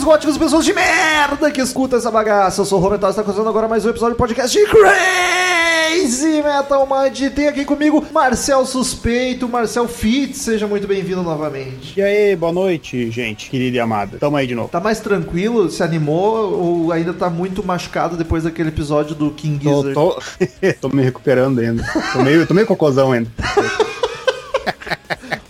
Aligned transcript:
punks, 0.00 0.04
góticos, 0.04 0.38
pessoas 0.38 0.64
de 0.64 0.72
merda 0.72 1.50
que 1.50 1.60
escutam 1.60 1.98
essa 1.98 2.10
bagaça. 2.10 2.60
Eu 2.60 2.64
sou 2.64 2.78
o 2.78 2.82
Roberto, 2.82 3.06
está 3.06 3.22
começando 3.22 3.48
agora 3.48 3.68
mais 3.68 3.84
um 3.84 3.90
episódio 3.90 4.14
do 4.14 4.18
podcast 4.18 4.56
de 4.56 4.64
Crazy 4.66 6.42
Metal 6.42 6.86
Mind. 6.86 7.32
Tem 7.32 7.48
aqui 7.48 7.64
comigo 7.64 8.04
Marcel 8.12 8.64
Suspeito, 8.66 9.48
Marcel 9.48 9.86
Fitz, 9.88 10.38
seja 10.38 10.66
muito 10.66 10.86
bem-vindo 10.86 11.22
novamente. 11.22 11.98
E 11.98 12.02
aí, 12.02 12.36
boa 12.36 12.52
noite, 12.52 13.10
gente, 13.10 13.50
querida 13.50 13.76
e 13.76 13.80
amada. 13.80 14.18
Tamo 14.18 14.36
aí 14.36 14.46
de 14.46 14.54
novo. 14.54 14.68
Tá 14.68 14.80
mais 14.80 15.00
tranquilo? 15.00 15.70
Se 15.70 15.82
animou 15.82 16.52
ou 16.52 16.92
ainda 16.92 17.12
tá 17.12 17.28
muito 17.28 17.64
machucado 17.64 18.16
depois 18.16 18.44
daquele 18.44 18.68
episódio 18.70 19.14
do 19.14 19.30
King 19.30 19.62
Tô, 19.62 19.76
Gizzard? 19.76 19.94
tô, 19.94 20.22
tô 20.88 20.96
me 20.96 21.02
recuperando 21.02 21.60
ainda. 21.60 21.84
Tô 22.12 22.22
meio, 22.22 22.46
tô 22.46 22.54
meio 22.54 22.66
cocôzão 22.66 23.12
ainda. 23.12 23.30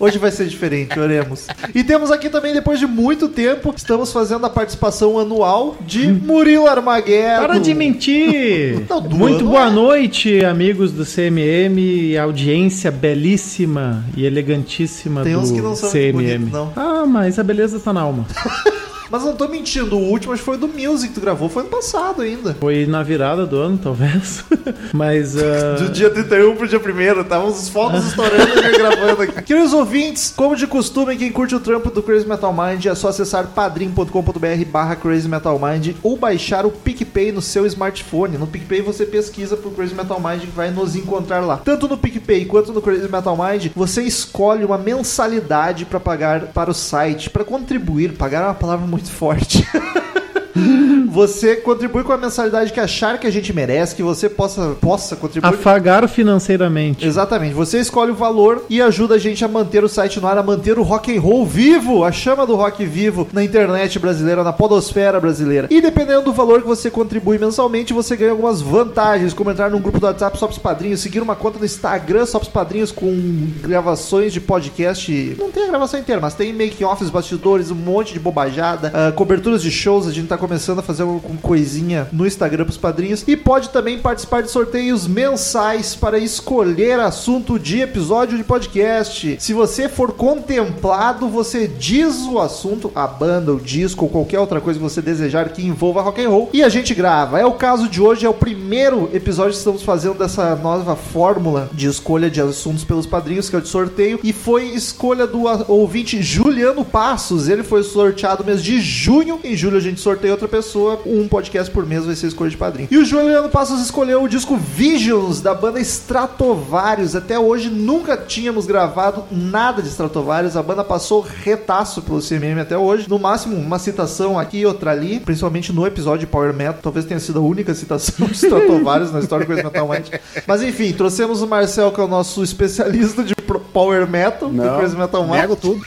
Hoje 0.00 0.16
vai 0.16 0.30
ser 0.30 0.46
diferente, 0.46 0.98
oremos. 0.98 1.46
E 1.74 1.84
temos 1.84 2.10
aqui 2.10 2.30
também, 2.30 2.54
depois 2.54 2.78
de 2.78 2.86
muito 2.86 3.28
tempo, 3.28 3.74
estamos 3.76 4.10
fazendo 4.10 4.46
a 4.46 4.50
participação 4.50 5.18
anual 5.18 5.76
de 5.82 6.08
Murilo 6.10 6.66
Armagueto. 6.66 7.42
Para 7.42 7.58
de 7.60 7.74
mentir! 7.74 8.80
Não, 8.88 9.02
do 9.02 9.14
Muito 9.14 9.44
boa 9.44 9.66
é. 9.66 9.70
noite, 9.70 10.42
amigos 10.42 10.90
do 10.90 11.04
CMM 11.04 11.78
e 11.78 12.16
audiência 12.16 12.90
belíssima 12.90 14.02
e 14.16 14.24
elegantíssima 14.24 15.22
Tem 15.22 15.34
do 15.34 15.40
uns 15.40 15.50
que 15.50 15.60
não 15.60 15.76
são 15.76 15.90
CMM. 15.90 16.12
bonitos, 16.12 16.52
não. 16.52 16.72
Ah, 16.74 17.04
mas 17.06 17.38
a 17.38 17.42
beleza 17.42 17.78
tá 17.78 17.92
na 17.92 18.00
alma. 18.00 18.26
Mas 19.11 19.25
não 19.25 19.34
tô 19.34 19.48
mentindo, 19.48 19.97
o 19.97 20.08
último 20.08 20.33
acho 20.33 20.42
que 20.42 20.47
foi 20.47 20.56
do 20.56 20.69
Music 20.69 21.08
que 21.08 21.14
tu 21.14 21.20
gravou, 21.20 21.48
foi 21.48 21.62
ano 21.62 21.70
passado 21.70 22.22
ainda. 22.22 22.55
Foi 22.61 22.86
na 22.86 23.03
virada 23.03 23.44
do 23.44 23.56
ano, 23.56 23.78
talvez. 23.78 24.44
mas. 24.94 25.36
ah, 25.36 25.77
Do 25.80 25.89
dia 25.89 26.11
31 26.11 26.56
pro 26.56 26.69
dia 26.69 26.78
1 26.78 27.20
estavam 27.20 27.48
os 27.48 27.69
fogos 27.69 28.06
estourando 28.06 28.58
e 28.58 28.78
gravando 28.78 29.22
aqui. 29.22 29.42
Queridos 29.42 29.72
ouvintes, 29.72 30.33
como 30.36 30.55
de 30.55 30.66
costume, 30.66 31.16
quem 31.16 31.33
curte 31.33 31.55
o 31.55 31.61
trampo 31.61 31.91
do 31.91 32.03
Crazy 32.03 32.27
Metal 32.27 32.53
Mind 32.53 32.86
é 32.86 32.94
só 32.94 33.08
acessar 33.08 33.48
padrim.com.br 33.48 34.64
barra 34.70 34.94
Crazy 34.97 35.28
Metal 35.28 35.58
Mind 35.58 35.97
ou 36.03 36.16
baixar 36.16 36.64
o 36.64 36.70
PicPay 36.70 37.33
no 37.33 37.42
seu 37.42 37.66
smartphone. 37.66 38.38
No 38.38 38.47
PicPay 38.47 38.81
você 38.81 39.05
pesquisa 39.05 39.56
pro 39.56 39.70
Crazy 39.70 39.94
Metal 39.94 40.20
Mind 40.20 40.42
que 40.42 40.47
vai 40.48 40.70
nos 40.70 40.94
encontrar 40.94 41.41
lá. 41.41 41.56
Tanto 41.56 41.88
no 41.88 41.98
PicPay 41.98 42.44
quanto 42.44 42.72
no 42.72 42.81
Crazy 42.81 43.08
Metal 43.11 43.37
Mind, 43.37 43.72
você 43.75 44.03
escolhe 44.03 44.65
uma 44.65 44.78
mensalidade 44.78 45.84
para 45.84 45.99
pagar 45.99 46.47
para 46.47 46.70
o 46.70 46.75
site, 46.75 47.28
para 47.28 47.44
contribuir. 47.44 48.12
Pagar 48.12 48.43
é 48.43 48.47
uma 48.47 48.54
palavra 48.54 48.87
muito 48.87 49.00
forte. 49.09 49.65
Você 51.11 51.56
contribui 51.56 52.05
com 52.05 52.12
a 52.12 52.16
mensalidade 52.16 52.72
que 52.72 52.78
achar 52.78 53.19
que 53.19 53.27
a 53.27 53.33
gente 53.33 53.53
merece, 53.53 53.97
que 53.97 54.03
você 54.03 54.28
possa, 54.28 54.77
possa 54.81 55.16
contribuir. 55.16 55.49
afagar 55.53 56.09
financeiramente. 56.09 57.05
Exatamente. 57.05 57.53
Você 57.53 57.81
escolhe 57.81 58.12
o 58.12 58.15
valor 58.15 58.65
e 58.71 58.81
ajuda 58.81 59.16
a 59.16 59.19
gente 59.19 59.44
a 59.44 59.49
manter 59.49 59.83
o 59.83 59.88
site 59.88 60.21
no 60.21 60.28
ar, 60.28 60.38
a 60.38 60.43
manter 60.43 60.78
o 60.78 60.83
rock 60.83 61.15
and 61.15 61.21
roll 61.21 61.44
vivo, 61.44 62.05
a 62.05 62.12
chama 62.12 62.47
do 62.47 62.55
rock 62.55 62.84
vivo 62.87 63.27
na 63.33 63.43
internet 63.43 63.99
brasileira, 63.99 64.44
na 64.44 64.53
podosfera 64.53 65.19
brasileira. 65.19 65.66
E 65.69 65.81
dependendo 65.81 66.22
do 66.22 66.33
valor 66.33 66.62
que 66.62 66.69
você 66.69 66.91
contribui 66.91 67.38
mensalmente, 67.38 67.93
você 67.93 68.17
ganha 68.17 68.31
algumas 68.31 68.61
vantagens, 68.61 69.34
como 69.34 69.50
entrar 69.50 69.69
num 69.69 69.81
grupo 69.81 69.99
do 69.99 70.06
WhatsApp 70.06 70.38
Só 70.38 70.47
pros 70.47 70.59
Padrinhos, 70.59 71.00
seguir 71.00 71.21
uma 71.21 71.34
conta 71.34 71.59
no 71.59 71.65
Instagram 71.65 72.25
Só 72.25 72.38
pros 72.38 72.53
Padrinhos 72.53 72.93
com 72.93 73.49
gravações 73.61 74.32
de 74.32 74.41
podcast. 74.41 75.37
Não 75.38 75.50
tem 75.50 75.65
a 75.65 75.69
gravação 75.69 75.99
inteira, 75.99 76.21
mas 76.21 76.34
tem 76.34 76.53
making-offs, 76.53 77.11
bastidores, 77.11 77.71
um 77.71 77.75
monte 77.75 78.12
de 78.12 78.21
bobajada, 78.21 78.93
ah, 78.94 79.12
coberturas 79.12 79.61
de 79.61 79.71
shows. 79.71 80.06
A 80.06 80.12
gente 80.12 80.28
tá 80.28 80.38
começando 80.40 80.80
a 80.80 80.82
fazer 80.82 81.04
uma 81.04 81.20
coisinha 81.40 82.08
no 82.10 82.26
Instagram 82.26 82.64
pros 82.64 82.78
padrinhos. 82.78 83.22
E 83.28 83.36
pode 83.36 83.68
também 83.68 83.98
participar 83.98 84.42
de 84.42 84.50
sorteios 84.50 85.06
mensais 85.06 85.94
para 85.94 86.18
escolher 86.18 86.98
assunto 86.98 87.58
de 87.58 87.80
episódio 87.80 88.36
de 88.36 88.42
podcast. 88.42 89.36
Se 89.38 89.52
você 89.52 89.88
for 89.88 90.12
contemplado, 90.12 91.28
você 91.28 91.68
diz 91.68 92.22
o 92.26 92.38
assunto, 92.38 92.90
a 92.94 93.06
banda, 93.06 93.52
o 93.52 93.60
disco 93.60 94.04
ou 94.06 94.10
qualquer 94.10 94.40
outra 94.40 94.60
coisa 94.60 94.78
que 94.78 94.82
você 94.82 95.02
desejar 95.02 95.50
que 95.50 95.64
envolva 95.64 96.00
rock 96.00 96.24
and 96.24 96.28
roll 96.28 96.50
e 96.52 96.62
a 96.62 96.68
gente 96.68 96.94
grava. 96.94 97.38
É 97.38 97.44
o 97.44 97.52
caso 97.52 97.88
de 97.88 98.00
hoje, 98.00 98.24
é 98.24 98.28
o 98.28 98.34
primeiro 98.34 99.10
episódio 99.12 99.52
que 99.52 99.58
estamos 99.58 99.82
fazendo 99.82 100.18
dessa 100.18 100.56
nova 100.56 100.96
fórmula 100.96 101.68
de 101.72 101.86
escolha 101.86 102.30
de 102.30 102.40
assuntos 102.40 102.84
pelos 102.84 103.06
padrinhos, 103.06 103.50
que 103.50 103.56
é 103.56 103.58
o 103.58 103.62
de 103.62 103.68
sorteio, 103.68 104.18
e 104.22 104.32
foi 104.32 104.68
escolha 104.68 105.26
do 105.26 105.42
ouvinte 105.68 106.22
Juliano 106.22 106.84
Passos. 106.84 107.48
Ele 107.48 107.62
foi 107.62 107.82
sorteado 107.82 108.44
mês 108.44 108.62
de 108.62 108.80
junho. 108.80 109.40
Em 109.44 109.56
julho 109.56 109.76
a 109.76 109.80
gente 109.80 110.00
sorteia 110.30 110.34
outra 110.34 110.48
pessoa, 110.48 111.00
um 111.04 111.26
podcast 111.28 111.70
por 111.72 111.84
mês 111.84 112.04
vai 112.04 112.14
ser 112.14 112.28
escolha 112.28 112.50
de 112.50 112.56
padrinho. 112.56 112.88
E 112.91 112.96
o 112.96 113.04
Juliano 113.04 113.48
Passos 113.48 113.80
escolheu 113.80 114.22
o 114.22 114.28
disco 114.28 114.56
Visions 114.56 115.41
da 115.41 115.54
banda 115.54 115.80
Stratovarius. 115.80 117.16
Até 117.16 117.38
hoje 117.38 117.68
nunca 117.68 118.16
tínhamos 118.16 118.66
gravado 118.66 119.24
nada 119.30 119.82
de 119.82 119.88
Stratovarius. 119.88 120.56
A 120.56 120.62
banda 120.62 120.84
passou 120.84 121.20
retaço 121.20 122.02
pelo 122.02 122.20
CMM 122.20 122.60
até 122.60 122.76
hoje. 122.76 123.08
No 123.08 123.19
máximo, 123.19 123.56
uma 123.56 123.78
citação 123.78 124.38
aqui 124.38 124.58
e 124.58 124.66
outra 124.66 124.92
ali, 124.92 125.20
principalmente 125.20 125.72
no 125.72 125.86
episódio 125.86 126.20
de 126.20 126.26
Power 126.26 126.54
Metal. 126.54 126.80
Talvez 126.82 127.04
tenha 127.04 127.20
sido 127.20 127.38
a 127.38 127.42
única 127.42 127.74
citação 127.74 128.26
de 128.26 128.34
Stratovarius 128.34 129.12
na 129.12 129.20
história 129.20 129.44
do 129.44 129.48
Crazy 129.48 129.64
Metal 129.64 129.88
Mind. 129.88 130.08
Mas 130.46 130.62
enfim, 130.62 130.92
trouxemos 130.92 131.42
o 131.42 131.46
Marcel, 131.46 131.90
que 131.92 132.00
é 132.00 132.04
o 132.04 132.08
nosso 132.08 132.42
especialista 132.42 133.22
de 133.22 133.34
Power 133.72 134.08
Metal 134.08 134.48
do 134.48 134.78
Crazy 134.78 134.96
Metal 134.96 135.22
Mind. 135.24 135.40
nego 135.40 135.56
tudo. 135.56 135.80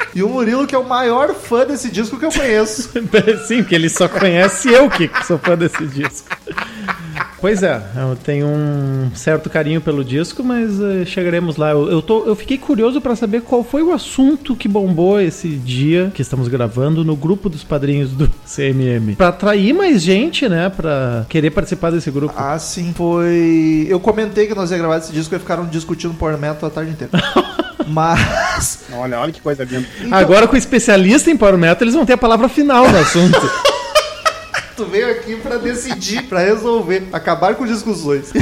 E 0.14 0.22
o 0.22 0.28
Murilo, 0.28 0.66
que 0.66 0.74
é 0.74 0.78
o 0.78 0.88
maior 0.88 1.34
fã 1.34 1.64
desse 1.64 1.90
disco 1.90 2.18
que 2.18 2.24
eu 2.24 2.32
conheço. 2.32 2.90
Sim, 3.46 3.62
porque 3.62 3.74
ele 3.74 3.88
só 3.88 4.08
conhece 4.08 4.68
eu 4.68 4.90
que 4.90 5.10
sou 5.24 5.38
fã 5.38 5.56
desse 5.56 5.86
disco. 5.86 6.28
Pois 7.40 7.62
é, 7.62 7.80
eu 7.96 8.16
tenho 8.16 8.46
um 8.46 9.10
certo 9.14 9.48
carinho 9.48 9.80
pelo 9.80 10.04
disco, 10.04 10.44
mas 10.44 10.78
eh, 10.80 11.04
chegaremos 11.06 11.56
lá. 11.56 11.70
Eu, 11.70 11.90
eu, 11.90 12.02
tô, 12.02 12.26
eu 12.26 12.36
fiquei 12.36 12.58
curioso 12.58 13.00
pra 13.00 13.16
saber 13.16 13.40
qual 13.40 13.64
foi 13.64 13.82
o 13.82 13.92
assunto 13.92 14.54
que 14.54 14.68
bombou 14.68 15.18
esse 15.18 15.48
dia 15.48 16.12
que 16.14 16.20
estamos 16.20 16.48
gravando 16.48 17.02
no 17.02 17.16
grupo 17.16 17.48
dos 17.48 17.64
padrinhos 17.64 18.10
do 18.10 18.28
CMM. 18.44 19.16
Pra 19.16 19.28
atrair 19.28 19.72
mais 19.72 20.02
gente, 20.02 20.48
né? 20.48 20.68
Pra 20.68 21.24
querer 21.28 21.50
participar 21.50 21.90
desse 21.90 22.10
grupo. 22.10 22.34
Ah, 22.36 22.58
sim. 22.58 22.92
Foi. 22.94 23.86
Eu 23.88 23.98
comentei 24.00 24.46
que 24.46 24.54
nós 24.54 24.70
ia 24.70 24.78
gravar 24.78 24.98
esse 24.98 25.12
disco 25.12 25.34
e 25.34 25.38
ficaram 25.38 25.64
discutindo 25.64 26.12
Power 26.14 26.36
Metal 26.36 26.68
a 26.68 26.72
tarde 26.72 26.90
inteira. 26.90 27.12
Mas. 27.88 28.80
Olha, 28.92 29.18
olha 29.18 29.32
que 29.32 29.40
coisa 29.40 29.64
linda. 29.64 29.86
Agora, 30.10 30.46
com 30.46 30.54
o 30.54 30.58
especialista 30.58 31.30
em 31.30 31.36
Power 31.36 31.56
Metal, 31.56 31.82
eles 31.82 31.94
vão 31.94 32.04
ter 32.04 32.12
a 32.12 32.18
palavra 32.18 32.48
final 32.48 32.88
no 32.88 32.98
assunto. 32.98 33.40
Tu 34.80 34.86
veio 34.86 35.10
aqui 35.10 35.36
pra 35.36 35.58
decidir, 35.58 36.22
pra 36.22 36.38
resolver, 36.40 37.06
acabar 37.12 37.54
com 37.54 37.66
discussões. 37.66 38.32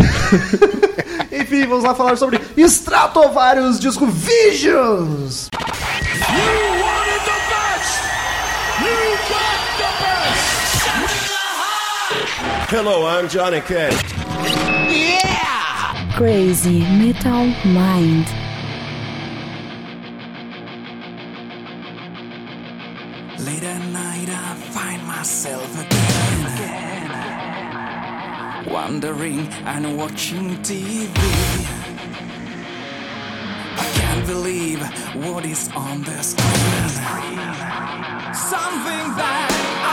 Enfim, 1.32 1.66
vamos 1.66 1.82
lá 1.82 1.96
falar 1.96 2.16
sobre 2.16 2.40
Stratovarius 2.56 3.80
Disco 3.80 4.06
Visions. 4.06 5.48
Hello, 12.70 13.04
I'm 13.04 13.26
Johnny 13.26 13.60
Cash. 13.60 13.96
Crazy 16.16 16.84
Metal 17.02 17.46
Mind. 17.64 18.28
Late 23.40 23.64
at 23.64 23.82
night, 23.90 24.28
I 24.28 24.54
find 24.70 25.04
myself 25.04 25.57
wandering 28.70 29.46
and 29.64 29.96
watching 29.96 30.56
TV. 30.62 31.16
I 33.76 33.86
can't 33.94 34.26
believe 34.26 34.80
what 35.24 35.44
is 35.44 35.70
on 35.74 36.02
the 36.02 36.22
screen. 36.22 37.38
Something 38.34 39.06
that 39.16 39.87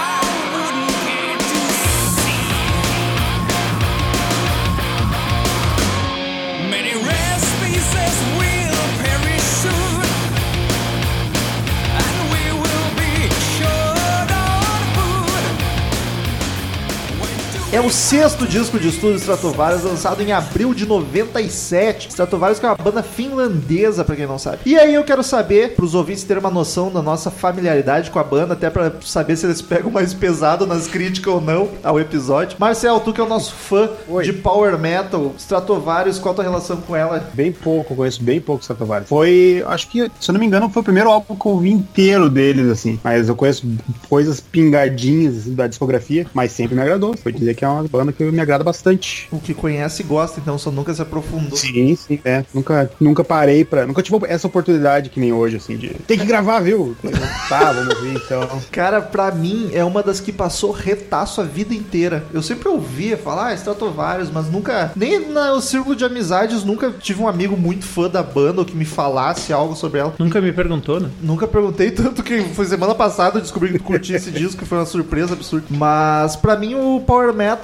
É 17.76 17.82
o 17.82 17.90
sexto 17.90 18.48
disco 18.48 18.80
de 18.80 18.88
estúdio 18.88 19.18
Stratovarius, 19.18 19.84
lançado 19.84 20.22
em 20.22 20.32
abril 20.32 20.74
de 20.74 20.86
97. 20.86 22.08
Stratovarius 22.08 22.58
que 22.58 22.66
é 22.66 22.70
uma 22.70 22.76
banda 22.78 23.04
finlandesa, 23.04 24.06
pra 24.06 24.16
quem 24.16 24.26
não 24.26 24.40
sabe. 24.40 24.60
E 24.66 24.80
aí 24.80 24.94
eu 24.94 25.04
quero 25.04 25.22
saber, 25.22 25.76
pros 25.76 25.94
ouvintes 25.94 26.24
terem 26.24 26.40
uma 26.40 26.50
noção 26.50 26.90
da 26.90 27.02
nossa 27.02 27.30
familiaridade 27.30 28.12
com 28.12 28.18
a 28.18 28.24
banda, 28.24 28.54
até 28.54 28.70
pra 28.70 28.94
saber 29.02 29.36
se 29.36 29.46
eles 29.46 29.62
pegam 29.62 29.92
mais 29.92 30.14
pesado 30.14 30.66
nas 30.66 30.88
críticas 30.88 31.34
ou 31.34 31.42
não 31.42 31.68
ao 31.84 32.00
episódio. 32.00 32.56
Marcel, 32.58 32.98
tu 33.02 33.12
que 33.12 33.20
é 33.20 33.24
o 33.26 33.28
nosso 33.28 33.54
fã 33.54 33.90
Oi. 34.08 34.24
de 34.24 34.32
Power 34.32 34.80
Metal, 34.80 35.36
Stratovarius, 35.38 36.18
qual 36.18 36.32
a 36.32 36.36
tua 36.36 36.46
relação 36.46 36.78
com 36.78 36.96
ela? 36.96 37.30
Bem 37.34 37.52
pouco, 37.52 37.92
eu 37.92 37.98
conheço 37.98 38.24
bem 38.24 38.40
pouco 38.40 38.62
Stratovarius. 38.62 39.10
Foi, 39.10 39.62
acho 39.68 39.90
que, 39.90 40.10
se 40.18 40.32
eu 40.32 40.34
não 40.34 40.40
me 40.40 40.46
engano, 40.46 40.70
foi 40.70 40.80
o 40.80 40.86
primeiro 40.86 41.10
álbum 41.10 41.36
que 41.36 41.46
eu 41.46 41.52
ouvi 41.52 41.72
inteiro 41.72 42.30
deles, 42.30 42.70
assim. 42.70 42.98
Mas 43.04 43.28
eu 43.28 43.36
conheço 43.36 43.68
coisas 44.08 44.40
pingadinhas 44.40 45.40
assim, 45.40 45.54
da 45.54 45.68
discografia, 45.68 46.26
mas 46.34 46.54
sempre 46.54 46.74
me 46.74 46.82
agradou. 46.82 47.18
Foi 47.18 47.34
dizer 47.34 47.54
que 47.54 47.65
é 47.66 47.70
uma 47.70 47.84
banda 47.84 48.12
que 48.12 48.24
me 48.24 48.40
agrada 48.40 48.64
bastante. 48.64 49.28
O 49.32 49.40
que 49.40 49.54
conhece 49.54 50.04
gosta, 50.04 50.40
então 50.40 50.58
só 50.58 50.72
nunca 50.72 50.94
se 50.94 51.02
aprofundou. 51.02 51.58
Sim, 51.58 51.96
sim, 51.96 52.20
é. 52.24 52.44
Nunca, 52.54 52.90
nunca 53.00 53.24
parei 53.24 53.64
pra. 53.64 53.86
Nunca 53.86 54.02
tive 54.02 54.18
essa 54.28 54.48
oportunidade 54.48 55.10
que 55.10 55.20
nem 55.20 55.34
hoje, 55.34 55.58
assim, 55.58 55.78
de. 55.78 55.90
Tem 56.08 56.18
que 56.18 56.26
gravar, 56.26 56.60
viu? 56.60 56.96
tá, 57.50 57.72
vamos 57.72 58.00
ver 58.02 58.14
então. 58.14 58.62
Cara, 58.72 59.02
pra 59.02 59.32
mim 59.32 59.70
é 59.74 59.84
uma 59.84 60.02
das 60.02 60.20
que 60.20 60.32
passou 60.32 60.72
retaço 60.72 61.42
a 61.42 61.44
vida 61.44 61.74
inteira. 61.74 62.24
Eu 62.34 62.42
sempre 62.42 62.68
ouvia 62.68 63.18
falar, 63.18 63.48
ah, 63.48 63.54
Stratovarius, 63.54 64.30
mas 64.30 64.50
nunca, 64.50 64.92
nem 64.96 65.20
no 65.20 65.62
círculo 65.62 65.96
de 65.96 66.06
amizades, 66.06 66.64
nunca 66.64 66.92
tive 66.92 67.22
um 67.22 67.28
amigo 67.28 67.58
muito 67.58 67.86
fã 67.86 68.10
da 68.10 68.24
banda 68.24 68.62
ou 68.62 68.66
que 68.66 68.76
me 68.76 68.86
falasse 68.86 69.52
algo 69.54 69.76
sobre 69.76 70.00
ela. 70.00 70.14
Nunca 70.18 70.42
me 70.42 70.52
perguntou, 70.52 71.00
né? 71.00 71.10
Nunca 71.22 71.48
perguntei 71.48 71.92
tanto 71.92 72.24
que 72.24 72.44
foi 72.54 72.66
semana 72.66 72.94
passada 72.94 73.38
eu 73.38 73.42
descobri 73.42 73.72
que 73.72 73.78
tu 73.80 73.84
curtia 73.84 74.16
esse 74.16 74.32
disco, 74.32 74.62
que 74.62 74.68
foi 74.68 74.78
uma 74.78 74.86
surpresa 74.86 75.34
absurda. 75.34 75.66
Mas 75.70 76.36
pra 76.36 76.56
mim 76.56 76.76
o 76.76 77.02
Power 77.02 77.34
Metal 77.34 77.55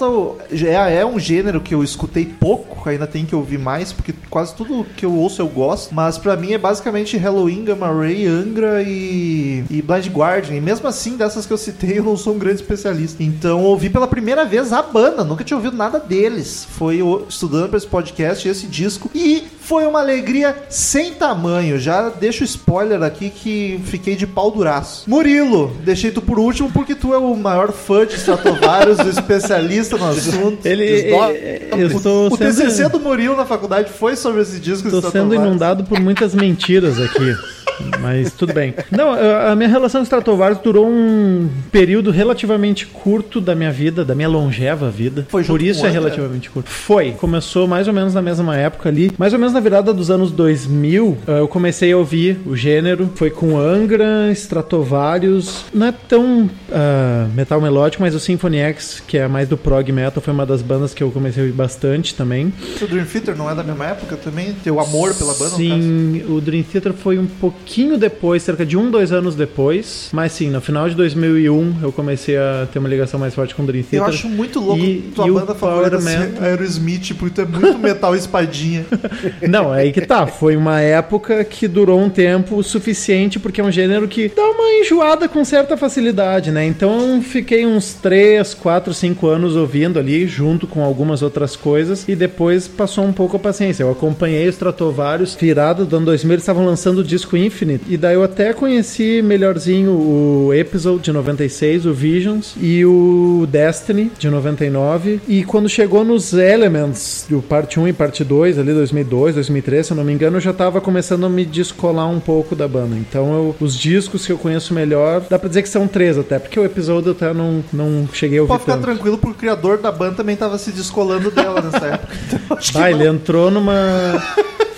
é, 0.51 0.95
é 0.97 1.05
um 1.05 1.19
gênero 1.19 1.61
que 1.61 1.73
eu 1.73 1.83
escutei 1.83 2.25
pouco, 2.25 2.87
ainda 2.87 3.07
tem 3.07 3.25
que 3.25 3.35
ouvir 3.35 3.57
mais, 3.57 3.91
porque 3.91 4.13
quase 4.29 4.55
tudo 4.55 4.85
que 4.95 5.05
eu 5.05 5.13
ouço 5.13 5.41
eu 5.41 5.47
gosto. 5.47 5.93
Mas 5.93 6.17
pra 6.17 6.35
mim 6.35 6.53
é 6.53 6.57
basicamente 6.57 7.17
Halloween, 7.17 7.63
Gamma 7.63 7.91
Ray, 7.91 8.25
Angra 8.27 8.81
e, 8.83 9.63
e 9.69 9.81
Blind 9.81 10.07
Guardian. 10.07 10.55
E 10.55 10.61
mesmo 10.61 10.87
assim, 10.87 11.17
dessas 11.17 11.45
que 11.45 11.53
eu 11.53 11.57
citei, 11.57 11.97
eu 11.99 12.03
não 12.03 12.17
sou 12.17 12.35
um 12.35 12.39
grande 12.39 12.61
especialista. 12.61 13.23
Então 13.23 13.63
ouvi 13.63 13.89
pela 13.89 14.07
primeira 14.07 14.45
vez 14.45 14.71
a 14.73 14.81
banda, 14.81 15.23
nunca 15.23 15.43
tinha 15.43 15.57
ouvido 15.57 15.75
nada 15.75 15.99
deles. 15.99 16.65
Foi 16.69 16.99
estudando 17.27 17.69
pra 17.69 17.77
esse 17.77 17.87
podcast 17.87 18.47
esse 18.47 18.67
disco. 18.67 19.09
E 19.13 19.43
foi 19.59 19.85
uma 19.85 19.99
alegria 19.99 20.55
sem 20.69 21.13
tamanho. 21.13 21.79
Já 21.79 22.09
deixo 22.09 22.43
spoiler 22.43 23.01
aqui 23.03 23.29
que 23.29 23.79
fiquei 23.85 24.15
de 24.15 24.27
pau 24.27 24.51
duraço. 24.51 25.09
Murilo, 25.09 25.75
deixei 25.83 26.11
tu 26.11 26.21
por 26.21 26.39
último 26.39 26.69
porque 26.71 26.95
tu 26.95 27.13
é 27.13 27.17
o 27.17 27.35
maior 27.35 27.71
fã 27.71 28.05
de 28.05 28.15
Stratovarius, 28.15 28.99
o 28.99 29.07
especialista 29.09 29.80
no 29.89 30.09
assunto. 30.09 30.65
Ele. 30.65 31.11
Dois. 31.11 31.35
é- 31.35 31.69
o 31.71 31.99
sendo, 31.99 32.37
TCC 32.37 32.89
do 32.89 32.99
Murilo 32.99 33.35
na 33.35 33.45
faculdade 33.45 33.91
foi 33.91 34.15
sobre 34.15 34.41
esse 34.41 34.59
disco 34.59 34.87
estou 34.87 35.01
sendo 35.01 35.07
Stratovarius. 35.09 35.45
inundado 35.45 35.83
por 35.83 35.99
muitas 35.99 36.33
mentiras 36.35 36.99
aqui. 36.99 37.35
Mas 37.99 38.33
tudo 38.33 38.53
bem. 38.53 38.73
Não, 38.91 39.13
a 39.13 39.55
minha 39.55 39.69
relação 39.69 40.01
com 40.01 40.03
Stratovarius 40.03 40.59
durou 40.61 40.87
um 40.87 41.49
período 41.71 42.11
relativamente 42.11 42.85
curto 42.85 43.39
da 43.39 43.55
minha 43.55 43.71
vida, 43.71 44.03
da 44.03 44.15
minha 44.15 44.27
longeva 44.27 44.89
vida. 44.89 45.25
Foi 45.29 45.43
junto 45.43 45.57
Por 45.57 45.61
isso 45.61 45.85
é 45.85 45.89
Angra? 45.89 46.01
relativamente 46.01 46.49
curto. 46.49 46.69
Foi. 46.69 47.11
Começou 47.11 47.67
mais 47.67 47.87
ou 47.87 47.93
menos 47.93 48.13
na 48.13 48.21
mesma 48.21 48.55
época 48.55 48.89
ali. 48.89 49.11
Mais 49.17 49.33
ou 49.33 49.39
menos 49.39 49.53
na 49.53 49.59
virada 49.59 49.93
dos 49.93 50.09
anos 50.09 50.31
2000, 50.31 51.17
eh, 51.27 51.39
eu 51.39 51.47
comecei 51.47 51.91
a 51.91 51.97
ouvir 51.97 52.39
o 52.45 52.55
gênero. 52.55 53.11
Foi 53.15 53.29
com 53.29 53.57
Angra, 53.57 54.31
Stratovarius. 54.31 55.65
Não 55.73 55.87
é 55.87 55.91
tão 55.91 56.49
ah, 56.71 57.27
metal 57.35 57.61
melódico, 57.61 58.01
mas 58.01 58.15
o 58.15 58.19
Symphony 58.19 58.57
X, 58.57 59.03
que 59.05 59.17
é 59.17 59.27
mais 59.27 59.47
do 59.47 59.57
prog 59.57 59.91
metal, 59.91 60.21
foi 60.21 60.33
uma 60.33 60.45
das 60.45 60.61
bandas 60.61 60.93
que 60.93 61.03
eu 61.03 61.11
comecei 61.11 61.43
a 61.43 61.45
ouvir 61.45 61.55
bastante 61.55 62.15
também. 62.15 62.51
O 62.81 62.87
Dream 62.87 63.05
Theater 63.05 63.35
não 63.35 63.49
é 63.49 63.55
da 63.55 63.63
mesma 63.63 63.85
época 63.85 64.17
também? 64.17 64.53
Teu 64.63 64.79
amor 64.79 65.13
pela 65.13 65.33
banda? 65.33 65.55
Sim, 65.55 66.23
o 66.27 66.41
Dream 66.41 66.63
Theater 66.63 66.93
foi 66.93 67.19
um 67.19 67.25
pouquinho 67.51 67.97
depois, 67.97 68.43
cerca 68.43 68.65
de 68.65 68.77
um, 68.77 68.89
dois 68.89 69.11
anos 69.11 69.35
depois. 69.35 70.09
Mas 70.11 70.31
sim, 70.31 70.49
no 70.49 70.61
final 70.61 70.87
de 70.89 70.95
2001 70.95 71.75
eu 71.81 71.91
comecei 71.91 72.37
a 72.37 72.67
ter 72.71 72.79
uma 72.79 72.87
ligação 72.89 73.19
mais 73.19 73.33
forte 73.33 73.53
com 73.53 73.63
o 73.63 73.65
Dream 73.65 73.81
Eu 73.83 73.89
Theater. 73.89 74.13
acho 74.13 74.29
muito 74.29 74.59
louco 74.59 74.81
E- 74.83 75.11
tua 75.15 75.27
e 75.27 75.31
banda 75.31 75.53
favorita 75.55 75.99
Metal. 75.99 76.43
Aerosmith, 76.43 77.13
porque 77.17 77.35
tu 77.35 77.41
é 77.41 77.45
muito 77.45 77.77
metal 77.79 78.15
espadinha. 78.15 78.85
Não, 79.47 79.73
é 79.73 79.81
aí 79.81 79.91
que 79.91 80.01
tá. 80.01 80.25
Foi 80.27 80.55
uma 80.55 80.79
época 80.81 81.43
que 81.43 81.67
durou 81.67 81.99
um 81.99 82.09
tempo 82.09 82.61
suficiente, 82.63 83.39
porque 83.39 83.59
é 83.61 83.63
um 83.63 83.71
gênero 83.71 84.07
que 84.07 84.29
dá 84.35 84.43
uma 84.43 84.69
enjoada 84.81 85.27
com 85.27 85.43
certa 85.43 85.75
facilidade, 85.77 86.51
né? 86.51 86.65
Então 86.65 87.21
fiquei 87.21 87.65
uns 87.65 87.93
3, 87.93 88.53
4, 88.53 88.93
5 88.93 89.27
anos 89.27 89.55
ouvindo 89.55 89.99
ali, 89.99 90.27
junto 90.27 90.67
com 90.67 90.83
algumas 90.83 91.21
outras 91.21 91.55
coisas, 91.55 92.05
e 92.07 92.15
depois 92.15 92.67
passou 92.67 93.03
um 93.05 93.11
pouco 93.13 93.35
a 93.37 93.39
paciência. 93.39 93.83
Eu 93.83 93.91
acompanhei 93.91 94.47
os 94.47 94.55
Stratovarius, 94.61 95.35
virado 95.39 95.85
do 95.85 95.95
ano 95.97 96.05
2000, 96.05 96.33
eles 96.33 96.43
estavam 96.43 96.65
lançando 96.65 96.99
o 96.99 97.03
disco 97.03 97.35
Infinite, 97.45 97.83
e 97.87 97.97
daí 97.97 98.15
eu 98.15 98.23
até 98.23 98.53
conheci 98.53 99.21
melhorzinho 99.21 99.91
o 99.91 100.53
Episode 100.53 101.03
de 101.03 101.11
96, 101.11 101.85
o 101.85 101.93
Visions, 101.93 102.53
e 102.61 102.85
o 102.85 103.47
Destiny 103.49 104.11
de 104.17 104.29
99, 104.29 105.19
e 105.27 105.43
quando 105.43 105.67
chegou 105.69 106.03
nos 106.03 106.33
Elements, 106.33 107.25
do 107.29 107.41
parte 107.41 107.79
1 107.79 107.87
e 107.87 107.93
parte 107.93 108.23
2, 108.23 108.59
ali 108.59 108.73
2002, 108.73 109.35
2003, 109.35 109.85
se 109.87 109.93
eu 109.93 109.97
não 109.97 110.03
me 110.03 110.13
engano, 110.13 110.37
eu 110.37 110.41
já 110.41 110.53
tava 110.53 110.79
começando 110.81 111.25
a 111.25 111.29
me 111.29 111.45
descolar 111.45 112.09
um 112.09 112.19
pouco 112.19 112.55
da 112.55 112.67
banda. 112.67 112.95
Então, 112.95 113.33
eu- 113.33 113.55
os 113.59 113.77
discos 113.77 114.25
que 114.25 114.31
eu 114.31 114.37
conheço 114.37 114.73
melhor, 114.73 115.21
dá 115.29 115.37
pra 115.39 115.47
dizer 115.47 115.61
que 115.63 115.69
são 115.69 115.87
três 115.87 116.17
até, 116.17 116.39
porque 116.39 116.59
o 116.59 116.65
episódio 116.65 117.09
eu 117.09 117.13
até 117.13 117.33
não, 117.33 117.63
não 117.71 118.07
cheguei 118.13 118.39
a 118.39 118.41
ouvir 118.41 118.49
Pode 118.51 118.61
ficar 118.63 118.73
tanto. 118.73 118.83
tranquilo, 118.85 119.17
porque 119.17 119.35
o 119.35 119.39
criador 119.39 119.77
da 119.77 119.91
banda 119.91 120.15
também 120.15 120.35
tava 120.35 120.57
se 120.57 120.71
descolando 120.71 121.31
dela 121.31 121.61
nessa 121.61 121.85
época. 121.85 122.11
Então, 122.71 122.81
Ah, 122.81 122.91
ele 122.91 123.07
entrou 123.07 123.49
numa... 123.49 124.21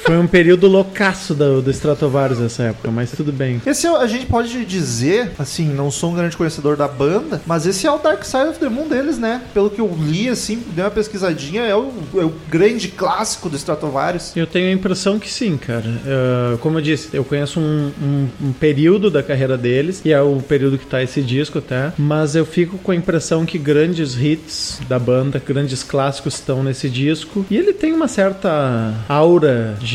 Foi 0.04 0.18
um 0.18 0.28
período 0.28 0.68
loucaço 0.68 1.34
do, 1.34 1.62
do 1.62 1.72
Stratovarius 1.72 2.42
essa 2.42 2.64
época, 2.64 2.92
mas 2.92 3.12
tudo 3.12 3.32
bem. 3.32 3.62
Esse 3.66 3.88
é, 3.88 3.90
a 3.96 4.06
gente 4.06 4.26
pode 4.26 4.66
dizer, 4.66 5.32
assim, 5.40 5.70
não 5.70 5.90
sou 5.90 6.12
um 6.12 6.16
grande 6.16 6.36
conhecedor 6.36 6.76
da 6.76 6.88
banda, 6.88 7.42
mas 7.46 7.66
esse 7.66 7.88
é 7.88 7.92
o 7.92 7.98
Dark 7.98 8.24
Side 8.24 8.50
of 8.50 8.60
the 8.60 8.68
Moon 8.70 8.88
deles, 8.88 9.18
né? 9.18 9.42
Pelo 9.54 9.70
que 9.70 9.80
eu 9.80 9.90
li, 10.00 10.28
assim, 10.28 10.62
dei 10.76 10.84
uma 10.84 10.92
pesquisadinha, 10.92 11.62
é 11.62 11.76
o, 11.76 11.92
é 12.16 12.24
o 12.26 12.34
grande 12.50 12.90
clássico 12.90 13.50
do 13.50 13.56
Stratovarius. 13.56 14.36
Eu 14.36 14.46
tenho 14.46 14.68
a 14.70 14.72
impressão 14.74 15.18
que 15.18 15.30
sim, 15.32 15.56
cara. 15.58 15.86
Eh, 16.06 16.58
como 16.60 16.78
eu 16.80 16.82
disse, 16.82 17.10
eu 17.14 17.24
conheço 17.24 17.60
um, 17.60 17.92
um- 18.02 18.28
um 18.50 18.52
período 18.54 19.10
da 19.10 19.24
carreira 19.24 19.58
deles, 19.58 20.02
e 20.04 20.12
é 20.12 20.22
o 20.22 20.38
período 20.42 20.78
que 20.78 20.86
tá 20.86 21.02
esse 21.02 21.22
disco 21.22 21.60
até, 21.60 21.94
mas 21.98 22.36
eu 22.36 22.46
fico 22.46 22.78
com 22.78 22.92
a 22.92 22.96
impressão 22.96 23.46
que 23.46 23.58
grandes 23.58 24.16
hits 24.20 24.80
da 24.90 25.00
banda, 25.00 25.42
grandes 25.46 25.82
clássicos 25.82 26.36
estão 26.36 26.62
nesse 26.62 26.90
disco, 26.90 27.46
e 27.50 27.56
ele 27.58 27.72
tem 27.74 27.94
uma 27.94 28.08
certa 28.08 28.94
aura 29.08 29.76
de, 29.80 29.93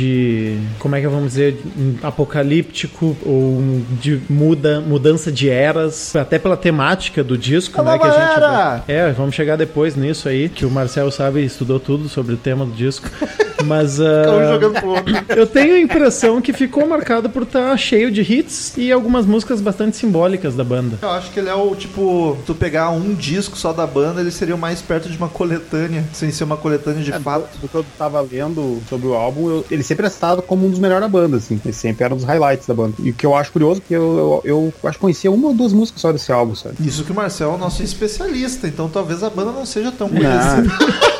como 0.78 0.94
é 0.96 1.00
que 1.00 1.06
vamos 1.08 1.28
dizer, 1.30 1.56
apocalíptico, 2.02 3.16
ou 3.24 3.82
de 4.00 4.20
muda, 4.28 4.80
mudança 4.80 5.30
de 5.32 5.48
eras, 5.48 6.14
até 6.16 6.38
pela 6.38 6.56
temática 6.56 7.22
do 7.24 7.36
disco, 7.38 7.80
A 7.80 7.84
né? 7.84 7.98
Que 7.98 8.06
a 8.06 8.10
gente 8.10 8.36
era! 8.36 8.84
é, 8.88 9.10
vamos 9.12 9.34
chegar 9.34 9.56
depois 9.56 9.96
nisso 9.96 10.28
aí, 10.28 10.48
que 10.48 10.64
o 10.66 10.70
Marcel 10.70 11.10
sabe, 11.10 11.44
estudou 11.44 11.80
tudo 11.80 12.08
sobre 12.08 12.34
o 12.34 12.36
tema 12.36 12.64
do 12.64 12.72
disco. 12.72 13.08
Mas 13.64 13.98
outro. 13.98 14.94
eu 15.36 15.44
tenho 15.44 15.74
a 15.74 15.80
impressão 15.80 16.40
que 16.40 16.52
ficou 16.52 16.86
marcado 16.86 17.28
por 17.28 17.42
estar 17.42 17.76
cheio 17.76 18.08
de 18.08 18.20
hits 18.22 18.74
e 18.76 18.92
algumas 18.92 19.26
músicas 19.26 19.60
bastante 19.60 19.96
simbólicas 19.96 20.54
da 20.54 20.62
banda. 20.62 20.96
Eu 21.02 21.10
acho 21.10 21.32
que 21.32 21.40
ele 21.40 21.48
é 21.48 21.54
o 21.54 21.74
tipo, 21.74 22.38
tu 22.46 22.54
pegar 22.54 22.90
um 22.90 23.12
disco 23.14 23.58
só 23.58 23.72
da 23.72 23.84
banda, 23.84 24.20
ele 24.20 24.30
seria 24.30 24.54
o 24.54 24.58
mais 24.58 24.80
perto 24.80 25.08
de 25.10 25.16
uma 25.18 25.28
coletânea, 25.28 26.04
sem 26.12 26.30
ser 26.30 26.44
uma 26.44 26.56
coletânea 26.56 27.02
de 27.02 27.12
É, 27.12 27.18
fato. 27.18 27.48
do, 27.56 27.62
do 27.62 27.68
que 27.68 27.74
eu 27.74 27.84
tava 27.98 28.20
lendo 28.20 28.80
sobre 28.88 29.08
o 29.08 29.14
álbum, 29.14 29.50
eu- 29.50 29.66
ele 29.68 29.82
sempre 29.88 30.06
é 30.06 30.10
citado 30.10 30.42
como 30.42 30.66
um 30.66 30.70
dos 30.70 30.78
melhores 30.78 31.02
da 31.02 31.08
banda, 31.08 31.38
assim. 31.38 31.58
Ele 31.64 31.72
sempre 31.72 32.04
era 32.04 32.12
um 32.12 32.16
dos 32.18 32.26
highlights 32.26 32.66
da 32.66 32.74
banda. 32.74 32.94
E 32.98 33.10
o 33.10 33.14
que 33.14 33.24
eu 33.24 33.34
acho 33.34 33.50
curioso, 33.50 33.80
porque 33.80 33.94
eu, 33.94 34.42
eu, 34.44 34.74
eu 34.82 34.88
acho 34.88 34.98
que 34.98 35.00
conhecia 35.00 35.30
uma 35.30 35.48
ou 35.48 35.54
duas 35.54 35.72
músicas 35.72 36.02
só 36.02 36.12
desse 36.12 36.30
álbum, 36.30 36.54
sabe? 36.54 36.76
Isso 36.80 37.04
que 37.04 37.10
o 37.10 37.14
Marcel 37.14 37.52
é 37.52 37.54
o 37.54 37.58
nosso 37.58 37.82
especialista, 37.82 38.68
então 38.68 38.88
talvez 38.88 39.22
a 39.22 39.30
banda 39.30 39.50
não 39.50 39.64
seja 39.64 39.90
tão 39.90 40.08
conhecida. 40.08 40.68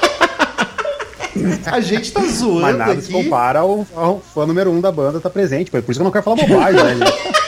A 1.66 1.80
gente 1.80 2.12
tá 2.12 2.20
zoando 2.22 2.60
mas 2.60 2.76
nada 2.76 3.00
se 3.00 3.14
aqui. 3.14 3.24
compara 3.24 3.60
ao, 3.60 3.86
ao 3.94 4.20
fã 4.20 4.44
número 4.44 4.72
um 4.72 4.80
da 4.80 4.90
banda 4.90 5.20
tá 5.20 5.30
presente. 5.30 5.70
Por 5.70 5.78
isso 5.78 5.92
que 5.92 5.98
eu 6.00 6.04
não 6.04 6.10
quero 6.10 6.24
falar 6.24 6.36
bobagem, 6.36 6.82
né? 6.82 7.06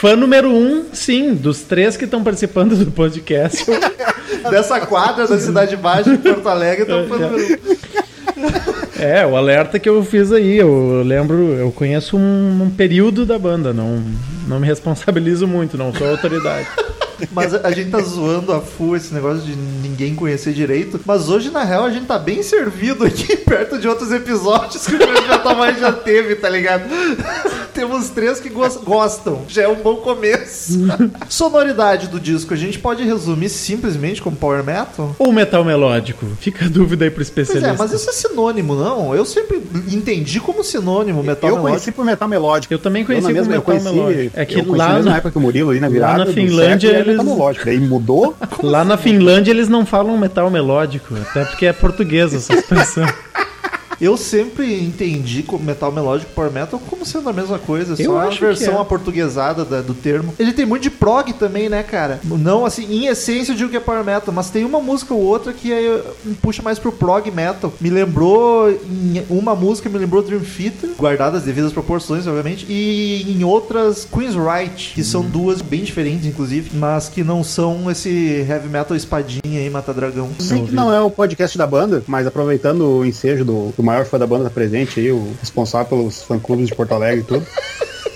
Fã 0.00 0.14
número 0.14 0.50
um, 0.50 0.86
sim, 0.92 1.32
dos 1.34 1.62
três 1.62 1.96
que 1.96 2.04
estão 2.04 2.22
participando 2.22 2.76
do 2.76 2.90
podcast. 2.90 3.64
Dessa 4.50 4.80
quadra 4.80 5.26
da 5.26 5.38
Cidade 5.38 5.76
Baixa 5.76 6.10
em 6.10 6.18
Porto 6.18 6.48
Alegre, 6.48 6.82
então 6.84 7.06
foi 7.08 7.18
número 7.18 7.42
um. 7.42 8.75
É, 8.98 9.26
o 9.26 9.36
alerta 9.36 9.78
que 9.78 9.88
eu 9.88 10.02
fiz 10.04 10.32
aí. 10.32 10.56
Eu 10.56 11.02
lembro, 11.04 11.52
eu 11.52 11.70
conheço 11.70 12.16
um, 12.16 12.62
um 12.62 12.70
período 12.70 13.26
da 13.26 13.38
banda, 13.38 13.72
não, 13.72 14.02
não 14.48 14.58
me 14.58 14.66
responsabilizo 14.66 15.46
muito, 15.46 15.76
não 15.76 15.94
sou 15.94 16.08
autoridade. 16.08 16.66
Mas 17.32 17.54
a 17.54 17.66
a 17.66 17.70
gente 17.72 17.90
tá 17.90 18.00
zoando 18.00 18.52
a 18.52 18.60
full 18.60 18.96
esse 18.96 19.12
negócio 19.12 19.40
de 19.42 19.54
ninguém 19.56 20.14
conhecer 20.14 20.52
direito. 20.52 21.00
Mas 21.04 21.28
hoje, 21.28 21.50
na 21.50 21.64
real, 21.64 21.84
a 21.84 21.90
gente 21.90 22.06
tá 22.06 22.18
bem 22.18 22.42
servido 22.42 23.04
aqui, 23.04 23.36
perto 23.44 23.78
de 23.78 23.88
outros 23.88 24.12
episódios 24.12 24.86
que 24.86 24.94
o 24.94 24.98
Projeto 24.98 25.42
Tamanho 25.42 25.78
já 25.78 25.92
teve, 25.92 26.36
tá 26.36 26.48
ligado? 26.48 26.84
Temos 27.74 28.08
três 28.08 28.40
que 28.40 28.48
gos- 28.48 28.78
gostam. 28.78 29.42
Já 29.48 29.62
é 29.64 29.68
um 29.68 29.74
bom 29.76 29.96
começo. 29.96 30.78
Sonoridade 31.28 32.08
do 32.08 32.18
disco, 32.18 32.54
a 32.54 32.56
gente 32.56 32.78
pode 32.78 33.02
resumir 33.04 33.48
simplesmente 33.50 34.22
como 34.22 34.34
Power 34.36 34.64
Metal? 34.64 35.14
Ou 35.18 35.30
metal 35.32 35.62
melódico? 35.64 36.24
Fica 36.40 36.64
a 36.64 36.68
dúvida 36.68 37.04
aí 37.04 37.10
pro 37.10 37.16
Pois 37.18 37.28
especialista. 37.28 37.68
é, 37.68 37.76
mas 37.76 37.92
isso 37.92 38.08
é 38.08 38.12
sinônimo, 38.12 38.74
não? 38.74 39.14
Eu 39.14 39.24
sempre 39.26 39.62
entendi 39.92 40.40
como 40.40 40.64
sinônimo 40.64 41.22
metal 41.22 41.50
eu 41.50 41.56
melódico. 41.56 41.68
conheci 41.68 41.92
por 41.92 42.04
metal 42.04 42.28
melódico. 42.28 42.72
Eu 42.72 42.78
também 42.78 43.02
Eu 43.02 43.06
conheci 43.06 43.22
na 43.26 43.28
como 43.28 43.38
mesma, 43.40 43.54
eu 43.54 43.58
metal 43.60 43.64
conheci, 43.74 43.94
melódico. 43.94 44.40
É 44.40 44.44
que 44.46 44.54
eu 44.54 44.64
conheci 44.64 44.78
lá 44.78 44.92
na 44.94 45.02
na- 45.02 45.16
época 45.18 45.30
que 45.32 45.38
o 45.38 45.40
Murilo, 45.40 45.70
ali 45.70 45.80
na 45.80 45.88
virada 45.88 46.18
na 46.18 46.24
do 46.24 46.32
Finlândia, 46.32 46.90
eles- 47.12 47.24
melódico. 47.24 47.64
Daí 47.64 47.78
mudou, 47.80 48.34
Lá 48.62 48.84
na 48.84 48.96
Finlândia 48.96 49.50
eles 49.50 49.68
não 49.68 49.84
falam 49.86 50.16
metal 50.18 50.50
melódico, 50.50 51.14
até 51.16 51.44
porque 51.44 51.66
é 51.66 51.72
português 51.72 52.32
essa 52.34 52.54
expressão. 52.54 53.06
Eu 54.00 54.16
sempre 54.16 54.80
entendi 54.82 55.42
como 55.42 55.64
metal 55.64 55.90
melódico 55.92 56.30
e 56.30 56.34
power 56.34 56.50
metal 56.52 56.80
como 56.88 57.04
sendo 57.04 57.28
a 57.28 57.32
mesma 57.32 57.58
coisa, 57.58 57.94
Eu 58.00 58.10
só 58.12 58.18
a 58.18 58.24
acho 58.24 58.38
que 58.38 58.44
versão 58.44 58.78
é. 58.78 58.80
aportuguesada 58.80 59.64
da- 59.64 59.80
do 59.82 59.94
termo. 59.94 60.34
Ele 60.38 60.52
tem 60.52 60.66
muito 60.66 60.82
de 60.82 60.90
prog 60.90 61.32
também, 61.32 61.68
né, 61.68 61.82
cara? 61.82 62.20
Não, 62.24 62.64
assim, 62.66 62.84
em 62.90 63.06
essência 63.06 63.52
eu 63.52 63.56
digo 63.56 63.70
que 63.70 63.76
é 63.76 63.80
power 63.80 64.04
metal, 64.04 64.32
mas 64.34 64.50
tem 64.50 64.64
uma 64.64 64.80
música 64.80 65.14
ou 65.14 65.20
outra 65.20 65.52
que 65.52 65.72
aí 65.72 66.02
me 66.24 66.34
puxa 66.34 66.62
mais 66.62 66.78
pro 66.78 66.92
prog 66.92 67.30
metal. 67.30 67.72
Me 67.80 67.90
lembrou, 67.90 68.70
em 68.70 69.22
uma 69.30 69.54
música 69.54 69.88
me 69.88 69.98
lembrou 69.98 70.22
Dream 70.22 70.40
Theater, 70.40 70.90
guardadas 70.98 71.40
as 71.40 71.44
devidas 71.46 71.72
proporções, 71.72 72.26
obviamente, 72.26 72.66
e 72.68 73.24
em 73.38 73.44
outras 73.44 74.04
Queen's 74.10 74.34
Right, 74.34 74.92
que 74.94 75.02
são 75.04 75.22
duas 75.22 75.62
bem 75.62 75.82
diferentes, 75.82 76.26
inclusive, 76.26 76.70
mas 76.74 77.08
que 77.08 77.22
não 77.24 77.42
são 77.44 77.90
esse 77.90 78.44
heavy 78.48 78.68
metal 78.68 78.96
espadinha 78.96 79.60
aí, 79.60 79.70
mata 79.70 79.92
dragão. 79.94 80.28
Sei 80.38 80.62
que 80.62 80.74
não 80.74 80.92
é 80.92 81.00
o 81.00 81.10
podcast 81.10 81.56
da 81.56 81.66
banda, 81.66 82.02
mas 82.06 82.26
aproveitando 82.26 82.82
o 82.98 83.04
ensejo 83.04 83.44
do, 83.44 83.72
do 83.76 83.82
maior 83.86 84.04
fã 84.04 84.18
da 84.18 84.26
banda 84.26 84.44
tá 84.44 84.50
presente 84.50 85.00
aí, 85.00 85.10
o 85.12 85.34
responsável 85.40 85.86
pelos 85.86 86.22
fã-clubes 86.22 86.66
de 86.68 86.74
Porto 86.74 86.92
Alegre 86.92 87.20
e 87.20 87.24
tudo. 87.24 87.46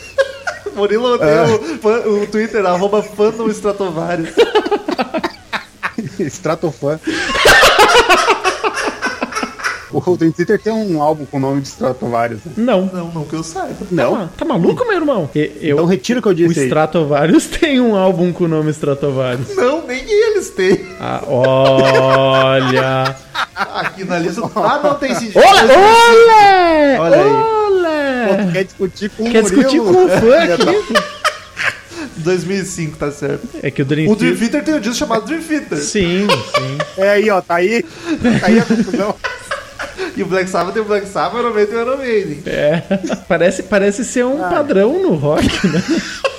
Murilo 0.74 1.18
tem 1.18 1.28
o, 1.28 1.78
fã- 1.78 2.00
o 2.06 2.26
Twitter, 2.26 2.64
arroba 2.66 3.02
fandom 3.02 3.48
Stratovarius. 3.48 4.30
Stratofã. 6.18 6.98
O 10.07 10.16
Dream 10.16 10.33
Theater 10.33 10.61
tem 10.61 10.73
um 10.73 11.02
álbum 11.02 11.25
com 11.26 11.37
o 11.37 11.40
nome 11.40 11.61
de 11.61 11.69
Stratovarius. 11.69 12.40
né? 12.45 12.52
Não. 12.57 12.87
Não, 12.92 13.11
não 13.12 13.25
que 13.25 13.35
eu 13.35 13.42
saiba. 13.42 13.76
Não? 13.90 14.14
Ah, 14.14 14.28
tá 14.37 14.45
maluco, 14.45 14.85
meu 14.87 14.95
irmão? 14.97 15.28
Eu, 15.35 15.75
Então 15.76 15.85
retira 15.87 16.21
o 16.21 16.23
que 16.23 16.28
eu 16.28 16.33
o 16.33 16.35
disse 16.35 16.61
aí. 16.61 16.66
Stratovarius 16.66 17.47
tem 17.61 17.80
um 17.80 17.95
álbum 17.97 18.33
com 18.33 18.45
o 18.45 18.49
nome 18.49 18.71
Stratovarius. 18.71 19.54
Não, 19.57 19.87
nem 19.87 20.02
eles 20.09 20.50
têm. 20.50 20.87
Ah, 21.00 21.23
olha. 21.26 23.16
Aqui 23.54 24.04
na 24.04 24.19
lista. 24.19 24.42
Ah, 24.57 24.80
não 24.83 24.95
tem 24.95 25.14
sim. 25.14 25.30
Olha! 25.35 27.00
Olha! 27.00 27.00
Olha 27.00 27.88
aí. 27.88 28.47
Pô, 28.47 28.52
quer 28.52 28.64
discutir 28.64 29.11
com 29.11 29.25
o 29.25 29.30
Quer 29.30 29.42
discutir 29.42 29.80
Murilo? 29.80 29.92
com 29.95 30.04
o 30.04 30.09
fã 30.09 30.37
aqui? 30.54 31.21
2005, 32.19 32.97
tá 32.99 33.11
certo. 33.11 33.49
É 33.62 33.71
que 33.71 33.80
o 33.83 33.85
Dream 33.85 34.11
O 34.11 34.16
Dream 34.16 34.37
Theater... 34.37 34.64
Tem 34.64 34.75
um 34.75 34.80
disco 34.80 34.97
chamado 34.97 35.25
Dream 35.26 35.40
Theater. 35.42 35.78
Sim, 35.78 36.26
sim. 36.28 36.78
É 36.99 37.11
aí, 37.11 37.30
ó, 37.30 37.40
tá 37.40 37.57
aí. 37.57 37.83
Tá 37.83 38.47
aí 38.47 38.59
a 38.59 38.64
conclusão. 38.64 39.14
E 40.16 40.22
o 40.22 40.26
Black 40.26 40.48
Sabbath 40.48 40.74
tem 40.74 40.82
o 40.82 40.86
Black 40.86 41.06
Sabbath, 41.06 41.40
Iron 41.40 41.54
Maiden 41.54 41.66
tem 41.66 41.78
o 41.78 41.82
Iron 41.82 41.96
Maiden. 41.96 42.42
É. 42.46 42.82
Parece, 43.28 43.62
parece 43.64 44.04
ser 44.04 44.24
um 44.24 44.38
padrão 44.38 45.00
no 45.02 45.14
rock, 45.14 45.44
né? 45.66 45.82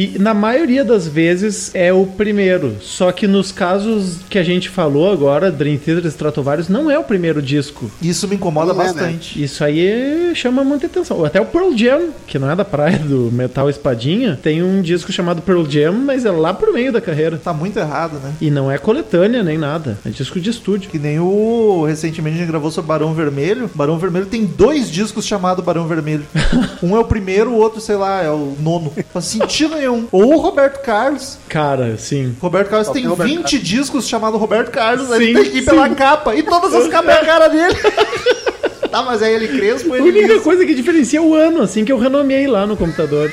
E 0.00 0.18
na 0.18 0.32
maioria 0.32 0.82
das 0.82 1.06
vezes 1.06 1.70
é 1.74 1.92
o 1.92 2.06
primeiro. 2.06 2.76
Só 2.80 3.12
que 3.12 3.26
nos 3.26 3.52
casos 3.52 4.16
que 4.30 4.38
a 4.38 4.42
gente 4.42 4.70
falou 4.70 5.12
agora, 5.12 5.52
Dream 5.52 5.76
Theater 5.76 6.06
e 6.06 6.08
Stratovarius, 6.08 6.70
não 6.70 6.90
é 6.90 6.98
o 6.98 7.04
primeiro 7.04 7.42
disco. 7.42 7.90
Isso 8.00 8.26
me 8.26 8.36
incomoda 8.36 8.72
Não 8.72 8.80
é, 8.80 8.86
né? 8.86 8.92
bastante. 8.94 9.42
Isso 9.42 9.62
aí 9.62 10.32
chama 10.34 10.64
muita 10.64 10.86
atenção. 10.86 11.22
Até 11.22 11.38
o 11.38 11.44
Pearl 11.44 11.76
Jam, 11.76 12.14
que 12.26 12.38
não 12.38 12.50
é 12.50 12.56
da 12.56 12.64
praia 12.64 12.98
do 12.98 13.30
Metal 13.30 13.68
Espadinha, 13.68 14.40
tem 14.42 14.62
um 14.62 14.80
disco 14.80 15.12
chamado 15.12 15.42
Pearl 15.42 15.66
Jam, 15.68 15.92
mas 15.92 16.24
é 16.24 16.30
lá 16.30 16.54
pro 16.54 16.72
meio 16.72 16.90
da 16.90 17.00
carreira. 17.02 17.36
Tá 17.36 17.52
muito 17.52 17.78
errado, 17.78 18.14
né? 18.24 18.32
E 18.40 18.50
não 18.50 18.70
é 18.70 18.78
coletânea 18.78 19.42
nem 19.42 19.58
nada. 19.58 19.98
É 20.02 20.08
disco 20.08 20.40
de 20.40 20.48
estúdio. 20.48 20.88
Que 20.88 20.98
nem 20.98 21.20
o. 21.20 21.84
Recentemente 21.86 22.36
a 22.36 22.38
gente 22.38 22.48
gravou 22.48 22.70
sobre 22.70 22.88
Barão 22.88 23.12
Vermelho. 23.12 23.70
Barão 23.74 23.98
Vermelho 23.98 24.24
tem 24.24 24.46
dois 24.46 24.90
discos 24.90 25.26
chamados 25.26 25.62
Barão 25.62 25.86
Vermelho. 25.86 26.24
um 26.82 26.96
é 26.96 27.00
o 27.00 27.04
primeiro, 27.04 27.50
o 27.50 27.56
outro, 27.56 27.82
sei 27.82 27.96
lá, 27.96 28.22
é 28.22 28.30
o 28.30 28.56
nono. 28.58 28.90
Faz 29.12 29.26
sentido 29.26 29.76
nenhum. 29.76 29.89
Ou 30.12 30.34
o 30.34 30.38
Roberto 30.38 30.82
Carlos. 30.82 31.38
Cara, 31.48 31.96
sim. 31.98 32.36
Roberto 32.40 32.68
Carlos 32.68 32.86
Só 32.86 32.92
tem 32.92 33.02
tem 33.02 33.10
Roberto 33.10 33.30
20 33.30 33.58
discos 33.58 34.08
chamados 34.08 34.38
Roberto 34.40 34.70
Carlos. 34.70 35.10
aí 35.10 35.26
Sim, 35.28 35.34
tem 35.34 35.50
que 35.50 35.58
ir 35.58 35.64
pela 35.64 35.88
capa. 35.90 36.34
E 36.34 36.42
todas 36.42 36.74
as 36.74 36.88
capas 36.88 37.16
é 37.16 37.18
a 37.20 37.24
cara 37.24 37.48
dele. 37.48 37.74
tá, 38.90 39.02
mas 39.02 39.22
é 39.22 39.32
ele 39.32 39.48
crespo, 39.48 39.92
A 39.92 39.98
ele 39.98 40.10
única 40.10 40.32
liso. 40.34 40.44
coisa 40.44 40.64
que 40.66 40.74
diferencia 40.74 41.18
é 41.18 41.22
o 41.22 41.34
ano, 41.34 41.62
assim, 41.62 41.84
que 41.84 41.92
eu 41.92 41.98
renomeei 41.98 42.46
lá 42.46 42.66
no 42.66 42.76
computador. 42.76 43.32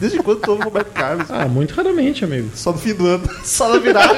Desde 0.00 0.18
quando 0.22 0.40
tu 0.40 0.50
ouve 0.52 0.62
Roberto 0.62 0.92
Carlos? 0.92 1.26
Ah, 1.30 1.46
muito 1.46 1.74
raramente, 1.74 2.24
amigo. 2.24 2.50
Só 2.54 2.70
no 2.72 2.78
fim 2.78 2.94
do 2.94 3.06
ano. 3.06 3.28
Só 3.44 3.68
na 3.68 3.78
virada. 3.78 4.14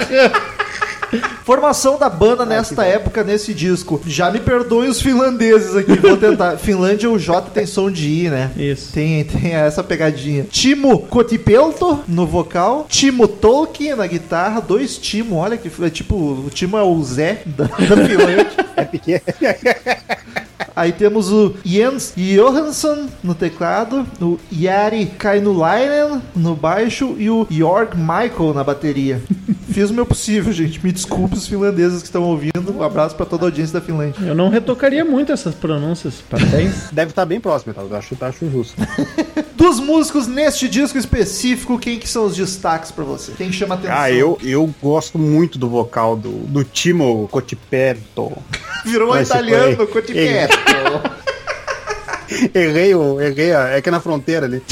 Formação 1.45 1.99
da 1.99 2.09
banda 2.09 2.45
nesta 2.45 2.85
época, 2.85 3.25
nesse 3.25 3.52
disco. 3.52 4.00
Já 4.07 4.31
me 4.31 4.40
perdoem 4.40 4.88
os 4.88 5.00
finlandeses 5.00 5.75
aqui, 5.75 5.97
vou 5.97 6.17
tentar. 6.17 6.57
Finlândia, 6.59 7.11
o 7.11 7.19
J 7.19 7.50
tem 7.50 7.67
som 7.67 7.90
de 7.90 8.09
I, 8.09 8.31
né? 8.31 8.50
Isso. 8.57 8.93
Tem, 8.93 9.25
tem 9.25 9.55
essa 9.55 9.83
pegadinha. 9.83 10.47
Timo 10.50 10.99
Kotipelto 11.00 12.00
no 12.07 12.26
vocal. 12.26 12.87
Timo 12.88 13.26
Tolkien 13.26 13.97
na 13.97 14.07
guitarra. 14.07 14.61
Dois 14.61 14.97
Timo, 14.99 15.37
olha 15.37 15.57
que 15.57 15.71
é 15.83 15.90
tipo. 15.90 16.14
O 16.14 16.50
Timo 16.50 16.76
é 16.76 16.83
o 16.83 17.02
Zé 17.02 17.43
da, 17.47 17.64
da 17.64 17.97
Finlândia. 18.07 18.71
É 18.81 18.85
pequeno. 18.85 19.21
Aí 20.75 20.93
temos 20.93 21.31
o 21.31 21.55
Jens 21.64 22.14
Johansson 22.17 23.09
no 23.23 23.35
teclado, 23.35 24.07
o 24.21 24.38
Jari 24.50 25.07
Kainulainen 25.07 26.23
no 26.35 26.55
baixo 26.55 27.17
e 27.19 27.31
o 27.31 27.47
Jorg 27.50 27.97
Michael 27.97 28.55
na 28.55 28.64
bateria. 28.64 29.23
Fiz 29.71 29.90
o 29.90 29.95
meu 29.95 30.05
possível, 30.05 30.52
gente. 30.52 30.85
Me 30.85 30.90
desculpe 30.90 31.37
os 31.37 31.47
finlandeses 31.47 32.00
que 32.00 32.07
estão 32.07 32.25
ouvindo. 32.25 32.75
Um 32.76 32.83
abraço 32.83 33.14
pra 33.14 33.25
toda 33.25 33.45
a 33.45 33.47
audiência 33.47 33.79
da 33.79 33.85
Finlândia. 33.85 34.21
Eu 34.25 34.35
não 34.35 34.49
retocaria 34.49 35.05
muito 35.05 35.31
essas 35.31 35.55
pronúncias. 35.55 36.14
Parabéns. 36.29 36.90
Deve 36.93 37.11
estar 37.11 37.25
bem 37.25 37.40
próximo, 37.40 37.73
tá? 37.73 37.83
Eu 37.83 37.97
acho, 37.97 38.17
eu 38.21 38.26
acho 38.26 38.50
justo. 38.50 38.75
Dos 39.55 39.79
músicos 39.79 40.26
neste 40.26 40.69
disco 40.69 40.99
específico, 40.99 41.79
quem 41.79 41.99
que 41.99 42.09
são 42.09 42.25
os 42.25 42.35
destaques 42.35 42.90
pra 42.90 43.05
você? 43.05 43.33
Quem 43.33 43.52
chama 43.52 43.75
atenção? 43.76 43.97
Ah, 43.97 44.11
eu, 44.11 44.38
eu 44.43 44.75
gosto 44.83 45.19
muito 45.19 45.59
do 45.59 45.69
vocal 45.69 46.17
do, 46.17 46.31
do 46.31 46.64
Timo 46.64 47.29
Cotiperto. 47.31 48.33
Virou 48.84 49.12
um 49.12 49.20
italiano, 49.20 49.87
Cotiperto. 49.87 50.56
errei, 52.54 52.94
o, 52.94 53.20
errei, 53.20 53.52
a- 53.52 53.68
é 53.70 53.80
que 53.82 53.88
é 53.88 53.92
na 53.92 54.00
fronteira 54.00 54.46
ali. 54.46 54.62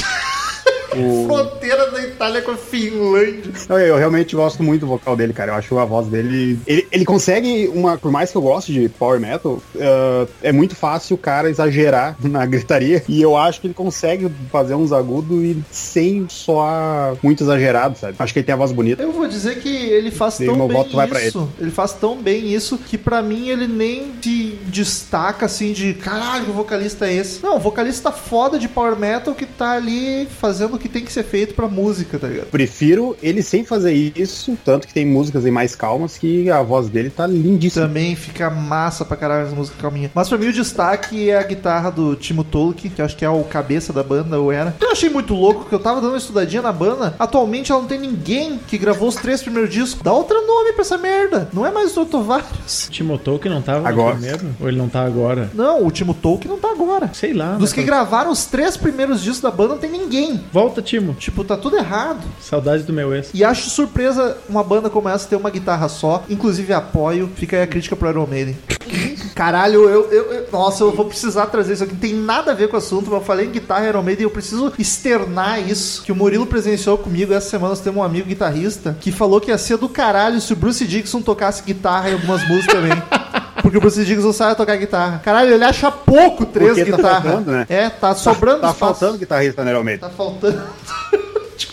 O- 0.95 1.25
Fronteira 1.27 1.78
Itália 2.19 2.41
com 2.41 2.51
a 2.51 2.57
Finlândia. 2.57 3.53
Não, 3.69 3.79
eu 3.79 3.97
realmente 3.97 4.35
gosto 4.35 4.61
muito 4.61 4.81
do 4.81 4.87
vocal 4.87 5.15
dele, 5.15 5.31
cara. 5.31 5.51
Eu 5.51 5.55
acho 5.55 5.77
a 5.79 5.85
voz 5.85 6.07
dele. 6.07 6.59
Ele, 6.67 6.85
ele 6.91 7.05
consegue, 7.05 7.69
uma, 7.73 7.97
por 7.97 8.11
mais 8.11 8.29
que 8.29 8.37
eu 8.37 8.41
goste 8.41 8.73
de 8.73 8.89
power 8.89 9.21
metal, 9.21 9.61
ah, 9.79 10.27
é 10.41 10.51
muito 10.51 10.75
fácil 10.75 11.15
o 11.15 11.17
cara 11.17 11.49
exagerar 11.49 12.17
na 12.21 12.45
gritaria. 12.45 13.03
E 13.07 13.21
eu 13.21 13.37
acho 13.37 13.61
que 13.61 13.67
ele 13.67 13.73
consegue 13.73 14.29
fazer 14.51 14.75
uns 14.75 14.91
agudos 14.91 15.41
e 15.41 15.63
sem 15.71 16.27
soar 16.29 17.15
muito 17.23 17.43
exagerado, 17.43 17.97
sabe? 17.97 18.15
Acho 18.19 18.33
que 18.33 18.39
ele 18.39 18.45
tem 18.45 18.53
a 18.53 18.57
voz 18.57 18.71
bonita. 18.71 19.01
Eu 19.01 19.11
vou 19.11 19.27
dizer 19.27 19.59
que 19.59 19.69
ele 19.69 20.11
faz 20.11 20.39
E 20.39 20.45
tão 20.45 20.57
meu 20.57 20.67
bem 20.67 20.75
voto 20.75 20.95
vai 20.95 21.07
pra 21.07 21.23
isso. 21.23 21.49
Ele. 21.59 21.71
faz 21.71 21.93
tão 21.93 22.17
bem 22.21 22.53
isso 22.53 22.77
que 22.77 22.97
pra 22.97 23.21
mim 23.21 23.49
ele 23.49 23.67
nem 23.67 24.11
se 24.21 24.59
destaca 24.65 25.45
assim 25.45 25.71
de 25.71 25.93
caralho, 25.93 26.45
que 26.45 26.51
vocalista 26.51 27.07
é 27.07 27.13
esse? 27.13 27.41
Não, 27.41 27.57
o 27.57 27.59
vocalista 27.59 28.11
foda 28.11 28.57
de 28.59 28.67
power 28.67 28.97
metal 28.97 29.33
que 29.33 29.45
tá 29.45 29.71
ali 29.71 30.27
fazendo 30.39 30.75
o 30.75 30.79
que 30.79 30.89
tem 30.89 31.03
que 31.03 31.11
ser 31.11 31.23
feito 31.23 31.53
pra 31.53 31.67
música, 31.67 32.08
tá 32.17 32.27
ligado? 32.27 32.47
Prefiro 32.47 33.15
ele 33.21 33.41
sem 33.41 33.63
fazer 33.63 33.93
isso, 33.93 34.57
tanto 34.65 34.87
que 34.87 34.93
tem 34.93 35.05
músicas 35.05 35.45
aí 35.45 35.51
mais 35.51 35.75
calmas 35.75 36.17
que 36.17 36.49
a 36.49 36.61
voz 36.61 36.89
dele 36.89 37.09
tá 37.09 37.27
lindíssima. 37.27 37.87
Também 37.87 38.15
fica 38.15 38.49
massa 38.49 39.05
pra 39.05 39.17
caralho 39.17 39.47
as 39.47 39.53
músicas 39.53 39.79
calminhas. 39.81 40.11
Mas 40.13 40.29
pra 40.29 40.37
mim 40.37 40.47
o 40.47 40.53
destaque 40.53 41.29
é 41.29 41.37
a 41.37 41.43
guitarra 41.43 41.89
do 41.91 42.15
Timo 42.15 42.43
Tolkien, 42.43 42.91
que 42.93 43.01
eu 43.01 43.05
acho 43.05 43.15
que 43.15 43.25
é 43.25 43.29
o 43.29 43.43
cabeça 43.43 43.91
da 43.93 44.03
banda, 44.03 44.39
ou 44.39 44.51
era. 44.51 44.75
Eu 44.79 44.91
achei 44.91 45.09
muito 45.09 45.33
louco, 45.33 45.65
que 45.65 45.73
eu 45.73 45.79
tava 45.79 46.01
dando 46.01 46.11
uma 46.11 46.17
estudadinha 46.17 46.61
na 46.61 46.71
banda. 46.71 47.15
Atualmente 47.19 47.71
ela 47.71 47.81
não 47.81 47.87
tem 47.87 47.99
ninguém 47.99 48.59
que 48.67 48.77
gravou 48.77 49.07
os 49.07 49.15
três 49.15 49.41
primeiros 49.41 49.71
discos. 49.71 50.01
Dá 50.01 50.13
outro 50.13 50.45
nome 50.45 50.73
pra 50.73 50.81
essa 50.81 50.97
merda. 50.97 51.49
Não 51.53 51.65
é 51.65 51.71
mais 51.71 51.95
o 51.97 52.05
Tovários. 52.05 52.87
Timotou 52.89 53.37
que 53.39 53.49
não 53.49 53.61
tava 53.61 53.87
Agora. 53.87 54.15
no 54.15 54.19
primeiro? 54.21 54.55
Ou 54.59 54.67
ele 54.67 54.77
não 54.77 54.89
tá 54.89 55.03
agora? 55.03 55.49
Não, 55.53 55.85
o 55.85 55.91
Timo 55.91 56.13
Tolkien 56.13 56.51
não 56.51 56.59
tá 56.59 56.71
agora. 56.71 57.09
Sei 57.13 57.33
lá. 57.33 57.55
Dos 57.55 57.71
né, 57.71 57.75
que 57.75 57.83
gravaram 57.83 58.31
os 58.31 58.45
três 58.45 58.77
primeiros 58.77 59.21
discos 59.21 59.41
da 59.41 59.51
banda, 59.51 59.73
não 59.73 59.77
tem 59.79 59.91
ninguém. 59.91 60.43
Volta, 60.51 60.81
Timo. 60.81 61.13
Tipo, 61.13 61.43
tá 61.43 61.57
tudo 61.57 61.77
errado. 61.77 61.98
Saudade 62.39 62.83
do 62.83 62.93
meu 62.93 63.13
ex. 63.13 63.29
E 63.33 63.43
acho 63.43 63.69
surpresa 63.69 64.37
uma 64.47 64.63
banda 64.63 64.89
como 64.89 65.07
essa 65.09 65.27
ter 65.27 65.35
uma 65.35 65.49
guitarra 65.49 65.87
só. 65.89 66.23
Inclusive 66.29 66.73
apoio. 66.73 67.29
Fica 67.35 67.57
aí 67.57 67.63
a 67.63 67.67
crítica 67.67 67.95
pro 67.95 68.09
Iron 68.09 68.25
Maiden. 68.27 68.57
Caralho, 69.35 69.87
eu, 69.89 70.11
eu, 70.11 70.33
eu- 70.33 70.47
Nossa, 70.51 70.83
eu 70.83 70.91
vou 70.91 71.05
precisar 71.05 71.45
trazer 71.47 71.73
isso 71.73 71.83
aqui. 71.83 71.93
Não 71.93 71.99
tem 71.99 72.13
nada 72.13 72.51
a 72.51 72.53
ver 72.55 72.67
com 72.67 72.75
o 72.75 72.77
assunto, 72.79 73.05
mas 73.09 73.19
eu 73.19 73.25
falei 73.25 73.45
em 73.47 73.51
guitarra 73.51 73.87
Iron 73.87 74.01
Maiden 74.03 74.23
e 74.23 74.25
eu 74.25 74.29
preciso 74.31 74.73
externar 74.77 75.59
isso. 75.69 76.03
Que 76.03 76.11
o 76.11 76.15
Murilo 76.15 76.45
presenciou 76.45 76.97
comigo. 76.97 77.33
Essa 77.33 77.49
semana 77.49 77.69
nós 77.69 77.79
temos 77.79 77.99
um 77.99 78.03
amigo 78.03 78.27
guitarrista 78.27 78.97
que 78.99 79.11
falou 79.11 79.39
que 79.39 79.49
ia 79.51 79.57
ser 79.57 79.77
do 79.77 79.87
caralho 79.87 80.41
se 80.41 80.51
o 80.51 80.55
Bruce 80.55 80.85
Dixon 80.85 81.21
tocasse 81.21 81.63
guitarra 81.63 82.09
em 82.09 82.13
algumas 82.13 82.45
músicas 82.47 82.73
também. 82.75 82.91
Porque 83.61 83.77
o 83.77 83.81
Bruce 83.81 84.03
Dixon 84.05 84.31
sabe 84.33 84.55
tocar 84.55 84.75
guitarra. 84.77 85.19
Caralho, 85.23 85.53
ele 85.53 85.63
acha 85.63 85.91
pouco 85.91 86.45
três 86.45 86.77
tá 86.77 86.83
guitarras. 86.83 87.23
faltando, 87.23 87.51
né? 87.51 87.65
É, 87.69 87.89
tá 87.89 88.15
sobrando 88.15 88.61
Tá 88.61 88.69
espaço. 88.71 88.79
faltando 88.99 89.17
guitarrista 89.17 89.63
no 89.63 89.69
Iron 89.69 89.83
Maiden. 89.83 89.99
Tá 90.01 90.09
faltando. 90.09 90.61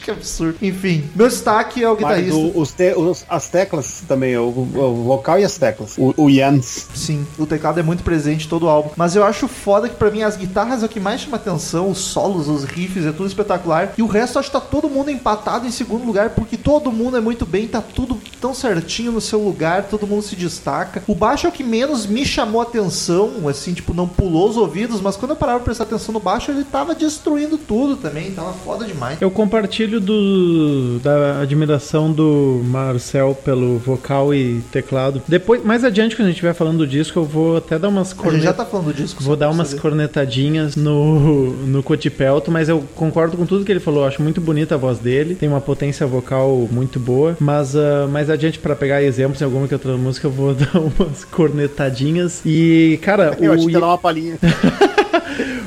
Que 0.07 0.11
absurdo. 0.11 0.57
Enfim, 0.63 1.05
meu 1.15 1.29
destaque 1.29 1.83
é 1.83 1.89
o 1.89 1.93
Mas 2.01 2.21
guitarrista. 2.25 2.35
o- 2.37 2.61
os 2.61 2.73
te- 2.73 2.95
os- 2.95 3.25
as 3.29 3.49
teclas 3.49 4.03
também, 4.09 4.37
o, 4.37 4.45
o 4.49 5.03
vocal 5.05 5.39
e 5.39 5.45
as 5.45 5.57
teclas. 5.59 5.95
O, 5.99 6.15
o 6.17 6.31
Jans. 6.31 6.87
Sim, 6.95 7.27
o 7.39 7.45
teclado 7.47 7.81
é 7.81 7.83
muito 7.83 8.03
presente 8.03 8.47
em 8.47 8.49
todo 8.49 8.65
o 8.67 8.69
álbum. 8.69 8.91
Mas 8.97 9.15
eu 9.17 9.25
acho 9.25 9.47
foda 9.49 9.89
que 9.89 9.97
pra 9.97 10.11
mim 10.11 10.23
as 10.23 10.37
guitarras 10.37 10.83
é 10.83 10.87
o 10.87 10.89
que 10.89 11.01
mais 11.01 11.21
chama 11.21 11.37
atenção, 11.37 11.91
os 11.91 11.99
solos, 11.99 12.49
os 12.49 12.65
riffs, 12.65 13.05
é 13.05 13.13
tudo 13.13 13.27
espetacular. 13.27 13.93
E 13.99 14.03
o 14.03 14.07
resto 14.07 14.39
acho 14.39 14.49
que 14.49 14.53
tá 14.57 14.61
todo 14.61 14.89
mundo 14.89 15.11
empatado 15.11 15.67
em 15.67 15.71
segundo 15.71 16.05
lugar, 16.07 16.31
porque 16.31 16.57
todo 16.57 16.91
mundo 16.93 17.17
é 17.17 17.21
muito 17.21 17.45
bem, 17.45 17.67
tá 17.67 17.81
tudo 17.83 18.19
tão 18.41 18.55
certinho 18.55 19.13
no 19.13 19.21
seu 19.21 19.41
lugar, 19.41 19.85
todo 19.85 20.07
mundo 20.07 20.23
se 20.23 20.37
destaca. 20.37 21.03
O 21.07 21.15
baixo 21.15 21.47
é 21.47 21.51
o 21.51 21.53
que 21.53 21.65
menos 21.65 22.07
me 22.07 22.25
chamou 22.25 22.61
atenção, 22.61 23.49
assim, 23.49 23.73
tipo, 23.75 23.93
não 23.93 24.07
pulou 24.07 24.49
os 24.49 24.57
ouvidos, 24.57 25.01
mas 25.01 25.17
quando 25.17 25.31
eu 25.33 25.37
parava 25.37 25.59
pra 25.59 25.65
prestar 25.67 25.85
atenção 25.85 26.13
no 26.13 26.21
baixo, 26.21 26.51
ele 26.51 26.65
tava 26.65 26.95
destruindo 26.95 27.59
tudo 27.59 27.97
também, 27.97 28.31
tava 28.31 28.53
foda 28.53 28.85
demais. 28.85 29.21
Eu 29.21 29.31
compartilho 29.31 29.96
do, 30.01 30.99
da 31.03 31.41
admiração 31.41 32.11
do 32.11 32.61
Marcel 32.65 33.37
pelo 33.45 33.79
vocal 33.79 34.35
e 34.35 34.61
teclado. 34.73 35.23
Depois, 35.27 35.65
mais 35.65 35.85
adiante, 35.85 36.15
quando 36.17 36.27
a 36.27 36.29
gente 36.29 36.37
estiver 36.37 36.55
falando 36.55 36.79
do 36.79 36.87
disco, 36.87 37.19
eu 37.19 37.25
vou 37.25 37.57
até 37.57 37.79
dar 37.79 37.89
umas 37.89 38.09
A 38.09 38.11
gente 38.13 38.23
cornetas. 38.23 38.45
já 38.45 38.53
tá 38.53 38.65
falando 38.65 38.95
disso. 38.95 39.17
Vou 39.21 39.37
dar 39.37 39.51
umas 39.51 39.75
cornetadinhas 39.75 40.77
no, 40.77 41.51
no 41.67 41.83
Cotipelto, 41.83 42.51
mas 42.51 42.69
eu 42.69 42.85
concordo 42.95 43.37
com 43.37 43.47
tudo 43.47 43.65
que 43.65 43.73
ele 43.73 43.81
falou. 43.81 44.05
Acho 44.05 44.23
muito 44.23 44.41
bonita 44.41 44.75
a 44.75 44.79
voz 44.79 44.99
dele, 44.99 45.35
tem 45.35 45.49
uma 45.49 45.61
potência 45.61 46.07
vocal 46.07 46.69
muito 46.71 46.99
boa. 46.99 47.37
Mas 47.41 47.77
ah, 47.77 48.07
mais 48.11 48.31
adiante, 48.31 48.59
pra 48.59 48.75
pegar 48.77 49.03
exemplos 49.03 49.41
em 49.41 49.45
alguma 49.45 49.67
que 49.69 49.75
outra 49.75 49.97
música, 49.97 50.27
eu 50.27 50.31
vou 50.31 50.55
dar 50.55 50.79
umas 50.79 51.25
cornetadinhas. 51.25 52.43
E, 52.45 52.99
cara, 53.03 53.37
Eu 53.41 53.51
o, 53.51 53.55
acho 53.55 53.67
que 53.67 53.73
ia 53.73 53.81
dar 53.81 53.87
uma 53.87 53.99
palhinha. 53.99 54.39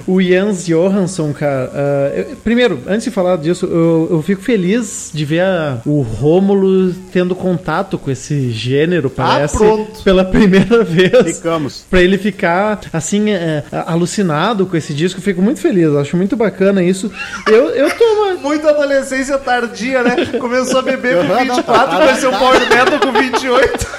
o 0.07 0.21
Jens 0.21 0.65
Johansson, 0.65 1.33
cara. 1.33 1.71
ah, 1.73 2.11
eu- 2.15 2.35
primeiro, 2.43 2.79
antes 2.87 3.03
de 3.05 3.11
falar 3.11 3.37
disso, 3.37 3.65
eu, 3.65 4.07
eu 4.11 4.21
fico 4.21 4.41
feliz 4.41 5.11
de 5.13 5.25
ver 5.25 5.41
a- 5.41 5.77
o 5.85 6.01
Rômulo 6.01 6.93
tendo 7.11 7.35
contato 7.35 7.97
com 7.97 8.09
esse 8.11 8.49
gênero, 8.51 9.09
parece. 9.09 9.57
pronto. 9.57 10.03
Pela 10.03 10.23
primeira 10.25 10.83
vez. 10.85 11.37
Ficamos. 11.37 11.85
Pra 11.89 12.01
ele 12.01 12.17
ficar, 12.17 12.79
assim, 12.93 13.31
é, 13.31 13.63
alucinado 13.87 14.65
com 14.65 14.75
esse 14.77 14.93
disco, 14.93 15.19
eu 15.19 15.23
fico 15.23 15.41
muito 15.41 15.59
feliz. 15.59 15.93
Acho 15.95 16.15
muito 16.17 16.35
bacana 16.35 16.83
isso. 16.83 17.11
Eu, 17.47 17.69
eu 17.69 17.89
tô. 17.97 18.03
uma- 18.03 18.29
Muito 18.39 18.65
adolescência 18.69 19.37
tardia, 19.37 20.01
né? 20.01 20.25
Começou 20.39 20.79
a 20.79 20.81
beber 20.81 21.17
com 21.17 21.33
Aham, 21.33 21.43
não, 21.45 21.55
24, 21.57 21.91
tá- 21.91 21.97
conheceu 22.05 22.29
o 22.29 22.31
tá- 22.31 22.39
Power 22.39 22.59
Metal 22.69 22.99
com 22.99 23.11
28. 23.11 23.87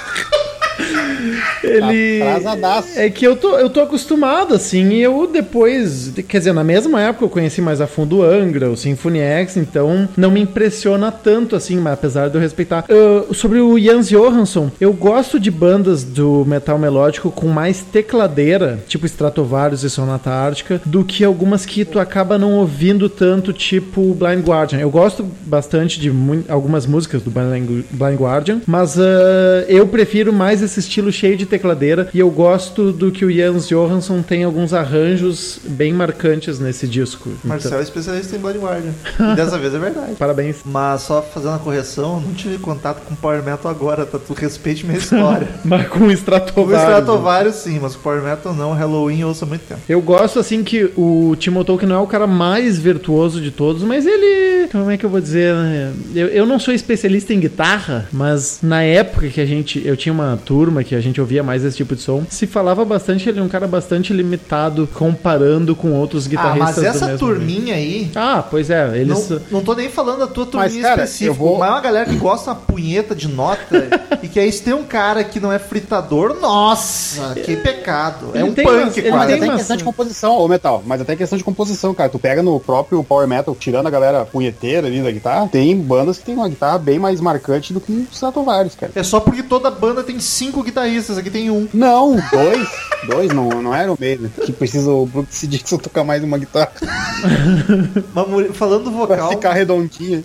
Ele. 1.63 2.21
Atrasadaço. 2.21 2.99
É 2.99 3.09
que 3.09 3.25
eu 3.25 3.35
tô, 3.35 3.57
eu 3.57 3.69
tô 3.69 3.81
acostumado, 3.81 4.53
assim, 4.53 4.89
e 4.89 5.01
eu 5.01 5.27
depois, 5.27 6.11
quer 6.27 6.39
dizer, 6.39 6.53
na 6.53 6.63
mesma 6.63 7.01
época 7.01 7.25
eu 7.25 7.29
conheci 7.29 7.61
mais 7.61 7.81
a 7.81 7.87
fundo 7.87 8.17
o 8.17 8.23
Angra, 8.23 8.69
o 8.69 8.77
Symphony 8.77 9.19
X, 9.19 9.57
então 9.57 10.07
não 10.17 10.31
me 10.31 10.41
impressiona 10.41 11.11
tanto, 11.11 11.55
assim, 11.55 11.77
mas 11.77 11.93
apesar 11.93 12.29
de 12.29 12.35
eu 12.35 12.41
respeitar. 12.41 12.85
Ah, 12.89 13.33
sobre 13.33 13.59
o 13.59 13.77
Jans 13.79 14.09
Johansson, 14.09 14.71
eu 14.79 14.93
gosto 14.93 15.39
de 15.39 15.51
bandas 15.51 16.03
do 16.03 16.45
metal 16.45 16.77
melódico 16.77 17.31
com 17.31 17.47
mais 17.47 17.81
tecladeira, 17.81 18.79
tipo 18.87 19.05
Stratovarius 19.05 19.83
e 19.83 19.89
Sonata 19.89 20.29
Ártica, 20.29 20.81
do 20.85 21.03
que 21.03 21.23
algumas 21.23 21.65
que 21.65 21.85
tu 21.85 21.99
acaba 21.99 22.37
não 22.37 22.53
ouvindo 22.53 23.09
tanto, 23.09 23.53
tipo 23.53 24.13
Blind 24.13 24.45
Guardian. 24.45 24.79
Eu 24.79 24.89
gosto 24.89 25.25
bastante 25.45 25.99
de 25.99 26.11
algumas 26.47 26.85
músicas 26.85 27.21
do 27.21 27.31
Blind 27.31 28.19
Guardian, 28.19 28.61
mas 28.65 28.97
ah, 28.99 29.65
eu 29.67 29.87
prefiro 29.87 30.33
mais 30.33 30.61
esse 30.61 30.79
estilo 30.79 31.10
cheio 31.11 31.35
de 31.37 31.45
tecladeira 31.45 32.09
e 32.13 32.19
eu 32.19 32.29
gosto 32.29 32.91
do 32.91 33.11
que 33.11 33.25
o 33.25 33.31
Jans 33.31 33.67
Johansson 33.67 34.21
tem 34.21 34.43
alguns 34.43 34.73
arranjos 34.73 35.59
bem 35.65 35.93
marcantes 35.93 36.59
nesse 36.59 36.87
disco. 36.87 37.29
Então, 37.29 37.49
Marcel 37.49 37.79
é 37.79 37.83
especialista 37.83 38.35
em 38.35 38.39
Blood 38.39 38.59
Guardian. 38.59 38.93
E 39.19 39.35
dessa 39.35 39.57
vez 39.57 39.73
é 39.73 39.79
verdade. 39.79 40.13
parabéns. 40.19 40.57
Mas 40.65 41.01
só 41.01 41.21
fazendo 41.21 41.55
a 41.55 41.59
correção, 41.59 42.15
eu 42.15 42.21
não 42.27 42.33
tive 42.33 42.57
contato 42.57 43.01
com 43.05 43.15
Power 43.15 43.43
Metal 43.43 43.69
agora, 43.69 44.05
tá? 44.05 44.19
Tu 44.19 44.33
respeite 44.33 44.85
minha 44.85 44.97
história. 44.97 45.47
Mas 45.63 45.87
com 45.87 45.99
o 45.99 46.07
O 46.07 46.11
Stratovarius. 46.11 46.81
Stratovarius 46.81 47.55
sim, 47.55 47.79
mas 47.79 47.95
o 47.95 47.99
Power 47.99 48.21
Metal 48.21 48.53
não. 48.53 48.73
Halloween 48.73 49.21
eu 49.21 49.27
ouço 49.29 49.43
há 49.43 49.47
muito 49.47 49.61
tempo. 49.67 49.81
Eu 49.87 50.01
gosto 50.01 50.39
assim 50.39 50.63
que 50.63 50.91
o 50.95 51.35
Timo 51.37 51.63
Tolkien 51.63 51.89
não 51.89 51.97
é 51.97 51.99
o 51.99 52.07
cara 52.07 52.27
mais 52.27 52.77
virtuoso 52.79 53.41
de 53.41 53.51
todos, 53.51 53.83
mas 53.83 54.05
ele. 54.05 54.67
Como 54.71 54.89
é 54.89 54.97
que 54.97 55.05
eu 55.05 55.09
vou 55.09 55.19
dizer? 55.19 55.53
né? 55.53 55.93
Eu, 56.15 56.27
eu 56.27 56.45
não 56.45 56.59
sou 56.59 56.73
especialista 56.73 57.33
em 57.33 57.39
guitarra, 57.39 58.07
mas 58.11 58.59
na 58.61 58.81
época 58.83 59.27
que 59.29 59.41
a 59.41 59.45
gente. 59.45 59.81
Eu 59.85 59.95
tinha 59.97 60.13
uma 60.13 60.39
turma 60.43 60.83
que 60.83 60.95
a 60.95 61.00
gente 61.01 61.19
ouvia 61.19 61.43
mais 61.43 61.63
esse 61.63 61.77
tipo 61.77 61.95
de 61.95 62.01
som, 62.01 62.23
se 62.29 62.45
falava 62.47 62.83
bastante, 62.85 63.27
ele 63.29 63.39
é 63.39 63.43
um 63.43 63.47
cara 63.49 63.67
bastante 63.67 64.13
limitado 64.13 64.87
comparando 64.93 65.75
com 65.75 65.91
outros 65.93 66.25
Ah, 66.25 66.29
guitarristas 66.29 66.65
mas 66.67 66.75
do 66.75 66.85
essa 66.85 67.05
mesmo 67.07 67.19
turminha 67.19 67.75
aí. 67.75 68.11
Ah, 68.15 68.43
pois 68.49 68.69
é, 68.69 68.97
eles. 68.99 69.29
Não, 69.29 69.41
não 69.51 69.61
tô 69.61 69.73
nem 69.73 69.89
falando 69.89 70.19
da 70.19 70.27
tua 70.27 70.45
turminha 70.45 70.71
Mas, 70.73 70.81
cara, 70.81 71.03
específica, 71.03 71.33
vou- 71.33 71.57
mas 71.57 71.69
é 71.69 71.71
uma 71.71 71.81
galera 71.81 72.09
que 72.09 72.15
gosta 72.15 72.51
uma 72.51 72.55
punheta 72.55 73.13
de 73.15 73.27
nota 73.27 73.87
e 74.21 74.27
que 74.27 74.39
aí 74.39 74.51
se 74.51 74.61
tem 74.63 74.73
um 74.73 74.83
cara 74.83 75.23
que 75.23 75.39
não 75.39 75.51
é 75.51 75.59
fritador, 75.59 76.35
nossa, 76.39 77.33
que 77.35 77.55
pecado. 77.57 78.31
É 78.33 78.39
Ele 78.39 78.49
um 78.49 78.53
tem 78.53 78.65
punk 78.65 78.77
umas- 78.83 78.97
ele 78.97 79.09
Mas 79.11 79.19
quase. 79.19 79.27
tem 79.27 79.35
até 79.37 79.45
uma- 79.49 79.57
questão 79.57 79.77
de 79.77 79.83
composição, 79.83 80.37
ô 80.37 80.47
Metal, 80.47 80.83
mas 80.85 81.01
até 81.01 81.15
questão 81.15 81.37
de 81.37 81.43
composição, 81.43 81.93
cara. 81.93 82.09
Tu 82.09 82.19
pega 82.19 82.41
no 82.41 82.59
próprio 82.59 83.03
Power 83.03 83.27
Metal, 83.27 83.55
tirando 83.59 83.87
a 83.87 83.89
galera 83.89 84.25
punheteira 84.25 84.87
ali 84.87 85.01
da 85.01 85.11
guitarra, 85.11 85.47
tem 85.47 85.75
bandas 85.77 86.17
que 86.17 86.25
tem 86.25 86.35
uma 86.35 86.47
guitarra 86.49 86.77
bem 86.77 86.99
mais 86.99 87.19
marcante 87.21 87.73
do 87.73 87.79
que 87.81 87.91
o 87.91 88.07
Stratovarius, 88.11 88.75
cara. 88.75 88.91
É 88.95 89.03
só 89.03 89.19
porque 89.19 89.43
toda 89.43 89.69
banda 89.71 90.03
tem 90.03 90.19
cinco 90.19 90.63
guitarristas, 90.63 90.81
aqui 91.17 91.29
tem 91.29 91.49
um. 91.49 91.67
Não, 91.73 92.15
dois. 92.31 92.69
dois, 93.07 93.31
não, 93.33 93.49
não 93.61 93.73
era 93.73 93.91
o 93.91 93.97
mesmo. 93.99 94.29
Que 94.29 94.51
precisa 94.51 94.89
o 94.91 95.05
Brooks 95.05 95.45
Dixon 95.47 95.77
tocar 95.77 96.03
mais 96.03 96.23
uma 96.23 96.37
guitarra 96.37 96.71
Mas, 98.13 98.55
falando 98.57 98.85
do 98.85 98.91
pra 98.91 99.15
vocal, 99.15 99.29
ficar 99.31 99.53
redondinha. 99.53 100.23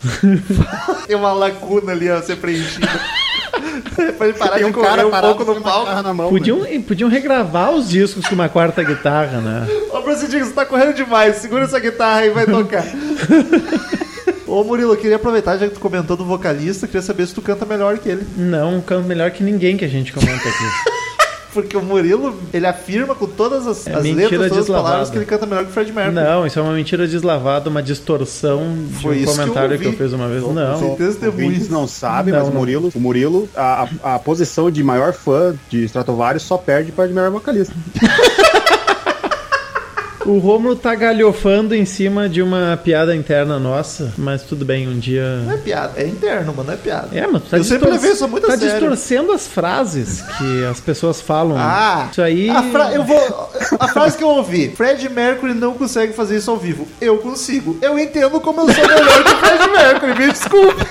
tem 1.07 1.17
uma 1.17 1.33
lacuna 1.33 1.93
ali 1.93 2.09
a 2.09 2.23
ser 2.23 2.37
preenchida. 2.37 2.89
pra 4.19 4.29
ele 4.29 4.39
parar 4.39 4.55
Tem 4.57 4.65
de 4.65 4.71
um 4.71 4.73
correr 4.73 4.87
cara 4.89 5.07
um 5.07 5.11
pouco 5.11 5.45
com 5.45 5.55
no 5.55 5.61
palco. 5.63 6.03
na 6.03 6.15
mão. 6.15 6.27
né? 6.27 6.39
Podiam, 6.39 6.83
podiam 6.83 7.09
regravar 7.09 7.73
os 7.73 7.89
discos 7.89 8.27
com 8.27 8.35
uma 8.35 8.49
quarta 8.49 8.83
guitarra, 8.83 9.41
né? 9.41 9.67
Ô, 9.93 10.03
Bruce 10.03 10.27
Dixon, 10.27 10.47
você 10.47 10.53
tá 10.53 10.67
correndo 10.67 10.95
demais. 10.95 11.37
Segura 11.37 11.65
essa 11.65 11.79
guitarra 11.81 12.27
e 12.27 12.31
vai 12.31 12.47
tocar. 12.47 12.85
Ô, 14.47 14.63
Murilo, 14.63 14.93
eu 14.93 14.97
queria 14.97 15.17
aproveitar, 15.17 15.57
já 15.59 15.67
que 15.69 15.75
tu 15.75 15.81
comentou 15.81 16.17
do 16.17 16.25
vocalista, 16.25 16.87
queria 16.87 17.03
saber 17.03 17.27
se 17.27 17.35
tu 17.35 17.43
canta 17.43 17.67
melhor 17.67 17.99
que 17.99 18.09
ele. 18.09 18.27
Não, 18.37 18.81
canto 18.81 19.07
melhor 19.09 19.31
que 19.33 19.43
ninguém 19.43 19.77
que 19.77 19.85
a 19.85 19.89
gente 19.89 20.13
comenta 20.13 20.33
aqui. 20.49 20.97
Porque 21.53 21.75
o 21.75 21.81
Murilo, 21.83 22.39
ele 22.53 22.67
afirma 22.67 23.15
com 23.15 23.27
todas 23.27 23.67
as, 23.67 23.87
É 23.87 23.95
as 23.95 24.05
letras, 24.05 24.29
todas 24.31 24.53
as 24.53 24.59
deslavada. 24.59 24.85
palavras 24.85 25.09
que 25.11 25.17
ele 25.17 25.25
canta 25.25 25.47
melhor 25.47 25.65
que 25.65 25.71
o 25.71 25.73
Fred 25.73 25.91
Mercury. 25.91 26.15
Não, 26.15 26.47
isso 26.47 26.59
é 26.59 26.63
uma 26.63 26.75
mentira 26.75 27.09
deslavada, 27.09 27.71
uma 27.71 27.83
distorção 27.83 28.77
de 28.91 28.95
Foi 29.03 29.17
um 29.17 29.19
isso 29.21 29.25
que 29.25 29.31
eu 29.41 29.47
comentário 29.47 29.79
que 29.79 29.87
eu, 29.87 29.93
fiz 29.95 30.13
uma 30.13 30.29
vez. 30.29 30.43
Não, 30.43 30.53
Não. 30.53 30.97
Testemunhos. 30.97 31.71
não 31.71 31.89
sabem, 31.89 32.35
mas 32.35 32.47
o. 32.47 32.53
Murilo, 32.53 32.93
o 32.95 33.01
Murilo, 33.01 33.49
a, 33.57 33.89
a, 34.05 34.15
a 34.17 34.19
posição 34.19 34.71
de 34.71 34.85
maior 34.85 35.15
fã 35.15 35.55
de 35.71 35.83
Stratovarius 35.87 36.43
só 36.43 36.59
perde 36.59 36.93
para 36.93 37.09
de 37.09 37.15
melhor 37.15 37.31
vocalista. 37.31 37.75
O 40.27 40.39
Romulo 40.39 40.75
tá 40.75 40.95
galhofando 40.95 41.75
em 41.75 41.85
cima 41.85 42.29
de 42.29 42.43
uma 42.43 42.77
piada 42.83 43.15
interna 43.15 43.59
nossa, 43.61 44.13
mas 44.19 44.43
tudo 44.43 44.65
bem, 44.65 44.89
um 44.89 44.99
dia. 44.99 45.37
Não 45.45 45.53
é 45.53 45.57
piada, 45.57 45.93
é 46.01 46.07
interno, 46.07 46.53
mano, 46.53 46.65
não 46.67 46.75
é 46.75 46.77
piada. 46.77 47.09
É, 47.17 47.27
mas 47.27 47.43
tu 47.45 47.51
tá 47.51 47.57
Eu 47.59 47.65
sempre 47.65 47.91
levei 47.91 48.11
isso 48.11 48.27
muito 48.27 48.47
tá 48.47 48.57
sério. 48.57 48.73
distorcendo 48.73 49.31
as 49.33 49.47
frases 49.47 50.23
que 50.37 50.65
as 50.65 50.81
pessoas 50.81 51.21
falam. 51.21 51.57
Ah, 51.57 52.09
isso 52.11 52.21
aí. 52.23 52.51
A, 52.51 52.63
fra- 52.65 52.93
eu 52.93 53.05
vou, 53.05 53.51
a 53.79 53.89
frase 53.89 54.19
que 54.19 54.25
eu 54.25 54.29
ouvi: 54.29 54.71
Fred 54.77 55.09
Mercury 55.09 55.55
não 55.55 55.75
consegue 55.75 56.13
fazer 56.13 56.39
isso 56.39 56.51
ao 56.51 56.57
vivo. 56.57 56.89
Eu 57.01 57.19
consigo. 57.19 57.79
Eu 57.81 57.97
entendo 57.99 58.41
como 58.41 58.63
eu 58.63 58.75
sou 58.75 58.87
melhor 58.87 59.25
que 59.25 59.33
o 59.33 59.37
Fred 59.39 59.71
Mercury, 59.71 60.27
me 60.27 60.33
desculpe. 60.33 60.87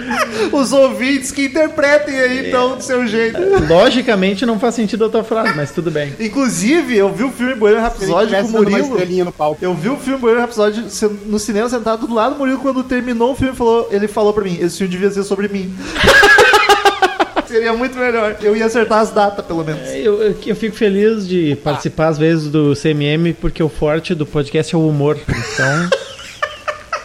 Os 0.52 0.72
ouvintes 0.72 1.30
que 1.32 1.46
interpretem 1.46 2.18
aí, 2.18 2.48
então, 2.48 2.76
do 2.76 2.82
seu 2.82 3.06
jeito. 3.06 3.38
Logicamente 3.68 4.44
não 4.46 4.58
faz 4.58 4.74
sentido 4.74 5.04
a 5.04 5.08
tua 5.08 5.24
frase, 5.24 5.54
mas 5.56 5.70
tudo 5.70 5.90
bem. 5.90 6.14
Inclusive, 6.18 6.96
eu 6.96 7.12
vi 7.12 7.24
o 7.24 7.30
filme 7.30 7.54
Bohemian 7.54 7.82
Rhapsody 7.82 8.34
com 8.34 8.48
o 8.48 8.52
Murilo. 8.52 9.24
no 9.24 9.32
palco. 9.32 9.58
Eu 9.64 9.74
vi 9.74 9.88
o 9.88 9.96
filme 9.96 10.18
Bohemian 10.18 10.42
Rhapsody 10.42 10.84
no 11.26 11.38
cinema 11.38 11.68
sentado 11.68 12.06
do 12.06 12.14
lado 12.14 12.34
do 12.34 12.38
Murilo 12.38 12.58
quando 12.58 12.82
terminou 12.82 13.32
o 13.32 13.34
filme, 13.36 13.54
falou, 13.54 13.88
ele 13.90 14.08
falou 14.08 14.32
pra 14.32 14.44
mim, 14.44 14.58
esse 14.60 14.78
filme 14.78 14.90
devia 14.90 15.10
ser 15.10 15.24
sobre 15.24 15.48
mim. 15.48 15.74
Seria 17.46 17.72
muito 17.72 17.96
melhor. 17.96 18.36
Eu 18.42 18.56
ia 18.56 18.66
acertar 18.66 18.98
as 18.98 19.10
datas, 19.12 19.44
pelo 19.44 19.64
menos. 19.64 19.88
Eu, 19.94 20.20
eu, 20.20 20.36
eu 20.44 20.56
fico 20.56 20.74
feliz 20.74 21.26
de 21.26 21.56
participar 21.62 22.08
às 22.08 22.18
vezes 22.18 22.50
do 22.50 22.74
CMM, 22.74 23.32
porque 23.40 23.62
o 23.62 23.68
forte 23.68 24.14
do 24.14 24.26
podcast 24.26 24.74
é 24.74 24.78
o 24.78 24.86
humor. 24.86 25.16
Então. 25.28 26.05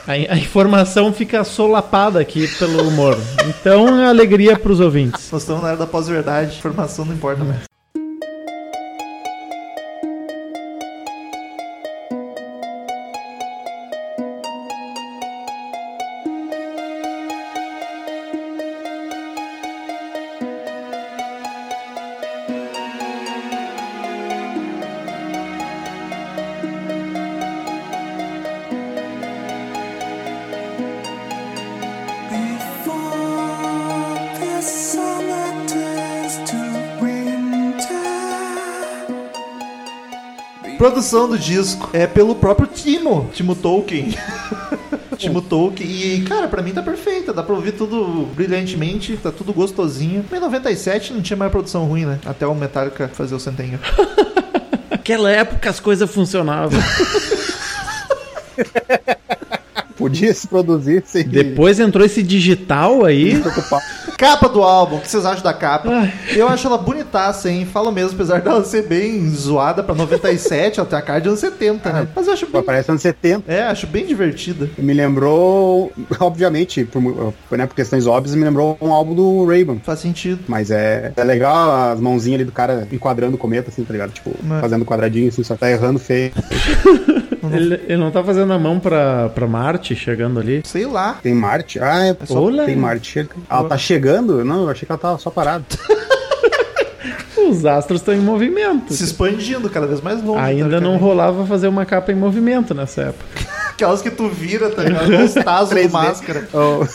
A, 0.07 0.13
a 0.13 0.37
informação 0.37 1.13
fica 1.13 1.43
solapada 1.43 2.19
aqui 2.19 2.47
pelo 2.57 2.87
humor. 2.87 3.17
Então, 3.47 3.99
é 4.01 4.07
alegria 4.07 4.57
pros 4.57 4.79
ouvintes. 4.79 5.31
Nós 5.31 5.43
estamos 5.43 5.61
na 5.61 5.69
era 5.69 5.77
da 5.77 5.87
pós-verdade. 5.87 6.57
Informação 6.57 7.05
não 7.05 7.13
importa 7.13 7.43
mais. 7.43 7.71
Produção 40.91 41.29
do 41.29 41.39
disco 41.39 41.89
é 41.93 42.05
pelo 42.05 42.35
próprio 42.35 42.67
Timo, 42.67 43.29
Timo 43.33 43.55
Tolkien. 43.55 44.13
Timo 45.15 45.41
Tolkien. 45.41 45.89
E, 45.89 46.21
cara, 46.23 46.49
pra 46.49 46.61
mim 46.61 46.73
tá 46.73 46.81
perfeita. 46.81 47.31
Dá 47.31 47.41
pra 47.41 47.55
ouvir 47.55 47.71
tudo 47.71 48.27
brilhantemente, 48.35 49.15
tá 49.15 49.31
tudo 49.31 49.53
gostosinho. 49.53 50.25
Em 50.29 50.39
97 50.39 51.13
não 51.13 51.21
tinha 51.21 51.37
mais 51.37 51.49
produção 51.49 51.85
ruim, 51.85 52.03
né? 52.03 52.19
Até 52.25 52.45
o 52.45 52.53
Metallica 52.53 53.07
fazer 53.07 53.33
o 53.33 53.39
Sentenga. 53.39 53.79
Naquela 54.91 55.31
época 55.31 55.69
as 55.69 55.79
coisas 55.79 56.11
funcionavam. 56.11 56.77
Podia 59.95 60.33
se 60.33 60.45
produzir 60.45 61.03
sem 61.05 61.23
Depois 61.23 61.79
entrou 61.79 62.05
esse 62.05 62.21
digital 62.21 63.05
aí. 63.05 63.39
preocupar. 63.39 63.81
Capa 64.21 64.47
do 64.47 64.61
álbum, 64.61 64.97
o 64.97 65.01
que 65.01 65.07
vocês 65.09 65.25
acham 65.25 65.41
da 65.43 65.51
capa? 65.51 65.89
Eu 66.35 66.47
acho 66.47 66.67
ela 66.67 66.77
bonitaça, 66.77 67.49
hein? 67.49 67.65
Falo 67.65 67.91
mesmo, 67.91 68.11
apesar 68.13 68.39
dela 68.39 68.63
ser 68.63 68.83
bem 68.87 69.27
zoada 69.31 69.81
pra 69.81 69.95
97, 69.95 70.79
ela 70.79 70.87
tem 70.87 70.99
a 70.99 71.01
cara 71.01 71.19
de 71.19 71.27
anos 71.27 71.39
70, 71.39 71.91
né? 71.91 72.07
Mas 72.15 72.27
eu 72.27 72.33
acho 72.33 72.45
bem. 72.45 72.61
Aparece 72.61 72.91
anos 72.91 73.01
70. 73.01 73.51
É, 73.51 73.63
acho 73.63 73.87
bem 73.87 74.05
divertida. 74.05 74.69
Me 74.77 74.93
lembrou, 74.93 75.91
obviamente, 76.19 76.85
por, 76.85 77.33
né, 77.49 77.65
por 77.65 77.75
questões 77.75 78.05
óbvias, 78.05 78.35
me 78.35 78.43
lembrou 78.43 78.77
um 78.79 78.93
álbum 78.93 79.15
do 79.15 79.43
Raven. 79.43 79.81
Faz 79.83 79.97
sentido. 79.97 80.41
Mas 80.47 80.69
é, 80.69 81.11
é 81.17 81.23
legal 81.23 81.91
as 81.91 81.99
mãozinhas 81.99 82.35
ali 82.41 82.45
do 82.45 82.51
cara 82.51 82.87
enquadrando 82.91 83.33
o 83.37 83.39
cometa, 83.39 83.69
assim, 83.71 83.83
tá 83.83 83.91
ligado? 83.91 84.11
Tipo, 84.11 84.35
Mas- 84.43 84.61
fazendo 84.61 84.85
quadradinho, 84.85 85.29
assim, 85.29 85.43
só 85.43 85.55
tá 85.55 85.71
errando 85.71 85.97
feio. 85.97 86.31
Ele, 87.53 87.73
ele 87.87 87.97
não 87.97 88.11
tá 88.11 88.23
fazendo 88.23 88.53
a 88.53 88.59
mão 88.59 88.79
pra, 88.79 89.27
pra 89.29 89.47
Marte, 89.47 89.95
chegando 89.95 90.39
ali. 90.39 90.61
Sei 90.63 90.85
lá. 90.85 91.17
Tem 91.21 91.33
Marte? 91.33 91.79
Ah, 91.81 92.05
é, 92.05 92.15
só- 92.25 92.39
Olá. 92.39 92.65
tem 92.65 92.75
Marte. 92.75 93.27
Ela 93.49 93.63
tá 93.67 93.77
chegando? 93.77 94.10
Não, 94.19 94.63
eu 94.63 94.69
achei 94.69 94.85
que 94.85 94.91
ela 94.91 94.99
tava 94.99 95.17
só 95.19 95.29
parada. 95.29 95.63
Os 97.49 97.65
astros 97.65 98.01
estão 98.01 98.13
em 98.13 98.19
movimento. 98.19 98.93
Se 98.93 99.03
expandindo 99.03 99.69
cada 99.69 99.85
vez 99.87 99.99
mais 100.01 100.23
longe. 100.23 100.39
Ainda 100.39 100.79
não 100.79 100.97
rolava 100.97 101.45
fazer 101.45 101.67
uma 101.67 101.85
capa 101.85 102.11
em 102.11 102.15
movimento 102.15 102.73
nessa 102.73 103.01
época. 103.03 103.25
Aquelas 103.71 104.01
que 104.01 104.11
tu 104.11 104.29
vira, 104.29 104.69
tá 104.69 104.83
ligado? 104.85 105.09
Os 105.23 105.33
tazos 105.33 105.69
do 105.69 105.75
3D. 105.75 105.91
máscara. 105.91 106.47
Oh, 106.53 106.85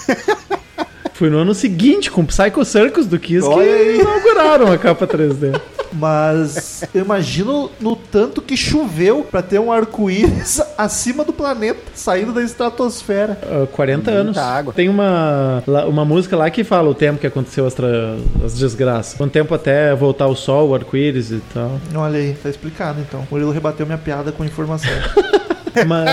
Foi 1.16 1.30
no 1.30 1.38
ano 1.38 1.54
seguinte, 1.54 2.10
com 2.10 2.20
o 2.20 2.26
Psycho 2.26 2.64
Circus 2.64 3.06
do 3.06 3.18
Kiss, 3.18 3.46
Olha 3.46 3.64
que 3.66 3.72
aí. 3.72 4.00
inauguraram 4.00 4.70
a 4.70 4.76
capa 4.78 5.06
3D. 5.06 5.58
Mas 5.92 6.84
eu 6.92 7.02
imagino 7.04 7.70
no 7.80 7.96
tanto 7.96 8.42
que 8.42 8.54
choveu 8.56 9.22
pra 9.30 9.40
ter 9.40 9.58
um 9.58 9.72
arco-íris 9.72 10.60
acima 10.76 11.24
do 11.24 11.32
planeta, 11.32 11.78
saindo 11.94 12.32
da 12.34 12.42
estratosfera. 12.42 13.38
Ah, 13.42 13.66
40 13.72 14.10
anos. 14.10 14.36
água. 14.36 14.74
Tem 14.74 14.90
uma, 14.90 15.62
uma 15.88 16.04
música 16.04 16.36
lá 16.36 16.50
que 16.50 16.62
fala 16.64 16.90
o 16.90 16.94
tempo 16.94 17.18
que 17.18 17.26
aconteceu 17.26 17.64
as, 17.66 17.72
tra- 17.72 18.16
as 18.44 18.52
desgraças. 18.58 19.18
Um 19.18 19.28
tempo 19.28 19.54
até 19.54 19.94
voltar 19.94 20.26
o 20.26 20.34
sol, 20.34 20.68
o 20.70 20.74
arco-íris 20.74 21.30
e 21.30 21.40
tal. 21.54 21.80
Olha 21.94 22.18
aí, 22.18 22.34
tá 22.42 22.50
explicado 22.50 23.00
então. 23.00 23.20
O 23.20 23.26
Murilo 23.30 23.52
rebateu 23.52 23.86
minha 23.86 23.96
piada 23.96 24.32
com 24.32 24.44
informação. 24.44 24.90
Mas 25.86 26.08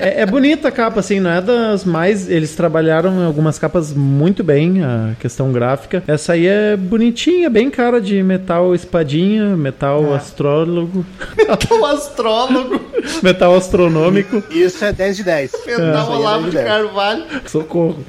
é, 0.00 0.20
é 0.22 0.26
bonita 0.26 0.68
a 0.68 0.72
capa, 0.72 1.00
assim, 1.00 1.20
não 1.20 1.30
é 1.30 1.40
das 1.40 1.84
mais. 1.84 2.28
Eles 2.28 2.54
trabalharam 2.54 3.20
em 3.20 3.24
algumas 3.24 3.58
capas 3.58 3.92
muito 3.92 4.42
bem, 4.42 4.82
a 4.84 5.14
questão 5.20 5.52
gráfica. 5.52 6.02
Essa 6.06 6.32
aí 6.34 6.46
é 6.46 6.76
bonitinha, 6.76 7.48
bem 7.48 7.70
cara 7.70 8.00
de 8.00 8.22
metal 8.22 8.74
espadinha, 8.74 9.56
metal 9.56 10.12
É. 10.12 10.16
astrólogo, 10.16 11.04
o 11.70 11.84
astrólogo, 11.86 12.80
metal 13.22 13.54
astronômico. 13.54 14.42
isso 14.50 14.84
é 14.84 14.92
10 14.92 15.16
de 15.16 15.22
10. 15.24 15.50
Pedal 15.64 16.06
aí 16.08 16.12
é 16.14 16.16
Olavo 16.16 16.42
de 16.44 16.48
ideia. 16.50 16.66
Carvalho. 16.66 17.24
Socorro. 17.46 18.04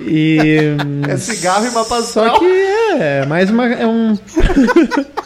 E. 0.00 0.38
É 1.08 1.16
cigarro 1.16 1.66
e 1.66 1.70
mapa 1.70 2.02
Só 2.02 2.38
que 2.38 2.44
é, 2.44 3.20
é 3.22 3.26
mais 3.26 3.50
uma. 3.50 3.66
É 3.66 3.86
um. 3.86 4.16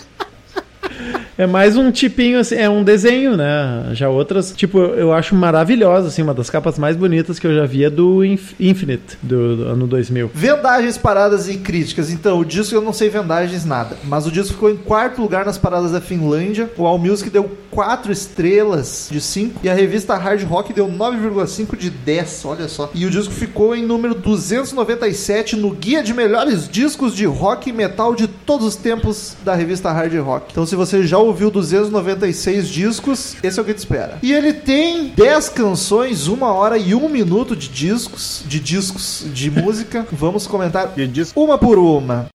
É 1.40 1.46
mais 1.46 1.74
um 1.74 1.90
tipinho, 1.90 2.38
assim, 2.38 2.54
é 2.54 2.68
um 2.68 2.84
desenho, 2.84 3.34
né? 3.34 3.92
Já 3.94 4.10
outras, 4.10 4.52
tipo, 4.54 4.78
eu 4.78 5.10
acho 5.10 5.34
maravilhosa, 5.34 6.08
assim, 6.08 6.20
uma 6.20 6.34
das 6.34 6.50
capas 6.50 6.78
mais 6.78 6.96
bonitas 6.98 7.38
que 7.38 7.46
eu 7.46 7.54
já 7.54 7.64
vi 7.64 7.82
é 7.82 7.88
do 7.88 8.22
Inf- 8.22 8.52
Infinite, 8.60 9.16
do, 9.22 9.56
do 9.56 9.62
ano 9.64 9.86
2000. 9.86 10.30
Vendagens, 10.34 10.98
paradas 10.98 11.48
e 11.48 11.56
críticas. 11.56 12.10
Então, 12.12 12.38
o 12.40 12.44
disco 12.44 12.74
eu 12.74 12.82
não 12.82 12.92
sei 12.92 13.08
vendagens 13.08 13.64
nada, 13.64 13.96
mas 14.04 14.26
o 14.26 14.30
disco 14.30 14.52
ficou 14.52 14.68
em 14.68 14.76
quarto 14.76 15.22
lugar 15.22 15.46
nas 15.46 15.56
paradas 15.56 15.92
da 15.92 16.00
Finlândia. 16.02 16.68
O 16.76 16.84
All 16.84 16.98
Music 16.98 17.30
deu 17.30 17.50
4 17.70 18.12
estrelas 18.12 19.08
de 19.10 19.18
5 19.18 19.60
e 19.62 19.70
a 19.70 19.72
revista 19.74 20.16
Hard 20.16 20.42
Rock 20.42 20.74
deu 20.74 20.88
9,5 20.88 21.74
de 21.74 21.88
10, 21.88 22.42
olha 22.44 22.68
só. 22.68 22.90
E 22.94 23.06
o 23.06 23.10
disco 23.10 23.32
ficou 23.32 23.74
em 23.74 23.82
número 23.82 24.14
297 24.14 25.56
no 25.56 25.70
guia 25.70 26.02
de 26.02 26.12
melhores 26.12 26.68
discos 26.68 27.14
de 27.16 27.24
rock 27.24 27.70
e 27.70 27.72
metal 27.72 28.14
de 28.14 28.26
todos 28.28 28.66
os 28.66 28.76
tempos 28.76 29.36
da 29.42 29.54
revista 29.54 29.90
Hard 29.90 30.12
Rock. 30.18 30.48
Então, 30.50 30.66
se 30.66 30.76
você 30.76 31.02
já 31.04 31.16
ouviu 31.16 31.29
296 31.32 32.68
discos, 32.68 33.36
esse 33.42 33.58
é 33.58 33.62
o 33.62 33.64
que 33.64 33.74
te 33.74 33.78
espera. 33.78 34.18
E 34.22 34.32
ele 34.32 34.52
tem 34.52 35.08
10 35.08 35.48
canções, 35.50 36.28
1 36.28 36.42
hora 36.42 36.78
e 36.78 36.94
1 36.94 37.08
minuto 37.08 37.56
de 37.56 37.68
discos, 37.68 38.42
de 38.46 38.60
discos 38.60 39.24
de 39.32 39.50
música. 39.50 40.06
Vamos 40.12 40.46
comentar 40.46 40.92
uma 41.34 41.58
por 41.58 41.78
uma. 41.78 42.28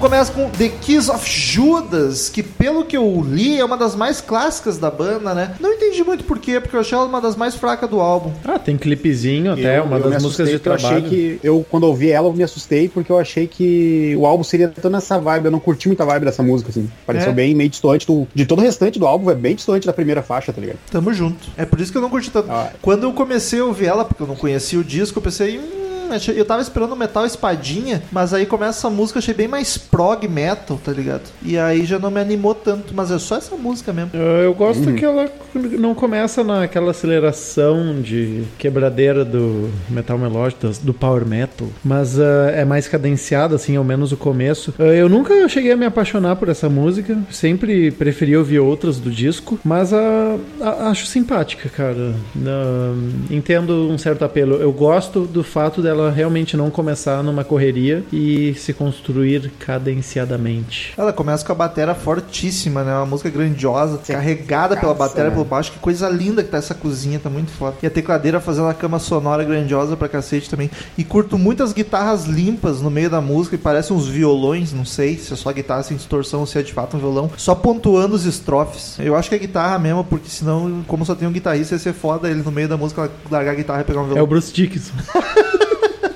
Começa 0.00 0.32
com 0.32 0.48
The 0.50 0.68
Kiss 0.80 1.10
of 1.10 1.28
Judas, 1.28 2.28
que 2.28 2.42
pelo 2.42 2.84
que 2.84 2.96
eu 2.96 3.22
li 3.26 3.58
é 3.60 3.64
uma 3.64 3.76
das 3.76 3.94
mais 3.94 4.20
clássicas 4.20 4.78
da 4.78 4.90
banda, 4.90 5.34
né? 5.34 5.54
Não 5.60 5.72
entendi 5.72 6.02
muito 6.02 6.24
por 6.24 6.38
quê, 6.38 6.58
porque 6.58 6.74
eu 6.74 6.80
achei 6.80 6.96
ela 6.96 7.06
uma 7.06 7.20
das 7.20 7.36
mais 7.36 7.54
fracas 7.54 7.88
do 7.88 8.00
álbum. 8.00 8.32
Ah, 8.44 8.58
tem 8.58 8.76
clipezinho 8.78 9.52
até, 9.52 9.78
eu, 9.78 9.84
uma 9.84 9.98
eu 9.98 10.10
das 10.10 10.22
músicas 10.22 10.48
de 10.48 10.54
porque 10.58 10.68
eu 10.68 10.76
trabalho. 10.76 10.96
achei 11.04 11.08
que 11.08 11.40
eu 11.46 11.66
quando 11.70 11.84
ouvi 11.84 12.10
ela 12.10 12.28
eu 12.28 12.32
me 12.32 12.42
assustei 12.42 12.88
porque 12.88 13.12
eu 13.12 13.18
achei 13.18 13.46
que 13.46 14.14
o 14.18 14.26
álbum 14.26 14.42
seria 14.42 14.68
tão 14.68 14.90
nessa 14.90 15.18
vibe, 15.18 15.44
eu 15.46 15.50
não 15.50 15.60
curti 15.60 15.86
muita 15.88 16.04
vibe 16.04 16.24
dessa 16.24 16.42
música 16.42 16.70
assim. 16.70 16.90
Pareceu 17.06 17.30
É. 17.30 17.34
bem 17.34 17.54
meio 17.54 17.68
distante 17.68 18.06
do, 18.06 18.26
de 18.34 18.46
todo 18.46 18.60
o 18.60 18.62
restante 18.62 18.98
do 18.98 19.06
álbum, 19.06 19.30
é 19.30 19.34
bem 19.34 19.54
distante 19.54 19.86
da 19.86 19.92
primeira 19.92 20.22
faixa, 20.22 20.52
tá 20.52 20.60
ligado? 20.60 20.78
Tamo 20.90 21.12
junto. 21.12 21.48
É 21.56 21.64
por 21.66 21.80
isso 21.80 21.92
que 21.92 21.98
eu 21.98 22.02
não 22.02 22.08
curti 22.10 22.30
tanto. 22.30 22.50
Ah. 22.50 22.70
Quando 22.80 23.04
eu 23.04 23.12
comecei 23.12 23.60
a 23.60 23.64
ouvir 23.64 23.86
ela, 23.86 24.04
porque 24.04 24.22
eu 24.22 24.26
não 24.26 24.36
conhecia 24.36 24.78
o 24.78 24.84
disco, 24.84 25.18
eu 25.18 25.22
pensei. 25.22 25.58
Hum, 25.58 25.99
eu 26.34 26.44
tava 26.44 26.62
esperando 26.62 26.94
metal 26.96 27.24
espadinha, 27.26 28.02
mas 28.12 28.32
aí 28.34 28.46
começa 28.46 28.78
essa 28.78 28.90
música, 28.90 29.18
achei 29.18 29.34
bem 29.34 29.48
mais 29.48 29.76
prog 29.78 30.26
metal, 30.28 30.78
tá 30.84 30.92
ligado? 30.92 31.22
E 31.44 31.58
aí 31.58 31.84
já 31.84 31.98
não 31.98 32.10
me 32.10 32.20
animou 32.20 32.54
tanto, 32.54 32.94
mas 32.94 33.10
é 33.10 33.18
só 33.18 33.36
essa 33.36 33.56
música 33.56 33.92
mesmo. 33.92 34.10
Eu, 34.14 34.20
eu 34.44 34.54
gosto 34.54 34.92
que 34.94 35.04
ela 35.04 35.28
não 35.54 35.94
começa 35.94 36.42
naquela 36.44 36.90
aceleração 36.92 38.00
de 38.00 38.44
quebradeira 38.58 39.24
do 39.24 39.70
metal 39.88 40.18
melódico, 40.18 40.68
do 40.82 40.92
power 40.94 41.24
metal, 41.26 41.68
mas 41.84 42.18
ah, 42.18 42.50
é 42.54 42.64
mais 42.64 42.86
cadenciada, 42.88 43.56
assim, 43.56 43.76
ao 43.76 43.84
menos 43.84 44.12
o 44.12 44.16
começo. 44.16 44.74
Ah, 44.78 44.82
eu 44.84 45.08
nunca 45.08 45.48
cheguei 45.48 45.72
a 45.72 45.76
me 45.76 45.86
apaixonar 45.86 46.36
por 46.36 46.48
essa 46.48 46.68
música, 46.68 47.16
sempre 47.30 47.90
preferi 47.90 48.36
ouvir 48.36 48.58
outras 48.60 48.98
do 48.98 49.10
disco, 49.10 49.58
mas 49.64 49.92
ah, 49.92 50.36
a- 50.60 50.88
acho 50.90 51.06
simpática, 51.06 51.68
cara. 51.68 52.14
Ah, 52.46 52.94
entendo 53.30 53.88
um 53.90 53.98
certo 53.98 54.24
apelo. 54.24 54.56
Eu 54.56 54.72
gosto 54.72 55.20
do 55.22 55.42
fato 55.44 55.80
dela 55.82 55.99
realmente 56.08 56.56
não 56.56 56.70
começar 56.70 57.22
numa 57.22 57.44
correria 57.44 58.02
e 58.12 58.54
se 58.54 58.72
construir 58.72 59.50
cadenciadamente. 59.58 60.92
Ela 60.96 61.12
começa 61.12 61.44
com 61.44 61.52
a 61.52 61.54
bateria 61.54 61.94
fortíssima, 61.94 62.82
né? 62.82 62.94
Uma 62.94 63.06
música 63.06 63.28
grandiosa, 63.30 63.98
carregada 63.98 64.76
pela 64.76 64.94
bateria 64.94 65.24
né? 65.24 65.30
pelo 65.30 65.44
baixo. 65.44 65.72
Que 65.72 65.78
coisa 65.78 66.08
linda 66.08 66.42
que 66.42 66.50
tá 66.50 66.58
essa 66.58 66.74
cozinha, 66.74 67.18
tá 67.18 67.28
muito 67.28 67.50
foda. 67.50 67.76
E 67.82 67.86
a 67.86 67.90
tecladeira 67.90 68.40
fazendo 68.40 68.68
a 68.68 68.74
cama 68.74 68.98
sonora 68.98 69.44
grandiosa 69.44 69.96
pra 69.96 70.08
cacete 70.08 70.48
também. 70.48 70.70
E 70.96 71.04
curto 71.04 71.36
muitas 71.38 71.72
guitarras 71.72 72.24
limpas 72.26 72.80
no 72.80 72.90
meio 72.90 73.10
da 73.10 73.20
música 73.20 73.54
e 73.56 73.58
parecem 73.58 73.94
uns 73.96 74.06
violões, 74.06 74.72
não 74.72 74.84
sei 74.84 75.16
se 75.18 75.32
é 75.32 75.36
só 75.36 75.52
guitarra 75.52 75.82
sem 75.82 75.96
distorção 75.96 76.40
ou 76.40 76.46
se 76.46 76.58
é 76.58 76.62
de 76.62 76.72
fato 76.72 76.96
um 76.96 77.00
violão, 77.00 77.30
só 77.36 77.54
pontuando 77.54 78.14
os 78.14 78.24
estrofes. 78.24 78.96
Eu 78.98 79.16
acho 79.16 79.28
que 79.28 79.34
é 79.34 79.38
guitarra 79.38 79.78
mesmo, 79.78 80.04
porque 80.04 80.28
senão, 80.28 80.82
como 80.86 81.04
só 81.04 81.14
tem 81.14 81.26
um 81.28 81.32
guitarrista, 81.32 81.74
ia 81.74 81.78
ser 81.78 81.92
foda 81.92 82.30
ele 82.30 82.42
no 82.42 82.50
meio 82.52 82.68
da 82.68 82.76
música 82.76 83.10
largar 83.30 83.52
a 83.52 83.54
guitarra 83.54 83.80
e 83.80 83.84
pegar 83.84 84.00
um 84.00 84.04
É 84.04 84.06
violão. 84.06 84.24
o 84.24 84.26
Bruce 84.26 84.52
Dickinson. 84.52 84.92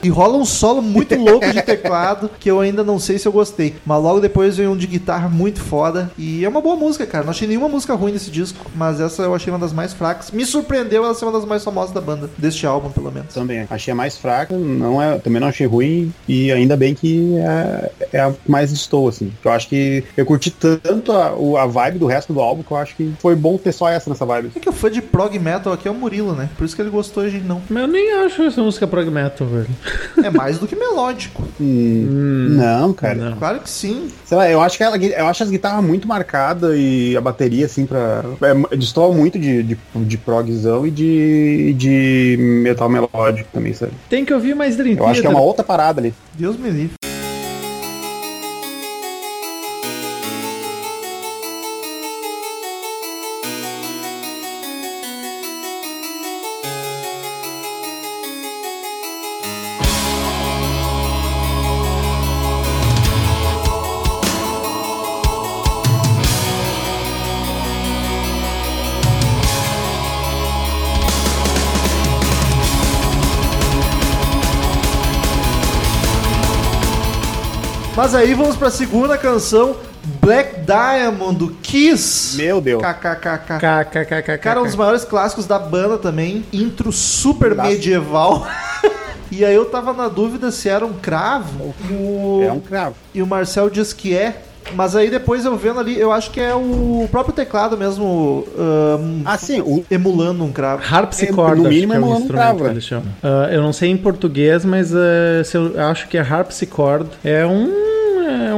E 0.04 0.08
rola 0.10 0.36
um 0.36 0.44
solo 0.44 0.82
muito 0.82 1.14
louco 1.16 1.50
de 1.50 1.62
teclado 1.62 2.30
que 2.38 2.50
eu 2.50 2.60
ainda 2.60 2.84
não 2.84 2.98
sei 2.98 3.18
se 3.18 3.26
eu 3.26 3.32
gostei. 3.32 3.74
Mas 3.86 4.02
logo 4.02 4.20
depois 4.20 4.56
vem 4.56 4.68
um 4.68 4.76
de 4.76 4.86
guitarra 4.86 5.30
muito 5.30 5.60
foda. 5.60 6.10
E 6.18 6.44
é 6.44 6.48
uma 6.48 6.60
boa 6.60 6.76
música, 6.76 7.06
cara. 7.06 7.24
Não 7.24 7.30
achei 7.30 7.48
nenhuma 7.48 7.70
música 7.70 7.94
ruim 7.94 8.12
nesse 8.12 8.30
disco, 8.30 8.70
mas 8.74 9.00
essa 9.00 9.22
eu 9.22 9.34
achei 9.34 9.50
uma 9.50 9.58
das 9.58 9.72
mais 9.72 9.94
fracas. 9.94 10.30
Me 10.30 10.44
surpreendeu 10.44 11.04
ela 11.04 11.14
ser 11.14 11.24
uma 11.24 11.32
das 11.32 11.46
mais 11.46 11.64
famosas 11.64 11.94
da 11.94 12.02
banda, 12.02 12.28
deste 12.36 12.66
álbum, 12.66 12.90
pelo 12.90 13.10
menos. 13.10 13.32
Também. 13.32 13.66
Achei 13.70 13.92
a 13.92 13.94
mais 13.94 14.18
fraca, 14.18 14.54
não 14.54 15.00
é, 15.00 15.18
também 15.18 15.40
não 15.40 15.48
achei 15.48 15.66
ruim. 15.66 16.12
E 16.28 16.52
ainda 16.52 16.76
bem 16.76 16.94
que 16.94 17.34
é, 17.38 17.90
é 18.12 18.20
a 18.20 18.34
mais 18.46 18.72
estou, 18.72 19.08
assim. 19.08 19.32
Eu 19.42 19.50
acho 19.50 19.68
que 19.68 20.04
eu 20.16 20.26
curti 20.26 20.50
tanto 20.50 21.12
a, 21.12 21.62
a 21.62 21.66
vibe 21.66 21.98
do 21.98 22.06
resto 22.06 22.32
do 22.34 22.40
álbum 22.40 22.62
que 22.62 22.70
eu 22.70 22.76
acho 22.76 22.94
que 22.94 23.14
foi 23.18 23.34
bom 23.34 23.56
ter 23.56 23.72
só 23.72 23.88
essa 23.88 24.10
nessa 24.10 24.26
vibe. 24.26 24.52
É 24.54 24.60
que 24.60 24.68
o 24.68 24.72
fã 24.72 24.90
de 24.90 25.00
prog 25.00 25.38
metal 25.38 25.72
aqui 25.72 25.88
é 25.88 25.90
o 25.90 25.94
Murilo, 25.94 26.34
né? 26.34 26.50
Por 26.58 26.64
isso 26.64 26.76
que 26.76 26.82
ele 26.82 26.90
gostou 26.90 27.24
e 27.24 27.28
a 27.28 27.30
gente 27.30 27.46
não. 27.46 27.62
Mas 27.70 27.82
eu 27.82 27.88
nem 27.88 28.12
acho 28.24 28.42
essa 28.42 28.62
música 28.62 28.86
prog 28.86 29.08
metal, 29.10 29.46
velho. 29.46 29.68
É 30.22 30.30
mais 30.30 30.58
do 30.58 30.66
que 30.66 30.76
melódico. 30.76 31.42
Hum, 31.60 32.48
não, 32.50 32.92
cara. 32.92 33.14
Não. 33.14 33.36
Claro 33.36 33.60
que 33.60 33.70
sim. 33.70 34.08
Sei 34.24 34.36
lá, 34.36 34.50
eu 34.50 34.60
acho 34.60 34.76
que 34.76 34.82
ela, 34.82 34.96
eu 34.96 35.26
acho 35.26 35.42
as 35.42 35.50
guitarras 35.50 35.84
muito 35.84 36.06
marcadas 36.08 36.74
e 36.76 37.16
a 37.16 37.20
bateria, 37.20 37.66
assim, 37.66 37.86
pra. 37.86 38.24
É, 38.42 38.76
destoa 38.76 39.14
muito 39.14 39.38
de, 39.38 39.62
de, 39.62 39.78
de 39.94 40.18
progzão 40.18 40.86
e 40.86 40.90
de, 40.90 41.74
de 41.74 42.36
metal 42.38 42.88
melódico 42.88 43.48
também, 43.52 43.72
sabe? 43.72 43.92
Tem 44.08 44.24
que 44.24 44.32
ouvir 44.32 44.54
mais 44.54 44.76
Dream 44.76 44.96
Eu 44.96 45.06
acho 45.06 45.20
que 45.20 45.26
é 45.26 45.30
uma 45.30 45.40
outra 45.40 45.64
parada 45.64 46.00
ali. 46.00 46.14
Deus 46.34 46.56
me 46.56 46.70
livre. 46.70 46.94
Mas 78.14 78.22
aí 78.22 78.34
vamos 78.34 78.54
pra 78.54 78.70
segunda 78.70 79.18
canção, 79.18 79.74
Black 80.22 80.60
Diamond, 80.60 81.36
do 81.36 81.48
Kiss. 81.54 82.36
Meu 82.36 82.60
Deus. 82.60 82.80
KKKK. 82.80 83.58
KKKK. 83.58 84.38
Cara, 84.38 84.60
um 84.62 84.64
dos 84.64 84.76
maiores 84.76 85.04
clássicos 85.04 85.46
da 85.46 85.58
banda 85.58 85.98
também. 85.98 86.44
Intro 86.52 86.92
super 86.92 87.56
Clássico. 87.56 87.74
medieval. 87.74 88.46
e 89.32 89.44
aí 89.44 89.52
eu 89.52 89.64
tava 89.64 89.92
na 89.92 90.06
dúvida 90.06 90.52
se 90.52 90.68
era 90.68 90.86
um 90.86 90.92
cravo. 90.92 91.74
E 91.90 91.92
o, 91.92 92.42
É 92.44 92.52
um 92.52 92.60
cravo. 92.60 92.94
e 93.12 93.20
o 93.20 93.26
Marcel 93.26 93.68
diz 93.68 93.92
que 93.92 94.16
é. 94.16 94.42
Mas 94.76 94.94
aí 94.94 95.10
depois 95.10 95.44
eu 95.44 95.56
vendo 95.56 95.80
ali, 95.80 95.98
eu 95.98 96.12
acho 96.12 96.30
que 96.30 96.40
é 96.40 96.54
o 96.54 97.08
próprio 97.10 97.34
teclado 97.34 97.76
mesmo 97.76 98.46
ahn, 98.56 99.22
Ah, 99.24 99.36
sim, 99.36 99.60
o, 99.60 99.84
emulando 99.90 100.44
um 100.44 100.52
cravo. 100.52 100.84
Harpsichord, 100.88 101.56
No 101.60 101.66
acho 101.66 101.74
mínimo 101.74 101.92
que 101.94 101.98
é 101.98 102.00
é 102.00 102.04
o 102.04 102.06
um 102.06 102.10
instrumento 102.12 102.32
cravo, 102.32 102.64
que 102.64 102.70
eles 102.70 102.84
chamam. 102.84 103.08
Ah, 103.20 103.48
eu 103.50 103.60
não 103.60 103.72
sei 103.72 103.90
em 103.90 103.96
português, 103.96 104.64
mas 104.64 104.94
ah, 104.94 105.42
se 105.44 105.56
eu 105.56 105.72
acho 105.84 106.06
que 106.06 106.16
é 106.16 106.20
harpsichord. 106.20 107.10
É 107.24 107.44
um... 107.44 107.92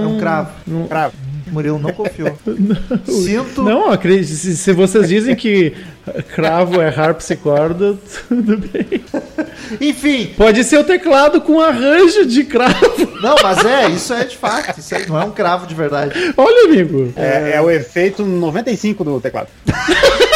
É 0.00 0.02
É 0.04 0.06
um, 0.06 0.16
um 0.16 0.18
cravo. 0.18 0.50
um- 0.68 0.86
cravo. 0.86 1.14
Murilo 1.48 1.78
não 1.78 1.92
confiou. 1.92 2.36
Sinto. 3.06 3.62
Não, 3.62 3.88
acredite, 3.92 4.32
se, 4.34 4.56
se 4.56 4.72
vocês 4.72 5.08
dizem 5.08 5.36
que 5.36 5.74
cravo 6.34 6.80
é 6.80 6.88
harpsichord, 6.88 7.96
tudo 8.28 8.58
bem. 8.58 9.00
Enfim, 9.80 10.34
Pode 10.36 10.64
ser 10.64 10.78
o 10.78 10.84
teclado 10.84 11.40
com 11.40 11.60
arranjo 11.60 12.26
de 12.26 12.42
cravo. 12.42 12.74
não, 13.22 13.36
mas 13.42 13.64
é, 13.64 13.88
isso 13.90 14.12
é 14.12 14.24
de 14.24 14.36
fato. 14.36 14.80
Isso 14.80 14.92
aí 14.96 15.06
não 15.08 15.20
é 15.20 15.24
um 15.24 15.30
cravo 15.30 15.68
de 15.68 15.74
verdade. 15.74 16.34
Olha, 16.36 16.68
amigo. 16.68 17.12
É, 17.16 17.52
é 17.54 17.60
o 17.60 17.70
efeito 17.70 18.24
95 18.24 19.04
do 19.04 19.20
teclado. 19.20 19.48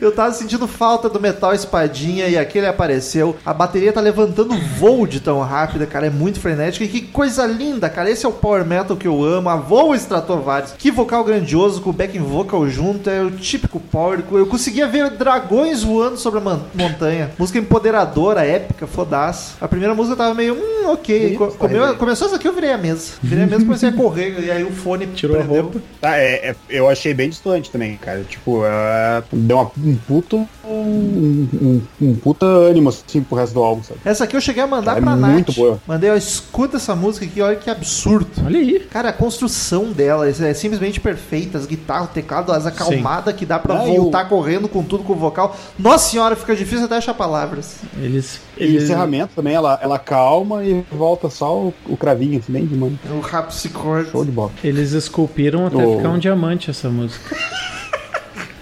Eu 0.00 0.12
tava 0.12 0.32
sentindo 0.32 0.66
falta 0.68 1.08
do 1.08 1.20
metal 1.20 1.54
espadinha 1.54 2.26
e 2.28 2.36
aquele 2.36 2.66
apareceu. 2.66 3.36
A 3.44 3.52
bateria 3.54 3.92
tá 3.92 4.00
levantando 4.00 4.54
voo 4.76 5.06
de 5.06 5.20
tão 5.20 5.40
rápida, 5.40 5.86
cara. 5.86 6.06
É 6.06 6.10
muito 6.10 6.40
frenética. 6.40 6.84
E 6.84 6.88
que 6.88 7.00
coisa 7.02 7.46
linda, 7.46 7.88
cara. 7.88 8.10
Esse 8.10 8.26
é 8.26 8.28
o 8.28 8.32
power 8.32 8.64
metal 8.64 8.96
que 8.96 9.08
eu 9.08 9.22
amo. 9.24 9.48
A 9.48 9.56
Voo 9.56 9.94
Stratovarius. 9.94 10.72
Que 10.78 10.90
vocal 10.90 11.24
grandioso 11.24 11.80
com 11.80 11.90
o 11.90 11.92
backing 11.92 12.20
vocal 12.20 12.68
junto. 12.68 13.08
É 13.08 13.22
o 13.22 13.30
típico 13.30 13.80
power. 13.80 14.22
Eu 14.32 14.46
conseguia 14.46 14.86
ver 14.86 15.10
dragões 15.10 15.82
voando 15.82 16.16
sobre 16.16 16.40
a 16.40 16.58
montanha. 16.74 17.30
Música 17.38 17.58
empoderadora, 17.58 18.44
épica, 18.44 18.86
fodaça. 18.86 19.54
A 19.60 19.68
primeira 19.68 19.94
música 19.94 20.16
tava 20.16 20.34
meio, 20.34 20.54
hum, 20.54 20.90
ok. 20.90 21.36
Co- 21.36 21.48
comeu- 21.52 21.94
começou 21.96 22.26
essa 22.26 22.36
aqui, 22.36 22.46
eu 22.48 22.52
virei 22.52 22.72
a 22.72 22.78
mesa. 22.78 23.12
Virei 23.22 23.44
a 23.44 23.46
mesa 23.46 23.62
e 23.62 23.64
comecei 23.64 23.88
a 23.88 23.92
correr. 23.92 24.38
E 24.40 24.50
aí 24.50 24.64
o 24.64 24.70
fone 24.70 25.06
Tirou 25.08 25.36
a 25.36 25.40
prendeu. 25.44 25.62
roupa. 25.64 25.80
Tá, 26.00 26.16
é, 26.16 26.50
é- 26.50 26.56
eu 26.68 26.88
achei 26.88 27.12
bem 27.14 27.28
distante 27.30 27.70
também, 27.70 27.96
cara. 27.96 28.24
Tipo, 28.28 28.62
é, 28.64 29.22
deu 29.32 29.56
uma- 29.58 29.70
um 29.84 29.96
puto. 29.96 30.46
Um, 30.64 31.48
um, 31.52 31.82
um 32.00 32.14
puta 32.14 32.46
ânimo, 32.46 32.88
assim, 32.90 33.22
pro 33.22 33.36
resto 33.36 33.54
do 33.54 33.62
álbum, 33.62 33.82
sabe? 33.82 34.00
Essa 34.04 34.24
aqui 34.24 34.36
eu 34.36 34.40
cheguei 34.40 34.62
a 34.62 34.66
mandar 34.66 34.98
É 34.98 35.00
pra 35.00 35.16
muito 35.16 35.48
Nath. 35.48 35.56
boa. 35.56 35.80
Mandei, 35.86 36.10
ó, 36.10 36.14
escuta 36.16 36.76
essa 36.76 36.94
música 36.94 37.26
aqui, 37.26 37.40
olha 37.40 37.56
que 37.56 37.68
absurdo. 37.70 38.28
Olha 38.44 38.58
aí. 38.58 38.80
Cara, 38.90 39.08
a 39.08 39.12
construção 39.12 39.92
dela 39.92 40.28
é 40.28 40.54
simplesmente 40.54 41.00
perfeita. 41.00 41.58
As 41.58 41.66
guitarras, 41.66 42.08
o 42.08 42.12
teclado, 42.12 42.52
as 42.52 42.66
acalmadas 42.66 43.34
que 43.34 43.44
dá 43.44 43.58
pra 43.58 43.80
Ah, 43.80 43.88
e 43.88 43.96
voltar 43.96 44.26
correndo 44.28 44.68
com 44.68 44.82
tudo 44.82 45.02
com 45.04 45.12
o 45.12 45.16
vocal. 45.16 45.56
Nossa 45.78 46.10
senhora, 46.10 46.36
fica 46.36 46.54
difícil 46.54 46.84
até 46.84 46.96
achar 46.96 47.14
palavras. 47.14 47.78
Eles. 47.98 48.40
E 48.56 48.62
o 48.62 48.66
eles 48.66 48.84
encerramento 48.84 49.32
também, 49.34 49.54
ela, 49.54 49.78
ela 49.82 49.98
calma 49.98 50.64
e 50.64 50.84
volta 50.92 51.28
só 51.30 51.56
o, 51.56 51.74
o 51.88 51.96
cravinho, 51.96 52.38
assim, 52.38 52.52
bem 52.52 52.66
de 52.66 52.74
mano. 52.74 52.98
O 53.10 53.20
Rapsichord. 53.20 54.10
Show 54.10 54.24
de 54.24 54.30
bola. 54.30 54.50
eles 54.62 54.92
esculpiram 54.92 55.66
até 55.66 55.76
Oh. 55.84 55.96
ficar 55.96 56.10
um 56.10 56.18
diamante 56.18 56.70
essa 56.70 56.88
música. 56.88 57.36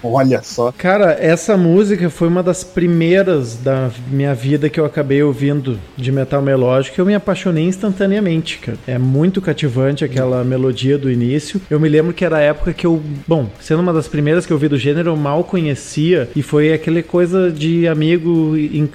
Olha 0.03 0.41
só. 0.43 0.73
Cara, 0.77 1.17
essa 1.19 1.57
música 1.57 2.09
foi 2.09 2.27
uma 2.27 2.41
das 2.41 2.63
primeiras 2.63 3.55
da 3.55 3.89
minha 4.09 4.33
vida 4.33 4.69
que 4.69 4.79
eu 4.79 4.85
acabei 4.85 5.21
ouvindo 5.21 5.79
de 5.97 6.11
metal 6.11 6.41
melódico 6.41 6.99
e 6.99 7.01
eu 7.01 7.05
me 7.05 7.15
apaixonei 7.15 7.65
instantaneamente, 7.65 8.59
cara. 8.59 8.77
É 8.87 8.97
muito 8.97 9.41
cativante 9.41 10.05
aquela 10.05 10.43
melodia 10.43 10.97
do 10.97 11.11
início. 11.11 11.61
Eu 11.69 11.79
me 11.79 11.89
lembro 11.89 12.13
que 12.13 12.23
era 12.23 12.37
a 12.37 12.41
época 12.41 12.73
que 12.73 12.85
eu, 12.85 13.01
bom, 13.27 13.49
sendo 13.59 13.81
uma 13.81 13.93
das 13.93 14.07
primeiras 14.07 14.45
que 14.45 14.53
eu 14.53 14.57
vi 14.57 14.67
do 14.67 14.77
gênero, 14.77 15.09
eu 15.09 15.17
mal 15.17 15.43
conhecia 15.43 16.29
e 16.35 16.41
foi 16.41 16.73
aquele 16.73 17.03
coisa 17.03 17.51
de 17.51 17.87
amigo 17.87 18.53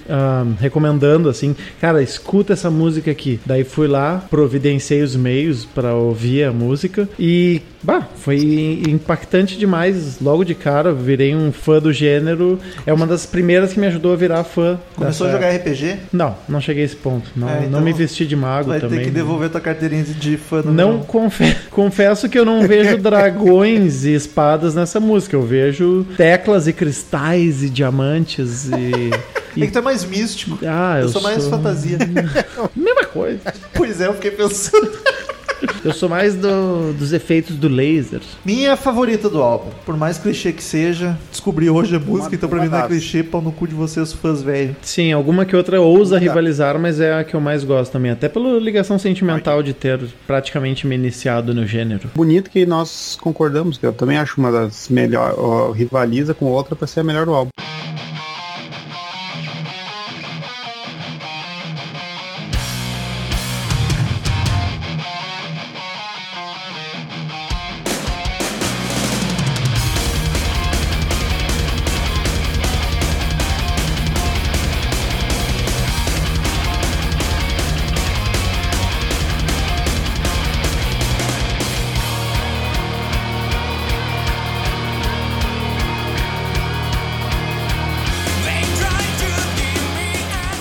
ah, 0.08 0.46
recomendando 0.58 1.28
assim, 1.28 1.54
cara, 1.80 2.02
escuta 2.02 2.52
essa 2.52 2.70
música 2.70 3.10
aqui. 3.10 3.40
Daí 3.44 3.64
fui 3.64 3.86
lá, 3.86 4.24
providenciei 4.30 5.02
os 5.02 5.16
meios 5.16 5.64
pra 5.64 5.94
ouvir 5.94 6.44
a 6.44 6.52
música 6.52 7.08
e, 7.18 7.62
bah, 7.84 8.08
foi 8.16 8.82
impactante 8.88 9.56
demais. 9.58 10.18
Logo 10.20 10.44
de 10.44 10.54
cara, 10.54 10.92
virei 10.92 11.34
um 11.34 11.52
fã 11.52 11.78
do 11.80 11.92
gênero. 11.92 12.58
É 12.86 12.92
uma 12.92 13.06
das 13.06 13.26
primeiras 13.26 13.72
que 13.72 13.78
me 13.80 13.86
ajudou 13.86 14.12
a 14.12 14.16
virar 14.16 14.42
fã. 14.44 14.78
Começou 14.96 15.26
a 15.26 15.30
dessa- 15.30 15.42
jogar 15.42 15.54
RPG? 15.56 15.96
Não, 16.12 16.34
não 16.48 16.60
cheguei 16.60 16.82
a 16.82 16.86
esse 16.86 16.96
ponto. 16.96 17.30
Não, 17.36 17.48
É, 17.48 17.58
então 17.60 17.70
não 17.70 17.80
me 17.82 17.92
vesti 17.92 18.26
de 18.26 18.34
mago 18.34 18.70
Vai 18.70 18.80
também. 18.80 18.98
ter 19.00 19.04
que 19.06 19.10
devolver 19.10 19.50
tua 19.50 19.60
carteirinha 19.60 20.02
de 20.04 20.36
fã 20.36 20.62
no 20.62 20.72
Não 20.72 21.00
confe- 21.00 21.56
confesso 21.70 22.28
que 22.28 22.38
eu 22.38 22.44
não 22.44 22.66
vejo 22.66 22.96
dragões 22.98 24.04
e 24.04 24.14
espadas 24.14 24.74
nessa 24.74 24.98
música. 24.98 25.36
Eu 25.36 25.42
vejo 25.42 26.06
teclas 26.16 26.66
e 26.66 26.72
cristais 26.72 27.62
e 27.62 27.68
diamantes 27.70 28.68
e. 28.70 29.10
É 29.56 29.66
que 29.66 29.70
tu 29.72 29.78
é 29.78 29.82
mais 29.82 30.04
místico. 30.04 30.58
Ah, 30.66 30.96
eu, 30.98 31.02
eu 31.02 31.08
sou 31.10 31.22
mais 31.22 31.40
sou- 31.40 31.52
fantasia. 31.52 31.96
Mesma 32.74 33.04
coisa. 33.04 33.38
pois 33.72 34.00
é, 34.00 34.08
eu 34.08 34.14
fiquei 34.14 34.32
pensando. 34.32 34.90
Eu 35.84 35.92
sou 35.92 36.08
mais 36.08 36.34
do- 36.34 36.92
dos 36.94 37.12
efeitos 37.12 37.56
do 37.56 37.68
laser. 37.68 38.20
Minha 38.44 38.76
favorita 38.76 39.28
do 39.28 39.42
álbum. 39.42 39.70
Por 39.84 39.96
mais 39.96 40.18
clichê 40.18 40.52
que 40.52 40.62
seja, 40.62 41.18
descobri 41.30 41.68
hoje 41.70 41.96
a 41.96 42.00
música, 42.00 42.34
então 42.34 42.48
pra 42.48 42.62
mim 42.62 42.68
não 42.68 42.78
é 42.78 42.80
uma 42.82 42.88
clichê, 42.88 43.22
pau 43.22 43.40
no 43.42 43.52
cu 43.52 43.66
de 43.68 43.74
vocês, 43.74 44.12
fãs 44.12 44.42
velho. 44.42 44.74
Sim, 44.82 45.12
alguma 45.12 45.44
que 45.44 45.54
outra 45.56 45.80
ousa 45.80 46.18
rivalizar, 46.18 46.78
mas 46.78 47.00
é 47.00 47.14
a 47.18 47.24
que 47.24 47.34
eu 47.34 47.40
mais 47.40 47.64
gosto 47.64 47.92
também. 47.92 48.10
Até 48.10 48.28
pela 48.28 48.58
ligação 48.58 48.98
sentimental 48.98 49.62
de 49.62 49.72
ter 49.72 50.00
praticamente 50.26 50.86
me 50.86 50.94
iniciado 50.94 51.54
no 51.54 51.66
gênero. 51.66 52.10
Bonito 52.14 52.50
que 52.50 52.64
nós 52.66 53.16
concordamos, 53.20 53.78
que 53.78 53.86
eu 53.86 53.92
também 53.92 54.16
acho 54.18 54.40
uma 54.40 54.50
das 54.50 54.88
melhores. 54.88 55.36
Rivaliza 55.76 56.34
com 56.34 56.46
outra 56.46 56.74
pra 56.76 56.86
ser 56.86 57.00
a 57.00 57.04
melhor 57.04 57.26
do 57.26 57.34
álbum. 57.34 57.50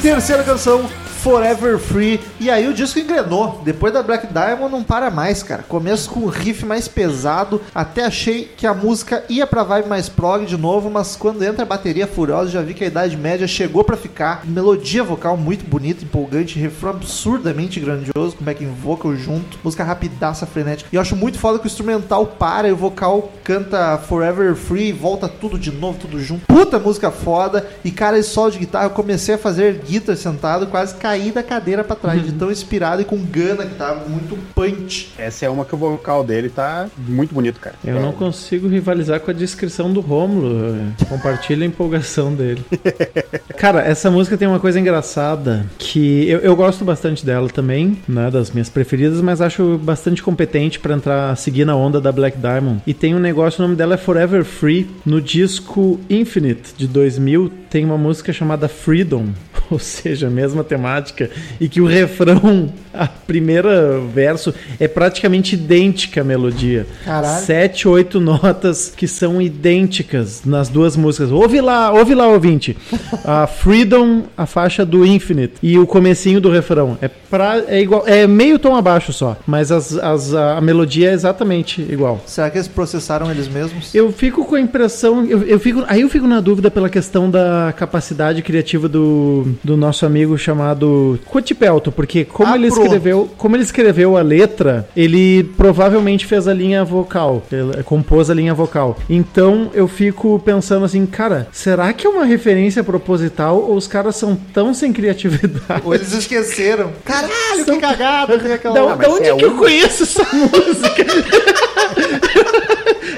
Terceira 0.04 0.44
canção, 0.44 0.90
Forever 1.24 1.80
Free. 1.80 2.20
E 2.38 2.52
aí 2.52 2.68
o 2.68 2.74
disco 2.74 3.00
engrenou. 3.00 3.62
Depois 3.64 3.94
da 3.94 4.04
Black 4.04 4.28
Diamond 4.28 4.70
não 4.70 4.84
para 4.84 5.10
mais, 5.10 5.42
cara. 5.42 5.64
Começo 5.64 6.10
com 6.10 6.20
um 6.20 6.28
riff 6.28 6.66
mais 6.66 6.90
pesado. 6.90 7.62
Até 7.74 8.04
achei 8.04 8.52
que 8.58 8.68
a 8.68 8.74
música 8.74 9.24
ia 9.30 9.48
pra 9.48 9.64
vibe 9.64 9.88
mais 9.88 10.10
prog 10.10 10.46
de 10.46 10.58
novo, 10.58 10.90
mas 10.90 11.16
quando 11.16 11.42
entra 11.42 11.64
a 11.64 11.66
bateria 11.66 12.06
furiosa, 12.06 12.52
já 12.52 12.62
vi 12.62 12.74
que 12.74 12.84
a 12.84 12.88
idade 12.88 13.16
média 13.16 13.48
chegou 13.48 13.86
pra 13.86 13.96
ficar. 13.96 14.46
Melodia 14.46 15.02
vocal 15.02 15.38
muito 15.38 15.66
bonita, 15.66 16.04
empolgante, 16.04 16.60
refrão 16.60 16.90
absurdamente 16.90 17.80
grandioso, 17.80 18.36
com 18.36 18.44
backing 18.44 18.74
vocal 18.74 19.16
junto. 19.16 19.58
Música 19.64 19.86
rapidaça, 19.86 20.46
frenética. 20.46 20.90
E 20.92 20.98
eu 20.98 21.02
acho 21.02 21.16
muito 21.16 21.40
foda 21.40 21.58
que 21.58 21.66
o 21.66 21.68
instrumental 21.68 22.26
para 22.26 22.68
e 22.68 22.74
o 22.74 22.76
vocal 22.76 23.32
canta 23.46 23.98
Forever 23.98 24.56
Free, 24.56 24.92
volta 24.92 25.30
tudo 25.30 25.58
de 25.58 25.72
novo, 25.72 26.00
tudo 26.00 26.20
junto. 26.20 26.46
Puta 26.48 26.78
música 26.80 27.12
foda. 27.12 27.66
E 27.82 27.92
cara, 27.92 28.20
esse 28.20 28.30
solo 28.30 28.52
de 28.52 28.60
guitarra, 28.60 28.88
eu 28.88 28.90
comecei 28.90 29.36
a 29.36 29.38
fazer 29.38 29.82
guitar 29.88 30.18
sentado, 30.18 30.68
quase 30.68 30.96
caí 31.14 31.32
da 31.32 31.44
cadeira 31.44 31.84
pra 31.84 31.96
trás, 31.96 32.26
de 32.26 32.32
tão 32.32 32.52
inspirado 32.52 33.02
e 33.02 33.06
com 33.06 33.18
gana 33.18 33.66
que 33.66 33.76
tava, 33.76 34.08
muito 34.10 34.36
punch. 34.56 35.14
Essa 35.18 35.46
é 35.46 35.50
uma 35.50 35.64
que 35.64 35.76
o 35.76 35.78
vocal 35.78 36.24
dele 36.24 36.50
tá 36.50 36.88
muito 36.98 37.36
bonito, 37.36 37.60
cara. 37.60 37.76
Eu 37.86 38.02
não 38.02 38.12
consigo 38.12 38.68
rivalizar 38.68 39.20
com 39.20 39.30
a 39.30 39.34
descrição 39.34 39.94
do 39.94 40.00
Rômulo. 40.00 40.76
Compartilha 41.08 41.64
a 41.64 41.68
empolgação 41.68 42.34
dele. 42.34 42.64
Cara, 43.56 43.82
essa 43.82 44.10
música 44.10 44.36
tem 44.36 44.48
uma 44.48 44.60
coisa 44.60 44.80
engraçada 44.80 45.66
que 45.78 46.28
eu, 46.28 46.40
eu 46.40 46.56
gosto 46.56 46.84
bastante 46.84 47.26
dela 47.26 47.48
também, 47.48 47.98
né? 48.08 48.32
Das 48.32 48.52
minhas 48.52 48.70
preferidas, 48.70 49.22
mas 49.22 49.40
acho 49.40 49.78
bastante 49.78 50.24
competente 50.24 50.80
pra 50.80 50.96
entrar, 50.96 51.36
seguir 51.38 51.64
na 51.64 51.76
onda 51.76 52.02
da 52.02 52.12
Black 52.12 52.38
Diamond. 52.38 52.82
E 52.86 52.94
tem 52.94 53.14
um 53.14 53.20
negócio, 53.20 53.60
o 53.60 53.68
nome 53.68 53.78
dela 53.78 53.94
é 53.94 53.98
Forever 53.98 54.44
Free. 54.44 54.90
No 55.06 55.22
disco 55.22 56.00
Infinite 56.10 56.74
de 56.76 56.88
2000 56.88 57.63
tem 57.74 57.84
uma 57.84 57.98
música 57.98 58.32
chamada 58.32 58.68
Freedom, 58.68 59.30
ou 59.72 59.80
seja, 59.80 60.28
a 60.28 60.30
mesma 60.30 60.64
temática, 60.64 61.28
e 61.60 61.68
que 61.68 61.82
o 61.82 61.88
refrão, 61.88 62.72
a 62.94 63.08
primeira 63.08 64.00
verso, 64.14 64.54
é 64.80 64.88
praticamente 64.88 65.56
idêntica 65.56 66.22
à 66.22 66.24
melodia. 66.24 66.86
Caralho. 67.04 67.44
Sete, 67.44 67.88
oito 67.88 68.20
notas 68.20 68.94
que 68.96 69.08
são 69.08 69.42
idênticas 69.42 70.44
nas 70.46 70.70
duas 70.70 70.96
músicas. 70.96 71.32
Ouve 71.32 71.62
lá, 71.62 71.92
ouve 71.92 72.14
lá, 72.14 72.28
ouvinte. 72.28 72.78
A 73.26 73.48
Freedom, 73.48 74.22
a 74.38 74.46
faixa 74.46 74.86
do 74.86 75.04
Infinite 75.04 75.54
e 75.64 75.80
o 75.80 75.88
comecinho 75.88 76.40
do 76.40 76.52
refrão. 76.52 76.96
É, 77.02 77.08
pra, 77.08 77.58
é 77.68 77.82
igual, 77.82 78.04
é 78.06 78.28
meio 78.28 78.60
tom 78.60 78.76
abaixo 78.76 79.12
só, 79.12 79.36
mas 79.48 79.72
as, 79.72 79.98
as- 79.98 80.32
a, 80.36 80.58
a 80.60 80.62
melodia 80.62 81.10
é 81.10 81.14
exatamente 81.14 81.82
igual. 81.82 82.22
Será 82.28 82.52
que 82.52 82.58
eles 82.60 82.68
processaram 82.68 83.32
eles 83.32 83.48
mesmos? 83.48 83.96
Eu 83.96 84.12
fico 84.12 84.46
com 84.46 84.54
a 84.54 84.62
impressão, 84.62 85.26
eu, 85.26 85.42
eu 85.42 85.60
fico, 85.60 85.84
aí 85.88 86.02
eu 86.02 86.10
fico 86.10 86.28
na 86.28 86.40
dúvida 86.40 86.70
pela 86.70 86.88
questão 86.88 87.32
da 87.32 87.63
capacidade 87.72 88.42
criativa 88.42 88.90
do, 88.90 89.48
do 89.64 89.78
nosso 89.78 90.06
amigo 90.06 90.38
chamado 90.38 91.20
Cotipelto, 91.26 91.92
porque 91.92 92.26
como 92.26 92.52
Ah, 92.52 92.56
ele 92.58 92.68
pronto. 92.68 92.84
escreveu, 92.84 93.30
como 93.38 93.56
ele 93.56 93.64
escreveu 93.64 94.18
a 94.18 94.22
letra, 94.22 94.88
ele 94.98 95.44
provavelmente 95.56 96.26
fez 96.26 96.48
a 96.48 96.54
linha 96.54 96.84
vocal, 96.84 97.44
ele 97.52 97.84
compôs 97.84 98.30
a 98.30 98.34
linha 98.34 98.54
vocal. 98.54 98.98
Então 99.10 99.70
eu 99.74 99.88
fico 99.88 100.40
pensando 100.44 100.84
assim, 100.86 101.06
cara, 101.06 101.48
será 101.52 101.94
que 101.94 102.06
é 102.08 102.10
uma 102.10 102.26
referência 102.26 102.84
proposital 102.84 103.58
ou 103.62 103.76
os 103.76 103.88
caras 103.88 104.16
são 104.16 104.36
tão 104.36 104.74
sem 104.74 104.92
criatividade? 104.92 105.82
Ou 105.86 105.94
eles 105.94 106.12
esqueceram? 106.12 106.92
Caralho, 107.06 107.64
que 107.66 107.78
cagada! 107.78 108.34
Da, 108.64 108.82
Ah, 108.94 108.96
da 108.96 109.10
onde 109.10 109.28
é 109.30 109.36
que 109.36 109.46
eu 109.46 109.52
um- 109.52 109.58
conheço 109.58 110.04
essa 110.04 110.24
música? 110.34 111.06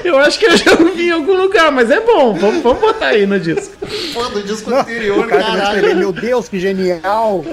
Eu 0.06 0.18
acho 0.18 0.38
que 0.38 0.46
eu 0.46 0.56
já 0.56 0.72
ouvi 0.72 1.08
em 1.08 1.10
algum 1.10 1.36
lugar, 1.36 1.70
mas 1.70 1.90
é 1.90 2.00
bom. 2.00 2.34
Vamos, 2.34 2.62
vamos 2.62 2.80
botar 2.80 3.08
aí 3.08 3.26
no 3.26 3.38
disco. 3.38 3.74
Pô, 4.12 4.24
do 4.28 4.42
disco 4.42 4.74
anterior, 4.74 5.26
caralho. 5.26 5.96
meu 5.96 6.12
Deus, 6.12 6.48
que 6.48 6.58
genial! 6.58 7.44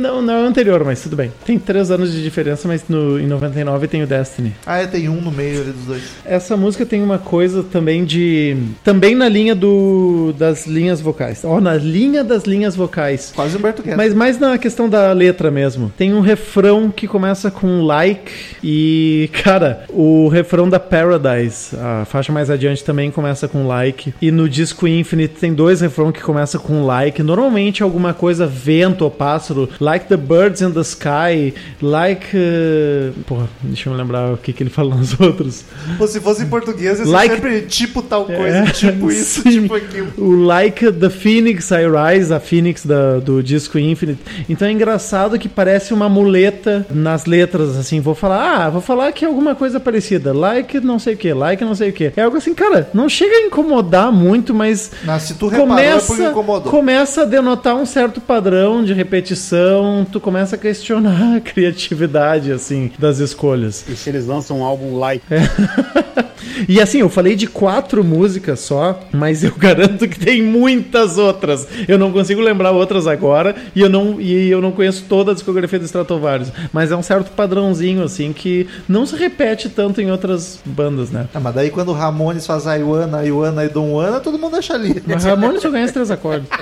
Não, 0.00 0.22
não 0.22 0.34
é 0.34 0.42
o 0.42 0.46
anterior, 0.46 0.84
mas 0.84 1.00
tudo 1.00 1.16
bem. 1.16 1.32
Tem 1.44 1.58
três 1.58 1.90
anos 1.90 2.12
de 2.12 2.22
diferença, 2.22 2.66
mas 2.66 2.84
no, 2.88 3.18
em 3.18 3.26
99 3.26 3.88
tem 3.88 4.02
o 4.02 4.06
Destiny. 4.06 4.54
Ah, 4.66 4.78
é, 4.78 4.86
tem 4.86 5.08
um 5.08 5.20
no 5.20 5.30
meio 5.30 5.60
ali 5.60 5.72
dos 5.72 5.84
dois. 5.84 6.02
Essa 6.24 6.56
música 6.56 6.84
tem 6.84 7.02
uma 7.02 7.18
coisa 7.18 7.62
também 7.62 8.04
de. 8.04 8.56
Também 8.84 9.14
na 9.14 9.28
linha 9.28 9.54
do 9.54 10.34
das 10.36 10.66
linhas 10.66 11.00
vocais. 11.00 11.44
Ó, 11.44 11.60
na 11.60 11.74
linha 11.74 12.22
das 12.24 12.44
linhas 12.44 12.74
vocais. 12.74 13.32
Quase 13.34 13.56
Humberto 13.56 13.82
Guedes. 13.82 13.96
Mas 13.96 14.14
mais 14.14 14.38
na 14.38 14.58
questão 14.58 14.88
da 14.88 15.12
letra 15.12 15.50
mesmo. 15.50 15.92
Tem 15.96 16.14
um 16.14 16.20
refrão 16.20 16.90
que 16.90 17.06
começa 17.06 17.50
com 17.50 17.82
like 17.82 18.32
e, 18.62 19.30
cara, 19.42 19.84
o 19.88 20.28
refrão 20.28 20.68
da 20.68 20.80
Paradise, 20.80 21.57
a 21.74 22.04
faixa 22.04 22.32
mais 22.32 22.50
adiante 22.50 22.82
também 22.84 23.10
começa 23.10 23.46
com 23.48 23.66
like. 23.66 24.12
E 24.20 24.30
no 24.30 24.48
disco 24.48 24.86
Infinite 24.86 25.34
tem 25.40 25.52
dois 25.54 25.80
refrões 25.80 26.12
que 26.12 26.20
começam 26.22 26.60
com 26.60 26.84
like. 26.84 27.22
Normalmente 27.22 27.82
alguma 27.82 28.12
coisa 28.14 28.46
vento 28.46 29.02
ou 29.02 29.10
pássaro, 29.10 29.68
like 29.80 30.06
the 30.06 30.16
birds 30.16 30.60
in 30.60 30.70
the 30.70 30.80
sky, 30.80 31.54
like, 31.82 32.26
uh... 32.36 33.12
porra, 33.26 33.48
deixa 33.62 33.88
eu 33.88 33.92
me 33.92 33.98
lembrar 33.98 34.32
o 34.32 34.36
que 34.36 34.52
que 34.52 34.62
ele 34.62 34.70
fala 34.70 34.94
nos 34.94 35.18
outros. 35.20 35.64
Pô, 35.96 36.06
se 36.06 36.20
fosse 36.20 36.42
em 36.42 36.46
português, 36.48 36.98
ia 37.00 37.06
Like- 37.06 37.34
sempre 37.34 37.60
tipo 37.62 38.02
tal 38.02 38.24
coisa, 38.24 38.58
É, 38.58 38.64
tipo 38.72 39.10
isso, 39.10 39.42
sim. 39.42 39.62
tipo 39.62 39.74
aquilo. 39.74 40.08
O 40.16 40.34
Like 40.44 40.92
the 40.92 41.10
Phoenix 41.10 41.70
I 41.70 41.84
Rise, 41.86 42.32
a 42.32 42.40
Phoenix 42.40 42.84
da- 42.84 43.18
do 43.18 43.42
disco 43.42 43.78
Infinite. 43.78 44.20
Então 44.48 44.66
é 44.68 44.72
engraçado 44.72 45.38
que 45.38 45.48
parece 45.48 45.92
uma 45.94 46.08
muleta 46.08 46.86
nas 46.90 47.26
letras, 47.26 47.76
assim. 47.76 48.00
Vou 48.00 48.14
falar, 48.14 48.64
ah, 48.66 48.70
vou 48.70 48.80
falar 48.80 49.12
que 49.12 49.24
é 49.24 49.28
alguma 49.28 49.54
coisa 49.54 49.78
parecida. 49.80 50.32
Like 50.32 50.80
não 50.80 50.98
sei 50.98 51.14
o 51.14 51.16
que, 51.16 51.32
like 51.32 51.47
não 51.64 51.74
sei 51.74 51.90
o 51.90 51.92
que. 51.92 52.12
É 52.16 52.22
algo 52.22 52.36
assim, 52.36 52.54
cara, 52.54 52.88
não 52.92 53.08
chega 53.08 53.34
a 53.36 53.40
incomodar 53.46 54.10
muito, 54.12 54.54
mas 54.54 54.90
Mas 55.04 55.22
se 55.22 55.34
tu 55.34 55.48
reparou, 55.48 55.78
é 55.78 55.90
começa, 55.92 56.22
incomodou. 56.30 56.70
começa 56.72 57.22
a 57.22 57.24
denotar 57.24 57.74
um 57.76 57.86
certo 57.86 58.20
padrão 58.20 58.84
de 58.84 58.92
repetição. 58.92 60.06
Tu 60.10 60.20
começa 60.20 60.56
a 60.56 60.58
questionar 60.58 61.36
a 61.36 61.40
criatividade, 61.40 62.52
assim, 62.52 62.90
das 62.98 63.18
escolhas. 63.18 63.84
E 63.88 63.96
se 63.96 64.08
eles 64.10 64.26
lançam 64.26 64.60
um 64.60 64.64
álbum 64.64 64.98
like? 64.98 65.24
E 66.68 66.80
assim, 66.80 66.98
eu 66.98 67.08
falei 67.08 67.36
de 67.36 67.46
quatro 67.46 68.02
músicas 68.02 68.60
só, 68.60 69.00
mas 69.12 69.44
eu 69.44 69.54
garanto 69.58 70.08
que 70.08 70.18
tem 70.18 70.42
muitas 70.42 71.18
outras. 71.18 71.66
Eu 71.86 71.98
não 71.98 72.12
consigo 72.12 72.40
lembrar 72.40 72.70
outras 72.70 73.06
agora 73.06 73.54
e 73.74 73.80
eu 73.80 73.88
não, 73.88 74.20
e 74.20 74.50
eu 74.50 74.60
não 74.60 74.72
conheço 74.72 75.04
toda 75.08 75.32
a 75.32 75.34
discografia 75.34 75.78
do 75.78 75.84
Stratovarius. 75.84 76.50
Mas 76.72 76.90
é 76.90 76.96
um 76.96 77.02
certo 77.02 77.30
padrãozinho, 77.32 78.02
assim, 78.02 78.32
que 78.32 78.66
não 78.88 79.04
se 79.04 79.16
repete 79.16 79.68
tanto 79.68 80.00
em 80.00 80.10
outras 80.10 80.60
bandas, 80.64 81.10
né? 81.10 81.28
Ah, 81.34 81.40
mas 81.40 81.54
daí 81.54 81.70
quando 81.70 81.90
o 81.90 81.94
Ramones 81.94 82.46
faz 82.46 82.66
a 82.66 82.76
Iwana, 82.76 83.24
Iwana 83.24 83.64
e 83.64 83.68
Dom 83.68 83.98
Ana, 83.98 84.20
todo 84.20 84.38
mundo 84.38 84.56
acha 84.56 84.74
ali. 84.74 85.02
Mas 85.06 85.24
Ramones 85.24 85.62
só 85.62 85.70
conhece 85.70 85.92
três 85.92 86.10
acordes. 86.10 86.48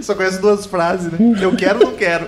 Só 0.00 0.16
conhece 0.16 0.40
duas 0.40 0.66
frases, 0.66 1.12
né? 1.12 1.18
Eu 1.40 1.54
quero, 1.54 1.78
não 1.78 1.92
quero. 1.92 2.26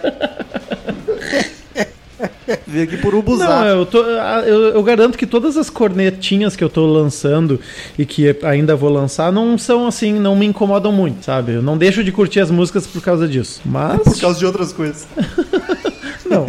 Vim 2.67 2.83
aqui 2.83 2.97
por 2.99 3.13
Não, 3.13 3.21
Ubuzar. 3.21 3.67
eu, 3.67 3.87
tô, 3.87 3.99
eu, 4.03 4.61
eu 4.75 4.83
garanto 4.83 5.17
que 5.19 5.27
todas 5.27 5.57
as 5.57 5.71
cornetinhas 5.71 6.55
que 6.57 6.63
eu 6.65 6.69
tô 6.69 6.87
lançando 6.87 7.59
e 7.99 8.05
que 8.05 8.37
ainda 8.43 8.77
vou 8.77 8.91
lançar 8.91 9.33
não 9.33 9.57
são 9.59 9.87
assim, 9.87 10.13
não 10.15 10.37
me 10.37 10.47
incomodam 10.47 10.93
muito, 10.93 11.25
sabe? 11.25 11.53
Eu 11.53 11.63
não 11.63 11.77
deixo 11.79 12.03
de 12.05 12.13
curtir 12.13 12.41
as 12.41 12.51
músicas 12.51 12.87
por 12.87 13.01
causa 13.03 13.27
disso. 13.29 13.61
Mas. 13.65 14.01
Por 14.03 14.21
causa 14.21 14.39
de 14.39 14.47
outras 14.47 14.73
coisas. 14.73 15.07
Não, 16.27 16.47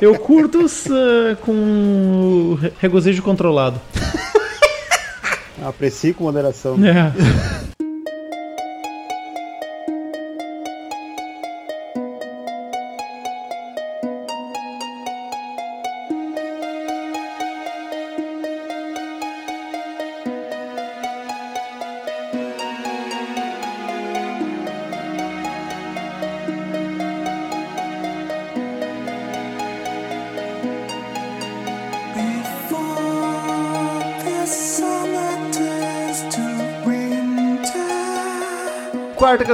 eu 0.00 0.18
curto 0.18 0.64
uh, 0.64 1.36
com 1.42 2.56
re- 2.60 2.72
regozijo 2.80 3.22
controlado. 3.22 3.78
Aprecie 5.62 6.14
com 6.14 6.24
moderação. 6.24 6.76
É. 6.84 7.79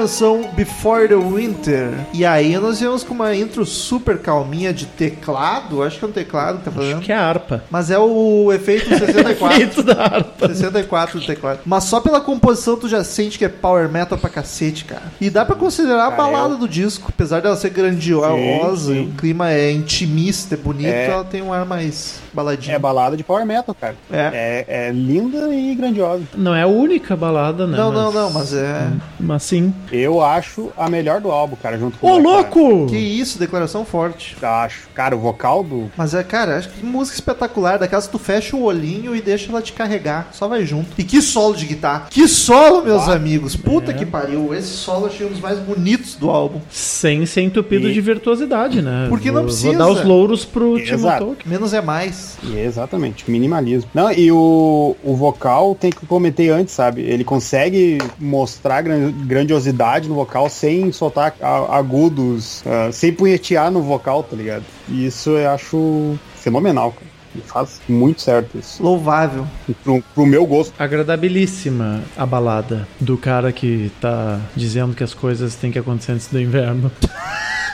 canção, 0.01 0.51
Before 0.55 1.09
the 1.09 1.15
Winter. 1.17 1.91
E 2.13 2.25
aí 2.25 2.57
nós 2.59 2.81
viemos 2.81 3.03
com 3.03 3.15
uma 3.15 3.35
intro 3.35 3.65
super 3.65 4.19
calminha 4.19 4.73
de 4.73 4.85
teclado. 4.87 5.83
Acho 5.83 5.99
que 5.99 6.05
é 6.05 6.09
um 6.09 6.13
teclado 6.13 6.59
que 6.59 6.65
tá 6.65 6.71
fazendo. 6.71 7.01
Que 7.01 7.13
é 7.13 7.17
a 7.17 7.27
harpa. 7.27 7.65
Mas 7.71 7.91
é 7.91 7.99
o 7.99 8.53
efeito 8.53 8.89
64. 8.99 9.57
Feito 9.57 9.83
da 9.83 9.95
harpa. 10.05 10.49
64 10.49 11.21
do 11.21 11.27
teclado. 11.27 11.61
Mas 11.65 11.85
só 11.85 12.01
pela 12.01 12.21
composição 12.21 12.77
tu 12.77 12.89
já 12.89 13.03
sente 13.03 13.39
que 13.39 13.45
é 13.45 13.49
power 13.49 13.89
metal 13.89 14.19
pra 14.19 14.29
cacete, 14.29 14.85
cara. 14.85 15.05
E 15.21 15.31
dá 15.31 15.45
pra 15.47 15.57
considerar 15.57 16.07
a 16.09 16.11
Cara, 16.11 16.17
balada 16.23 16.55
eu- 16.55 16.59
do 16.59 16.69
disco. 16.69 17.07
Apesar 17.09 17.41
dela 17.41 17.57
ser 17.57 17.71
grandiosa, 17.71 18.93
Sim, 18.93 19.01
e 19.01 19.05
sim. 19.07 19.11
o 19.11 19.17
clima 19.17 19.51
é 19.51 19.73
intimista, 19.73 20.55
é 20.55 20.59
bonito, 20.59 20.87
É. 20.89 21.07
ela 21.11 21.25
tem 21.25 21.41
um 21.43 21.53
ar 21.53 21.65
mais 21.65 22.21
baladinho. 22.37 22.76
É 22.76 22.78
balada 22.78 23.16
de 23.16 23.24
power 23.24 23.45
metal, 23.47 23.74
cara. 23.78 23.97
É. 24.12 24.64
É, 24.68 24.87
é 24.89 24.93
linda 24.93 25.53
e 25.55 25.74
grandiosa. 25.74 26.22
Não 26.37 26.55
é 26.55 26.62
a 26.62 26.66
única 26.66 27.16
balada, 27.16 27.66
né? 27.66 27.76
Não, 27.76 27.91
não, 27.91 28.12
não, 28.12 28.30
mas 28.30 28.53
é. 28.53 28.89
Mas 29.18 29.43
sim. 29.43 29.72
Eu 29.91 30.22
acho 30.22 30.70
a 30.76 30.89
melhor 30.89 31.20
do 31.20 31.30
álbum, 31.30 31.57
cara, 31.61 31.78
junto 31.78 31.99
com 31.99 32.07
Ô, 32.07 32.18
o 32.18 32.22
Black 32.22 32.57
louco! 32.59 32.87
Que 32.91 32.97
isso, 32.99 33.39
declaração 33.39 33.84
forte. 33.84 34.37
Sabbath. 34.41 34.66
Acho. 34.66 34.89
Cara, 34.95 35.16
o 35.16 35.18
vocal 35.18 35.62
do. 35.64 35.91
Mas 35.97 36.14
é, 36.14 36.22
cara, 36.22 36.57
acho 36.59 36.68
que 36.68 36.84
música 36.84 37.16
espetacular. 37.16 37.78
Daquelas 37.78 38.07
que 38.07 38.12
tu 38.12 38.18
fecha 38.18 38.57
o 38.57 38.62
olhinho 38.62 39.14
e 39.16 39.20
deixa 39.20 39.51
ela 39.51 39.62
te 39.62 39.72
carregar. 39.72 40.28
Só 40.32 40.47
vai 40.49 40.64
junto. 40.64 40.89
E 40.99 41.05
que 41.05 41.20
solo 41.22 41.55
de 41.57 41.66
guitarra. 41.66 42.07
Que 42.11 42.28
solo, 42.28 42.84
meus 42.84 43.09
amigos. 43.09 43.57
Puta 43.57 43.93
que 43.93 44.05
pariu. 44.05 44.55
Esse 44.55 44.68
solo 44.68 45.03
eu 45.03 45.07
achei 45.07 45.26
um 45.26 45.30
dos 45.30 45.41
mais 45.41 45.59
bonitos 45.59 46.14
do 46.16 46.30
álbum. 46.30 46.61
Sem 46.70 47.24
ser 47.26 47.43
entupido 47.43 47.89
E- 47.89 47.93
de 47.95 48.01
virtuosidade, 48.01 48.82
né? 48.82 49.07
Porque 49.09 49.28
não 49.28 49.43
Vou- 49.43 49.45
precisa. 49.45 49.68
Vou 49.68 49.78
dar 49.78 49.89
os 49.89 50.05
louros 50.05 50.45
pro 50.45 50.78
Timo. 50.82 51.07
Tolkien. 51.18 51.37
Menos 51.47 51.72
é 51.72 51.80
mais. 51.80 52.26
E 52.43 52.59
Exatamente, 52.59 53.31
minimalismo. 53.31 53.91
Não, 53.95 54.11
e 54.12 54.31
o, 54.31 54.97
o 55.03 55.14
vocal 55.14 55.74
tem 55.74 55.91
que 55.91 56.05
comentei 56.07 56.51
antes, 56.51 56.74
sabe? 56.74 57.03
Ele 57.03 57.24
consegue 57.24 57.99
mostrar 58.18 58.83
gran- 58.83 59.11
grandiosidade 59.12 60.09
no 60.09 60.14
vocal 60.14 60.49
sem 60.49 60.91
soltar 60.93 61.35
agudos, 61.70 62.62
ah, 62.66 62.91
sem 62.93 63.12
punhetear 63.12 63.70
no 63.70 63.83
vocal, 63.83 64.22
tá 64.22 64.37
ligado? 64.37 64.64
E 64.89 65.07
isso 65.07 65.31
eu 65.31 65.51
acho 65.51 66.18
fenomenal, 66.37 66.93
cara. 66.93 67.16
Faz 67.45 67.81
muito 67.87 68.22
certo 68.22 68.59
isso. 68.59 68.83
Louvável. 68.83 69.47
Pro, 69.85 70.03
pro 70.14 70.24
meu 70.24 70.47
gosto. 70.47 70.72
Agradabilíssima 70.79 72.03
a 72.16 72.24
balada 72.24 72.89
do 72.99 73.18
cara 73.18 73.53
que 73.53 73.91
tá 74.01 74.41
dizendo 74.55 74.95
que 74.95 75.05
as 75.05 75.12
coisas 75.12 75.55
têm 75.55 75.70
que 75.70 75.79
acontecer 75.79 76.12
antes 76.12 76.29
do 76.29 76.41
inverno. 76.41 76.91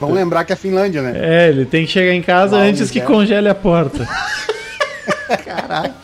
Vamos 0.00 0.14
lembrar 0.14 0.44
que 0.44 0.52
é 0.52 0.56
Finlândia, 0.56 1.02
né? 1.02 1.12
É, 1.14 1.48
ele 1.48 1.64
tem 1.64 1.84
que 1.84 1.90
chegar 1.90 2.12
em 2.12 2.22
casa 2.22 2.56
Lá, 2.56 2.62
antes 2.62 2.90
que 2.90 3.00
congele 3.00 3.48
a 3.48 3.54
porta. 3.54 4.06
Caralho. 5.44 5.94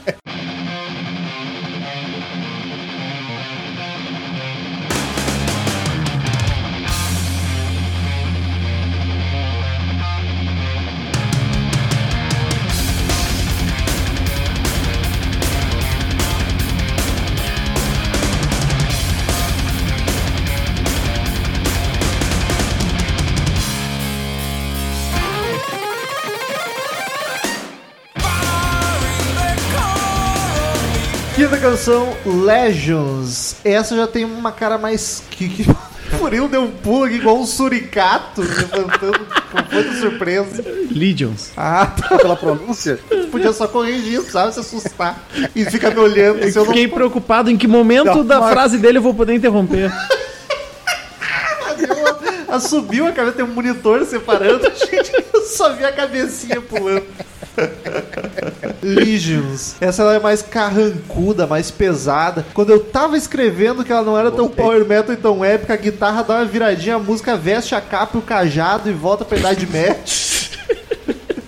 Canção, 31.64 32.14
Legends. 32.26 33.56
Essa 33.64 33.96
já 33.96 34.06
tem 34.06 34.22
uma 34.26 34.52
cara 34.52 34.76
mais. 34.76 35.22
Que, 35.30 35.48
que... 35.48 35.66
Murilo 36.20 36.46
deu 36.46 36.62
um 36.62 36.70
pulo 36.70 37.04
aqui 37.04 37.14
igual 37.14 37.38
um 37.38 37.46
suricato, 37.46 38.42
levantando 38.42 39.26
com 39.50 39.74
muita 39.74 39.94
surpresa. 39.94 40.62
Legions. 40.90 41.52
Ah, 41.56 41.86
tá. 41.86 42.18
Pela 42.18 42.36
pronúncia. 42.36 43.00
Podia 43.30 43.52
só 43.54 43.66
corrigir, 43.66 44.20
sabe? 44.20 44.52
Se 44.52 44.60
assustar. 44.60 45.26
E 45.56 45.64
fica 45.64 45.90
me 45.90 45.98
olhando. 45.98 46.40
Eu 46.40 46.54
não 46.54 46.66
Fiquei 46.66 46.86
preocupado 46.86 47.50
em 47.50 47.56
que 47.56 47.66
momento 47.66 48.04
Não, 48.04 48.26
da 48.26 48.40
mas- 48.40 48.52
frase 48.52 48.76
dele 48.76 48.98
eu 48.98 49.02
vou 49.02 49.14
poder 49.14 49.34
interromper. 49.34 49.90
Subiu 52.60 53.06
a 53.06 53.12
cabeça, 53.12 53.36
tem 53.36 53.44
um 53.44 53.48
monitor 53.48 54.04
separando, 54.04 54.64
gente, 54.78 55.12
eu 55.32 55.40
só 55.42 55.72
vi 55.72 55.84
a 55.84 55.90
cabecinha 55.90 56.60
pulando. 56.60 57.04
Legions. 58.82 59.76
Essa 59.80 60.02
ela 60.02 60.14
é 60.14 60.20
mais 60.20 60.42
carrancuda, 60.42 61.46
mais 61.46 61.70
pesada. 61.70 62.44
Quando 62.52 62.70
eu 62.70 62.80
tava 62.80 63.16
escrevendo 63.16 63.84
que 63.84 63.92
ela 63.92 64.02
não 64.02 64.18
era 64.18 64.30
tão 64.30 64.48
power 64.48 64.84
metal 64.84 65.14
e 65.14 65.16
tão 65.16 65.44
épica, 65.44 65.74
a 65.74 65.76
guitarra 65.76 66.22
dá 66.22 66.36
uma 66.36 66.44
viradinha, 66.44 66.96
a 66.96 66.98
música 66.98 67.36
veste 67.36 67.74
a 67.74 67.80
capa 67.80 68.16
e 68.16 68.18
o 68.18 68.22
cajado 68.22 68.90
e 68.90 68.92
volta 68.92 69.24
pra 69.24 69.38
idade 69.38 69.66
média. 69.66 69.98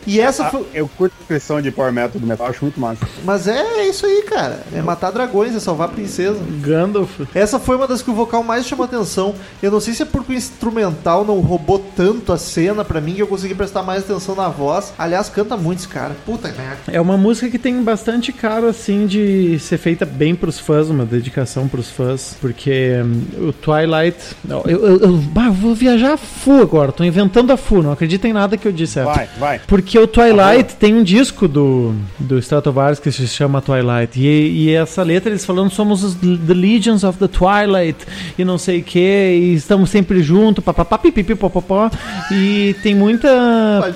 E 0.06 0.20
essa 0.20 0.46
Ah, 0.46 0.50
foi. 0.50 0.66
eu 0.74 0.88
curto 0.88 1.12
a 1.18 1.22
expressão 1.22 1.60
de 1.60 1.70
power 1.70 1.92
metal 1.92 2.20
do 2.20 2.26
metal, 2.26 2.46
acho 2.46 2.64
muito 2.64 2.78
massa. 2.80 3.06
Mas 3.24 3.46
é 3.48 3.86
isso 3.88 4.06
aí, 4.06 4.22
cara. 4.22 4.60
É 4.74 4.80
matar 4.80 5.10
dragões, 5.10 5.54
é 5.54 5.60
salvar 5.60 5.88
a 5.88 5.90
princesa. 5.92 6.38
Gandalf. 6.60 7.20
Essa 7.34 7.58
foi 7.58 7.76
uma 7.76 7.86
das 7.88 8.02
que 8.02 8.10
o 8.10 8.14
vocal 8.14 8.42
mais 8.42 8.66
chamou 8.66 8.84
atenção. 8.84 9.34
Eu 9.62 9.70
não 9.70 9.80
sei 9.80 9.94
se 9.94 10.02
é 10.02 10.06
porque 10.06 10.32
o 10.32 10.36
instrumental 10.36 11.24
não 11.24 11.40
roubou 11.40 11.78
tanto 11.96 12.32
a 12.32 12.38
cena 12.38 12.84
pra 12.84 13.00
mim 13.00 13.14
que 13.14 13.22
eu 13.22 13.26
consegui 13.26 13.54
prestar 13.54 13.82
mais 13.82 14.02
atenção 14.04 14.34
na 14.34 14.48
voz. 14.48 14.92
Aliás, 14.98 15.28
canta 15.28 15.56
muito 15.56 15.78
esse 15.80 15.88
cara. 15.88 16.14
Puta 16.24 16.48
merda. 16.48 16.78
É 16.88 17.00
uma 17.00 17.16
música 17.16 17.48
que 17.50 17.58
tem 17.58 17.82
bastante 17.82 18.32
cara, 18.32 18.68
assim, 18.70 19.06
de 19.06 19.58
ser 19.58 19.78
feita 19.78 20.04
bem 20.06 20.34
pros 20.34 20.58
fãs, 20.58 20.88
uma 20.88 21.04
dedicação 21.04 21.68
pros 21.68 21.90
fãs, 21.90 22.36
porque 22.40 22.96
hum, 23.04 23.48
o 23.48 23.52
Twilight... 23.52 24.16
Eu, 24.48 24.62
eu, 24.66 24.86
eu- 24.86 25.00
eu 25.00 25.52
vou 25.52 25.74
viajar 25.74 26.14
a 26.14 26.16
full 26.16 26.60
agora, 26.62 26.92
tô 26.92 27.04
inventando 27.04 27.50
a 27.52 27.56
full, 27.56 27.82
não 27.82 27.92
acredita 27.92 28.26
em 28.28 28.32
nada 28.32 28.56
que 28.56 28.66
eu 28.66 28.72
disse. 28.72 28.98
Eva. 28.98 29.12
Vai, 29.12 29.28
vai. 29.38 29.60
Porque 29.66 29.95
o 29.98 30.06
Twilight 30.06 30.76
tem 30.76 30.94
um 30.94 31.02
disco 31.02 31.46
do, 31.46 31.94
do 32.18 32.38
Stratovarius 32.38 32.98
que 32.98 33.10
se 33.12 33.26
chama 33.26 33.60
Twilight. 33.60 34.18
E, 34.18 34.64
e 34.64 34.74
essa 34.74 35.02
letra 35.02 35.30
eles 35.30 35.44
falando 35.44 35.70
somos 35.70 36.02
os 36.02 36.14
The 36.14 36.54
Legions 36.54 37.04
of 37.04 37.18
the 37.18 37.28
Twilight 37.28 38.06
e 38.38 38.44
não 38.44 38.58
sei 38.58 38.80
o 38.80 38.82
que, 38.82 38.98
e 38.98 39.54
estamos 39.54 39.90
sempre 39.90 40.22
juntos, 40.22 40.64
papapá, 40.64 40.98
pipipi, 40.98 41.34
popopó. 41.34 41.90
E 42.30 42.74
tem 42.82 42.94
muita 42.94 43.28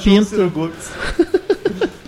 pinta. 0.03 0.37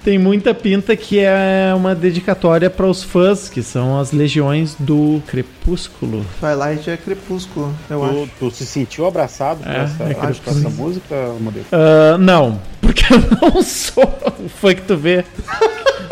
Tem 0.05 0.19
muita 0.19 0.53
pinta 0.53 0.97
que 0.97 1.21
é 1.21 1.73
uma 1.77 1.95
dedicatória 1.95 2.69
para 2.69 2.87
os 2.87 3.05
fãs, 3.05 3.49
que 3.49 3.63
são 3.63 4.01
as 4.01 4.11
legiões 4.11 4.75
do 4.77 5.23
Crepúsculo. 5.29 6.27
Twilight 6.41 6.91
é 6.91 6.97
crepúsculo, 6.97 7.73
eu 7.89 8.05
acho. 8.05 8.15
Tu, 8.15 8.29
tu 8.41 8.51
se 8.51 8.67
sentiu 8.67 9.07
abraçado 9.07 9.63
por 9.63 9.71
É, 9.71 9.85
essa, 9.85 10.03
é 10.03 10.51
essa 10.51 10.71
música, 10.71 11.15
Modelo? 11.41 11.67
Ah, 11.71 12.19
não, 12.19 12.61
porque 12.93 13.13
eu 13.13 13.19
não 13.41 13.63
sou 13.63 14.05
o 14.45 14.49
fã 14.49 14.75
que 14.75 14.83
tu 14.83 14.97
vê 14.97 15.25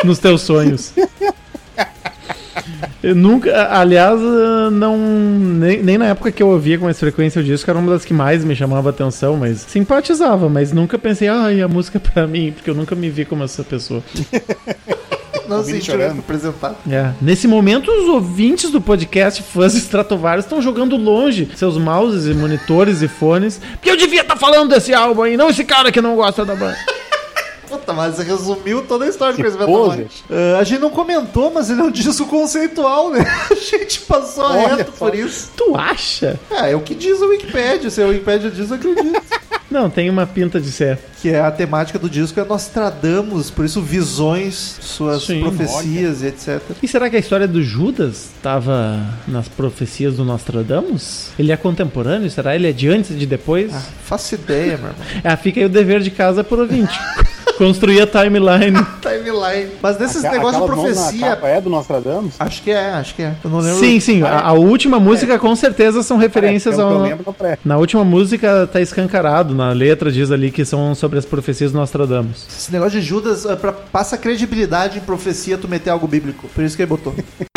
nos 0.04 0.18
teus 0.18 0.40
sonhos. 0.42 0.92
Eu 3.02 3.14
nunca, 3.14 3.68
aliás, 3.72 4.20
ah, 4.20 4.70
não 4.70 4.98
nem, 4.98 5.82
nem 5.82 5.96
na 5.96 6.06
época 6.06 6.30
que 6.30 6.42
eu 6.42 6.48
ouvia 6.48 6.78
com 6.78 6.84
mais 6.84 6.98
frequência 6.98 7.40
o 7.40 7.44
disco 7.44 7.70
era 7.70 7.78
uma 7.78 7.92
das 7.92 8.04
que 8.04 8.12
mais 8.12 8.44
me 8.44 8.54
chamava 8.54 8.90
atenção, 8.90 9.36
mas 9.36 9.60
simpatizava, 9.60 10.48
mas 10.50 10.70
nunca 10.70 10.98
pensei, 10.98 11.28
ai, 11.28 11.62
a 11.62 11.68
música 11.68 11.96
é 11.96 12.00
pra 12.00 12.26
mim, 12.26 12.52
porque 12.52 12.68
eu 12.68 12.74
nunca 12.74 12.94
me 12.94 13.08
vi 13.08 13.24
como 13.24 13.42
essa 13.42 13.64
pessoa. 13.64 14.02
Não 15.56 15.64
senti 15.64 15.86
chorando. 15.86 16.16
representado. 16.16 16.76
É. 16.90 17.12
Nesse 17.20 17.46
momento, 17.48 17.90
os 17.90 18.08
ouvintes 18.08 18.70
do 18.70 18.80
podcast 18.80 19.42
Fãs 19.42 19.74
Stratovarius 19.74 20.44
estão 20.44 20.62
jogando 20.62 20.96
longe 20.96 21.48
seus 21.56 21.76
mouses 21.76 22.26
e 22.26 22.34
monitores 22.38 23.02
e 23.02 23.08
fones, 23.08 23.60
porque 23.72 23.90
eu 23.90 23.96
devia 23.96 24.22
estar 24.22 24.36
falando 24.36 24.70
desse 24.70 24.94
álbum 24.94 25.22
aí, 25.22 25.36
não 25.36 25.50
esse 25.50 25.64
cara 25.64 25.90
que 25.92 26.00
não 26.00 26.14
gosta 26.16 26.44
da 26.44 26.54
banda. 26.54 26.78
Puta, 27.70 27.92
mas 27.92 28.16
você 28.16 28.24
resumiu 28.24 28.82
toda 28.82 29.04
a 29.04 29.08
história 29.08 29.32
do 29.32 29.36
Que 29.36 29.42
Crazy 29.42 29.56
Metal. 29.56 29.96
Ah, 30.28 30.58
a 30.58 30.64
gente 30.64 30.80
não 30.80 30.90
comentou, 30.90 31.52
mas 31.52 31.70
ele 31.70 31.80
é 31.80 31.84
um 31.84 31.90
disco 31.90 32.26
conceitual, 32.26 33.10
né? 33.10 33.20
A 33.48 33.54
gente 33.54 34.00
passou 34.00 34.44
Olha 34.44 34.74
reto 34.74 34.92
só. 34.98 35.06
por 35.06 35.14
isso. 35.14 35.52
Tu 35.56 35.76
acha? 35.76 36.38
É, 36.50 36.72
é 36.72 36.76
o 36.76 36.80
que 36.80 36.96
diz 36.96 37.20
o 37.20 37.28
Wikipedia. 37.28 37.88
Se 37.88 38.02
o 38.02 38.08
Wikipedia 38.08 38.50
diz, 38.50 38.70
eu 38.70 38.76
acredito. 38.76 39.22
Não, 39.70 39.88
tem 39.88 40.10
uma 40.10 40.26
pinta 40.26 40.60
de 40.60 40.72
ser. 40.72 40.98
que 41.20 41.28
é 41.30 41.40
a 41.40 41.50
temática 41.50 41.98
do 41.98 42.08
disco 42.10 42.40
é 42.40 42.44
Nostradamus, 42.44 43.50
por 43.50 43.64
isso 43.64 43.80
visões, 43.80 44.78
suas 44.80 45.22
Sim, 45.24 45.40
profecias 45.40 46.22
e 46.22 46.26
etc. 46.26 46.60
E 46.82 46.88
será 46.88 47.08
que 47.08 47.16
a 47.16 47.18
história 47.18 47.46
do 47.46 47.62
Judas 47.62 48.30
estava 48.36 48.98
nas 49.28 49.46
profecias 49.48 50.16
do 50.16 50.24
Nostradamus? 50.24 51.28
Ele 51.38 51.52
é 51.52 51.56
contemporâneo? 51.56 52.28
Será 52.30 52.54
ele 52.54 52.68
é 52.68 52.72
de 52.72 52.88
antes 52.88 53.10
e 53.10 53.14
de 53.14 53.26
depois? 53.26 53.72
Ah, 53.72 53.82
faço 54.04 54.34
ideia, 54.34 54.76
meu 54.76 54.88
irmão. 54.88 54.94
Ah, 55.22 55.36
fica 55.36 55.60
aí 55.60 55.66
o 55.66 55.68
dever 55.68 56.00
de 56.00 56.10
casa 56.10 56.42
por 56.42 56.58
ouvinte. 56.58 56.98
Construir 57.60 58.00
a 58.00 58.06
timeline. 58.06 58.72
Timeline. 59.02 59.72
Mas 59.82 59.98
desses 59.98 60.24
Aquela- 60.24 60.32
negócios 60.50 60.62
de 60.62 60.66
profecia. 60.66 61.28
capa 61.28 61.46
é 61.46 61.60
do 61.60 61.68
Nostradamus? 61.68 62.34
Acho 62.40 62.62
que 62.62 62.70
é, 62.70 62.90
acho 62.92 63.14
que 63.14 63.22
é. 63.22 63.34
Eu 63.44 63.50
não 63.50 63.58
lembro. 63.58 63.78
Sim, 63.80 64.00
sim. 64.00 64.22
A, 64.22 64.40
a 64.40 64.52
última 64.54 64.98
música 64.98 65.38
com 65.38 65.54
certeza 65.54 66.02
são 66.02 66.16
referências 66.16 66.74
é, 66.74 66.76
que 66.78 66.82
eu 66.82 66.86
ao. 66.88 67.02
lembro. 67.02 67.36
Na 67.62 67.76
última 67.76 68.02
música 68.02 68.66
tá 68.66 68.80
escancarado, 68.80 69.54
na 69.54 69.72
letra 69.72 70.10
diz 70.10 70.30
ali 70.30 70.50
que 70.50 70.64
são 70.64 70.94
sobre 70.94 71.18
as 71.18 71.26
profecias 71.26 71.70
do 71.70 71.76
Nostradamus. 71.78 72.46
Esse 72.48 72.72
negócio 72.72 72.98
de 72.98 73.06
Judas 73.06 73.44
é 73.44 73.54
pra, 73.54 73.72
passa 73.72 74.16
credibilidade 74.16 74.96
em 74.96 75.02
profecia 75.02 75.58
tu 75.58 75.68
meter 75.68 75.90
algo 75.90 76.08
bíblico. 76.08 76.48
Por 76.54 76.64
isso 76.64 76.74
que 76.74 76.82
ele 76.82 76.88
botou. 76.88 77.14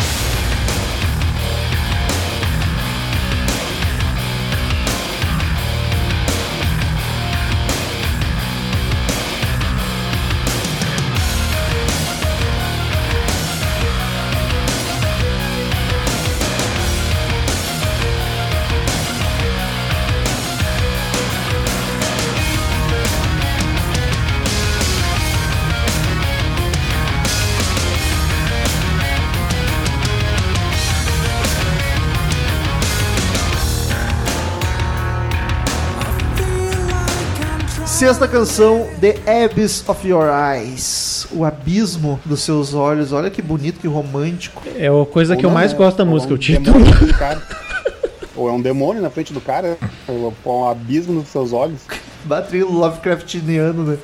Sexta 38.03 38.27
canção, 38.27 38.89
The 38.99 39.45
Abyss 39.45 39.81
of 39.87 40.05
Your 40.05 40.25
Eyes. 40.27 41.25
O 41.31 41.45
abismo 41.45 42.19
dos 42.25 42.41
seus 42.41 42.73
olhos. 42.73 43.13
Olha 43.13 43.29
que 43.29 43.41
bonito, 43.41 43.79
que 43.79 43.87
romântico. 43.87 44.61
É 44.75 44.87
a 44.87 45.05
coisa 45.05 45.37
que 45.37 45.45
eu 45.45 45.49
Ou 45.49 45.53
mais 45.55 45.71
né? 45.71 45.77
gosto 45.77 45.99
da 45.99 46.03
Ou 46.03 46.09
música, 46.09 46.33
é 46.33 46.33
um 46.33 46.35
o 46.35 46.37
título. 46.37 46.83
demônio 46.83 46.91
na 46.91 46.97
frente 46.97 47.07
do 47.13 47.17
cara. 47.17 47.41
Ou 48.35 48.49
é 48.49 48.51
um 48.51 48.61
demônio 48.61 49.01
na 49.01 49.09
frente 49.09 49.31
do 49.31 49.39
cara, 49.39 49.77
ou 50.05 50.33
um 50.45 50.67
abismo 50.67 51.13
nos 51.13 51.29
seus 51.29 51.53
olhos. 51.53 51.79
Bateu 52.25 52.69
Lovecraftiano, 52.69 53.83
né? 53.85 53.97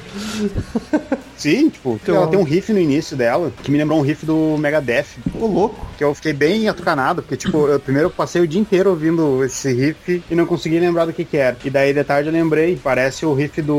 Sim, 1.39 1.69
tipo, 1.69 1.97
Então- 2.03 2.15
ela 2.15 2.27
tem 2.27 2.37
um 2.37 2.43
riff 2.43 2.73
no 2.73 2.79
início 2.79 3.15
dela, 3.15 3.51
que 3.63 3.71
me 3.71 3.77
lembrou 3.77 3.97
um 3.97 4.01
riff 4.01 4.25
do 4.25 4.57
Megadeth, 4.59 5.05
Ô, 5.39 5.45
louco. 5.47 5.87
que 5.97 6.03
eu 6.03 6.13
fiquei 6.13 6.33
bem 6.33 6.67
atucanado, 6.67 7.21
porque, 7.21 7.37
tipo, 7.37 7.65
eu 7.67 7.79
primeiro 7.79 8.09
passei 8.09 8.41
o 8.41 8.47
dia 8.47 8.59
inteiro 8.59 8.89
ouvindo 8.89 9.41
esse 9.43 9.71
riff 9.73 10.21
e 10.29 10.35
não 10.35 10.45
consegui 10.45 10.77
lembrar 10.79 11.05
do 11.05 11.13
que 11.13 11.23
que 11.23 11.37
era. 11.37 11.55
E 11.63 11.69
daí, 11.69 11.93
de 11.93 12.03
tarde, 12.03 12.27
eu 12.27 12.33
lembrei, 12.33 12.77
parece 12.83 13.25
o 13.25 13.33
riff 13.33 13.61
do 13.61 13.73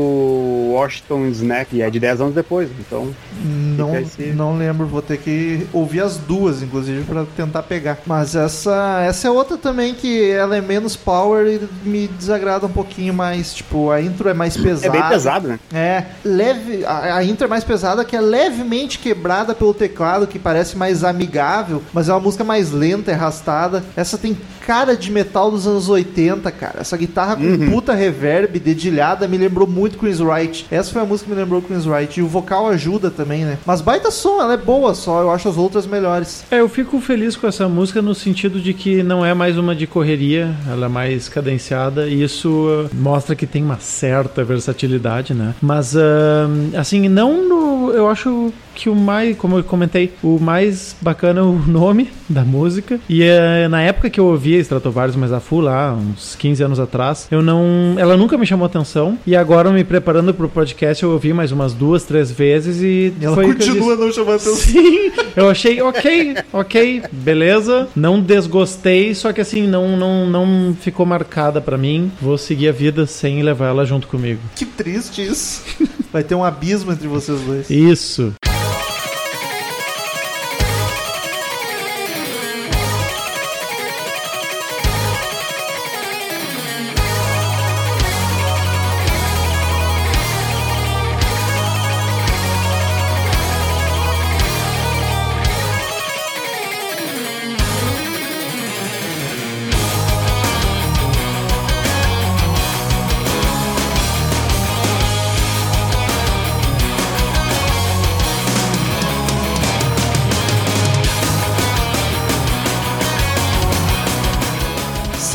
Washington 0.73 1.27
Snack, 1.27 1.75
e 1.75 1.81
é 1.83 1.89
de 1.89 1.99
10 1.99 2.19
anos 2.21 2.33
depois, 2.33 2.69
então... 2.79 3.13
Não, 3.43 3.95
esse- 3.97 4.27
não 4.33 4.57
lembro, 4.57 4.85
vou 4.87 5.01
ter 5.01 5.17
que 5.17 5.67
ouvir 5.71 6.01
as 6.01 6.17
duas, 6.17 6.61
inclusive, 6.61 7.03
pra 7.03 7.25
tentar 7.35 7.63
pegar. 7.63 7.99
Mas 8.05 8.35
essa, 8.35 9.03
essa 9.07 9.27
é 9.27 9.31
outra 9.31 9.57
também 9.57 9.93
que 9.93 10.29
ela 10.31 10.55
é 10.57 10.61
menos 10.61 10.95
power 10.95 11.47
e 11.47 11.87
me 11.87 12.07
desagrada 12.07 12.65
um 12.65 12.71
pouquinho 12.71 13.13
mais. 13.13 13.53
Tipo, 13.53 13.89
a 13.91 14.01
intro 14.01 14.29
é 14.29 14.33
mais 14.33 14.55
É 14.57 14.61
pesada. 14.61 14.91
bem 14.91 15.09
pesado, 15.09 15.47
né? 15.47 15.59
É, 15.73 16.05
leve. 16.23 16.85
A, 16.85 17.17
a 17.17 17.23
intro 17.23 17.45
é 17.45 17.49
mais 17.51 17.65
pesada, 17.65 18.05
que 18.05 18.15
é 18.15 18.21
levemente 18.21 18.97
quebrada 18.97 19.53
pelo 19.53 19.73
teclado, 19.73 20.25
que 20.25 20.39
parece 20.39 20.77
mais 20.77 21.03
amigável, 21.03 21.83
mas 21.91 22.07
é 22.07 22.13
uma 22.13 22.21
música 22.21 22.45
mais 22.45 22.71
lenta 22.71 23.11
arrastada. 23.11 23.83
Essa 23.93 24.17
tem 24.17 24.37
cara 24.65 24.95
de 24.95 25.11
metal 25.11 25.51
dos 25.51 25.67
anos 25.67 25.89
80, 25.89 26.49
cara. 26.51 26.79
Essa 26.81 26.95
guitarra 26.97 27.35
com 27.35 27.41
Uhum. 27.43 27.71
puta 27.71 27.93
reverb, 27.93 28.59
dedilhada, 28.59 29.27
me 29.27 29.37
lembrou 29.37 29.67
muito 29.67 29.97
Chris 29.97 30.19
Wright. 30.19 30.65
Essa 30.71 30.91
foi 30.93 31.01
a 31.01 31.05
música 31.05 31.29
que 31.29 31.35
me 31.35 31.41
lembrou 31.41 31.61
Chris 31.61 31.85
Wright. 31.85 32.19
E 32.19 32.23
o 32.23 32.27
vocal 32.27 32.67
ajuda 32.67 33.09
também, 33.09 33.43
né? 33.43 33.57
Mas 33.65 33.81
baita 33.81 34.09
som, 34.11 34.39
ela 34.41 34.53
é 34.53 34.57
boa 34.57 34.93
só. 34.93 35.21
Eu 35.21 35.31
acho 35.31 35.49
as 35.49 35.57
outras 35.57 35.85
melhores. 35.85 36.43
É, 36.51 36.59
eu 36.59 36.69
fico 36.69 36.99
feliz 37.01 37.35
com 37.35 37.47
essa 37.47 37.67
música 37.67 38.01
no 38.01 38.13
sentido 38.15 38.59
de 38.59 38.73
que 38.73 39.03
não 39.03 39.25
é 39.25 39.33
mais 39.33 39.57
uma 39.57 39.75
de 39.75 39.85
correria, 39.87 40.55
ela 40.69 40.85
é 40.85 40.89
mais 40.89 41.27
cadenciada 41.27 42.07
e 42.07 42.21
isso 42.23 42.49
uh, 42.49 42.89
mostra 42.93 43.35
que 43.35 43.45
tem 43.47 43.63
uma 43.63 43.79
certa 43.79 44.43
versatilidade, 44.43 45.33
né? 45.33 45.53
Mas, 45.61 45.95
ah, 45.95 46.47
assim, 46.77 47.09
não 47.09 47.47
no, 47.47 47.91
eu 47.91 48.07
acho 48.09 48.53
que 48.73 48.89
o 48.89 48.95
mais, 48.95 49.37
como 49.37 49.57
eu 49.57 49.63
comentei, 49.63 50.13
o 50.23 50.39
mais 50.39 50.95
bacana 51.01 51.39
é 51.39 51.43
o 51.43 51.53
nome 51.67 52.09
da 52.27 52.43
música. 52.43 52.99
E 53.09 53.23
eh, 53.23 53.67
na 53.67 53.81
época 53.81 54.09
que 54.09 54.19
eu 54.19 54.25
ouvia 54.25 54.59
Stratovarius 54.59 55.15
mais 55.15 55.31
a 55.31 55.39
full, 55.39 55.61
lá, 55.61 55.93
uns 55.93 56.35
15 56.35 56.63
anos 56.63 56.79
atrás, 56.79 57.27
eu 57.29 57.41
não. 57.41 57.95
Ela 57.97 58.17
nunca 58.17 58.37
me 58.37 58.45
chamou 58.45 58.65
atenção. 58.65 59.17
E 59.25 59.35
agora, 59.35 59.71
me 59.71 59.83
preparando 59.83 60.33
pro 60.33 60.49
podcast, 60.49 61.03
eu 61.03 61.11
ouvi 61.11 61.33
mais 61.33 61.51
umas 61.51 61.73
duas, 61.73 62.03
três 62.03 62.31
vezes 62.31 62.81
e. 62.81 63.13
Ela 63.21 63.35
foi 63.35 63.47
continua 63.47 63.95
não 63.95 64.11
chamando 64.11 64.35
atenção. 64.35 64.55
Sim, 64.55 65.11
eu 65.35 65.49
achei 65.49 65.81
ok, 65.81 66.35
ok, 66.53 67.03
beleza. 67.11 67.87
Não 67.95 68.19
desgostei, 68.19 69.13
só 69.13 69.33
que 69.33 69.41
assim, 69.41 69.67
não, 69.67 69.97
não, 69.97 70.25
não 70.27 70.75
ficou 70.79 71.05
marcada 71.05 71.61
pra 71.61 71.77
mim. 71.77 72.11
Vou 72.21 72.37
seguir 72.37 72.69
a 72.69 72.71
vida 72.71 73.05
sem 73.05 73.43
levar 73.43 73.67
ela 73.67 73.85
junto 73.85 74.07
comigo. 74.07 74.39
Que 74.55 74.65
triste 74.65 75.25
isso. 75.25 75.63
Vai 76.11 76.23
ter 76.23 76.35
um 76.35 76.43
abismo 76.43 76.91
entre 76.91 77.07
vocês 77.07 77.39
dois. 77.41 77.69
Isso. 77.69 78.33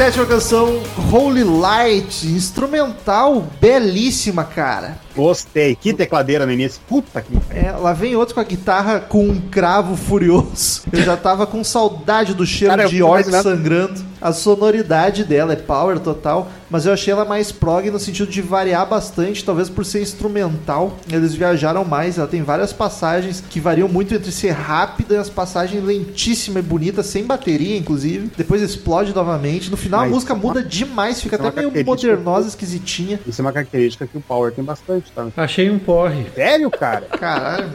Sétima 0.07 0.25
canção, 0.25 0.81
Holy 1.13 1.43
Light, 1.43 2.29
instrumental 2.29 3.45
belíssima, 3.61 4.45
cara. 4.45 5.01
Gostei. 5.17 5.75
Que 5.75 5.95
tecladeira 5.95 6.45
no 6.45 6.53
início. 6.53 6.81
Puta 6.87 7.21
que... 7.23 7.35
É, 7.51 7.73
lá 7.73 7.93
vem 7.93 8.15
outro 8.15 8.35
com 8.35 8.41
a 8.41 8.45
guitarra 8.45 9.01
com 9.01 9.27
um 9.27 9.41
cravo 9.41 9.97
furioso. 9.97 10.83
Eu 10.93 11.03
já 11.03 11.17
tava 11.17 11.47
com 11.47 11.65
saudade 11.65 12.35
do 12.35 12.47
cheiro 12.47 12.77
Cara, 12.77 12.89
de 12.89 13.03
orc 13.03 13.25
sangrando. 13.31 14.05
A 14.21 14.33
sonoridade 14.33 15.25
dela 15.25 15.53
é 15.53 15.57
power 15.57 15.99
total, 16.01 16.51
mas 16.71 16.87
eu 16.87 16.93
achei 16.93 17.13
ela 17.13 17.25
mais 17.25 17.53
prog 17.53 17.91
no 17.91 17.99
sentido 17.99 18.31
de 18.31 18.41
variar 18.41 18.89
bastante, 18.89 19.45
talvez 19.45 19.69
por 19.69 19.85
ser 19.85 20.01
instrumental. 20.01 20.97
Eles 21.11 21.35
viajaram 21.35 21.85
mais, 21.85 22.19
ela 22.19 22.27
tem 22.27 22.43
várias 22.43 22.73
passagens 22.73 23.43
que 23.49 23.61
variam 23.61 23.89
muito 23.89 24.15
entre 24.15 24.33
ser 24.33 24.51
rápida 24.51 25.15
e 25.15 25.19
as 25.19 25.29
passagens 25.29 25.85
lentíssima 25.85 26.59
e 26.59 26.63
bonita, 26.63 27.03
sem 27.03 27.25
bateria, 27.25 27.77
inclusive. 27.77 28.31
Depois 28.37 28.63
explode 28.63 29.15
novamente. 29.15 29.71
No 29.71 29.77
final 29.77 30.01
a 30.01 30.05
Mas 30.05 30.13
música 30.13 30.33
isso 30.33 30.43
é 30.43 30.47
muda 30.47 30.63
demais, 30.63 31.21
fica 31.21 31.37
é 31.37 31.47
até 31.47 31.61
meio 31.61 31.85
modernosa, 31.85 32.49
esquisitinha. 32.49 33.21
Isso 33.27 33.41
é 33.41 33.45
uma 33.45 33.53
característica 33.53 34.07
que 34.07 34.17
o 34.17 34.21
Power 34.21 34.51
tem 34.51 34.65
bastante, 34.65 35.06
tá? 35.15 35.27
Achei 35.37 35.71
um 35.71 35.79
porre. 35.79 36.27
Sério, 36.35 36.71
cara? 36.71 37.07
Caralho. 37.19 37.71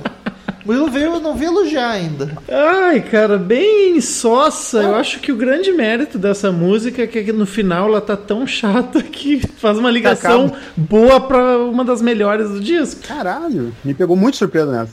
O 0.64 0.68
Murilo 0.68 0.92
veio, 0.92 1.20
não 1.20 1.36
veio 1.36 1.52
elogiar 1.52 1.90
ainda. 1.90 2.38
Ai, 2.48 3.02
cara, 3.02 3.38
bem 3.40 4.00
sossa. 4.00 4.78
Eu 4.84 4.96
acho 4.96 5.20
que 5.20 5.32
o 5.32 5.36
grande 5.36 5.72
mérito 5.72 6.20
dessa 6.20 6.52
música 6.52 7.02
é 7.02 7.08
que 7.08 7.32
no 7.34 7.48
final 7.48 7.88
ela 7.88 8.00
tá 8.00 8.16
tão 8.16 8.46
chata 8.46 9.02
que 9.04 9.42
faz 9.58 9.78
uma 9.80 9.90
ligação 9.90 10.46
Acaba. 10.46 10.60
boa 10.78 11.20
pra 11.20 11.58
uma 11.58 11.84
das 11.84 12.00
melhores 12.02 12.50
do 12.50 12.60
disco. 12.60 13.02
Caralho. 13.08 13.74
Me 13.84 13.94
pegou 13.96 14.16
muito 14.16 14.38
surpresa 14.38 14.72
nessa. 14.72 14.92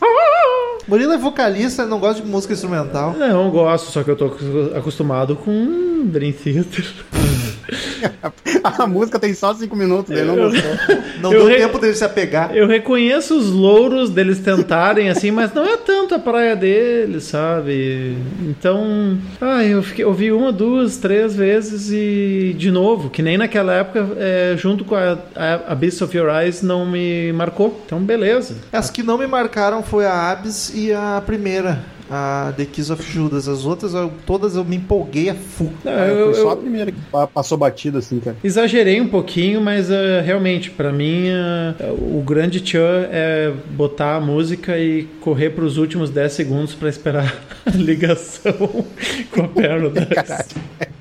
Murilo 0.89 1.13
é 1.13 1.19
vocalista, 1.19 1.85
não 1.85 1.99
gosta 2.01 2.23
de 2.23 2.29
música 2.29 2.55
instrumental. 2.55 3.13
Não, 3.13 3.45
eu 3.45 3.51
gosto, 3.51 3.91
só 3.93 4.03
que 4.03 4.11
eu 4.11 4.17
tô 4.17 4.33
acostumado 4.75 5.37
com 5.37 6.07
Dream 6.07 6.33
Theater. 6.33 6.87
A 8.65 8.87
música 8.87 9.19
tem 9.19 9.35
só 9.35 9.55
5 9.55 9.75
minutos, 9.77 10.11
ele 10.11 10.25
não 10.25 10.37
gostou. 10.37 10.71
Não 11.21 11.33
Eu 11.33 11.41
deu 11.41 11.49
re- 11.49 11.57
tempo 11.57 11.79
dele 11.79 11.95
se 11.95 12.05
apegar. 12.05 12.55
Eu 12.57 12.67
reconheço 12.69 13.37
os 13.37 13.51
louros 13.51 14.09
deles 14.11 14.39
tentarem, 14.39 15.09
assim, 15.11 15.33
mas 15.33 15.53
não 15.53 15.65
é 15.65 15.77
tanto 15.77 16.15
a 16.15 16.19
praia 16.19 16.55
deles, 16.55 17.25
sabe? 17.25 18.17
Então, 18.43 19.19
ah, 19.41 19.65
eu 19.65 19.83
fiquei, 19.83 20.05
ouvi 20.05 20.31
uma, 20.31 20.53
duas, 20.53 20.97
três 20.97 21.35
vezes 21.35 21.91
e 21.91 22.55
de 22.57 22.71
novo, 22.71 23.11
que 23.11 23.21
nem 23.21 23.37
naquela 23.37 23.75
época, 23.75 24.07
é, 24.17 24.55
junto 24.57 24.85
com 24.85 24.95
a, 24.95 25.19
a 25.35 25.73
Abyss 25.73 26.01
of 26.03 26.17
Your 26.17 26.31
Eyes, 26.33 26.63
não 26.63 26.87
me 26.87 27.33
marcou. 27.33 27.83
Então, 27.85 27.99
beleza. 28.01 28.55
As 28.73 28.89
que 28.91 29.03
não 29.03 29.19
me 29.19 29.27
marcaram 29.27 29.83
foi 29.83 30.07
a 30.07 30.31
Abyss 30.31 30.73
e 30.75 30.93
a 30.93 31.21
primeira, 31.27 31.81
a 32.11 32.53
The 32.57 32.65
Kiss 32.65 32.93
of 32.93 33.03
Judas. 33.03 33.49
As 33.49 33.65
outras, 33.65 33.95
eu- 33.95 34.13
todas 34.27 34.57
eu 34.57 34.65
me 34.65 34.77
empolguei 34.77 35.29
a 35.31 35.35
full. 35.35 35.73
Não, 35.85 35.93
Ah, 35.93 36.07
eu- 36.07 36.25
foi 36.27 36.35
só 36.35 36.41
eu- 36.41 36.51
a 36.51 36.57
primeira 36.57 36.91
que 36.93 37.01
pa- 37.13 37.27
passou 37.27 37.57
batida, 37.59 37.99
assim, 37.99 38.19
cara. 38.21 38.37
Exagerei 38.43 39.01
um 39.01 39.09
pouquinho, 39.09 39.61
mas 39.61 39.91
ah, 39.91 40.21
realmente, 40.25 40.71
pra 40.71 40.93
mim, 40.93 41.29
ah, 41.31 41.75
o 41.93 42.23
grande 42.23 42.61
tchan 42.61 43.07
é 43.11 43.53
botar 43.71 44.17
a 44.17 44.21
música 44.21 44.79
e 44.79 45.05
correr 45.21 45.51
pros 45.51 45.77
últimos 45.77 46.11
10 46.11 46.33
segundos 46.33 46.75
pra 46.75 46.89
esperar 46.89 47.35
a 47.67 47.71
ligação 47.77 48.53
com 49.33 49.43
a 49.43 49.49
Paradise. 49.49 50.55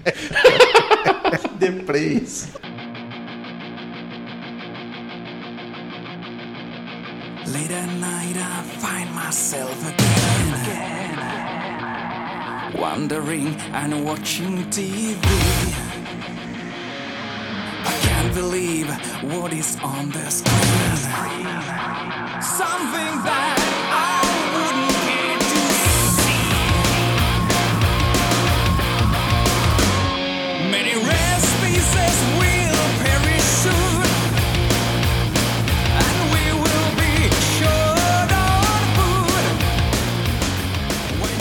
Depreis. 1.60 2.50
Late 7.54 7.72
at 7.72 7.90
night, 8.00 8.36
I 8.36 8.62
find 8.84 9.14
myself 9.16 9.80
again, 9.88 11.18
wandering 12.78 13.56
and 13.72 14.04
watching 14.04 14.66
TV. 14.66 15.18
I 17.86 17.94
can't 18.02 18.34
believe 18.34 18.90
what 19.32 19.54
is 19.54 19.78
on 19.82 20.10
the 20.12 20.30
screen. 20.30 21.62
Something 22.42 23.24
that 23.24 23.87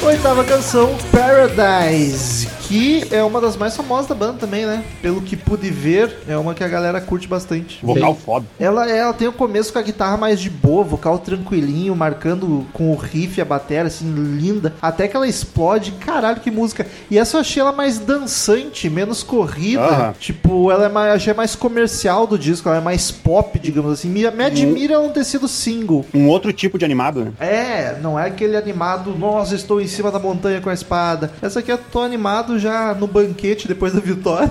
Oitava 0.07 0.45
canção, 0.45 0.97
Paradise, 1.11 2.47
que 2.69 3.05
é 3.11 3.25
uma 3.25 3.41
das 3.41 3.57
mais 3.57 3.77
famosas 3.77 4.07
da 4.07 4.15
banda 4.15 4.35
também, 4.35 4.65
né? 4.65 4.85
Pelo 5.03 5.21
que 5.21 5.37
pude 5.37 5.69
ver, 5.69 6.19
é 6.29 6.37
uma 6.37 6.55
que 6.55 6.63
a 6.63 6.69
galera 6.69 7.01
curte 7.01 7.27
bastante. 7.27 7.85
Vocal 7.85 8.15
foda. 8.15 8.47
Ela, 8.59 8.89
ela 8.89 9.13
tem 9.13 9.27
o 9.27 9.33
começo 9.33 9.73
com 9.73 9.81
a 9.81 9.83
guitarra 9.83 10.17
mais 10.17 10.41
de 10.41 10.49
boa, 10.49 10.85
vocal 10.85 11.19
tranquilinho, 11.19 11.95
marcando 11.97 12.65
com 12.73 12.93
o 12.93 12.95
riff 12.95 13.39
e 13.39 13.43
a 13.43 13.45
bateria, 13.45 13.83
assim, 13.83 14.13
linda. 14.13 14.75
Até 14.81 15.09
que 15.09 15.17
ela 15.17 15.27
explode. 15.27 15.91
Caralho, 15.93 16.41
que 16.41 16.53
música. 16.53 16.87
E 17.11 17.19
essa 17.19 17.37
eu 17.37 17.41
achei 17.41 17.61
ela 17.61 17.73
mais 17.73 17.99
dançante, 17.99 18.89
menos 18.89 19.25
corrida. 19.25 19.83
Aham. 19.83 20.15
Tipo, 20.21 20.71
ela 20.71 20.87
é 20.87 20.89
mais, 20.89 21.15
achei 21.15 21.35
mais 21.35 21.57
comercial 21.57 22.29
do 22.29 22.39
disco, 22.39 22.69
ela 22.69 22.79
é 22.79 22.81
mais 22.81 23.11
pop, 23.11 23.59
digamos 23.59 23.93
assim. 23.93 24.09
Me, 24.09 24.31
me 24.31 24.45
admira 24.45 24.95
ela 24.95 25.03
não 25.03 25.13
ter 25.13 25.25
sido 25.25 25.49
single. 25.49 26.07
Um 26.15 26.29
outro 26.29 26.53
tipo 26.53 26.79
de 26.79 26.85
animado, 26.85 27.25
né? 27.25 27.33
É, 27.41 27.99
não 28.01 28.19
é 28.19 28.29
aquele 28.29 28.57
animado, 28.57 29.11
nossa, 29.19 29.57
estou 29.57 29.81
em 29.81 29.96
cima 29.97 30.11
da 30.11 30.19
montanha 30.19 30.61
com 30.61 30.71
a 30.71 30.75
espada. 30.75 31.33
Essa 31.43 31.61
aqui 31.61 31.73
eu 31.73 31.79
tô 31.79 32.01
animado 32.01 32.59
já 32.59 32.95
no 32.95 33.07
banquete 33.07 33.67
depois 33.67 33.93
da 33.93 34.01
vitória. 34.01 34.51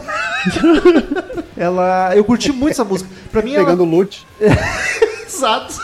ela. 1.56 2.16
Eu 2.16 2.24
curti 2.24 2.52
muito 2.52 2.72
essa 2.72 2.84
música. 2.84 3.10
Pra 3.32 3.42
mim, 3.42 3.54
ela. 3.54 3.66
Pegando 3.66 3.86
loot. 3.86 4.26
Exato. 5.26 5.80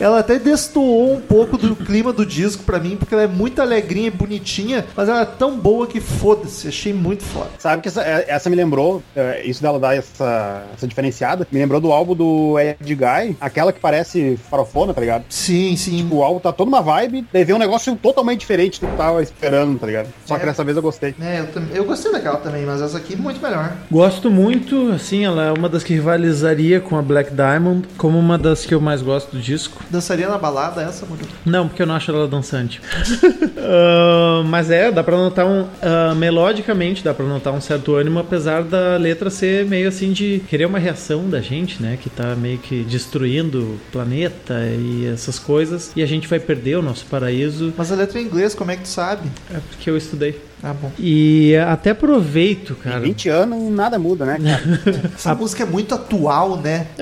Ela 0.00 0.20
até 0.20 0.38
destoou 0.38 1.14
um 1.14 1.20
pouco 1.20 1.56
do 1.56 1.74
clima 1.74 2.12
do 2.12 2.24
disco 2.26 2.62
pra 2.64 2.78
mim, 2.78 2.96
porque 2.96 3.14
ela 3.14 3.24
é 3.24 3.26
muito 3.26 3.60
alegrinha 3.62 4.08
e 4.08 4.10
bonitinha, 4.10 4.84
mas 4.96 5.08
ela 5.08 5.22
é 5.22 5.24
tão 5.24 5.56
boa 5.58 5.86
que 5.86 6.00
foda-se. 6.00 6.68
Achei 6.68 6.92
muito 6.92 7.22
foda. 7.24 7.48
Sabe 7.58 7.82
que 7.82 7.88
essa, 7.88 8.02
é- 8.02 8.26
essa 8.28 8.50
me 8.50 8.56
lembrou, 8.56 9.02
é, 9.14 9.42
isso 9.44 9.62
dela 9.62 9.78
dar 9.78 9.96
essa, 9.96 10.62
essa 10.74 10.86
diferenciada, 10.86 11.46
me 11.50 11.58
lembrou 11.58 11.80
do 11.80 11.92
álbum 11.92 12.14
do 12.14 12.58
Ed 12.58 12.76
Guy, 12.94 13.36
aquela 13.40 13.72
que 13.72 13.80
parece 13.80 14.38
farofona, 14.50 14.92
tá 14.94 15.00
ligado? 15.00 15.24
Sim, 15.28 15.76
sim. 15.76 16.06
O 16.10 16.22
álbum 16.22 16.40
tá 16.40 16.52
toda 16.52 16.68
uma 16.68 16.82
vibe, 16.82 17.26
daí 17.32 17.44
vem 17.44 17.54
um 17.54 17.58
negócio 17.58 17.94
totalmente 17.96 18.40
diferente 18.40 18.80
do 18.80 18.86
que 18.86 18.92
eu 18.92 18.96
tava 18.96 19.22
esperando, 19.22 19.78
tá 19.78 19.86
ligado? 19.86 20.08
Só 20.24 20.36
que 20.36 20.42
É. 20.42 20.46
dessa 20.46 20.62
vez 20.64 20.76
eu 20.76 20.82
gostei. 20.82 21.14
É, 21.20 21.40
eu, 21.40 21.62
eu 21.74 21.84
gostei 21.84 22.12
daquela 22.12 22.36
também, 22.36 22.64
mas 22.64 22.80
essa 22.82 22.98
aqui 22.98 23.16
muito 23.16 23.40
melhor. 23.40 23.72
Gosto 23.90 24.30
muito, 24.30 24.90
assim, 24.92 25.24
ela 25.24 25.44
é 25.46 25.52
uma 25.52 25.68
das 25.68 25.82
que 25.82 25.94
rivalizaria 25.94 26.80
com 26.80 26.96
a 26.96 27.02
Black 27.02 27.32
Diamond, 27.32 27.86
como 27.96 28.18
uma 28.18 28.36
das 28.38 28.64
que 28.66 28.74
eu 28.74 28.80
mais 28.80 29.02
gosto 29.02 29.32
do 29.36 29.40
disco. 29.40 29.82
Dançaria 29.90 30.28
na 30.28 30.36
balada 30.38 30.82
essa, 30.82 31.06
Murilo? 31.06 31.28
Não, 31.44 31.68
porque 31.68 31.82
eu 31.82 31.86
não 31.86 31.94
acho 31.94 32.10
ela 32.10 32.26
dançante. 32.28 32.80
Ah, 33.68 34.42
mas 34.46 34.70
é, 34.70 34.92
dá 34.92 35.02
pra 35.02 35.16
notar 35.16 35.44
um. 35.44 35.66
ah, 35.82 36.14
melodicamente, 36.14 37.02
dá 37.02 37.12
pra 37.12 37.26
notar 37.26 37.52
um 37.52 37.60
certo 37.60 37.96
ânimo, 37.96 38.20
apesar 38.20 38.62
da 38.62 38.96
letra 38.96 39.28
ser 39.28 39.64
meio 39.66 39.88
assim 39.88 40.12
de 40.12 40.40
querer 40.48 40.66
uma 40.66 40.78
reação 40.78 41.28
da 41.28 41.40
gente, 41.40 41.82
né? 41.82 41.98
Que 42.00 42.08
tá 42.08 42.36
meio 42.36 42.58
que 42.58 42.84
destruindo 42.84 43.60
o 43.60 43.80
planeta 43.90 44.54
e 44.78 45.06
essas 45.12 45.38
coisas. 45.40 45.90
E 45.96 46.02
a 46.02 46.06
gente 46.06 46.28
vai 46.28 46.38
perder 46.38 46.76
o 46.76 46.82
nosso 46.82 47.06
paraíso. 47.06 47.74
Mas 47.76 47.90
a 47.90 47.96
letra 47.96 48.20
é 48.20 48.22
em 48.22 48.26
inglês, 48.26 48.54
como 48.54 48.70
é 48.70 48.76
que 48.76 48.82
tu 48.82 48.88
sabe? 48.88 49.28
É 49.52 49.58
porque 49.58 49.90
eu 49.90 49.96
estudei. 49.96 50.40
Ah, 50.62 50.72
bom. 50.72 50.92
E 50.98 51.56
até 51.68 51.90
aproveito, 51.90 52.72
Em 52.80 52.82
cara. 52.90 53.00
20 53.00 53.28
anos 53.28 53.72
nada 53.72 53.98
muda, 53.98 54.24
né, 54.24 54.38
cara? 54.38 55.10
Essa 55.14 55.34
música 55.34 55.64
é 55.64 55.66
muito 55.66 55.92
atual, 55.92 56.56
né? 56.58 56.86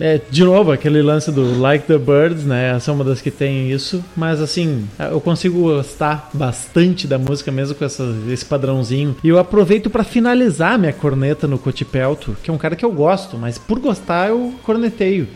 É, 0.00 0.20
de 0.30 0.44
novo, 0.44 0.72
aquele 0.72 1.02
lance 1.02 1.30
do 1.30 1.60
Like 1.60 1.86
the 1.86 1.98
Birds, 1.98 2.44
né? 2.44 2.74
Essa 2.76 2.90
é 2.90 2.94
uma 2.94 3.04
das 3.04 3.20
que 3.20 3.30
tem 3.30 3.70
isso. 3.70 4.02
Mas 4.16 4.40
assim, 4.40 4.86
eu 5.10 5.20
consigo 5.20 5.60
gostar 5.62 6.30
bastante 6.32 7.06
da 7.06 7.18
música 7.18 7.50
mesmo 7.50 7.74
com 7.74 7.84
essa- 7.84 8.14
esse 8.30 8.44
padrãozinho. 8.44 9.16
E 9.22 9.28
eu 9.28 9.38
aproveito 9.38 9.88
pra 9.90 10.04
finalizar 10.04 10.78
minha 10.78 10.92
corneta 10.92 11.46
no 11.46 11.58
Cotipelto, 11.58 12.36
que 12.42 12.50
é 12.50 12.52
um 12.54 12.58
cara 12.58 12.74
que 12.76 12.84
eu 12.84 12.92
gosto, 12.92 13.36
mas 13.38 13.58
por 13.58 13.78
gostar 13.78 14.28
eu 14.28 14.54
corneteio. 14.62 15.28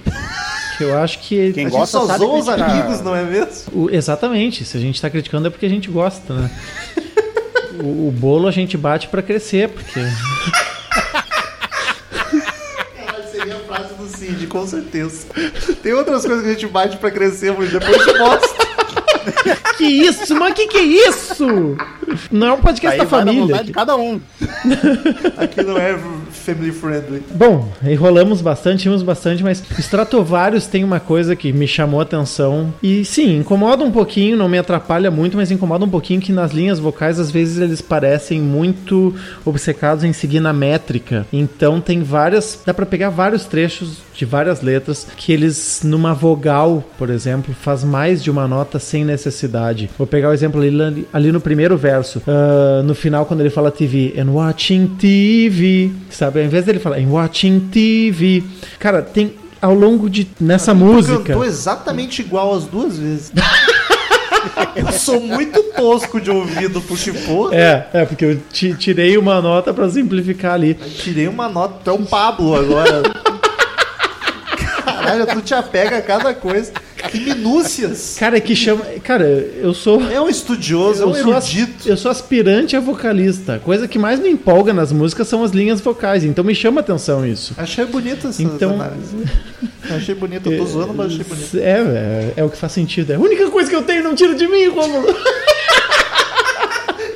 Eu 0.78 0.98
acho 0.98 1.20
que. 1.20 1.52
Quem 1.52 1.66
a 1.66 1.68
gente 1.70 1.78
gosta 1.78 1.98
só 1.98 2.06
sabe 2.06 2.18
zoa 2.18 2.38
os 2.38 2.48
amigos, 2.48 3.00
não 3.00 3.16
é 3.16 3.24
mesmo? 3.24 3.50
O- 3.72 3.90
exatamente, 3.90 4.64
se 4.64 4.76
a 4.76 4.80
gente 4.80 5.00
tá 5.00 5.08
criticando 5.08 5.46
é 5.46 5.50
porque 5.50 5.64
a 5.66 5.70
gente 5.70 5.90
gosta, 5.90 6.34
né? 6.34 6.50
o, 7.80 8.08
o 8.08 8.10
bolo 8.14 8.46
a 8.46 8.50
gente 8.50 8.76
bate 8.76 9.08
pra 9.08 9.22
crescer, 9.22 9.68
porque. 9.70 10.00
Caralho, 12.96 13.24
seria 13.30 13.56
a 13.56 13.58
com 14.48 14.66
certeza. 14.66 15.26
Tem 15.82 15.92
outras 15.92 16.24
coisas 16.24 16.42
que 16.44 16.50
a 16.50 16.52
gente 16.52 16.66
bate 16.66 16.96
pra 16.96 17.10
crescer, 17.10 17.54
mas 17.56 17.70
depois 17.70 17.96
te 18.04 18.18
mostra. 18.18 18.66
que 19.76 19.84
isso? 19.84 20.34
Mas 20.34 20.54
que 20.54 20.66
que 20.66 20.78
é 20.78 20.82
isso? 20.82 21.76
Não 22.30 22.46
é 22.46 22.52
um 22.52 22.60
podcast 22.60 22.92
Aí 22.92 22.98
da 22.98 23.04
vai 23.04 23.20
família. 23.20 23.42
vontade 23.42 23.66
de 23.66 23.72
cada 23.72 23.96
um. 23.96 24.20
Aqui 25.36 25.62
não 25.62 25.76
é 25.76 25.98
family 26.30 26.72
friendly. 26.72 27.22
Bom, 27.34 27.68
enrolamos 27.84 28.40
bastante, 28.40 28.84
rimos 28.84 29.02
bastante, 29.02 29.42
mas 29.42 29.62
Stratovarius 29.78 30.66
tem 30.66 30.84
uma 30.84 31.00
coisa 31.00 31.34
que 31.34 31.52
me 31.52 31.66
chamou 31.66 32.00
a 32.00 32.04
atenção. 32.04 32.72
E 32.82 33.04
sim, 33.04 33.38
incomoda 33.38 33.82
um 33.82 33.90
pouquinho, 33.90 34.36
não 34.36 34.48
me 34.48 34.58
atrapalha 34.58 35.10
muito, 35.10 35.36
mas 35.36 35.50
incomoda 35.50 35.84
um 35.84 35.88
pouquinho 35.90 36.20
que 36.20 36.32
nas 36.32 36.52
linhas 36.52 36.78
vocais, 36.78 37.18
às 37.18 37.30
vezes, 37.30 37.58
eles 37.58 37.80
parecem 37.80 38.40
muito 38.40 39.14
obcecados 39.44 40.04
em 40.04 40.12
seguir 40.12 40.40
na 40.40 40.52
métrica. 40.52 41.26
Então 41.32 41.80
tem 41.80 42.02
várias. 42.02 42.62
Dá 42.64 42.72
pra 42.72 42.86
pegar 42.86 43.10
vários 43.10 43.44
trechos 43.46 44.05
de 44.16 44.24
várias 44.24 44.62
letras 44.62 45.06
que 45.16 45.32
eles, 45.32 45.82
numa 45.84 46.14
vogal, 46.14 46.82
por 46.98 47.10
exemplo, 47.10 47.54
faz 47.60 47.84
mais 47.84 48.22
de 48.22 48.30
uma 48.30 48.48
nota 48.48 48.78
sem 48.78 49.04
necessidade. 49.04 49.90
Vou 49.98 50.06
pegar 50.06 50.30
o 50.30 50.32
exemplo 50.32 50.60
ali, 50.62 51.06
ali 51.12 51.30
no 51.30 51.40
primeiro 51.40 51.76
verso. 51.76 52.22
ah, 52.26 52.82
no 52.82 52.94
final, 52.94 53.26
quando 53.26 53.40
ele 53.40 53.50
fala 53.50 53.70
TV, 53.70 54.14
and 54.18 54.30
watching 54.30 54.86
TV, 54.98 55.90
sabe? 56.10 56.40
Ao 56.40 56.46
invés 56.46 56.64
dele 56.64 56.78
falar 56.78 56.98
and 56.98 57.08
watching 57.08 57.60
TV, 57.70 58.42
cara, 58.78 59.02
tem 59.02 59.34
ao 59.60 59.74
longo 59.74 60.08
de 60.08 60.26
nessa 60.40 60.72
Tu 60.72 60.76
música. 60.78 61.18
cantou 61.18 61.44
exatamente 61.44 62.20
igual 62.22 62.54
as 62.54 62.64
duas 62.64 62.98
vezes. 62.98 63.32
Eu 64.76 64.92
sou 64.92 65.20
muito 65.20 65.60
tosco 65.74 66.20
de 66.20 66.30
ouvido, 66.30 66.80
porque, 66.82 67.12
pô, 67.12 67.50
É, 67.52 67.86
é, 67.92 68.04
porque 68.04 68.24
eu 68.24 68.40
ti- 68.52 68.74
tirei 68.74 69.16
uma 69.18 69.40
nota 69.42 69.74
pra 69.74 69.88
simplificar 69.88 70.52
ali. 70.54 70.74
tirei 70.74 71.26
uma 71.26 71.48
nota. 71.48 71.80
Tu 71.82 71.90
é 71.90 71.92
um 71.92 72.04
Pablo 72.04 72.54
agora. 72.54 73.02
Caralho, 75.06 75.26
tu 75.26 75.40
te 75.42 75.54
apega 75.54 75.98
a 75.98 76.02
cada 76.02 76.34
coisa. 76.34 76.72
Que 77.10 77.20
minúcias. 77.20 78.16
Cara, 78.18 78.36
é 78.36 78.40
que 78.40 78.56
chama. 78.56 78.84
Cara, 79.04 79.24
eu 79.24 79.72
sou. 79.72 80.02
É 80.10 80.20
um 80.20 80.28
estudioso, 80.28 81.02
é 81.02 81.06
um 81.06 81.10
Eu 81.14 81.22
sou, 81.22 81.32
erudito. 81.32 81.88
eu 81.88 81.96
sou 81.96 82.10
aspirante 82.10 82.74
a 82.76 82.80
vocalista. 82.80 83.54
A 83.56 83.58
coisa 83.58 83.86
que 83.86 83.98
mais 83.98 84.18
me 84.18 84.28
empolga 84.28 84.72
nas 84.72 84.90
músicas 84.92 85.28
são 85.28 85.44
as 85.44 85.52
linhas 85.52 85.80
vocais. 85.80 86.24
Então 86.24 86.42
me 86.44 86.54
chama 86.54 86.80
atenção 86.80 87.24
isso. 87.26 87.54
Achei 87.56 87.84
bonita 87.84 88.28
essa 88.28 88.42
Então- 88.42 88.72
análise. 88.74 89.16
Achei 89.90 90.14
bonito, 90.14 90.50
eu 90.50 90.58
tô 90.58 90.66
zoando, 90.66 90.94
mas 90.94 91.12
achei 91.12 91.24
bonito. 91.24 91.56
É, 91.58 91.60
é, 91.60 92.32
é 92.38 92.44
o 92.44 92.50
que 92.50 92.56
faz 92.56 92.72
sentido. 92.72 93.12
É 93.12 93.16
a 93.16 93.20
única 93.20 93.48
coisa 93.50 93.70
que 93.70 93.76
eu 93.76 93.82
tenho, 93.82 94.02
não 94.02 94.14
tira 94.14 94.34
de 94.34 94.48
mim, 94.48 94.66
Romulo. 94.68 95.06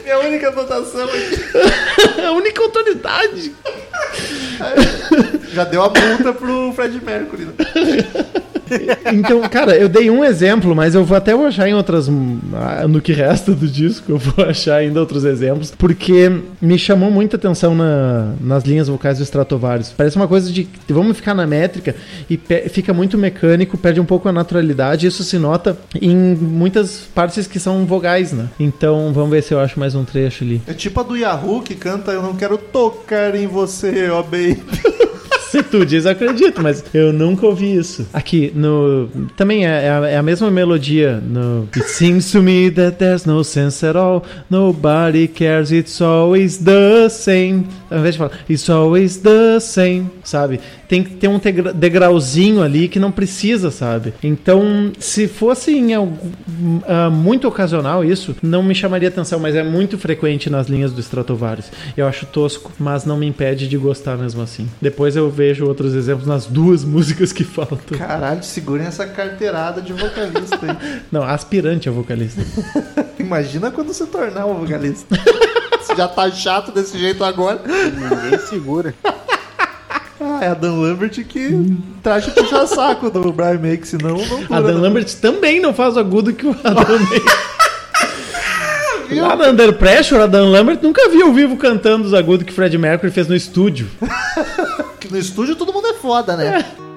Minha 0.04 0.18
única 0.20 0.48
anotação 0.48 1.04
aqui. 1.04 2.20
É 2.20 2.26
a 2.26 2.32
única 2.32 2.62
autoridade. 2.62 3.52
Já 5.52 5.64
deu 5.64 5.82
a 5.82 5.88
multa 5.88 6.32
pro 6.32 6.72
Fred 6.74 7.00
Mercury. 7.04 7.46
né? 7.46 7.52
Então, 9.12 9.40
cara, 9.48 9.76
eu 9.76 9.88
dei 9.88 10.08
um 10.10 10.24
exemplo, 10.24 10.74
mas 10.74 10.94
eu 10.94 11.04
vou 11.04 11.16
até 11.16 11.32
achar 11.32 11.68
em 11.68 11.74
outras. 11.74 12.08
ah, 12.54 12.86
No 12.88 13.00
que 13.00 13.12
resta 13.12 13.52
do 13.52 13.66
disco, 13.66 14.12
eu 14.12 14.18
vou 14.18 14.44
achar 14.44 14.76
ainda 14.76 15.00
outros 15.00 15.24
exemplos, 15.24 15.72
porque 15.76 16.30
me 16.60 16.78
chamou 16.78 17.10
muita 17.10 17.36
atenção 17.36 17.74
na- 17.74 18.32
nas 18.40 18.64
linhas 18.64 18.88
vocais 18.88 19.18
do 19.18 19.24
Stratovarius. 19.24 19.92
Parece 19.96 20.16
uma 20.16 20.28
coisa 20.28 20.50
de 20.52 20.68
vamos 20.88 21.16
ficar 21.16 21.34
na 21.34 21.46
métrica 21.46 21.94
e 22.28 22.38
fica 22.68 22.92
muito 22.92 23.16
mecânico, 23.18 23.76
perde 23.76 24.00
um 24.00 24.04
pouco 24.04 24.28
a 24.28 24.32
naturalidade. 24.32 25.06
Isso 25.06 25.24
se 25.24 25.38
nota 25.38 25.76
em 26.00 26.14
muitas 26.36 27.08
partes 27.14 27.46
que 27.46 27.58
são 27.58 27.84
vogais, 27.86 28.32
né? 28.32 28.46
Então, 28.58 29.12
vamos 29.12 29.30
ver 29.30 29.42
se 29.42 29.52
eu 29.54 29.60
acho 29.60 29.78
mais 29.78 29.94
um 29.94 30.04
trecho 30.04 30.44
ali. 30.44 30.60
É 30.66 30.72
tipo 30.72 31.00
a 31.00 31.02
do 31.02 31.16
Yahoo 31.16 31.62
que 31.62 31.74
canta 31.74 32.12
Eu 32.12 32.22
não 32.22 32.34
quero 32.34 32.56
tocar 32.58 33.34
em 33.34 33.46
você, 33.46 34.08
ó 34.10 34.22
baby. 34.22 34.62
Se 35.50 35.64
tu 35.64 35.84
diz, 35.84 36.04
eu 36.04 36.12
acredito, 36.12 36.62
mas 36.62 36.84
eu 36.94 37.12
nunca 37.12 37.44
ouvi 37.44 37.74
isso. 37.74 38.06
Aqui, 38.12 38.52
no. 38.54 39.08
Também 39.36 39.66
é, 39.66 39.86
é 39.86 39.90
a, 39.90 40.08
é 40.10 40.16
a 40.16 40.22
mesma 40.22 40.48
melodia. 40.48 41.20
No. 41.20 41.68
It 41.74 41.90
seems 41.90 42.30
to 42.30 42.40
me 42.40 42.70
that 42.70 42.98
there's 42.98 43.24
no 43.24 43.42
sense 43.42 43.84
at 43.84 43.96
all. 43.96 44.22
Nobody 44.48 45.26
cares, 45.26 45.72
it's 45.72 46.00
always 46.00 46.58
the 46.58 47.08
same. 47.08 47.66
Ao 47.90 47.98
invés 47.98 48.12
de 48.12 48.18
falar, 48.18 48.30
it's 48.48 48.70
always 48.70 49.16
the 49.16 49.58
same, 49.58 50.06
sabe? 50.22 50.60
Tem 50.86 51.02
que 51.02 51.10
ter 51.14 51.26
um 51.26 51.40
degrauzinho 51.74 52.62
ali 52.62 52.86
que 52.86 53.00
não 53.00 53.10
precisa, 53.10 53.72
sabe? 53.72 54.14
Então, 54.22 54.92
se 54.98 55.26
fosse 55.26 55.72
em 55.72 55.94
algum, 55.94 56.16
ah, 56.86 57.10
muito 57.10 57.48
ocasional 57.48 58.04
isso, 58.04 58.36
não 58.40 58.62
me 58.62 58.74
chamaria 58.74 59.08
atenção, 59.08 59.40
mas 59.40 59.56
é 59.56 59.64
muito 59.64 59.98
frequente 59.98 60.48
nas 60.48 60.68
linhas 60.68 60.92
do 60.92 61.00
Stratovarius. 61.00 61.70
Eu 61.96 62.06
acho 62.06 62.26
tosco, 62.26 62.70
mas 62.78 63.04
não 63.04 63.16
me 63.16 63.26
impede 63.26 63.66
de 63.66 63.76
gostar 63.76 64.16
mesmo 64.16 64.42
assim. 64.42 64.68
Depois 64.80 65.16
eu 65.16 65.28
vejo 65.40 65.66
outros 65.66 65.94
exemplos 65.94 66.26
nas 66.26 66.44
duas 66.44 66.84
músicas 66.84 67.32
que 67.32 67.44
faltam. 67.44 67.96
Caralho, 67.96 68.42
segurem 68.42 68.86
essa 68.86 69.06
carteirada 69.06 69.80
de 69.80 69.94
vocalista 69.94 70.58
aí. 70.60 71.00
Não, 71.10 71.22
aspirante 71.22 71.88
a 71.88 71.92
vocalista. 71.92 72.42
Imagina 73.18 73.70
quando 73.70 73.88
você 73.88 74.04
tornar 74.04 74.44
um 74.44 74.54
vocalista. 74.54 75.18
Você 75.80 75.96
já 75.96 76.06
tá 76.06 76.30
chato 76.30 76.72
desse 76.72 76.98
jeito 76.98 77.24
agora. 77.24 77.62
Ninguém 77.64 78.38
segura. 78.40 78.94
Ah, 80.22 80.40
é 80.42 80.48
a 80.48 80.54
Dan 80.54 80.74
Lambert 80.74 81.24
que 81.24 81.74
traz 82.02 82.26
de 82.26 82.32
puxar 82.32 82.66
saco 82.66 83.08
do 83.08 83.32
Brian 83.32 83.58
May, 83.58 83.78
que 83.78 83.88
senão 83.88 84.18
não 84.18 84.26
dura, 84.26 84.46
A 84.50 84.60
Dan 84.60 84.74
né? 84.74 84.80
Lambert 84.80 85.14
também 85.14 85.60
não 85.60 85.72
faz 85.72 85.96
o 85.96 86.00
agudo 86.00 86.34
que 86.34 86.46
o 86.46 86.54
Adam 86.62 86.98
May. 86.98 87.22
Lá 89.18 89.34
na 89.34 89.48
Under 89.48 89.72
Pressure, 89.72 90.20
a 90.20 90.26
Dan 90.26 90.50
Lambert 90.50 90.80
nunca 90.82 91.08
viu 91.08 91.28
ao 91.28 91.32
vivo 91.32 91.56
cantando 91.56 92.06
os 92.06 92.12
agudos 92.12 92.44
que 92.46 92.52
Fred 92.52 92.76
Mercury 92.76 93.10
fez 93.10 93.26
no 93.26 93.34
estúdio. 93.34 93.88
No 95.08 95.16
estúdio 95.18 95.56
todo 95.56 95.72
mundo 95.72 95.86
é 95.88 95.94
foda, 95.94 96.36
né? 96.36 96.58
I 96.60 96.89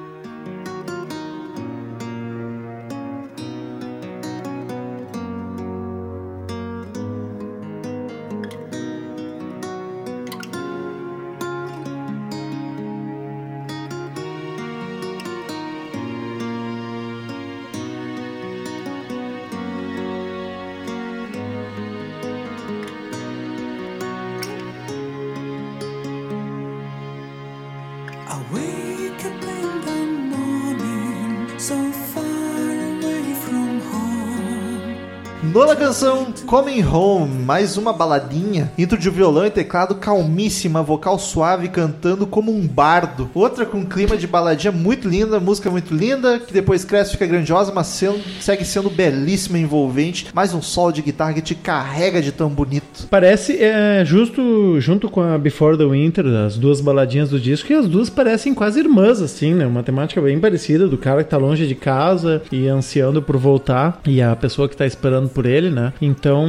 Canção, 35.75 36.32
Coming 36.53 36.83
Home, 36.83 37.43
mais 37.43 37.77
uma 37.77 37.91
baladinha, 37.91 38.71
intro 38.77 38.95
de 38.95 39.09
violão 39.09 39.43
e 39.43 39.49
teclado 39.49 39.95
calmíssima, 39.95 40.83
vocal 40.83 41.17
suave 41.17 41.67
cantando 41.67 42.27
como 42.27 42.55
um 42.55 42.67
bardo. 42.67 43.27
Outra 43.33 43.65
com 43.65 43.83
clima 43.83 44.15
de 44.15 44.27
baladinha 44.27 44.71
muito 44.71 45.09
linda, 45.09 45.39
música 45.39 45.71
muito 45.71 45.95
linda, 45.95 46.37
que 46.37 46.53
depois 46.53 46.85
cresce 46.85 47.13
fica 47.13 47.25
grandiosa, 47.25 47.71
mas 47.73 47.87
sendo- 47.87 48.21
segue 48.39 48.63
sendo 48.65 48.91
belíssima 48.91 49.57
e 49.57 49.63
envolvente. 49.63 50.27
Mais 50.31 50.53
um 50.53 50.61
solo 50.61 50.91
de 50.91 51.01
guitarra 51.01 51.33
que 51.33 51.41
te 51.41 51.55
carrega 51.55 52.21
de 52.21 52.31
tão 52.31 52.49
bonito. 52.49 53.07
Parece, 53.09 53.57
é, 53.59 54.05
justo 54.05 54.79
junto 54.79 55.09
com 55.09 55.21
a 55.21 55.39
Before 55.39 55.75
the 55.75 55.85
Winter, 55.85 56.27
as 56.45 56.55
duas 56.55 56.79
baladinhas 56.79 57.31
do 57.31 57.39
disco, 57.39 57.73
e 57.73 57.75
as 57.75 57.87
duas 57.87 58.11
parecem 58.11 58.53
quase 58.53 58.79
irmãs, 58.79 59.23
assim, 59.23 59.55
né? 59.55 59.65
Uma 59.65 59.81
temática 59.81 60.21
bem 60.21 60.39
parecida 60.39 60.87
do 60.87 60.99
cara 60.99 61.23
que 61.23 61.31
tá 61.31 61.37
longe 61.37 61.65
de 61.65 61.73
casa 61.73 62.43
e 62.51 62.67
ansiando 62.67 63.23
por 63.23 63.37
voltar, 63.37 63.99
e 64.05 64.21
a 64.21 64.35
pessoa 64.35 64.69
que 64.69 64.77
tá 64.77 64.85
esperando 64.85 65.29
por 65.29 65.47
ele, 65.47 65.71
né? 65.71 65.91
Então, 65.99 66.42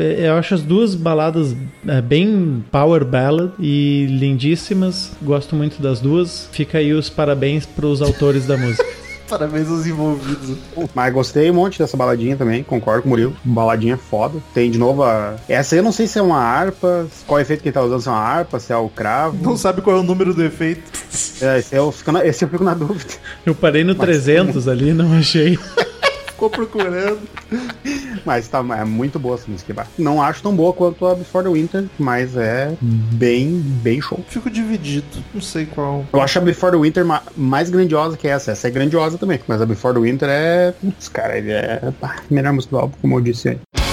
eh, 0.00 0.28
eu 0.28 0.34
acho 0.34 0.54
as 0.54 0.62
duas 0.62 0.94
baladas 0.94 1.54
eh, 1.86 2.00
bem 2.00 2.64
power 2.70 3.04
ballad 3.04 3.50
e 3.58 4.06
lindíssimas. 4.08 5.12
Gosto 5.22 5.54
muito 5.56 5.80
das 5.80 6.00
duas. 6.00 6.48
Fica 6.52 6.78
aí 6.78 6.92
os 6.92 7.08
parabéns 7.08 7.66
pros 7.66 8.02
autores 8.02 8.46
da 8.46 8.56
música. 8.56 8.84
Parabéns 9.28 9.68
aos 9.68 9.86
envolvidos. 9.86 10.56
Mas 10.94 11.12
gostei 11.12 11.50
um 11.50 11.54
monte 11.54 11.78
dessa 11.78 11.96
baladinha 11.96 12.36
também, 12.36 12.62
concordo 12.62 13.02
com 13.02 13.08
o 13.08 13.10
Murilo. 13.10 13.36
Baladinha 13.44 13.96
foda. 13.96 14.38
Tem 14.54 14.70
de 14.70 14.78
novo 14.78 15.02
a. 15.02 15.34
Essa 15.48 15.74
aí 15.74 15.80
eu 15.80 15.82
não 15.82 15.90
sei 15.90 16.06
se 16.06 16.18
é 16.18 16.22
uma 16.22 16.38
harpa, 16.38 17.06
qual 17.26 17.40
efeito 17.40 17.62
que 17.62 17.68
ele 17.68 17.74
tá 17.74 17.82
usando, 17.82 18.00
se 18.00 18.08
é 18.08 18.12
uma 18.12 18.20
harpa, 18.20 18.60
se 18.60 18.72
é 18.72 18.76
o 18.76 18.88
cravo. 18.88 19.36
Não 19.42 19.56
sabe 19.56 19.82
qual 19.82 19.96
é 19.96 20.00
o 20.00 20.04
número 20.04 20.32
do 20.32 20.44
efeito. 20.44 20.82
É, 21.40 21.58
esse, 21.58 21.74
eu 21.74 21.90
fico 21.90 22.12
na, 22.12 22.24
esse 22.24 22.44
eu 22.44 22.48
fico 22.48 22.62
na 22.62 22.74
dúvida. 22.74 23.14
Eu 23.44 23.54
parei 23.54 23.82
no 23.82 23.94
300 23.94 24.68
ali, 24.68 24.92
não 24.92 25.18
achei. 25.18 25.58
Ficou 26.36 26.50
procurando. 26.50 27.20
Mas 28.26 28.46
tá, 28.46 28.58
é 28.78 28.84
muito 28.84 29.18
boa 29.18 29.36
essa 29.36 29.50
música. 29.50 29.86
Não 29.98 30.20
acho 30.20 30.42
tão 30.42 30.54
boa 30.54 30.70
quanto 30.74 31.06
a 31.06 31.14
Before 31.14 31.42
the 31.46 31.50
Winter, 31.50 31.84
mas 31.98 32.36
é 32.36 32.76
bem, 32.82 33.52
bem 33.82 34.02
show. 34.02 34.22
Fico 34.28 34.50
dividido. 34.50 35.06
Não 35.32 35.40
sei 35.40 35.64
qual. 35.64 36.04
Eu 36.12 36.20
acho 36.20 36.38
a 36.38 36.42
Before 36.42 36.72
the 36.72 36.78
Winter 36.82 37.06
ma- 37.06 37.22
mais 37.34 37.70
grandiosa 37.70 38.18
que 38.18 38.28
essa. 38.28 38.52
Essa 38.52 38.68
é 38.68 38.70
grandiosa 38.70 39.16
também. 39.16 39.40
Mas 39.48 39.62
a 39.62 39.66
Before 39.66 39.94
the 39.94 40.00
Winter 40.00 40.28
é. 40.30 40.72
Putz, 40.78 41.08
cara, 41.08 41.38
ele 41.38 41.52
é. 41.52 41.80
pá, 41.98 42.16
melhor 42.30 42.52
música 42.52 42.76
do 42.76 42.80
álbum, 42.82 42.94
como 43.00 43.16
eu 43.16 43.22
disse 43.22 43.48
aí. 43.48 43.85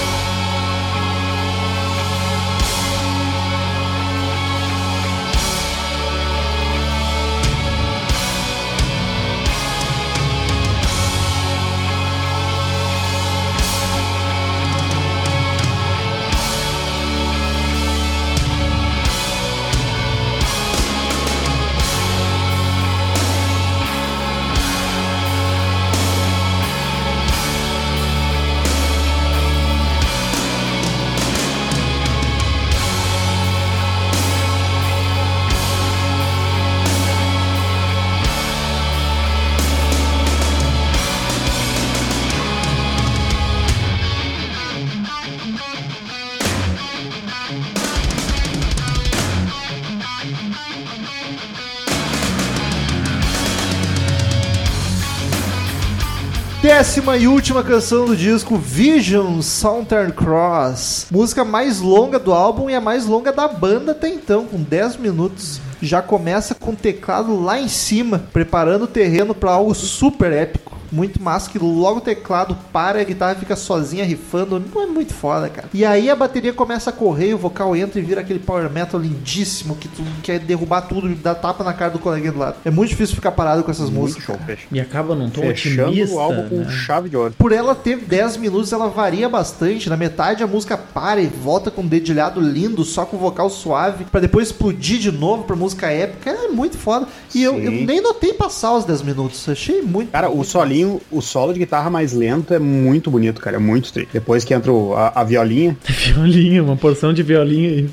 E 57.12 57.28
última 57.28 57.62
canção 57.62 58.06
do 58.06 58.16
disco, 58.16 58.56
Vision 58.56 59.40
Southern 59.40 60.10
Cross. 60.10 61.06
Música 61.10 61.44
mais 61.44 61.78
longa 61.78 62.18
do 62.18 62.32
álbum 62.32 62.68
e 62.68 62.74
a 62.74 62.80
mais 62.80 63.06
longa 63.06 63.30
da 63.30 63.46
banda 63.46 63.92
até 63.92 64.08
então, 64.08 64.46
com 64.46 64.60
10 64.60 64.96
minutos. 64.96 65.60
Já 65.80 66.02
começa 66.02 66.56
com 66.56 66.72
o 66.72 66.76
teclado 66.76 67.38
lá 67.40 67.60
em 67.60 67.68
cima, 67.68 68.24
preparando 68.32 68.84
o 68.84 68.88
terreno 68.88 69.32
para 69.32 69.52
algo 69.52 69.74
super 69.74 70.32
épico. 70.32 70.73
Muito 70.90 71.22
massa 71.22 71.50
que 71.50 71.58
logo 71.58 71.98
o 71.98 72.00
teclado 72.00 72.56
para 72.72 73.00
a 73.00 73.04
guitarra 73.04 73.34
fica 73.34 73.56
sozinha 73.56 74.04
rifando. 74.04 74.62
Não 74.74 74.82
é 74.82 74.86
muito 74.86 75.12
foda, 75.14 75.48
cara. 75.48 75.68
E 75.72 75.84
aí 75.84 76.10
a 76.10 76.16
bateria 76.16 76.52
começa 76.52 76.90
a 76.90 76.92
correr, 76.92 77.34
o 77.34 77.38
vocal 77.38 77.74
entra 77.76 77.98
e 77.98 78.02
vira 78.02 78.20
aquele 78.20 78.38
power 78.38 78.70
metal 78.70 79.00
lindíssimo 79.00 79.76
que 79.76 79.88
tu 79.88 80.02
quer 80.22 80.38
derrubar 80.38 80.82
tudo 80.82 81.10
e 81.10 81.14
dar 81.14 81.34
tapa 81.34 81.64
na 81.64 81.72
cara 81.72 81.90
do 81.92 81.98
coleguinha 81.98 82.32
do 82.32 82.38
lado. 82.38 82.56
É 82.64 82.70
muito 82.70 82.90
difícil 82.90 83.14
ficar 83.14 83.32
parado 83.32 83.62
com 83.62 83.70
essas 83.70 83.90
Muito 83.90 84.14
músicas. 84.14 84.24
show. 84.24 84.38
E 84.70 84.80
acaba 84.80 85.14
num 85.14 85.30
tom 85.30 85.42
Fechando 85.42 85.88
otimista. 85.90 86.14
o 86.14 86.20
álbum 86.20 86.48
com 86.48 86.56
né? 86.56 86.70
chave 86.70 87.08
de 87.08 87.16
ouro. 87.16 87.34
Por 87.38 87.52
ela 87.52 87.74
ter 87.74 87.96
10 87.98 88.36
minutos, 88.38 88.72
ela 88.72 88.88
varia 88.88 89.28
bastante. 89.28 89.88
Na 89.88 89.96
metade 89.96 90.42
a 90.42 90.46
música 90.46 90.76
para 90.76 91.20
e 91.20 91.26
volta 91.26 91.70
com 91.70 91.82
um 91.82 91.86
dedilhado 91.86 92.40
lindo, 92.40 92.84
só 92.84 93.04
com 93.04 93.16
vocal 93.16 93.48
suave, 93.50 94.04
pra 94.04 94.20
depois 94.20 94.48
explodir 94.48 94.98
de 94.98 95.10
novo 95.12 95.44
pra 95.44 95.56
música 95.56 95.88
épica. 95.90 96.30
É 96.30 96.48
muito 96.48 96.76
foda. 96.76 97.06
E 97.34 97.42
eu, 97.42 97.58
eu 97.58 97.70
nem 97.70 98.00
notei 98.00 98.32
passar 98.32 98.74
os 98.74 98.84
10 98.84 99.02
minutos. 99.02 99.48
Achei 99.48 99.82
muito. 99.82 100.10
Cara, 100.10 100.30
o 100.30 100.36
muito 100.36 100.50
o 100.84 101.20
solo 101.20 101.52
de 101.52 101.58
guitarra 101.60 101.90
mais 101.90 102.12
lento 102.12 102.54
é 102.54 102.58
muito 102.58 103.10
bonito, 103.10 103.40
cara. 103.40 103.56
É 103.56 103.60
muito 103.60 103.92
tri. 103.92 104.08
Depois 104.12 104.44
que 104.44 104.54
entra 104.54 104.72
a, 104.96 105.20
a 105.20 105.24
violinha. 105.24 105.76
Violinho, 105.86 106.64
uma 106.64 106.76
porção 106.76 107.12
de 107.12 107.22
violinho 107.22 107.70
aí. 107.70 107.88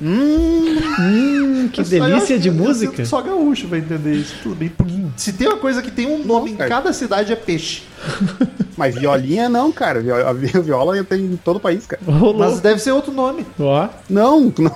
hum, 0.00 0.76
que 0.96 1.43
Só 1.68 1.82
eu- 1.82 2.00
delícia 2.00 2.38
de 2.38 2.50
música. 2.50 3.04
Só 3.04 3.20
gaúcho 3.22 3.68
vai 3.68 3.78
entender 3.78 4.14
isso. 4.14 4.34
Tudo 4.42 4.54
bem. 4.54 4.72
Se 5.16 5.32
tem 5.32 5.46
uma 5.48 5.56
coisa 5.56 5.80
que 5.82 5.90
tem 5.90 6.06
um 6.06 6.24
nome 6.24 6.50
em 6.52 6.56
cara. 6.56 6.68
cada 6.70 6.92
cidade 6.92 7.32
é 7.32 7.36
peixe. 7.36 7.82
Mas 8.76 8.94
violinha 8.96 9.48
não, 9.48 9.70
cara. 9.70 10.00
Vi- 10.00 10.10
A 10.10 10.32
vi- 10.32 10.60
viola 10.60 11.02
tem 11.04 11.20
em 11.20 11.36
todo 11.36 11.56
o 11.56 11.60
país, 11.60 11.86
cara. 11.86 12.02
Rolou. 12.06 12.38
Mas 12.38 12.60
deve 12.60 12.80
ser 12.80 12.90
outro 12.92 13.12
nome. 13.12 13.46
Ó, 13.58 13.88
Não, 14.10 14.50
tu 14.50 14.62
não, 14.62 14.70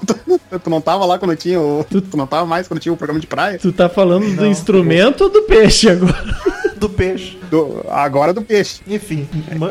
tu 0.61 0.71
não 0.71 0.81
tava 0.81 1.05
lá 1.05 1.19
quando 1.19 1.35
tinha 1.37 1.61
o. 1.61 1.85
Tu 1.91 2.17
não 2.17 2.27
tava 2.27 2.47
mais 2.47 2.69
quando 2.69 2.79
tinha 2.81 2.93
o 2.93 2.97
programa 2.97 3.19
de 3.21 3.27
praia. 3.27 3.59
tu 3.59 3.73
tá 3.73 3.89
falando 3.89 4.35
do 4.37 4.47
instrumento 4.47 5.25
ou 5.25 5.31
do 5.31 5.43
peixe 5.43 5.89
agora? 5.91 6.37
Do 6.79 6.89
peixe. 6.89 7.37
Do- 7.51 7.85
agora 7.91 8.33
do 8.33 8.43
peixe. 8.43 8.81
Enfim, 8.87 9.29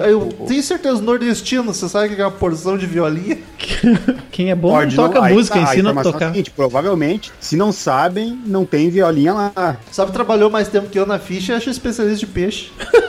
eu 0.07 0.29
tenho 0.47 0.61
certeza, 0.63 1.01
nordestino, 1.01 1.73
você 1.73 1.87
sabe 1.87 2.13
o 2.13 2.15
que 2.15 2.21
é 2.21 2.25
uma 2.25 2.31
porção 2.31 2.77
de 2.77 2.85
violinha? 2.85 3.37
Quem 4.31 4.51
é 4.51 4.55
bom 4.55 4.71
Pode 4.71 4.95
não 4.95 5.07
toca 5.07 5.23
aí 5.23 5.33
música, 5.33 5.55
tá, 5.55 5.61
ensina 5.63 5.89
a 5.89 5.91
informação 5.91 6.09
é 6.09 6.13
tocar. 6.13 6.27
seguinte, 6.31 6.51
provavelmente, 6.51 7.31
se 7.39 7.55
não 7.55 7.71
sabem, 7.71 8.39
não 8.45 8.65
tem 8.65 8.89
violinha 8.89 9.33
lá. 9.33 9.77
Sabe, 9.91 10.11
trabalhou 10.11 10.49
mais 10.49 10.67
tempo 10.67 10.89
que 10.89 10.99
eu 10.99 11.05
na 11.05 11.17
ficha 11.19 11.53
e 11.53 11.55
acha 11.55 11.69
especialista 11.69 12.19
de 12.19 12.27
peixe. 12.27 12.71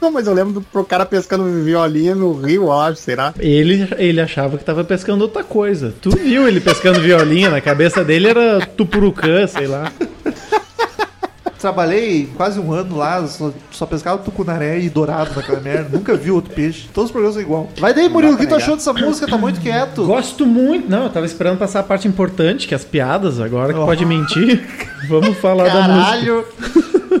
Não, 0.00 0.12
mas 0.12 0.26
eu 0.28 0.34
lembro 0.34 0.52
do 0.52 0.60
pro 0.60 0.84
cara 0.84 1.04
pescando 1.06 1.42
violinha 1.64 2.14
no 2.14 2.32
rio, 2.34 2.70
acho, 2.70 3.00
será? 3.00 3.34
Ele, 3.40 3.88
ele 3.96 4.20
achava 4.20 4.56
que 4.56 4.62
tava 4.64 4.84
pescando 4.84 5.22
outra 5.24 5.42
coisa. 5.42 5.92
Tu 6.00 6.10
viu 6.10 6.46
ele 6.46 6.60
pescando 6.60 7.00
violinha, 7.00 7.50
na 7.50 7.60
cabeça 7.62 8.04
dele 8.04 8.28
era 8.28 8.64
tupurucã, 8.76 9.46
sei 9.48 9.66
lá. 9.66 9.90
Trabalhei 11.58 12.28
quase 12.36 12.60
um 12.60 12.72
ano 12.72 12.96
lá, 12.96 13.26
só, 13.26 13.50
só 13.70 13.86
pescava 13.86 14.18
tucunaré 14.18 14.78
e 14.78 14.88
dourado 14.90 15.30
naquela 15.34 15.60
merda. 15.60 15.88
Nunca 15.96 16.14
vi 16.14 16.30
outro 16.30 16.54
peixe. 16.54 16.88
Todos 16.92 17.08
os 17.08 17.12
programas 17.12 17.34
são 17.34 17.42
igual. 17.42 17.68
Vai 17.78 17.94
daí, 17.94 18.08
Murilo, 18.08 18.34
o 18.34 18.36
que 18.36 18.46
tu 18.46 18.54
achou 18.54 18.76
dessa 18.76 18.92
música? 18.92 19.26
Tá 19.26 19.38
muito 19.38 19.60
quieto. 19.60 20.04
Gosto 20.04 20.44
muito. 20.46 20.88
Não, 20.90 21.04
eu 21.04 21.10
tava 21.10 21.26
esperando 21.26 21.58
passar 21.58 21.80
a 21.80 21.82
parte 21.82 22.06
importante, 22.06 22.68
que 22.68 22.74
é 22.74 22.76
as 22.76 22.84
piadas, 22.84 23.40
agora 23.40 23.72
que 23.72 23.78
Oh. 23.80 23.84
pode 23.86 24.04
mentir. 24.04 24.66
Vamos 25.08 25.36
falar 25.38 25.64
da 25.68 25.82
música. 25.88 26.04
Caralho! 26.04 26.44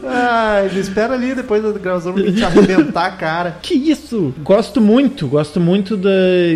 Ah, 0.08 0.62
espera 0.74 1.14
ali 1.14 1.34
depois 1.34 1.62
da 1.62 1.72
gravação 1.72 2.12
pra 2.12 2.22
te 2.32 2.42
arrebentar 2.44 3.06
a 3.06 3.10
cara. 3.10 3.56
Que 3.62 3.74
isso? 3.74 4.34
Gosto 4.42 4.80
muito, 4.80 5.26
gosto 5.26 5.60
muito 5.60 5.96
da 5.96 6.10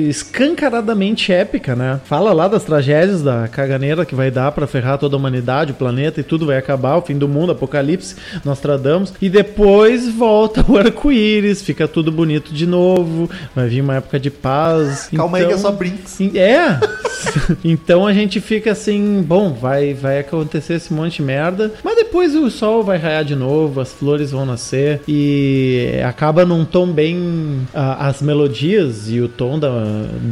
escancaradamente 0.08 1.32
épica, 1.32 1.74
né? 1.74 2.00
Fala 2.04 2.32
lá 2.32 2.48
das 2.48 2.64
tragédias 2.64 3.22
da 3.22 3.48
caganeira 3.48 4.04
que 4.04 4.14
vai 4.14 4.30
dar 4.30 4.52
pra 4.52 4.66
ferrar 4.66 4.98
toda 4.98 5.16
a 5.16 5.18
humanidade, 5.18 5.72
o 5.72 5.74
planeta 5.74 6.20
e 6.20 6.22
tudo 6.24 6.46
vai 6.46 6.56
acabar, 6.56 6.96
o 6.96 7.02
fim 7.02 7.16
do 7.18 7.28
mundo, 7.28 7.52
apocalipse, 7.52 8.16
Nostradamus. 8.44 9.12
E 9.20 9.28
depois 9.28 10.08
volta 10.08 10.64
o 10.68 10.76
arco-íris, 10.78 11.62
fica 11.62 11.86
tudo 11.88 12.10
bonito 12.12 12.52
de 12.52 12.66
novo, 12.66 13.28
vai 13.54 13.68
vir 13.68 13.80
uma 13.80 13.96
época 13.96 14.18
de 14.18 14.30
paz. 14.30 15.08
Calma 15.14 15.38
aí 15.38 15.44
que 15.46 15.52
é 15.52 15.56
Então- 15.56 15.70
só 15.70 15.76
brinks. 15.76 16.20
É! 16.34 16.78
então 17.64 18.06
a 18.06 18.12
gente 18.12 18.40
fica 18.40 18.72
assim, 18.72 19.22
bom, 19.26 19.52
vai, 19.52 19.94
vai 19.94 20.20
acontecer 20.20 20.74
esse 20.74 20.92
monte 20.92 21.16
de 21.16 21.22
merda, 21.22 21.72
mas 21.84 21.96
depois 21.96 22.34
o 22.34 22.50
sol 22.50 22.82
vai 22.82 22.98
raiar 22.98 23.24
de 23.24 23.34
novo, 23.34 23.39
as 23.80 23.92
flores 23.92 24.30
vão 24.30 24.44
nascer 24.46 25.00
e 25.06 26.00
acaba 26.04 26.44
num 26.44 26.64
tom 26.64 26.86
bem. 26.86 27.66
as 27.74 28.22
melodias 28.22 29.10
e 29.10 29.20
o 29.20 29.28
tom 29.28 29.58
da, 29.58 29.68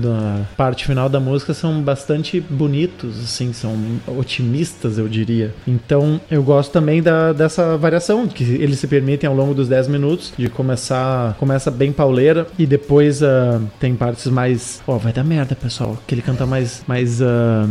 da 0.02 0.40
parte 0.56 0.86
final 0.86 1.08
da 1.08 1.20
música 1.20 1.54
são 1.54 1.80
bastante 1.80 2.40
bonitos, 2.40 3.18
assim, 3.22 3.52
são 3.52 3.76
otimistas, 4.06 4.98
eu 4.98 5.08
diria. 5.08 5.54
Então 5.66 6.20
eu 6.30 6.42
gosto 6.42 6.72
também 6.72 7.02
da, 7.02 7.32
dessa 7.32 7.76
variação 7.76 8.26
que 8.26 8.44
eles 8.44 8.78
se 8.78 8.86
permitem 8.86 9.28
ao 9.28 9.34
longo 9.34 9.54
dos 9.54 9.68
10 9.68 9.88
minutos 9.88 10.32
de 10.36 10.48
começar. 10.48 11.34
Começa 11.38 11.70
bem 11.70 11.92
pauleira 11.92 12.46
e 12.58 12.66
depois 12.66 13.22
ah, 13.22 13.60
tem 13.78 13.94
partes 13.94 14.26
mais. 14.26 14.80
Ó, 14.86 14.96
vai 14.98 15.12
dar 15.12 15.24
merda, 15.24 15.54
pessoal. 15.54 15.96
Que 16.06 16.14
ele 16.14 16.22
canta 16.22 16.46
mais. 16.46 16.82
mais 16.86 17.20
ah, 17.22 17.66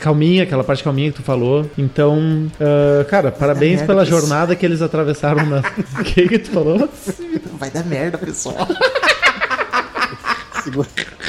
calminha, 0.00 0.42
aquela 0.42 0.64
parte 0.64 0.82
calminha 0.82 1.10
que 1.10 1.16
tu 1.16 1.22
falou. 1.22 1.68
Então, 1.76 2.46
ah, 2.60 3.04
cara, 3.04 3.30
parabéns 3.30 3.82
pela 3.82 4.04
jornada 4.04 4.54
que 4.60 4.66
eles 4.66 4.80
atravessaram 4.82 5.44
na. 5.46 5.58
O 5.98 6.04
que 6.04 6.28
que 6.28 6.38
tu 6.38 6.50
falou? 6.50 6.88
Vai 7.58 7.70
dar 7.70 7.84
merda, 7.84 8.16
pessoal. 8.18 8.68
Segura, 10.62 10.86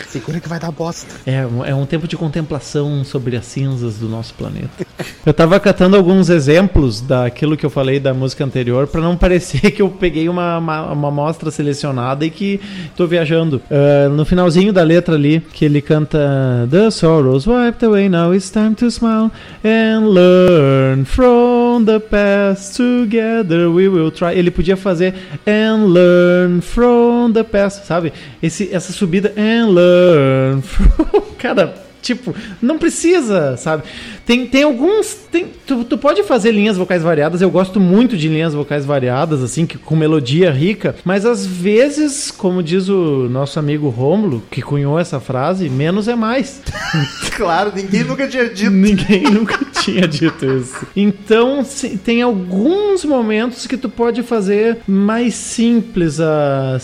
segura 0.10 0.40
que 0.42 0.50
vai 0.50 0.60
dar 0.60 0.72
bosta. 0.72 1.08
É, 1.26 1.46
um- 1.46 1.64
é 1.64 1.74
um 1.74 1.86
tempo 1.86 2.06
de 2.06 2.18
contemplação 2.18 3.02
sobre 3.06 3.38
as 3.38 3.46
cinzas 3.46 3.96
do 3.96 4.10
nosso 4.10 4.34
planeta. 4.34 4.86
Eu 5.26 5.34
tava 5.34 5.58
catando 5.58 5.96
alguns 5.96 6.30
exemplos 6.30 7.00
daquilo 7.00 7.56
que 7.56 7.66
eu 7.66 7.70
falei 7.70 7.98
da 7.98 8.14
música 8.14 8.44
anterior 8.44 8.88
pra 8.88 9.00
não 9.00 9.16
parecer 9.16 9.72
que 9.72 9.82
eu 9.82 9.88
peguei 9.90 10.28
uma, 10.28 10.58
uma, 10.58 10.92
uma 10.92 11.08
amostra 11.08 11.50
selecionada 11.50 12.26
e 12.26 12.30
que 12.30 12.60
tô 12.98 13.08
viajando. 13.08 13.62
Ah, 13.72 14.10
no 14.10 14.26
finalzinho 14.26 14.74
da 14.74 14.84
letra 14.84 15.16
ali, 15.16 15.40
que 15.54 15.64
ele 15.64 15.82
canta 15.82 16.68
The 16.70 16.92
sorrows 16.92 17.48
wiped 17.48 17.86
away, 17.86 18.10
now 18.10 18.34
it's 18.36 18.50
time 18.50 18.76
to 18.76 18.92
smile 18.92 19.32
and 19.64 20.10
learn 20.10 21.06
from 21.06 21.61
the 21.80 22.00
past. 22.00 22.76
Together 22.76 23.70
we 23.70 23.88
will 23.88 24.12
try. 24.12 24.38
Ele 24.38 24.52
podia 24.52 24.76
fazer 24.76 25.14
and 25.48 25.86
learn 25.88 26.62
from 26.62 27.32
the 27.34 27.44
past, 27.44 27.86
sabe? 27.86 28.12
Esse, 28.42 28.74
essa 28.74 28.92
subida 28.92 29.34
and 29.38 29.70
learn 29.70 30.62
from. 30.62 31.22
Cara, 31.38 31.74
tipo, 32.02 32.36
não 32.62 32.78
precisa, 32.78 33.56
sabe? 33.58 33.84
Tem, 34.26 34.46
tem 34.46 34.64
alguns. 34.64 35.14
Tem, 35.32 35.48
tu, 35.66 35.84
tu 35.84 35.98
pode 35.98 36.24
fazer 36.24 36.52
linhas 36.52 36.78
vocais 36.78 37.04
variadas. 37.04 37.42
Eu 37.42 37.50
gosto 37.50 37.80
muito 37.80 38.18
de 38.18 38.28
linhas 38.28 38.54
vocais 38.54 38.86
variadas, 38.86 39.42
assim, 39.44 39.66
que, 39.66 39.78
com 39.78 39.96
melodia 39.96 40.52
rica. 40.52 40.96
Mas 41.04 41.26
às 41.26 41.46
vezes, 41.46 42.32
como 42.32 42.64
diz 42.64 42.90
o 42.90 43.28
nosso 43.30 43.60
amigo 43.60 43.90
Rômulo, 43.90 44.44
que 44.50 44.62
cunhou 44.62 45.00
essa 45.00 45.20
frase, 45.20 45.70
menos 45.70 46.08
é 46.08 46.16
mais. 46.16 46.62
claro, 47.36 47.72
ninguém 47.76 48.04
nunca 48.04 48.28
tinha 48.28 48.50
dito. 48.50 48.72
Ninguém 48.72 49.24
nunca 49.24 49.58
tinha 49.82 50.08
dito 50.08 50.46
isso. 50.46 50.86
Então, 50.96 51.64
tem 52.04 52.22
alguns 52.22 53.04
momentos 53.06 53.66
que 53.68 53.78
tu 53.78 53.90
pode 53.90 54.24
fazer 54.24 54.78
mais 54.88 55.34
simples, 55.34 56.20
a 56.20 56.78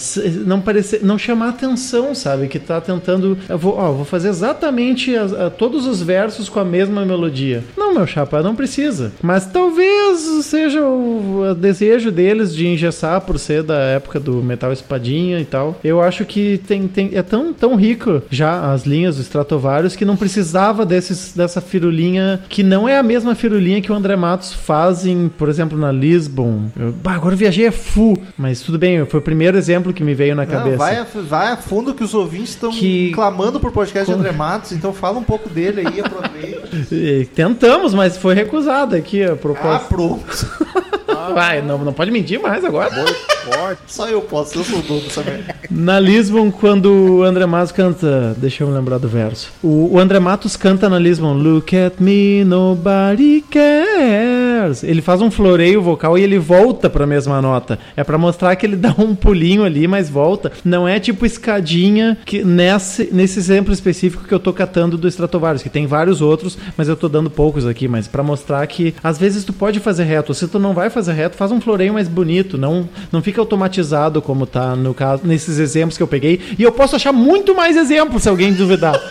não 0.45 0.59
parecer, 0.61 1.01
não 1.03 1.17
chamar 1.17 1.49
atenção, 1.49 2.13
sabe? 2.15 2.47
Que 2.47 2.59
tá 2.59 2.79
tentando, 2.81 3.37
eu 3.47 3.57
vou, 3.57 3.77
ó, 3.77 3.91
vou 3.91 4.05
fazer 4.05 4.29
exatamente 4.29 5.15
as- 5.15 5.33
a- 5.33 5.49
todos 5.49 5.85
os 5.85 6.01
versos 6.01 6.49
com 6.49 6.59
a 6.59 6.65
mesma 6.65 7.05
melodia. 7.05 7.63
Não, 7.77 7.93
meu 7.93 8.05
chapa, 8.07 8.41
não 8.43 8.55
precisa. 8.55 9.11
Mas 9.21 9.45
talvez 9.45 10.19
seja 10.45 10.81
o, 10.83 11.41
o 11.51 11.55
desejo 11.55 12.11
deles 12.11 12.53
de 12.55 12.67
engessar 12.67 13.21
por 13.21 13.37
ser 13.39 13.63
da 13.63 13.77
época 13.79 14.19
do 14.19 14.43
metal 14.43 14.71
espadinha 14.71 15.39
e 15.39 15.45
tal. 15.45 15.79
Eu 15.83 16.01
acho 16.01 16.25
que 16.25 16.59
tem, 16.67 16.87
tem 16.87 17.11
é 17.13 17.21
tão, 17.21 17.53
tão 17.53 17.75
rico 17.75 18.21
já 18.29 18.71
as 18.71 18.85
linhas 18.85 19.15
do 19.17 19.21
Stratovarius 19.21 19.95
que 19.95 20.05
não 20.05 20.15
precisava 20.15 20.85
desses, 20.85 21.33
dessa 21.35 21.61
firulinha 21.61 22.41
que 22.49 22.63
não 22.63 22.86
é 22.87 22.97
a 22.97 23.03
mesma 23.03 23.35
firulinha 23.35 23.81
que 23.81 23.91
o 23.91 23.95
André 23.95 24.15
Matos 24.15 24.53
faz 24.53 25.05
em, 25.05 25.27
por 25.29 25.49
exemplo, 25.49 25.77
na 25.77 25.91
Lisbon. 25.91 26.65
Eu, 26.77 26.91
bah, 26.91 27.13
agora 27.13 27.33
eu 27.33 27.37
viajei 27.37 27.67
a 27.67 27.71
full, 27.71 28.17
mas 28.37 28.61
tudo 28.61 28.77
bem, 28.77 29.05
foi 29.05 29.19
o 29.19 29.23
primeiro 29.23 29.57
exemplo 29.57 29.93
que 29.93 30.03
me 30.03 30.13
veio 30.13 30.35
na 30.35 30.45
Não, 30.45 30.51
cabeça. 30.51 30.77
vai, 30.77 30.97
a, 30.97 31.03
vai 31.03 31.51
a 31.51 31.57
fundo 31.57 31.93
que 31.93 32.03
os 32.03 32.13
ouvintes 32.13 32.49
estão 32.49 32.71
Que- 32.71 33.11
clamando 33.13 33.59
por 33.59 33.71
podcast 33.71 34.05
Com- 34.05 34.13
de 34.13 34.19
André 34.19 34.31
Matos, 34.37 34.71
então 34.71 34.93
fala 34.93 35.17
um 35.19 35.23
pouco 35.23 35.49
dele 35.49 35.81
aí, 35.87 35.99
aproveita. 35.99 36.67
Tentamos, 37.33 37.93
mas 37.93 38.17
foi 38.17 38.33
recusado 38.33 38.95
aqui 38.95 39.23
a 39.23 39.33
ah, 39.33 39.35
proposta. 39.35 39.87
pronto. 39.87 40.47
vai, 41.33 41.61
não, 41.61 41.77
não 41.79 41.93
pode 41.93 42.11
mentir 42.11 42.39
mais 42.39 42.63
agora. 42.63 42.91
Forte. 42.91 43.81
Só 43.87 44.07
eu 44.07 44.21
posso, 44.21 44.57
eu 44.57 44.63
sou 44.63 44.79
o 44.79 44.81
dono 44.81 45.01
dessa 45.01 45.23
merda. 45.23 45.55
Na 45.69 45.99
Lisbon, 45.99 46.51
quando 46.51 47.17
o 47.17 47.23
André 47.23 47.45
Matos 47.45 47.71
canta. 47.71 48.35
Deixa 48.37 48.63
eu 48.63 48.67
me 48.67 48.73
lembrar 48.73 48.97
do 48.97 49.07
verso. 49.07 49.51
O, 49.63 49.95
o 49.95 49.99
André 49.99 50.19
Matos 50.19 50.55
canta 50.55 50.89
na 50.89 50.99
Lisbon. 50.99 51.33
Look 51.33 51.75
at 51.75 51.99
me, 51.99 52.43
nobody 52.43 53.43
cares. 53.49 54.36
Ele 54.83 55.01
faz 55.01 55.21
um 55.21 55.31
floreio 55.31 55.81
vocal 55.81 56.17
e 56.17 56.23
ele 56.23 56.37
volta 56.37 56.89
pra 56.89 57.05
mesma 57.05 57.41
nota. 57.41 57.79
É 57.95 58.03
pra 58.03 58.17
mostrar 58.17 58.55
que 58.55 58.65
ele 58.65 58.75
dá 58.77 58.93
um 58.97 59.15
pulinho 59.15 59.63
ali, 59.63 59.87
mas 59.87 60.09
volta. 60.09 60.51
Não 60.63 60.87
é 60.87 60.99
tipo 60.99 61.25
escadinha 61.25 62.17
que 62.25 62.43
nesse, 62.43 63.09
nesse 63.11 63.39
exemplo 63.39 63.73
específico 63.73 64.25
que 64.27 64.33
eu 64.33 64.39
tô 64.39 64.53
catando 64.53 64.97
do 64.97 65.07
Stratovarius, 65.07 65.63
que 65.63 65.69
tem 65.69 65.85
vários 65.87 66.21
outros, 66.21 66.57
mas 66.75 66.87
eu 66.87 66.95
tô 66.95 67.07
dando 67.07 67.29
poucos 67.29 67.65
aqui. 67.65 67.87
Mas 67.87 68.07
pra 68.07 68.23
mostrar 68.23 68.65
que 68.67 68.93
às 69.03 69.17
vezes 69.17 69.43
tu 69.43 69.53
pode 69.53 69.79
fazer 69.79 70.03
reto. 70.03 70.33
Se 70.33 70.47
tu 70.47 70.59
não 70.59 70.73
vai 70.73 70.89
fazer 70.89 71.13
reto, 71.13 71.37
faz 71.37 71.51
um 71.51 71.61
floreio 71.61 71.93
mais 71.93 72.07
bonito. 72.07 72.57
Não, 72.57 72.87
não 73.11 73.21
fica 73.21 73.41
automatizado 73.41 74.21
como 74.21 74.45
tá 74.45 74.75
no 74.75 74.93
caso, 74.93 75.25
nesses 75.25 75.59
exemplos 75.59 75.97
que 75.97 76.03
eu 76.03 76.07
peguei. 76.07 76.41
E 76.57 76.63
eu 76.63 76.71
posso 76.71 76.95
achar 76.95 77.11
muito 77.11 77.55
mais 77.55 77.75
exemplos 77.75 78.23
se 78.23 78.29
alguém 78.29 78.53
duvidar. 78.53 78.99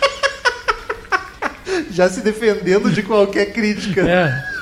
Já 1.91 2.09
se 2.09 2.21
defendendo 2.21 2.91
de 2.91 3.03
qualquer 3.03 3.53
crítica. 3.53 4.03
É. 4.03 4.56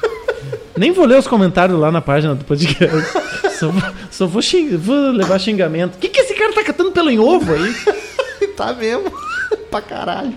Nem 0.76 0.92
vou 0.92 1.04
ler 1.06 1.18
os 1.18 1.26
comentários 1.26 1.78
lá 1.78 1.90
na 1.92 2.00
página 2.00 2.34
do 2.34 2.44
podcast. 2.44 2.96
Só, 3.58 3.68
vou- 3.68 3.92
só 4.10 4.26
vou, 4.26 4.42
xing- 4.42 4.76
vou 4.76 5.10
levar 5.12 5.38
xingamento. 5.38 5.94
O 5.94 5.98
que, 5.98 6.08
que 6.08 6.20
esse 6.20 6.34
cara 6.34 6.52
tá 6.52 6.64
catando 6.64 6.90
pelo 6.92 7.10
em 7.10 7.18
ovo 7.18 7.52
aí? 7.54 7.74
Tá 8.56 8.72
mesmo. 8.72 9.10
pra 9.70 9.80
caralho. 9.80 10.34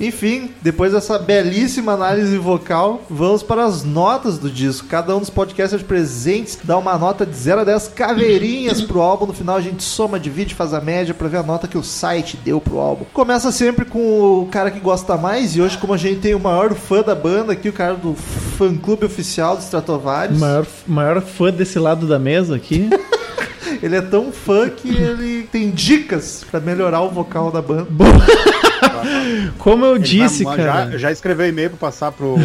Enfim, 0.00 0.50
depois 0.60 0.92
dessa 0.92 1.18
belíssima 1.18 1.92
análise 1.92 2.36
vocal, 2.36 3.02
vamos 3.08 3.42
para 3.42 3.64
as 3.64 3.82
notas 3.82 4.38
do 4.38 4.50
disco. 4.50 4.88
Cada 4.88 5.16
um 5.16 5.20
dos 5.20 5.30
podcasters 5.30 5.82
presentes 5.82 6.58
dá 6.62 6.76
uma 6.76 6.96
nota 6.98 7.24
de 7.24 7.34
0 7.34 7.62
a 7.62 7.64
10 7.64 7.88
caveirinhas 7.88 8.82
pro 8.82 9.00
álbum. 9.00 9.26
No 9.26 9.32
final 9.32 9.56
a 9.56 9.60
gente 9.60 9.82
soma, 9.82 10.20
divide, 10.20 10.54
faz 10.54 10.74
a 10.74 10.80
média 10.80 11.14
pra 11.14 11.28
ver 11.28 11.38
a 11.38 11.42
nota 11.42 11.66
que 11.66 11.78
o 11.78 11.82
site 11.82 12.36
deu 12.36 12.60
pro 12.60 12.78
álbum. 12.78 13.06
Começa 13.12 13.50
sempre 13.50 13.84
com 13.84 14.42
o 14.42 14.46
cara 14.46 14.70
que 14.70 14.80
gosta 14.80 15.16
mais, 15.16 15.56
e 15.56 15.62
hoje, 15.62 15.78
como 15.78 15.94
a 15.94 15.98
gente 15.98 16.20
tem 16.20 16.34
o 16.34 16.40
maior 16.40 16.74
fã 16.74 17.02
da 17.02 17.14
banda 17.14 17.52
aqui, 17.52 17.68
o 17.68 17.72
cara 17.72 17.94
do 17.94 18.14
fã 18.14 18.76
clube 18.76 19.06
oficial 19.06 19.56
do 19.56 19.62
Stratovarius. 19.62 20.38
Maior, 20.38 20.66
maior 20.86 21.20
fã 21.22 21.50
desse 21.50 21.78
lado 21.78 22.06
da 22.06 22.18
mesa 22.18 22.54
aqui. 22.54 22.88
Ele 23.82 23.96
é 23.96 24.00
tão 24.00 24.30
fã 24.32 24.68
que 24.70 24.88
ele 24.88 25.48
tem 25.50 25.70
dicas 25.70 26.44
pra 26.50 26.60
melhorar 26.60 27.00
o 27.02 27.10
vocal 27.10 27.50
da 27.50 27.60
banda. 27.60 27.86
Como 29.58 29.84
eu 29.84 29.96
Ele 29.96 30.04
disse, 30.04 30.44
vai- 30.44 30.56
cara. 30.56 30.90
Já, 30.92 30.98
já 30.98 31.12
escreveu 31.12 31.48
e-mail 31.48 31.70
pra 31.70 31.78
passar 31.78 32.12
pro 32.12 32.36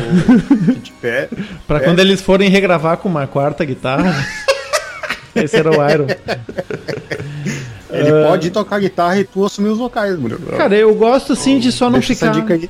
Kit 0.65 0.91
Pé. 1.01 1.29
Pra 1.67 1.77
É. 1.77 1.81
quando 1.81 1.99
eles 1.99 2.21
forem 2.21 2.49
regravar 2.49 2.97
com 2.97 3.07
uma 3.07 3.27
quarta 3.27 3.63
guitarra. 3.63 4.25
Esse 5.35 5.55
era 5.57 5.69
o 5.69 5.89
Iron. 5.89 6.07
Ele 7.89 8.09
É. 8.09 8.27
pode 8.27 8.49
tocar 8.51 8.79
guitarra 8.79 9.19
e 9.19 9.23
tu 9.23 9.45
assumir 9.45 9.69
os 9.69 9.77
vocais, 9.77 10.17
Murilo. 10.17 10.41
Cara, 10.57 10.75
eu 10.75 10.93
gosto 10.95 11.35
sim 11.35 11.59
de 11.59 11.71
só 11.71 11.85
não 11.89 11.99
Deixa 11.99 12.13
essa 12.13 12.33
ficar. 12.33 12.55
dica 12.55 12.69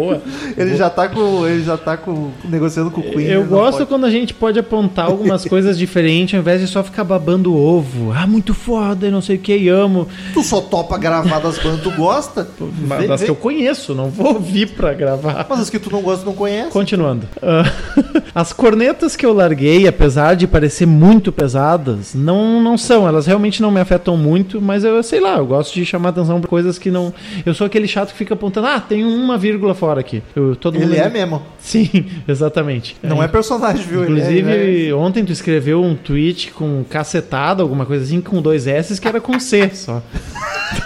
Boa. 0.00 0.22
Ele 0.56 0.76
já 0.76 0.88
tá 0.90 1.08
com. 1.08 1.46
Ele 1.46 1.62
já 1.62 1.76
tá 1.76 1.96
com. 1.96 2.30
negociando 2.44 2.90
com 2.90 3.00
o 3.00 3.04
Queen. 3.04 3.26
Eu 3.26 3.40
não 3.42 3.48
gosto 3.48 3.78
pode. 3.78 3.88
quando 3.88 4.06
a 4.06 4.10
gente 4.10 4.32
pode 4.34 4.58
apontar 4.58 5.06
algumas 5.06 5.44
coisas 5.44 5.76
diferentes 5.78 6.34
ao 6.34 6.40
invés 6.40 6.60
de 6.60 6.66
só 6.66 6.82
ficar 6.82 7.04
babando 7.04 7.54
ovo. 7.56 8.12
Ah, 8.14 8.26
muito 8.26 8.54
foda 8.54 9.06
e 9.06 9.10
não 9.10 9.20
sei 9.20 9.36
o 9.36 9.38
que, 9.38 9.68
amo. 9.68 10.06
Tu 10.32 10.42
só 10.42 10.60
topa 10.60 10.96
gravar 10.98 11.40
das 11.40 11.58
bandas 11.58 11.80
que 11.80 11.90
tu 11.90 11.96
gosta? 11.96 12.48
Mas 12.86 13.00
Vê- 13.02 13.08
das 13.08 13.20
vê- 13.20 13.26
que 13.26 13.30
eu 13.30 13.36
conheço, 13.36 13.94
não 13.94 14.08
vou 14.10 14.34
ouvir 14.34 14.66
pra 14.68 14.92
gravar. 14.94 15.46
Mas 15.48 15.60
as 15.60 15.70
que 15.70 15.78
tu 15.78 15.90
não 15.90 16.02
gosta, 16.02 16.24
não 16.24 16.34
conhece. 16.34 16.70
Continuando. 16.70 17.26
Ah, 17.42 17.64
as 18.34 18.52
cornetas 18.52 19.16
que 19.16 19.24
eu 19.26 19.32
larguei, 19.32 19.86
apesar 19.86 20.34
de 20.34 20.46
parecer 20.46 20.86
muito 20.86 21.32
pesadas, 21.32 22.14
não, 22.14 22.62
não 22.62 22.76
são. 22.78 23.06
Elas 23.08 23.26
realmente 23.26 23.60
não 23.62 23.70
me 23.70 23.80
afetam 23.80 24.16
muito, 24.16 24.60
mas 24.60 24.84
eu 24.84 25.02
sei 25.02 25.20
lá, 25.20 25.36
eu 25.38 25.46
gosto 25.46 25.74
de 25.74 25.84
chamar 25.84 26.10
atenção 26.10 26.40
pra 26.40 26.48
coisas 26.48 26.78
que 26.78 26.90
não. 26.90 27.12
Eu 27.44 27.54
sou 27.54 27.66
aquele 27.66 27.88
chato 27.88 28.12
que 28.12 28.18
fica 28.18 28.34
apontando, 28.34 28.66
ah, 28.68 28.80
tem 28.80 29.04
uma 29.04 29.36
vírgula 29.38 29.74
fora 29.74 29.89
aqui. 29.98 30.22
Eu, 30.34 30.54
todo 30.56 30.76
Ele 30.76 30.86
mundo... 30.86 30.94
é 30.96 31.08
mesmo. 31.08 31.42
Sim, 31.58 31.88
exatamente. 32.28 32.96
Não 33.02 33.22
é 33.22 33.28
personagem, 33.28 33.84
viu? 33.86 34.00
É- 34.00 34.04
Inclusive, 34.04 34.50
ele 34.50 34.88
é- 34.88 34.94
ontem 34.94 35.24
tu 35.24 35.32
escreveu 35.32 35.82
um 35.82 35.94
tweet 35.94 36.50
com 36.52 36.84
cacetada, 36.88 37.62
alguma 37.62 37.84
coisa 37.86 38.04
assim, 38.04 38.20
com 38.20 38.40
dois 38.40 38.66
S, 38.66 39.00
que 39.00 39.08
era 39.08 39.20
com 39.20 39.38
C 39.38 39.70
só. 39.74 40.02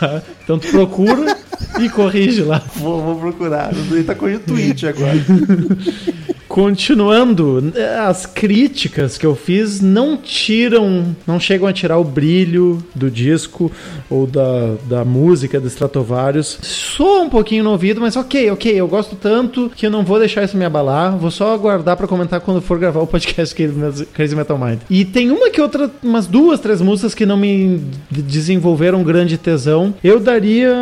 Tá? 0.01 0.23
Então 0.43 0.59
tu 0.59 0.69
procura 0.69 1.37
e 1.81 1.89
corrige 1.89 2.43
lá. 2.43 2.63
Vou, 2.77 3.03
vou 3.03 3.17
procurar. 3.17 3.73
Ele 3.73 4.05
tá 4.05 4.15
correndo 4.15 4.45
tweet 4.45 4.87
agora. 4.87 5.15
Continuando, 6.55 7.73
as 8.07 8.27
críticas 8.27 9.19
que 9.19 9.27
eu 9.27 9.35
fiz 9.35 9.81
não 9.81 10.17
tiram, 10.17 11.17
não 11.27 11.41
chegam 11.41 11.67
a 11.67 11.73
tirar 11.73 11.99
o 11.99 12.05
brilho 12.05 12.79
do 12.95 13.11
disco 13.11 13.73
ou 14.09 14.25
da, 14.25 14.77
da 14.89 15.05
música 15.05 15.59
do 15.59 15.67
Stratovarius. 15.67 16.59
Soa 16.63 17.23
um 17.23 17.29
pouquinho 17.29 17.65
no 17.65 17.71
ouvido, 17.71 18.01
mas 18.01 18.15
ok, 18.15 18.53
ok, 18.53 18.73
eu 18.73 18.87
gosto 18.87 19.17
tanto 19.17 19.69
que 19.75 19.85
eu 19.85 19.91
não 19.91 20.05
vou 20.05 20.21
deixar 20.21 20.45
isso 20.45 20.57
me 20.57 20.65
abalar. 20.65 21.19
Vou 21.19 21.29
só 21.29 21.53
aguardar 21.53 21.97
pra 21.97 22.07
comentar 22.07 22.41
quando 22.41 22.63
for 22.63 22.79
gravar 22.79 23.01
o 23.01 23.07
podcast 23.09 23.53
Crazy 24.15 24.37
Metal 24.37 24.57
Mind. 24.57 24.79
E 24.89 25.05
tem 25.05 25.33
uma 25.33 25.51
que 25.51 25.61
outra, 25.61 25.91
umas 26.05 26.29
duas, 26.29 26.61
três 26.61 26.81
músicas 26.81 27.17
que 27.17 27.27
não 27.27 27.37
me 27.37 27.83
desenvolveram 28.09 29.03
grande 29.03 29.37
tesão. 29.37 29.93
Eu 30.05 30.21
daria, 30.21 30.73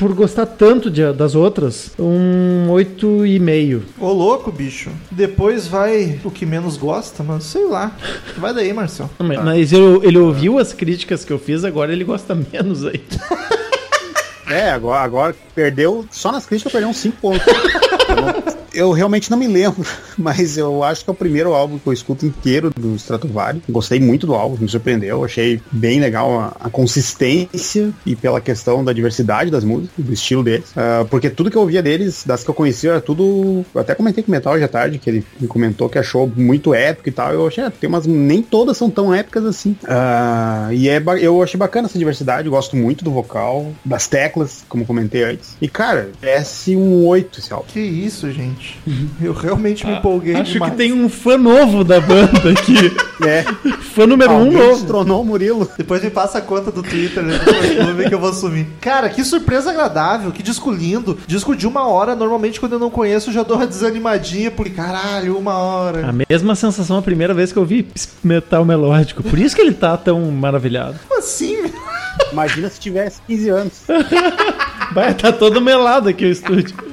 por 0.00 0.14
gostar 0.14 0.46
tanto 0.46 0.90
de- 0.90 1.12
das 1.12 1.34
outras, 1.34 1.92
um 1.98 2.68
8,5. 2.70 3.82
Ô, 4.00 4.08
louco, 4.12 4.50
bicho. 4.50 4.90
Depois 5.10 5.66
vai 5.68 6.18
o 6.24 6.30
que 6.30 6.46
menos 6.46 6.76
gosta, 6.78 7.22
mas 7.22 7.44
sei 7.44 7.66
lá. 7.66 7.92
Vai 8.38 8.54
daí, 8.54 8.72
Marcelo. 8.72 9.10
Mas 9.18 9.44
mas 9.44 9.72
ele, 9.72 10.00
ele 10.02 10.18
ouviu 10.18 10.58
as 10.58 10.72
críticas 10.72 11.22
que 11.24 11.30
eu 11.32 11.38
fiz, 11.38 11.64
agora 11.64 11.92
ele 11.92 12.02
gosta 12.02 12.34
menos 12.34 12.84
aí. 12.84 13.00
É, 14.52 14.68
agora, 14.72 15.00
agora 15.04 15.36
perdeu, 15.54 16.04
só 16.10 16.32
nas 16.32 16.44
críticas 16.44 16.72
perdeu 16.72 16.88
uns 16.90 16.96
5 16.96 17.16
pontos. 17.20 17.40
Eu, 18.72 18.92
realmente 18.92 19.30
não 19.30 19.38
me 19.38 19.46
lembro, 19.46 19.84
mas 20.16 20.56
eu 20.56 20.82
acho 20.82 21.04
que 21.04 21.10
é 21.10 21.12
o 21.12 21.16
primeiro 21.16 21.52
álbum 21.52 21.78
que 21.78 21.86
eu 21.86 21.92
escuto 21.92 22.26
inteiro 22.26 22.70
do 22.70 22.94
Stratovarius. 22.96 23.62
Gostei 23.68 24.00
muito 24.00 24.26
do 24.26 24.34
álbum, 24.34 24.56
me 24.60 24.68
surpreendeu, 24.68 25.24
achei 25.24 25.60
bem 25.70 26.00
legal 26.00 26.38
a, 26.38 26.56
a 26.60 26.70
consistência 26.70 27.92
e 28.04 28.14
pela 28.14 28.40
questão 28.40 28.84
da 28.84 28.92
diversidade 28.92 29.50
das 29.50 29.64
músicas, 29.64 30.04
do 30.04 30.12
estilo 30.12 30.42
deles. 30.42 30.66
Ah, 30.76 31.04
porque 31.08 31.30
tudo 31.30 31.50
que 31.50 31.56
eu 31.56 31.62
ouvia 31.62 31.82
deles, 31.82 32.24
das 32.24 32.44
que 32.44 32.50
eu 32.50 32.54
conhecia, 32.54 32.90
era 32.90 33.00
tudo. 33.00 33.64
Eu 33.74 33.80
até 33.80 33.94
comentei 33.94 34.22
com 34.22 34.28
o 34.28 34.32
Metal 34.32 34.54
à 34.54 34.68
tarde, 34.68 34.98
que 34.98 35.10
ele 35.10 35.24
me 35.40 35.46
comentou 35.46 35.88
que 35.88 35.98
achou 35.98 36.30
muito 36.34 36.74
épico 36.74 37.08
e 37.08 37.12
tal. 37.12 37.32
Eu 37.32 37.46
achei, 37.46 37.64
ah, 37.64 37.70
tem 37.70 37.88
umas. 37.88 38.06
Nem 38.06 38.42
todas 38.42 38.76
são 38.76 38.90
tão 38.90 39.14
épicas 39.14 39.44
assim. 39.44 39.76
Ah, 39.84 40.68
e 40.72 40.88
é, 40.88 41.02
eu 41.20 41.42
achei 41.42 41.58
bacana 41.58 41.86
essa 41.86 41.98
diversidade, 41.98 42.48
gosto 42.48 42.76
muito 42.76 43.04
do 43.04 43.10
vocal, 43.10 43.72
das 43.84 44.06
teclas, 44.06 44.64
como 44.68 44.84
comentei 44.84 45.24
antes. 45.24 45.56
E 45.60 45.68
cara, 45.68 46.10
desce 46.20 46.76
um 46.76 47.06
8 47.06 47.38
esse 47.38 47.52
álbum. 47.52 47.66
Que 47.68 47.80
isso, 47.80 48.30
gente. 48.30 48.59
Eu 49.20 49.32
realmente 49.32 49.86
me 49.86 49.94
empolguei 49.94 50.34
Acho 50.36 50.52
demais. 50.52 50.72
que 50.72 50.78
tem 50.78 50.92
um 50.92 51.08
fã 51.08 51.36
novo 51.36 51.84
da 51.84 52.00
banda 52.00 52.50
aqui. 52.50 52.74
É, 53.22 53.42
fã 53.92 54.06
número 54.06 54.32
um 54.32 54.36
alguém 54.36 54.52
novo. 54.56 54.78
destronou 54.78 55.20
o 55.20 55.24
Murilo. 55.26 55.70
Depois 55.76 56.02
me 56.02 56.08
passa 56.08 56.38
a 56.38 56.40
conta 56.40 56.70
do 56.72 56.82
Twitter, 56.82 57.22
né? 57.22 57.38
Vou 57.84 57.92
ver 57.92 58.08
que 58.08 58.14
eu 58.14 58.18
vou 58.18 58.30
assumir. 58.30 58.66
Cara, 58.80 59.10
que 59.10 59.22
surpresa 59.22 59.68
agradável, 59.70 60.32
que 60.32 60.42
disco 60.42 60.70
lindo. 60.70 61.18
Disco 61.26 61.54
de 61.54 61.66
uma 61.66 61.86
hora, 61.86 62.16
normalmente 62.16 62.58
quando 62.58 62.72
eu 62.72 62.78
não 62.78 62.88
conheço, 62.88 63.28
eu 63.28 63.34
já 63.34 63.42
dou 63.42 63.58
uma 63.58 63.66
desanimadinha, 63.66 64.50
porque 64.50 64.70
caralho, 64.70 65.36
uma 65.36 65.58
hora. 65.58 66.08
A 66.08 66.12
mesma 66.30 66.54
sensação 66.54 66.96
a 66.96 67.02
primeira 67.02 67.34
vez 67.34 67.52
que 67.52 67.58
eu 67.58 67.64
vi 67.66 67.86
metal 68.24 68.64
melódico. 68.64 69.22
Por 69.22 69.38
isso 69.38 69.54
que 69.54 69.60
ele 69.60 69.74
tá 69.74 69.98
tão 69.98 70.18
maravilhado. 70.30 70.98
Como 71.06 71.20
assim? 71.20 71.70
Imagina 72.32 72.70
se 72.70 72.80
tivesse 72.80 73.20
15 73.26 73.48
anos. 73.50 73.72
Vai, 74.94 75.12
tá 75.12 75.30
todo 75.30 75.60
melado 75.60 76.08
aqui 76.08 76.24
o 76.24 76.30
estúdio. 76.30 76.74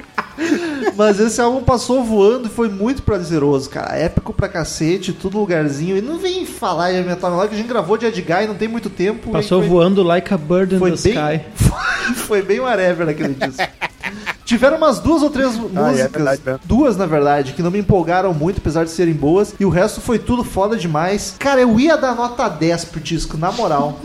Mas 0.98 1.20
esse 1.20 1.40
álbum 1.40 1.62
passou 1.62 2.02
voando 2.02 2.48
e 2.48 2.50
foi 2.50 2.68
muito 2.68 3.02
prazeroso, 3.02 3.70
cara. 3.70 3.96
Épico 3.96 4.34
pra 4.34 4.48
cacete, 4.48 5.12
tudo 5.12 5.38
lugarzinho. 5.38 5.96
E 5.96 6.00
não 6.00 6.18
vem 6.18 6.44
falar 6.44 6.90
de 6.90 7.00
metal 7.04 7.30
melódico, 7.30 7.54
a 7.54 7.56
gente 7.56 7.68
gravou 7.68 7.96
de 7.96 8.06
Edguy 8.06 8.48
não 8.48 8.56
tem 8.56 8.66
muito 8.66 8.90
tempo. 8.90 9.30
Passou 9.30 9.60
foi, 9.60 9.68
voando 9.68 10.02
like 10.02 10.34
a 10.34 10.36
bird 10.36 10.74
in 10.74 10.78
foi 10.80 10.90
the 10.90 11.02
bem, 11.08 11.12
sky. 11.12 11.46
Foi, 11.54 12.14
foi 12.26 12.42
bem 12.42 12.58
whatever 12.58 13.06
naquele 13.06 13.34
disco. 13.34 13.62
Tiveram 14.44 14.78
umas 14.78 14.98
duas 14.98 15.22
ou 15.22 15.30
três 15.30 15.54
músicas, 15.54 16.00
é 16.00 16.08
verdade 16.08 16.40
duas 16.64 16.96
na 16.96 17.06
verdade, 17.06 17.52
que 17.52 17.62
não 17.62 17.70
me 17.70 17.78
empolgaram 17.78 18.32
muito, 18.34 18.58
apesar 18.58 18.82
de 18.82 18.90
serem 18.90 19.12
boas, 19.12 19.54
e 19.60 19.64
o 19.64 19.68
resto 19.68 20.00
foi 20.00 20.18
tudo 20.18 20.42
foda 20.42 20.74
demais. 20.76 21.36
Cara, 21.38 21.60
eu 21.60 21.78
ia 21.78 21.96
dar 21.96 22.16
nota 22.16 22.48
10 22.48 22.86
pro 22.86 22.98
disco, 22.98 23.36
na 23.36 23.52
moral. 23.52 24.00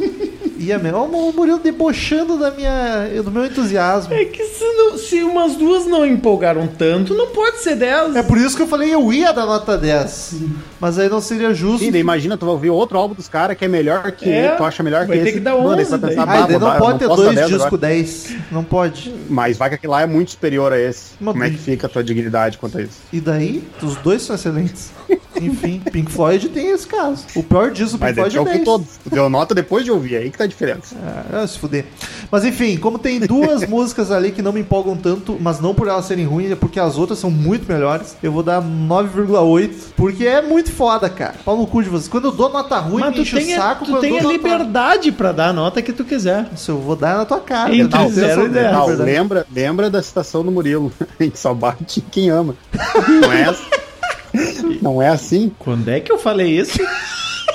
Ia 0.63 0.79
mesmo. 0.79 0.97
Ó, 0.97 1.05
O 1.05 1.33
Murilo 1.33 1.59
debochando 1.59 2.37
da 2.37 2.51
minha, 2.51 3.07
do 3.23 3.31
meu 3.31 3.45
entusiasmo. 3.45 4.13
É 4.13 4.25
que 4.25 4.43
se, 4.43 4.63
não- 4.63 4.97
se 4.97 5.23
umas 5.23 5.55
duas 5.55 5.85
não 5.85 6.05
empolgaram 6.05 6.67
tanto, 6.67 7.13
não 7.13 7.27
pode 7.27 7.59
ser 7.59 7.75
10. 7.75 8.15
É 8.15 8.23
por 8.23 8.37
isso 8.37 8.55
que 8.55 8.61
eu 8.63 8.67
falei 8.67 8.93
eu 8.93 9.11
ia 9.13 9.31
dar 9.31 9.45
nota 9.45 9.77
10. 9.77 10.35
Mas 10.79 10.97
aí 10.99 11.09
não 11.09 11.21
seria 11.21 11.53
justo. 11.53 11.79
Sim, 11.85 11.91
daí 11.91 12.01
imagina, 12.01 12.37
tu 12.37 12.45
vai 12.45 12.53
ouvir 12.53 12.69
outro 12.69 12.97
álbum 12.97 13.13
dos 13.15 13.27
caras 13.27 13.57
que 13.57 13.65
é 13.65 13.67
melhor 13.67 14.11
que 14.11 14.29
É, 14.29 14.49
tu 14.55 14.63
acha 14.63 14.83
melhor 14.83 15.05
vai 15.05 15.17
que 15.17 15.23
ter 15.23 15.29
esse. 15.29 15.37
que 15.39 15.43
dar 15.43 15.55
Mano, 15.55 15.69
aí 15.71 15.75
11 15.81 15.85
você 15.85 15.97
vai 15.97 16.09
pensar, 16.09 16.23
Ah, 16.23 16.25
"Bah, 16.25 16.33
daí 16.41 16.51
vou 16.51 16.59
não 16.59 16.67
dar- 16.67 16.79
pode 16.79 16.99
ter 16.99 17.07
posso 17.07 17.17
dar 17.21 17.23
dois 17.25 17.35
10 17.35 17.47
discos 17.49 17.65
agora." 17.67 17.81
10. 17.87 18.35
Não 18.51 18.63
pode. 18.63 19.13
Mas 19.29 19.57
vai 19.57 19.69
que 19.69 19.75
aquele 19.75 19.91
lá 19.91 20.01
é 20.01 20.05
muito 20.05 20.31
superior 20.31 20.73
a 20.73 20.79
esse. 20.79 21.11
Mas 21.19 21.31
Como 21.33 21.43
é 21.43 21.49
que 21.49 21.57
fica 21.57 21.87
a 21.87 21.89
tua 21.89 22.03
dignidade 22.03 22.57
quanto 22.57 22.77
a 22.77 22.81
isso? 22.81 22.99
E 23.11 23.19
daí, 23.19 23.63
os 23.81 23.95
dois 23.97 24.21
são 24.21 24.35
excelentes. 24.35 24.91
Enfim, 25.41 25.81
Pink 25.91 26.11
Floyd 26.11 26.49
tem 26.49 26.71
esse 26.71 26.87
caso. 26.87 27.25
O 27.35 27.43
pior 27.43 27.71
disco 27.71 27.97
do 27.97 27.99
Pink 28.05 28.11
Mas 28.11 28.15
Floyd 28.15 28.35
eu 28.35 28.41
é 28.41 28.45
ouvi 28.45 28.53
10. 28.59 28.65
todos. 28.65 28.87
Tu 29.03 29.09
deu 29.09 29.29
nota 29.29 29.53
depois 29.55 29.83
de 29.83 29.91
ouvir, 29.91 30.15
aí 30.17 30.29
que 30.29 30.37
tá 30.37 30.43
a 30.43 30.47
diferença. 30.47 30.95
Ah, 31.31 31.45
se 31.47 31.57
fuder. 31.59 31.85
Mas 32.31 32.45
enfim, 32.45 32.77
como 32.77 32.97
tem 32.99 33.19
duas 33.19 33.65
músicas 33.67 34.11
ali 34.11 34.31
que 34.31 34.41
não 34.41 34.51
me 34.53 34.61
empolgam 34.61 34.95
tanto, 34.95 35.37
mas 35.39 35.59
não 35.59 35.73
por 35.73 35.87
elas 35.87 36.05
serem 36.05 36.25
ruins, 36.25 36.51
é 36.51 36.55
porque 36.55 36.79
as 36.79 36.97
outras 36.97 37.19
são 37.19 37.29
muito 37.31 37.71
melhores, 37.71 38.15
eu 38.21 38.31
vou 38.31 38.43
dar 38.43 38.61
9,8. 38.61 39.71
Porque 39.95 40.25
é 40.25 40.41
muito 40.41 40.71
foda, 40.71 41.09
cara. 41.09 41.35
Pau 41.45 41.57
no 41.57 41.67
cu 41.67 41.83
de 41.83 41.89
vocês. 41.89 42.07
Quando 42.07 42.25
eu 42.25 42.31
dou 42.31 42.49
nota 42.51 42.77
ruim, 42.79 43.01
Mas 43.01 43.09
me 43.11 43.15
tu 43.17 43.21
enche 43.21 43.35
tem, 43.35 43.53
o 43.53 43.57
a- 43.57 43.61
saco. 43.61 43.85
tu 43.85 43.99
tem 43.99 44.17
a 44.17 44.21
dou 44.21 44.31
nota- 44.31 44.43
liberdade 44.49 45.11
pra 45.11 45.31
dar 45.31 45.47
a 45.49 45.53
nota 45.53 45.81
que 45.81 45.93
tu 45.93 46.03
quiser. 46.03 46.47
Isso 46.53 46.71
eu 46.71 46.77
vou 46.79 46.95
dar 46.95 47.17
na 47.17 47.25
tua 47.25 47.39
cara. 47.39 47.73
Entre 47.75 47.97
tenho 47.97 48.09
zero 48.11 48.31
essa- 48.41 48.43
e 48.43 48.49
dez. 48.49 48.65
é 48.67 48.71
Não, 48.71 48.85
lembra, 48.87 49.45
lembra 49.53 49.89
da 49.89 50.01
citação 50.01 50.43
do 50.43 50.51
Murilo. 50.51 50.91
A 51.19 51.23
gente 51.23 51.39
só 51.39 51.53
bate 51.53 52.01
quem 52.11 52.29
ama. 52.29 52.55
Não 53.21 53.31
é 53.31 53.45
assim? 53.45 53.63
Não 54.81 55.01
é 55.01 55.09
assim, 55.09 55.51
Quando 55.59 55.89
é 55.89 55.99
que 55.99 56.11
eu 56.11 56.17
falei 56.17 56.59
isso? 56.59 56.79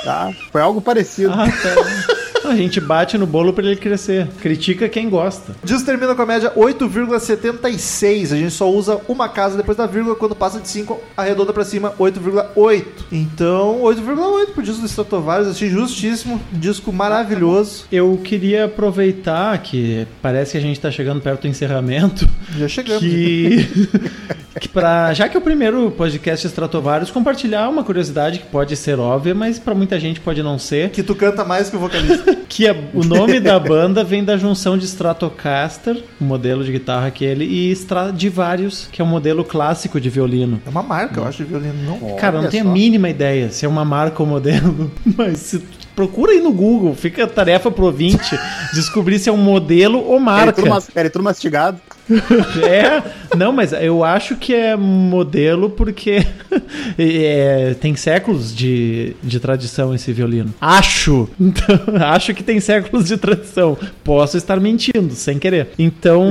tá? 0.04 0.30
Foi 0.52 0.60
algo 0.60 0.80
parecido. 0.80 1.32
Ah, 1.32 1.46
tá. 1.46 2.14
A 2.48 2.56
gente 2.56 2.80
bate 2.80 3.18
no 3.18 3.26
bolo 3.26 3.52
pra 3.52 3.64
ele 3.64 3.76
crescer. 3.76 4.26
Critica 4.40 4.88
quem 4.88 5.08
gosta. 5.08 5.54
Disso 5.62 5.84
termina 5.84 6.14
com 6.14 6.22
a 6.22 6.26
média 6.26 6.52
8,76. 6.56 8.32
A 8.32 8.36
gente 8.36 8.50
só 8.50 8.70
usa 8.70 9.00
uma 9.06 9.28
casa 9.28 9.56
depois 9.56 9.76
da 9.76 9.86
vírgula. 9.86 10.14
Quando 10.14 10.34
passa 10.34 10.58
de 10.60 10.68
5, 10.68 10.98
arredonda 11.16 11.52
pra 11.52 11.64
cima, 11.64 11.92
8,8. 11.98 12.84
Então, 13.12 13.80
8,8 13.82 14.52
pro 14.52 14.62
disco 14.62 14.80
do 14.80 14.86
Stratovarius. 14.86 15.50
Achei 15.50 15.68
justíssimo. 15.68 16.40
Disco 16.52 16.92
maravilhoso. 16.92 17.84
Eu 17.92 18.18
queria 18.24 18.64
aproveitar 18.64 19.56
que 19.58 20.06
parece 20.22 20.52
que 20.52 20.58
a 20.58 20.62
gente 20.62 20.80
tá 20.80 20.90
chegando 20.90 21.20
perto 21.20 21.42
do 21.42 21.48
encerramento. 21.48 22.28
Já 22.56 22.68
chegamos. 22.68 23.02
Que, 23.02 23.68
que 24.60 24.68
pra, 24.68 25.12
já 25.12 25.28
que 25.28 25.36
é 25.36 25.40
o 25.40 25.42
primeiro 25.42 25.90
podcast 25.90 26.46
Stratovarius, 26.46 27.10
compartilhar 27.10 27.68
uma 27.68 27.84
curiosidade 27.84 28.38
que 28.38 28.46
pode 28.46 28.76
ser 28.76 28.98
óbvia, 28.98 29.34
mas 29.34 29.58
pra 29.58 29.74
muita 29.74 30.00
gente 30.00 30.20
pode 30.20 30.42
não 30.42 30.58
ser. 30.58 30.90
Que 30.90 31.02
tu 31.02 31.14
canta 31.14 31.44
mais 31.44 31.68
que 31.68 31.76
o 31.76 31.80
vocalista. 31.80 32.37
Que 32.48 32.66
a- 32.68 32.76
o 32.94 33.02
nome 33.04 33.40
da 33.40 33.58
banda 33.60 34.04
vem 34.04 34.22
da 34.22 34.36
junção 34.36 34.76
de 34.76 34.84
Stratocaster, 34.86 36.02
o 36.20 36.24
modelo 36.24 36.62
de 36.64 36.72
guitarra 36.72 37.06
aquele, 37.06 37.44
e 37.44 37.70
Stradivarius, 37.72 38.88
que 38.90 39.00
é 39.00 39.04
um 39.04 39.08
modelo 39.08 39.44
clássico 39.44 40.00
de 40.00 40.10
violino. 40.10 40.60
É 40.66 40.68
uma 40.70 40.82
marca, 40.82 41.20
eu 41.20 41.24
acho, 41.26 41.38
de 41.44 41.48
violino. 41.48 41.74
Não. 41.84 42.16
Cara, 42.16 42.38
eu 42.38 42.42
não 42.42 42.50
tenho 42.50 42.64
só. 42.64 42.70
a 42.70 42.72
mínima 42.72 43.08
ideia 43.08 43.50
se 43.50 43.64
é 43.64 43.68
uma 43.68 43.84
marca 43.84 44.22
ou 44.22 44.28
modelo, 44.28 44.90
mas 45.16 45.38
se 45.38 45.62
procura 45.94 46.32
aí 46.32 46.40
no 46.40 46.52
Google, 46.52 46.94
fica 46.94 47.24
a 47.24 47.26
tarefa 47.26 47.70
pro 47.70 47.86
ouvinte 47.86 48.38
descobrir 48.72 49.18
se 49.18 49.28
é 49.28 49.32
um 49.32 49.36
modelo 49.36 49.98
ou 49.98 50.14
Era 50.14 50.20
marca. 50.20 50.52
tudo, 50.52 50.68
mas- 50.70 50.88
era 50.94 51.10
tudo 51.10 51.22
mastigado. 51.24 51.80
É, 52.68 53.02
não, 53.36 53.52
mas 53.52 53.72
eu 53.72 54.02
acho 54.02 54.36
que 54.36 54.54
é 54.54 54.76
modelo 54.76 55.70
porque 55.70 56.26
é, 56.98 57.74
tem 57.80 57.94
séculos 57.94 58.54
de, 58.54 59.14
de 59.22 59.38
tradição 59.38 59.94
esse 59.94 60.12
violino. 60.12 60.52
Acho. 60.60 61.28
Então, 61.48 61.78
acho 62.06 62.34
que 62.34 62.42
tem 62.42 62.60
séculos 62.60 63.06
de 63.06 63.16
tradição. 63.16 63.76
Posso 64.04 64.36
estar 64.36 64.60
mentindo, 64.60 65.14
sem 65.14 65.38
querer. 65.38 65.68
Então, 65.78 66.30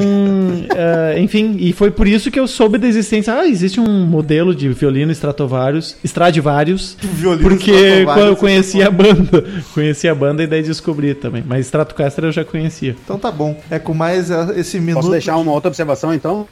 eh, 0.75 1.19
enfim, 1.19 1.57
e 1.59 1.73
foi 1.73 1.89
por 1.89 2.07
isso 2.07 2.29
que 2.29 2.39
eu 2.39 2.47
soube 2.47 2.77
da 2.77 2.87
existência. 2.87 3.33
Ah, 3.33 3.47
existe 3.47 3.79
um 3.79 4.05
modelo 4.05 4.53
de 4.53 4.69
violino 4.69 5.11
Stratovarius, 5.11 5.95
Stradivarius, 6.03 6.97
Violino 7.01 7.49
porque 7.49 7.71
Stradivarius, 7.71 8.13
quando 8.13 8.27
eu 8.27 8.33
esse 8.33 8.41
conheci 8.41 8.83
a 8.83 8.91
banda. 8.91 9.45
Conheci 9.73 10.07
a 10.07 10.15
banda 10.15 10.43
e 10.43 10.47
daí 10.47 10.61
descobri 10.61 11.13
também. 11.15 11.43
Mas 11.45 11.65
Stratocaster 11.65 12.25
eu 12.25 12.31
já 12.31 12.45
conhecia. 12.45 12.95
Então 13.03 13.17
tá 13.17 13.31
bom. 13.31 13.59
É 13.69 13.79
com 13.79 13.93
mais 13.93 14.29
eh, 14.29 14.53
esse 14.57 14.79
minuto. 14.79 15.01
Posso 15.01 15.11
deixar 15.11 15.37
uma 15.37 15.51
outra 15.51 15.66
observação, 15.67 16.13
então? 16.13 16.47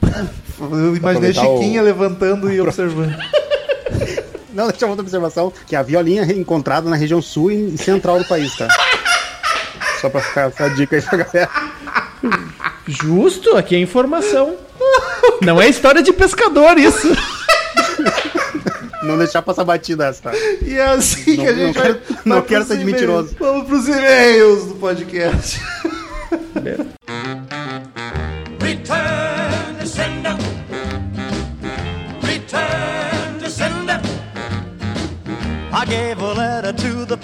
Eu 0.60 0.96
imaginei 0.96 1.34
Chiquinha 1.34 1.82
o- 1.82 1.86
levantando 1.86 2.52
e 2.52 2.60
observando. 2.62 3.16
Não, 4.54 4.68
deixa 4.70 4.86
uma 4.86 4.92
outra 4.92 5.04
observação, 5.04 5.52
que 5.68 5.76
a 5.76 5.82
violinha 5.84 6.24
é 6.24 6.32
encontrada 6.32 6.90
na 6.90 6.96
região 6.96 7.22
sul 7.22 7.52
e 7.52 7.78
central 7.78 8.20
do 8.20 8.26
país, 8.26 8.56
tá? 8.56 8.68
Só 10.00 10.10
pra 10.10 10.22
ficar 10.22 10.48
essa 10.50 10.70
dica 10.70 10.96
aí 10.96 11.02
pra 11.02 11.18
galera. 11.18 11.50
Justo, 12.88 13.58
aqui 13.58 13.76
é 13.76 13.80
informação. 13.80 14.56
Não 15.42 15.62
é 15.62 15.68
história 15.68 16.02
de 16.02 16.14
pescador 16.14 16.78
isso. 16.78 17.10
Não 19.04 19.18
deixar 19.20 19.42
passar 19.42 19.64
batida 19.64 20.08
essa, 20.08 20.22
tá? 20.24 20.32
E 20.64 20.74
é 20.78 20.84
assim 20.86 21.36
Não- 21.38 21.44
que 21.44 21.50
a 21.50 21.54
gente 21.54 21.66
não 21.66 21.74
vai. 21.74 21.84
quero- 21.94 22.02
não 22.26 22.42
quero 22.42 22.66
ser 22.66 22.78
mentiroso. 22.86 23.36
Vamos 23.40 23.68
pros 23.68 23.88
e-mails 23.88 24.66
do 24.68 24.76
podcast. 24.76 25.62
Return 26.56 26.90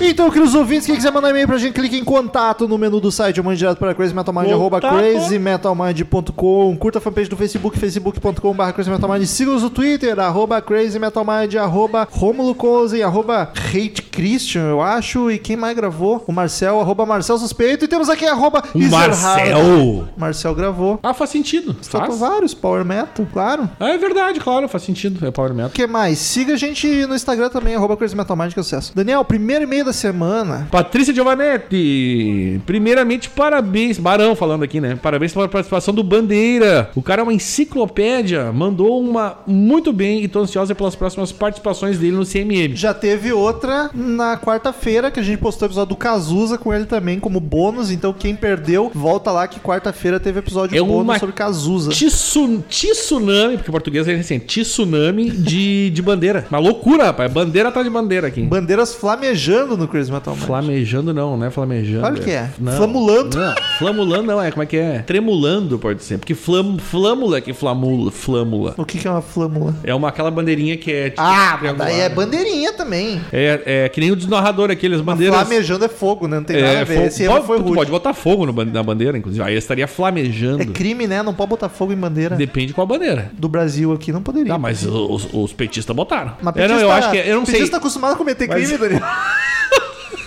Então, 0.00 0.30
queridos 0.30 0.54
ouvintes, 0.54 0.86
quem 0.86 0.94
quiser 0.94 1.10
mandar 1.12 1.30
e-mail 1.30 1.46
pra 1.48 1.58
gente, 1.58 1.74
clique 1.74 1.96
em 1.96 2.04
contato 2.04 2.68
no 2.68 2.78
menu 2.78 3.00
do 3.00 3.10
site, 3.10 3.40
ou 3.40 3.44
mande 3.44 3.58
direto 3.58 3.78
para 3.78 3.92
crazymetalmind, 3.94 4.52
arroba 4.52 4.80
crazymetalmind.com, 4.80 6.76
curta 6.76 6.98
a 6.98 7.00
fanpage 7.00 7.28
do 7.28 7.36
Facebook, 7.36 7.76
facebook.com.br 7.78 8.72
crazymetalmind, 8.72 9.26
siga-nos 9.26 9.64
no 9.64 9.70
Twitter, 9.70 10.18
arroba 10.20 10.62
crazymetalmind, 10.62 11.56
arroba 11.56 12.06
romulo 12.10 12.54
Cozen, 12.54 13.02
arroba 13.02 13.52
hate 13.74 14.02
christian, 14.02 14.62
eu 14.68 14.80
acho, 14.80 15.32
e 15.32 15.38
quem 15.38 15.56
mais 15.56 15.74
gravou? 15.76 16.22
O 16.28 16.32
Marcel, 16.32 16.80
arroba 16.80 17.04
Marcel 17.04 17.36
Suspeito, 17.36 17.84
e 17.84 17.88
temos 17.88 18.08
aqui 18.08 18.24
arroba 18.24 18.62
O. 18.74 18.78
Marcel. 18.78 20.08
Marcel 20.16 20.54
gravou. 20.54 21.00
Ah, 21.02 21.12
faz 21.12 21.30
sentido. 21.30 21.76
Faltam 21.82 22.16
vários, 22.16 22.54
Power 22.54 22.84
Metal, 22.84 23.26
claro. 23.32 23.68
Ah, 23.80 23.90
é 23.90 23.98
verdade, 23.98 24.38
claro, 24.38 24.68
faz 24.68 24.84
sentido. 24.84 25.26
É 25.26 25.30
Power 25.32 25.52
Metal. 25.52 25.70
O 25.70 25.72
que 25.72 25.86
mais? 25.88 26.18
Siga 26.18 26.54
a 26.54 26.56
gente 26.56 26.86
no 27.06 27.16
Instagram 27.16 27.48
também, 27.48 27.74
arroba 27.74 27.96
crazymetalmind, 27.96 28.52
que 28.54 28.60
é 28.60 28.62
sucesso. 28.62 28.92
Daniel, 28.94 29.24
primeiro 29.24 29.64
e-mail 29.64 29.87
da 29.88 29.92
semana. 29.92 30.68
Patrícia 30.70 31.14
Giovanetti, 31.14 32.60
primeiramente 32.66 33.28
parabéns, 33.30 33.98
Barão 33.98 34.34
falando 34.36 34.62
aqui, 34.62 34.80
né? 34.80 34.98
Parabéns 35.02 35.32
pela 35.32 35.48
participação 35.48 35.94
do 35.94 36.02
Bandeira. 36.02 36.90
O 36.94 37.02
cara 37.02 37.22
é 37.22 37.24
uma 37.24 37.32
enciclopédia, 37.32 38.52
mandou 38.52 39.00
uma 39.00 39.38
muito 39.46 39.92
bem 39.92 40.22
e 40.22 40.28
tô 40.28 40.40
ansiosa 40.40 40.74
pelas 40.74 40.94
próximas 40.94 41.32
participações 41.32 41.98
dele 41.98 42.16
no 42.16 42.24
CMM. 42.26 42.74
Já 42.76 42.92
teve 42.92 43.32
outra 43.32 43.90
na 43.94 44.36
quarta-feira, 44.36 45.10
que 45.10 45.20
a 45.20 45.22
gente 45.22 45.38
postou 45.38 45.66
o 45.66 45.70
episódio 45.70 45.88
do 45.90 45.96
Cazuza 45.96 46.58
com 46.58 46.72
ele 46.72 46.84
também 46.84 47.18
como 47.18 47.40
bônus. 47.40 47.90
Então, 47.90 48.12
quem 48.12 48.34
perdeu, 48.36 48.90
volta 48.94 49.30
lá 49.30 49.46
que 49.48 49.58
quarta-feira 49.60 50.20
teve 50.20 50.38
episódio 50.40 50.76
É 50.76 50.82
bônus 50.82 51.18
sobre 51.18 51.34
Cazuza. 51.34 51.90
Tissu- 51.90 52.62
Tsunami, 52.68 53.56
porque 53.56 53.70
o 53.70 53.72
português 53.72 54.06
é 54.06 54.14
recente, 54.14 54.62
Tsunami 54.62 55.30
de, 55.30 55.90
de 55.90 56.02
bandeira. 56.02 56.46
Uma 56.50 56.58
loucura, 56.58 57.04
rapaz. 57.04 57.32
Bandeira 57.32 57.68
atrás 57.70 57.86
de 57.86 57.92
bandeira 57.92 58.26
aqui. 58.26 58.42
Bandeiras 58.42 58.94
flamejando 58.94 59.76
no 59.78 59.88
Crazy 59.88 60.10
Metal 60.12 60.34
Man. 60.36 60.46
Flamejando 60.46 61.14
não, 61.14 61.36
não 61.36 61.46
é 61.46 61.50
flamejando. 61.50 62.00
Claro 62.00 62.20
que 62.20 62.30
é. 62.30 62.50
Não. 62.58 62.72
Flamulando. 62.72 63.38
Não, 63.38 63.54
flamulando 63.78 64.22
não, 64.24 64.42
é 64.42 64.50
como 64.50 64.62
é 64.62 64.66
que 64.66 64.76
é? 64.76 64.98
Tremulando 65.00 65.78
pode 65.78 66.02
ser, 66.02 66.18
porque 66.18 66.34
flam, 66.34 66.78
flâmula 66.78 67.40
que 67.40 67.52
flamula, 67.52 68.10
flâmula. 68.10 68.74
O 68.76 68.84
que, 68.84 68.98
que 68.98 69.06
é 69.06 69.10
uma 69.10 69.22
flâmula? 69.22 69.74
É 69.84 69.94
uma 69.94 70.08
aquela 70.08 70.30
bandeirinha 70.30 70.76
que 70.76 70.92
é 70.92 71.10
tipo, 71.10 71.22
Ah, 71.22 71.58
mas 71.62 71.76
daí 71.76 72.00
é 72.00 72.08
bandeirinha 72.08 72.72
também. 72.72 73.20
É, 73.32 73.84
é 73.84 73.88
que 73.88 74.00
nem 74.00 74.10
o 74.10 74.16
desnarrador, 74.16 74.70
aqueles 74.70 75.00
bandeiras. 75.00 75.34
Flamejando 75.38 75.84
é 75.84 75.88
fogo, 75.88 76.26
né? 76.28 76.36
Não 76.36 76.44
tem 76.44 76.60
nada 76.60 76.72
É, 76.74 76.80
a 76.80 76.84
ver. 76.84 76.94
fogo- 76.94 77.06
Esse 77.06 77.26
pode, 77.26 77.46
foi 77.46 77.58
rude. 77.58 77.74
pode 77.74 77.90
botar 77.90 78.12
fogo 78.14 78.46
no 78.46 78.64
na 78.64 78.82
bandeira, 78.82 79.16
inclusive. 79.16 79.42
Aí 79.44 79.56
estaria 79.56 79.86
flamejando. 79.86 80.62
É 80.62 80.66
crime, 80.66 81.06
né? 81.06 81.22
Não 81.22 81.32
pode 81.34 81.48
botar 81.50 81.68
fogo 81.68 81.92
em 81.92 81.96
bandeira 81.96 82.36
Depende 82.36 82.72
qual 82.72 82.86
bandeira. 82.86 83.30
do 83.34 83.48
Brasil 83.48 83.92
aqui. 83.92 84.12
Não 84.12 84.22
poderia. 84.22 84.54
Ah, 84.54 84.58
mas 84.58 84.84
os, 84.84 85.28
os 85.32 85.52
petistas 85.52 85.94
botaram. 85.94 86.32
Mas 86.42 86.56
é, 86.56 86.68
não, 86.68 86.78
eu 86.78 86.90
acho 86.90 87.10
que 87.10 87.18
é- 87.18 87.30
eu 87.30 87.36
não 87.36 87.44
sei. 87.46 87.54
Petista 87.54 87.72
tá 87.72 87.78
acostumado 87.78 88.12
a 88.14 88.16
cometer 88.16 88.48
Mas- 88.48 88.64
crime, 88.68 88.78
Daniel. 88.78 89.00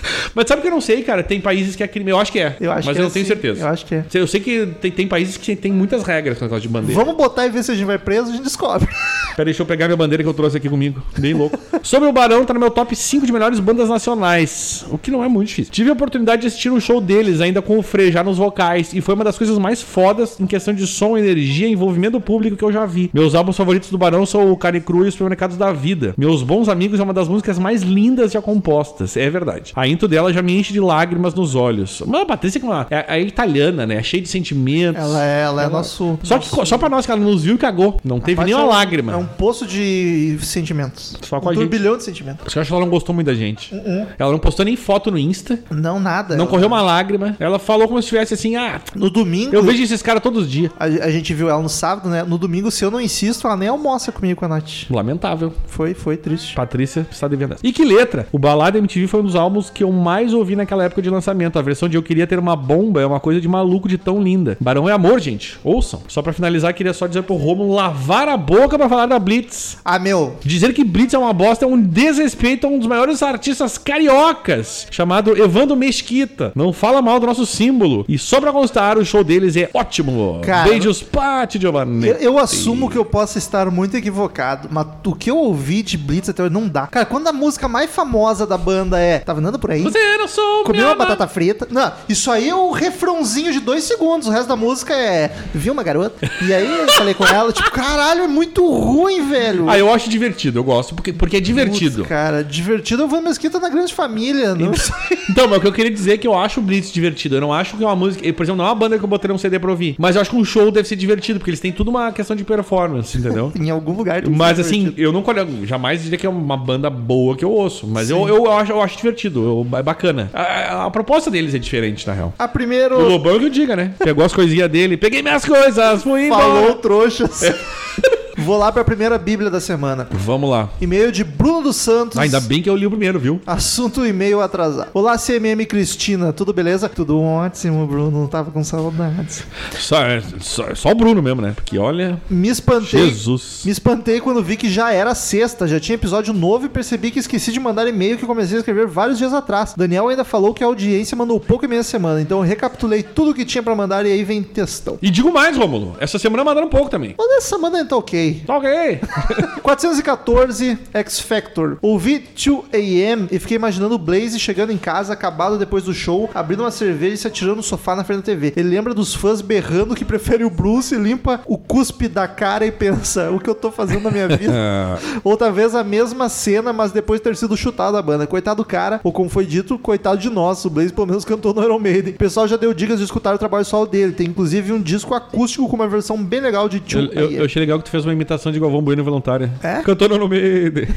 Mas 0.33 0.47
sabe 0.47 0.61
que 0.61 0.67
eu 0.67 0.71
não 0.71 0.81
sei, 0.81 1.03
cara? 1.03 1.23
Tem 1.23 1.39
países 1.39 1.75
que 1.75 1.83
é 1.83 1.87
crime. 1.87 2.11
Eu 2.11 2.19
acho 2.19 2.31
que 2.31 2.39
é. 2.39 2.55
Eu 2.59 2.71
acho 2.71 2.87
mas 2.87 2.97
eu 2.97 3.01
é 3.01 3.03
não 3.05 3.11
tenho 3.11 3.25
sim. 3.25 3.31
certeza. 3.31 3.61
Eu 3.61 3.67
acho 3.67 3.85
que 3.85 3.95
é. 3.95 4.05
Eu 4.13 4.27
sei 4.27 4.39
que 4.39 4.67
tem, 4.79 4.91
tem 4.91 5.07
países 5.07 5.37
que 5.37 5.55
tem 5.55 5.71
muitas 5.71 6.03
regras 6.03 6.37
com 6.37 6.45
negócio 6.45 6.61
de 6.61 6.69
bandeira. 6.69 6.93
Vamos 6.93 7.15
botar 7.15 7.45
e 7.45 7.49
ver 7.49 7.63
se 7.63 7.71
a 7.71 7.75
gente 7.75 7.85
vai 7.85 7.97
preso, 7.97 8.29
a 8.29 8.31
gente 8.31 8.43
descobre. 8.43 8.87
Pera, 9.35 9.45
deixa 9.45 9.61
eu 9.61 9.65
pegar 9.65 9.87
minha 9.87 9.97
bandeira 9.97 10.23
que 10.23 10.29
eu 10.29 10.33
trouxe 10.33 10.57
aqui 10.57 10.69
comigo. 10.69 11.01
Bem 11.17 11.33
louco. 11.33 11.57
Sobre 11.83 12.07
o 12.07 12.11
Barão, 12.11 12.45
tá 12.45 12.53
no 12.53 12.59
meu 12.59 12.71
top 12.71 12.95
5 12.95 13.25
de 13.25 13.31
melhores 13.31 13.59
bandas 13.59 13.89
nacionais. 13.89 14.85
O 14.89 14.97
que 14.97 15.09
não 15.09 15.23
é 15.23 15.27
muito 15.27 15.47
difícil. 15.47 15.71
Tive 15.71 15.89
a 15.89 15.93
oportunidade 15.93 16.41
de 16.41 16.47
assistir 16.47 16.69
um 16.69 16.79
show 16.79 16.99
deles, 16.99 17.41
ainda 17.41 17.61
com 17.61 17.77
o 17.77 17.81
Frejá 17.81 18.23
nos 18.23 18.37
vocais. 18.37 18.93
E 18.93 19.01
foi 19.01 19.15
uma 19.15 19.23
das 19.23 19.37
coisas 19.37 19.57
mais 19.57 19.81
fodas 19.81 20.39
em 20.39 20.45
questão 20.45 20.73
de 20.73 20.85
som, 20.85 21.17
energia 21.17 21.67
e 21.67 21.71
envolvimento 21.71 22.19
público 22.19 22.57
que 22.57 22.63
eu 22.63 22.71
já 22.71 22.85
vi. 22.85 23.09
Meus 23.13 23.35
álbuns 23.35 23.57
favoritos 23.57 23.89
do 23.89 23.97
Barão 23.97 24.25
são 24.25 24.51
o 24.51 24.57
Carne 24.57 24.81
Cru 24.81 25.05
e 25.05 25.07
os 25.07 25.13
Supermercados 25.13 25.57
da 25.57 25.71
Vida. 25.71 26.13
Meus 26.17 26.43
Bons 26.43 26.69
Amigos 26.69 26.99
é 26.99 27.03
uma 27.03 27.13
das 27.13 27.27
músicas 27.27 27.57
mais 27.57 27.81
lindas 27.81 28.31
já 28.31 28.41
compostas. 28.41 29.15
É 29.15 29.29
verdade. 29.29 29.71
A 29.75 29.87
intro 29.91 30.07
dela 30.07 30.31
já 30.33 30.41
me 30.41 30.57
enche 30.57 30.73
de 30.73 30.79
lágrimas 30.79 31.33
nos 31.33 31.55
olhos. 31.55 32.01
Mas 32.07 32.21
a 32.21 32.25
Patrícia 32.25 32.59
que 32.59 32.65
é, 32.65 32.69
uma, 32.69 32.87
é, 32.89 33.05
é 33.17 33.21
italiana, 33.21 33.85
né? 33.85 33.95
É 33.97 34.03
cheia 34.03 34.21
de 34.23 34.29
sentimentos. 34.29 35.01
Ela 35.01 35.25
é, 35.25 35.41
ela 35.43 35.63
é 35.63 35.69
nosso. 35.69 36.17
Só, 36.23 36.39
que, 36.39 36.47
só 36.65 36.77
pra 36.77 36.89
nós 36.89 37.05
que 37.05 37.11
ela 37.11 37.21
nos 37.21 37.43
viu 37.43 37.55
e 37.55 37.57
cagou. 37.57 37.97
Não 38.03 38.19
teve 38.19 38.33
Rapaz, 38.33 38.45
nenhuma 38.47 38.63
é 38.63 38.67
um- 38.67 38.69
lágrima. 38.69 39.11
É 39.13 39.15
um 39.15 39.25
poço 39.25 39.65
de 39.67 40.37
sentimentos. 40.41 41.17
Só 41.21 41.39
com 41.39 41.47
um 41.47 41.49
a 41.49 41.53
gente. 41.53 41.61
turbilhão 41.61 41.97
de 41.97 42.03
sentimentos. 42.03 42.45
Acho 42.57 42.67
que 42.67 42.73
ela 42.73 42.81
não 42.81 42.89
gostou 42.89 43.13
muito 43.13 43.27
da 43.27 43.33
gente. 43.33 43.73
Ela 44.17 44.31
não 44.31 44.39
postou 44.39 44.65
nem 44.65 44.75
foto 44.75 45.11
no 45.11 45.17
Insta. 45.17 45.59
Não, 45.69 45.99
nada. 45.99 46.35
Não 46.35 46.43
Ela- 46.43 46.51
correu 46.51 46.67
uma 46.67 46.81
lágrima. 46.81 47.35
Ela 47.39 47.59
falou 47.59 47.87
como 47.87 48.01
se 48.01 48.05
estivesse 48.05 48.33
assim: 48.33 48.55
ah, 48.55 48.79
No 48.95 49.09
domingo, 49.09 49.53
eu 49.55 49.63
vejo 49.63 49.83
esses 49.83 50.01
caras 50.01 50.21
todos 50.21 50.43
os 50.43 50.49
dias. 50.49 50.71
a, 50.79 50.85
a 50.85 51.11
gente 51.11 51.33
viu 51.33 51.49
ela 51.49 51.61
no 51.61 51.69
sábado, 51.69 52.09
né? 52.09 52.23
No 52.23 52.37
domingo, 52.37 52.69
se 52.71 52.83
eu 52.83 52.91
não 52.91 52.99
insisto, 53.01 53.47
ela 53.47 53.57
nem 53.57 53.69
almoça 53.69 54.11
comigo 54.11 54.39
com 54.39 54.45
a 54.45 54.47
Nath. 54.47 54.89
Lamentável. 54.89 55.53
Foi, 55.67 55.93
foi 55.93 56.17
triste. 56.17 56.55
Patrícia 56.55 57.05
está 57.11 57.27
devendo. 57.27 57.55
E 57.63 57.71
que 57.71 57.83
letra? 57.83 58.27
O 58.31 58.39
Balada 58.39 58.77
MTV 58.77 59.07
foi 59.07 59.19
um 59.21 59.23
dos 59.23 59.35
álbuns 59.35 59.69
que 59.69 59.80
eu 59.83 59.91
mais 59.91 60.33
ouvi 60.33 60.55
naquela 60.55 60.83
época 60.83 61.01
de 61.01 61.09
lançamento. 61.09 61.57
A 61.57 61.61
versão 61.61 61.87
de 61.89 61.95
Eu 61.97 62.03
Queria 62.03 62.27
Ter 62.27 62.39
Uma 62.39 62.55
Bomba 62.55 63.01
é 63.01 63.05
uma 63.05 63.19
coisa 63.19 63.39
de 63.41 63.47
maluco 63.47 63.87
de 63.87 63.97
tão 63.97 64.21
linda. 64.21 64.57
Barão 64.59 64.87
é 64.87 64.91
amor, 64.93 65.19
gente. 65.19 65.57
Ouçam. 65.63 66.01
Só 66.07 66.21
pra 66.21 66.33
finalizar, 66.33 66.73
queria 66.73 66.93
só 66.93 67.07
dizer 67.07 67.23
pro 67.23 67.35
Romulo 67.35 67.73
lavar 67.73 68.27
a 68.27 68.37
boca 68.37 68.77
pra 68.77 68.89
falar 68.89 69.05
da 69.05 69.19
Blitz. 69.19 69.77
Ah, 69.83 69.99
meu, 69.99 70.35
Dizer 70.43 70.73
que 70.73 70.83
Blitz 70.83 71.13
é 71.13 71.17
uma 71.17 71.33
bosta 71.33 71.65
é 71.65 71.67
um 71.67 71.79
desrespeito 71.81 72.65
a 72.67 72.69
um 72.69 72.77
dos 72.77 72.87
maiores 72.87 73.21
artistas 73.23 73.77
cariocas, 73.77 74.87
chamado 74.91 75.37
Evandro 75.37 75.75
Mesquita. 75.75 76.51
Não 76.55 76.73
fala 76.73 77.01
mal 77.01 77.19
do 77.19 77.25
nosso 77.25 77.45
símbolo. 77.45 78.05
E 78.07 78.17
só 78.17 78.39
pra 78.39 78.51
constar, 78.51 78.97
o 78.97 79.05
show 79.05 79.23
deles 79.23 79.55
é 79.55 79.69
ótimo. 79.73 80.39
Cara, 80.43 80.69
Beijos, 80.69 81.01
Pati 81.01 81.59
Giovanni. 81.59 82.07
eu, 82.07 82.15
eu 82.15 82.37
assumo 82.39 82.89
que 82.89 82.97
eu 82.97 83.05
possa 83.05 83.37
estar 83.37 83.69
muito 83.71 83.95
equivocado, 83.95 84.67
mas 84.71 84.85
o 85.05 85.15
que 85.15 85.29
eu 85.31 85.37
ouvi 85.37 85.81
de 85.83 85.97
Blitz 85.97 86.29
até 86.29 86.43
hoje 86.43 86.53
não 86.53 86.67
dá. 86.67 86.87
Cara, 86.87 87.05
quando 87.05 87.27
a 87.27 87.33
música 87.33 87.67
mais 87.67 87.89
famosa 87.89 88.45
da 88.45 88.57
banda 88.57 88.99
é 88.99 89.19
Tava 89.19 89.39
andando 89.39 89.59
por 89.59 89.70
aí? 89.73 89.81
Você 89.83 90.17
não 90.17 90.27
sou 90.27 90.63
Comi 90.63 90.77
minha 90.77 90.89
uma 90.89 90.95
batata 90.95 91.27
frita. 91.27 91.67
Não, 91.69 91.91
isso 92.07 92.29
aí 92.31 92.49
é 92.49 92.55
o 92.55 92.71
refrãozinho 92.71 93.51
de 93.51 93.59
dois 93.59 93.83
segundos. 93.83 94.27
O 94.27 94.31
resto 94.31 94.47
da 94.47 94.55
música 94.55 94.93
é. 94.93 95.31
Vi 95.53 95.69
uma 95.69 95.83
garota. 95.83 96.29
E 96.41 96.53
aí 96.53 96.65
eu 96.67 96.87
falei 96.93 97.13
com 97.13 97.25
ela, 97.25 97.51
tipo, 97.51 97.71
caralho, 97.71 98.23
é 98.23 98.27
muito 98.27 98.67
ruim, 98.69 99.27
velho. 99.29 99.69
Ah, 99.69 99.77
eu 99.77 99.91
acho 99.93 100.09
divertido, 100.09 100.59
eu 100.59 100.63
gosto, 100.63 100.95
porque, 100.95 101.13
porque 101.13 101.37
é 101.37 101.39
divertido. 101.39 101.97
Putz, 101.97 102.09
cara, 102.09 102.43
divertido 102.43 103.03
eu 103.03 103.07
vou 103.07 103.21
mesquita 103.21 103.59
na 103.59 103.69
grande 103.69 103.93
família. 103.93 104.55
Não 104.55 104.73
sei. 104.73 104.91
Então, 105.31 105.47
mas 105.47 105.59
o 105.59 105.61
que 105.61 105.67
eu 105.67 105.71
queria 105.71 105.91
dizer 105.91 106.13
é 106.13 106.17
que 106.17 106.27
eu 106.27 106.37
acho 106.37 106.59
o 106.59 106.63
Blitz 106.63 106.91
divertido. 106.91 107.35
Eu 107.37 107.41
não 107.41 107.53
acho 107.53 107.77
que 107.77 107.83
é 107.83 107.87
uma 107.87 107.95
música. 107.95 108.21
Por 108.33 108.43
exemplo, 108.43 108.57
não 108.57 108.65
é 108.65 108.67
uma 108.67 108.75
banda 108.75 108.97
que 108.97 109.03
eu 109.05 109.07
botaria 109.07 109.33
um 109.33 109.37
CD 109.37 109.59
pra 109.59 109.71
ouvir. 109.71 109.95
Mas 109.97 110.15
eu 110.15 110.21
acho 110.21 110.29
que 110.31 110.35
um 110.35 110.43
show 110.43 110.69
deve 110.71 110.87
ser 110.87 110.97
divertido, 110.97 111.39
porque 111.39 111.51
eles 111.51 111.59
têm 111.59 111.71
tudo 111.71 111.89
uma 111.89 112.11
questão 112.11 112.35
de 112.35 112.43
performance, 112.43 113.17
entendeu? 113.17 113.51
Em 113.57 113.69
algum 113.69 113.93
lugar. 113.93 114.27
Mas 114.27 114.59
assim, 114.59 114.79
divertido. 114.79 115.01
eu 115.01 115.11
não 115.13 115.23
jamais 115.65 116.03
diria 116.03 116.17
que 116.17 116.25
é 116.25 116.29
uma 116.29 116.57
banda 116.57 116.89
boa 116.89 117.37
que 117.37 117.45
eu 117.45 117.51
ouço. 117.51 117.87
Mas 117.87 118.09
eu, 118.09 118.27
eu, 118.27 118.51
acho, 118.51 118.71
eu 118.71 118.81
acho 118.81 118.97
divertido, 118.97 119.41
eu- 119.41 119.60
é 119.73 119.83
bacana. 119.83 120.29
A, 120.33 120.85
a- 120.85 120.91
proposta 120.91 121.29
deles 121.31 121.53
é 121.55 121.57
diferente, 121.57 122.05
na 122.07 122.13
real. 122.13 122.33
A 122.37 122.45
O 122.45 122.49
primeiro. 122.49 122.99
Lobão 123.01 123.39
que 123.39 123.45
eu 123.45 123.49
diga, 123.49 123.75
né? 123.75 123.91
Pegou 123.99 124.23
as 124.23 124.33
coisinhas 124.33 124.69
dele, 124.69 124.97
peguei 124.97 125.21
minhas 125.21 125.45
coisas, 125.45 126.03
fui 126.03 126.27
Falou 126.29 126.57
embora. 126.59 126.73
trouxas. 126.75 127.41
Vou 128.43 128.57
lá 128.57 128.71
pra 128.71 128.83
primeira 128.83 129.17
bíblia 129.17 129.49
da 129.51 129.59
semana. 129.59 130.07
Vamos 130.11 130.49
lá. 130.49 130.69
E-mail 130.81 131.11
de 131.11 131.23
Bruno 131.23 131.61
dos 131.61 131.75
Santos. 131.75 132.17
Ah, 132.17 132.21
ainda 132.23 132.39
bem 132.39 132.61
que 132.61 132.69
eu 132.69 132.75
li 132.75 132.85
o 132.87 132.89
primeiro, 132.89 133.19
viu? 133.19 133.39
Assunto 133.45 134.05
e-mail 134.05 134.41
atrasado. 134.41 134.89
Olá, 134.93 135.15
CMM 135.17 135.63
Cristina, 135.65 136.33
tudo 136.33 136.51
beleza? 136.51 136.89
Tudo 136.89 137.21
ótimo, 137.21 137.85
Bruno. 137.85 138.27
Tava 138.27 138.49
com 138.51 138.63
saudades. 138.63 139.43
Só, 139.77 140.01
é- 140.03 140.23
só, 140.39 140.63
é 140.69 140.75
só 140.75 140.89
o 140.89 140.95
Bruno 140.95 141.21
mesmo, 141.21 141.41
né? 141.41 141.51
Porque 141.55 141.77
olha. 141.77 142.19
Me 142.29 142.49
espantei. 142.49 143.09
Jesus. 143.09 143.61
Me 143.63 143.71
espantei 143.71 144.19
quando 144.19 144.41
vi 144.43 144.57
que 144.57 144.69
já 144.69 144.91
era 144.91 145.13
sexta, 145.13 145.67
já 145.67 145.79
tinha 145.79 145.95
episódio 145.95 146.33
novo 146.33 146.65
e 146.65 146.69
percebi 146.69 147.11
que 147.11 147.19
esqueci 147.19 147.51
de 147.51 147.59
mandar 147.59 147.87
e-mail 147.87 148.17
que 148.17 148.25
comecei 148.25 148.57
a 148.57 148.59
escrever 148.59 148.87
vários 148.87 149.17
dias 149.17 149.33
atrás. 149.33 149.73
Daniel 149.77 150.07
ainda 150.09 150.23
falou 150.23 150.53
que 150.53 150.63
a 150.63 150.67
audiência 150.67 151.15
mandou 151.15 151.39
pouco 151.39 151.65
em 151.65 151.67
meia 151.69 151.83
semana, 151.83 152.21
então 152.21 152.39
eu 152.39 152.43
recapitulei 152.43 153.03
tudo 153.03 153.33
que 153.33 153.45
tinha 153.45 153.61
pra 153.61 153.75
mandar 153.75 154.05
e 154.05 154.11
aí 154.11 154.23
vem 154.23 154.41
textão. 154.41 154.97
E 155.01 155.09
digo 155.11 155.31
mais, 155.31 155.55
Rômulo. 155.57 155.95
Essa 155.99 156.17
semana 156.17 156.43
mandaram 156.43 156.67
pouco 156.69 156.89
também. 156.89 157.13
Mas 157.17 157.37
essa 157.37 157.49
semana 157.55 157.85
tá 157.85 157.95
ok. 157.95 158.30
Tá 158.33 158.57
ok. 158.57 158.99
414 159.61 160.77
X 160.93 161.19
Factor. 161.19 161.77
Ouvi 161.81 162.23
2AM 162.35 163.27
e 163.31 163.39
fiquei 163.39 163.55
imaginando 163.55 163.95
o 163.95 163.97
Blaze 163.97 164.39
chegando 164.39 164.71
em 164.71 164.77
casa, 164.77 165.13
acabado 165.13 165.57
depois 165.57 165.83
do 165.83 165.93
show, 165.93 166.29
abrindo 166.33 166.61
uma 166.61 166.71
cerveja 166.71 167.13
e 167.13 167.17
se 167.17 167.27
atirando 167.27 167.57
no 167.57 167.63
sofá 167.63 167.95
na 167.95 168.03
frente 168.03 168.19
da 168.19 168.23
TV. 168.23 168.53
Ele 168.55 168.69
lembra 168.69 168.93
dos 168.93 169.13
fãs 169.13 169.41
berrando 169.41 169.95
que 169.95 170.05
prefere 170.05 170.43
o 170.43 170.49
Bruce, 170.49 170.95
limpa 170.95 171.41
o 171.45 171.57
cuspe 171.57 172.07
da 172.07 172.27
cara 172.27 172.65
e 172.65 172.71
pensa: 172.71 173.31
o 173.31 173.39
que 173.39 173.49
eu 173.49 173.55
tô 173.55 173.71
fazendo 173.71 174.03
na 174.03 174.11
minha 174.11 174.27
vida? 174.27 174.51
Ah, 174.63 174.97
ou 175.23 175.35
talvez 175.35 175.75
a 175.75 175.83
mesma 175.83 176.29
cena, 176.29 176.71
mas 176.71 176.91
depois 176.91 177.19
ter 177.19 177.35
sido 177.35 177.55
chutado 177.57 177.93
da 177.93 178.01
banda. 178.01 178.27
Coitado 178.27 178.63
do 178.63 178.65
cara, 178.65 178.99
ou 179.03 179.11
como 179.11 179.29
foi 179.29 179.45
dito, 179.45 179.77
coitado 179.77 180.17
de 180.19 180.29
nós. 180.29 180.63
O 180.65 180.69
Blaze 180.69 180.93
pelo 180.93 181.07
menos 181.07 181.25
cantou 181.25 181.53
no 181.53 181.63
Iron 181.63 181.79
Maiden. 181.79 182.13
O 182.13 182.17
pessoal 182.17 182.47
já 182.47 182.57
deu 182.57 182.73
dicas 182.73 182.99
de 182.99 183.05
escutar 183.05 183.33
o 183.33 183.37
trabalho 183.37 183.65
solo 183.65 183.85
dele. 183.85 184.11
Tem 184.11 184.27
inclusive 184.27 184.71
um 184.71 184.81
disco 184.81 185.13
acústico 185.13 185.67
com 185.67 185.75
uma 185.75 185.87
versão 185.87 186.21
bem 186.23 186.41
legal 186.41 186.69
de 186.69 186.79
2 186.79 186.93
eu, 186.93 187.11
eu, 187.11 187.31
eu 187.31 187.45
achei 187.45 187.59
legal 187.59 187.79
que 187.79 187.85
tu 187.85 187.91
fez 187.91 188.05
uma 188.05 188.13
imitação 188.21 188.51
de 188.51 188.59
Galvão 188.59 188.81
Bueno 188.81 189.03
voluntária. 189.03 189.51
É? 189.63 189.81
Cantou 189.81 190.07
no 190.07 190.27
meio. 190.27 190.71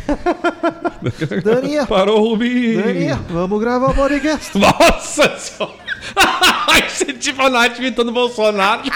Daninha, 1.43 1.87
Parou 1.87 2.21
o 2.21 2.29
Rubinho. 2.31 2.83
Daninha, 2.83 3.19
vamos 3.31 3.61
gravar 3.61 3.91
o 3.91 3.95
podcast. 3.95 4.57
Nossa 4.59 5.37
senhora. 5.39 5.75
É 7.09 7.13
tipo 7.13 7.43
a 7.43 7.51
Nath 7.51 7.79
imitando 7.79 8.09
o 8.09 8.13
Bolsonaro. 8.13 8.83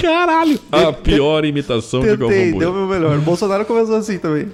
Caralho. 0.00 0.60
A 0.70 0.92
pior 0.92 1.44
imitação 1.44 2.00
de 2.00 2.08
Galvão 2.08 2.28
Tentei, 2.28 2.52
deu 2.58 2.72
Bueno. 2.72 2.86
meu 2.86 2.98
melhor. 2.98 3.18
O 3.18 3.22
Bolsonaro 3.22 3.64
começou 3.64 3.96
assim 3.96 4.18
também. 4.18 4.48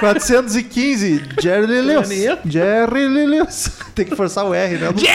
415, 0.00 1.22
Jerry 1.40 1.66
Lilius. 1.66 2.08
Jerry 2.44 3.06
Lilius. 3.08 3.70
Tem 3.94 4.04
que 4.04 4.16
forçar 4.16 4.44
o 4.44 4.52
R, 4.52 4.76
né? 4.76 4.90
Não 4.90 4.98
sei. 4.98 5.08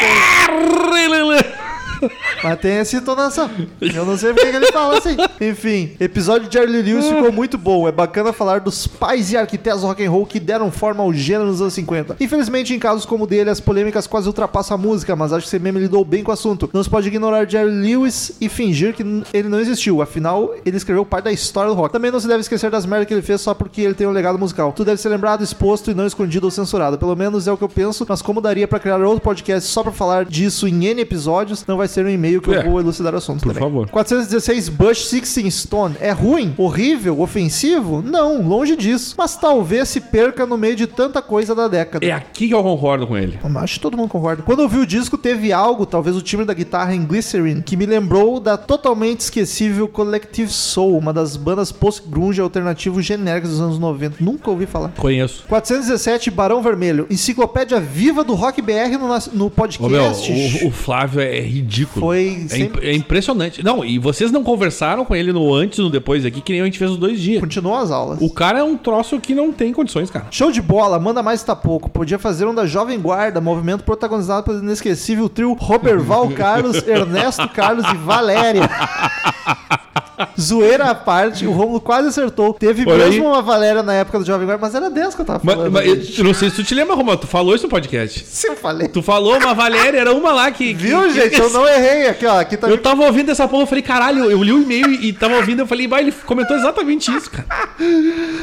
Mas 2.44 2.60
tem 2.60 2.72
essa 2.74 2.96
entonação. 2.96 3.50
Eu 3.82 4.06
não 4.06 4.18
sei 4.18 4.34
porque 4.34 4.50
que 4.50 4.56
ele 4.56 4.72
fala 4.72 4.98
assim. 4.98 5.16
Enfim, 5.42 5.96
episódio 6.00 6.48
de 6.48 6.54
Jerry 6.58 6.82
Lewis 6.82 7.08
ficou 7.08 7.32
muito 7.32 7.58
bom. 7.58 7.88
É 7.88 7.92
bacana 7.92 8.32
falar 8.34 8.60
dos 8.60 8.88
pais 8.88 9.32
e 9.32 9.38
arquitetos 9.38 9.84
rock 9.84 10.04
and 10.06 10.10
roll 10.10 10.26
que 10.26 10.40
deram 10.40 10.72
forma 10.72 11.04
ao 11.04 11.14
gênero 11.14 11.48
nos 11.48 11.62
anos 11.62 11.74
50. 11.74 12.18
Infelizmente, 12.20 12.74
em 12.74 12.80
casos 12.80 13.06
como 13.06 13.24
o 13.24 13.28
dele, 13.28 13.50
as 13.50 13.60
polêmicas 13.60 14.08
quase 14.08 14.28
ultrapassam 14.28 14.76
a 14.76 14.78
música, 14.78 15.16
mas 15.16 15.34
acho 15.34 15.46
que 15.46 15.50
você 15.50 15.60
mesmo 15.60 15.80
lidou 15.80 16.04
bem 16.04 16.24
com 16.24 16.32
o 16.32 16.34
assunto. 16.34 16.70
Não 16.74 16.84
se 16.84 16.90
pode 16.90 17.08
ignorar 17.08 17.50
Jerry 17.50 17.70
Lewis 17.70 18.34
e 18.40 18.50
fingir 18.50 18.94
que 18.94 19.04
ele 19.34 19.50
não 19.50 19.60
existiu. 19.60 20.02
Afinal, 20.02 20.54
ele 20.66 20.78
escreveu 20.78 21.06
parte 21.06 21.26
da 21.26 21.32
história 21.32 21.70
do 21.70 21.76
rock. 21.76 21.92
Também 21.92 22.12
não 22.12 22.20
se 22.20 22.28
deve 22.28 22.42
esquecer 22.42 22.70
das 22.70 22.86
merdas 22.86 23.08
que 23.08 23.14
ele 23.14 23.22
fez 23.22 23.42
só 23.42 23.54
porque 23.54 23.82
ele 23.82 23.94
tem 23.94 24.08
um 24.08 24.12
legado 24.12 24.38
musical. 24.38 24.72
Tudo 24.74 24.88
deve 24.88 25.02
ser 25.02 25.10
lembrado, 25.10 25.44
exposto 25.44 25.92
e 25.92 25.94
não 25.94 26.06
escondido 26.06 26.46
ou 26.46 26.52
censurado. 26.52 26.98
Pelo 26.98 27.16
menos 27.16 27.48
é 27.48 27.52
o 27.52 27.58
que 27.58 27.64
eu 27.64 27.70
penso, 27.70 28.06
mas 28.08 28.22
como 28.22 28.42
daria 28.42 28.68
pra 28.68 28.80
criar 28.80 29.02
outro 29.02 29.22
podcast 29.22 29.70
só 29.70 29.84
pra 29.84 29.92
falar 29.92 30.26
disso 30.26 30.68
em 30.68 30.86
N 30.86 31.02
episódios, 31.02 31.66
não 31.68 31.78
vai 31.78 31.88
ser 31.88 32.06
um 32.06 32.10
e-mail 32.28 32.42
que 32.42 32.52
É, 32.54 32.60
eu 32.60 32.72
vou 32.72 32.80
elucidar 32.80 33.14
o 33.14 33.18
assunto 33.18 33.42
por 33.42 33.54
também. 33.54 33.62
favor. 33.64 33.90
416 33.90 34.70
Bush 34.70 35.10
16 35.12 35.54
Stone. 35.54 35.96
É 36.00 36.12
ruim? 36.12 36.54
Horrível? 36.58 37.20
Ofensivo? 37.22 38.02
Não, 38.02 38.42
longe 38.48 38.76
disso. 38.76 39.16
Mas 39.18 39.36
talvez 39.36 39.90
se 39.90 40.02
perca 40.02 40.46
no 40.46 40.58
meio 40.58 40.76
de 40.76 40.88
tanta 40.88 41.22
coisa 41.22 41.56
da 41.56 41.68
década. 41.68 42.06
É 42.06 42.12
aqui 42.12 42.48
que 42.48 42.54
eu 42.54 42.64
concordo 42.64 43.08
com 43.08 43.18
ele. 43.18 43.40
Eu 43.44 43.58
Acho 43.60 43.76
que 43.76 43.80
todo 43.80 43.98
mundo 43.98 44.10
concorda. 44.10 44.44
Quando 44.44 44.62
eu 44.62 44.70
vi 44.70 44.78
o 44.78 44.86
disco, 44.86 45.18
teve 45.18 45.52
algo, 45.52 45.86
talvez 45.86 46.16
o 46.16 46.22
timbre 46.22 46.46
da 46.46 46.54
guitarra 46.54 46.94
em 46.94 47.04
Glycerin, 47.06 47.62
que 47.62 47.76
me 47.76 47.86
lembrou 47.86 48.40
da 48.40 48.56
totalmente 48.56 49.22
esquecível 49.22 49.88
Collective 49.88 50.50
Soul, 50.52 50.98
uma 50.98 51.12
das 51.12 51.36
bandas 51.36 51.72
post-grunge 51.72 52.40
alternativo 52.40 53.02
genéricas 53.02 53.50
dos 53.52 53.60
anos 53.62 53.80
90. 53.80 54.18
Nunca 54.24 54.50
ouvi 54.52 54.66
falar. 54.66 54.90
Conheço. 54.98 55.44
417 55.50 56.30
Barão 56.30 56.62
Vermelho, 56.62 57.08
enciclopédia 57.10 57.80
viva 57.80 58.24
do 58.24 58.34
Rock 58.36 58.62
BR 58.62 58.98
no, 59.00 59.08
no 59.34 59.46
Ô, 59.48 59.50
podcast. 59.50 60.32
meu, 60.32 60.66
o, 60.66 60.68
o 60.68 60.72
Flávio 60.72 61.20
é 61.22 61.40
ridículo. 61.42 62.06
Foi 62.06 62.17
É, 62.18 62.48
sempre- 62.48 62.64
imp- 62.64 62.84
é 62.84 62.94
impressionante. 62.94 63.64
Não, 63.64 63.84
e 63.84 63.98
vocês 64.00 64.32
não 64.32 64.44
conversaram 64.44 65.04
com 65.06 65.16
ele 65.16 65.32
no 65.32 65.54
antes 65.54 65.80
no 65.80 65.90
depois 65.90 66.26
aqui, 66.26 66.42
que 66.42 66.52
nem 66.54 66.62
a 66.62 66.66
gente 66.66 66.78
fez 66.80 66.92
os 66.92 66.98
dois 66.98 67.20
dias. 67.20 67.40
Continuou 67.40 67.76
as 67.76 67.92
aulas. 67.92 68.20
O 68.22 68.30
cara 68.30 68.60
é 68.60 68.64
um 68.64 68.78
troço 68.78 69.20
que 69.20 69.34
não 69.36 69.52
tem 69.52 69.72
condições, 69.74 70.10
cara. 70.10 70.28
Show 70.32 70.52
de 70.52 70.62
bola, 70.62 71.00
manda 71.00 71.22
mais 71.24 71.44
tá 71.44 71.56
pouco. 71.56 71.90
Podia 71.90 72.18
fazer 72.20 72.46
um 72.46 72.54
da 72.56 72.66
Jovem 72.66 73.00
Guarda, 73.00 73.40
movimento 73.42 73.84
protagonizado 73.84 74.44
pelo 74.44 74.60
inesquecível 74.60 75.30
trio 75.30 75.54
Roberval 75.54 76.30
Carlos, 76.36 76.86
Ernesto 76.88 77.48
Carlos 77.50 77.86
e 77.92 77.96
Valéria. 77.98 78.70
Zoeira 80.40 80.86
à 80.86 80.96
parte, 80.96 81.46
o 81.46 81.52
Romulo 81.52 81.80
quase 81.80 82.08
acertou. 82.10 82.54
Teve 82.54 82.84
Olha 82.88 83.06
mesmo 83.06 83.26
aí. 83.26 83.32
uma 83.32 83.42
Valéria 83.42 83.84
na 83.84 83.94
época 83.94 84.20
do 84.20 84.26
Jovem 84.26 84.46
Guarda, 84.46 84.62
mas 84.66 84.74
era 84.76 84.90
dessa 84.90 85.16
que 85.16 85.22
eu 85.22 85.26
tava 85.26 85.42
Mas, 85.44 85.56
falando. 85.56 85.72
mas 85.74 85.86
gente. 85.86 86.18
eu 86.20 86.26
não 86.26 86.34
sei 86.34 86.50
se 86.50 86.56
tu 86.58 86.64
te 86.64 86.74
lembra, 86.76 86.96
Romano, 86.96 87.18
tu 87.18 87.28
falou 87.28 87.54
isso 87.56 87.66
no 87.66 87.70
podcast. 87.70 88.26
Se 88.26 88.48
eu 88.48 88.56
falei. 88.56 88.88
Tu 88.88 89.02
falou 89.02 89.38
uma 89.38 89.54
Valéria, 89.54 90.00
era 90.00 90.14
uma 90.14 90.32
lá 90.32 90.50
que. 90.52 90.74
que- 90.74 90.88
Viu, 90.88 91.02
que- 91.04 91.12
gente? 91.14 91.40
Eu 91.40 91.50
não 91.52 91.68
errei. 91.68 92.08
Aqui, 92.08 92.26
ó. 92.26 92.40
Aqui 92.40 92.58
tá. 92.58 92.68
Eu 92.68 92.78
tava 92.78 93.04
ouvindo 93.06 93.30
essa 93.32 93.48
porra, 93.48 93.64
eu 93.64 93.68
falei, 93.68 93.82
caralho, 93.82 94.30
eu 94.32 94.44
li 94.44 94.52
o 94.52 94.62
e-mail 94.62 94.92
e, 94.92 95.14
tava 95.14 95.36
ouvindo, 95.36 95.60
eu 95.62 95.68
falei, 95.68 95.88
vai, 95.88 96.02
ele 96.04 96.12
comentou 96.26 96.56
exatamente 96.58 97.12
isso, 97.16 97.30
cara. 97.32 97.46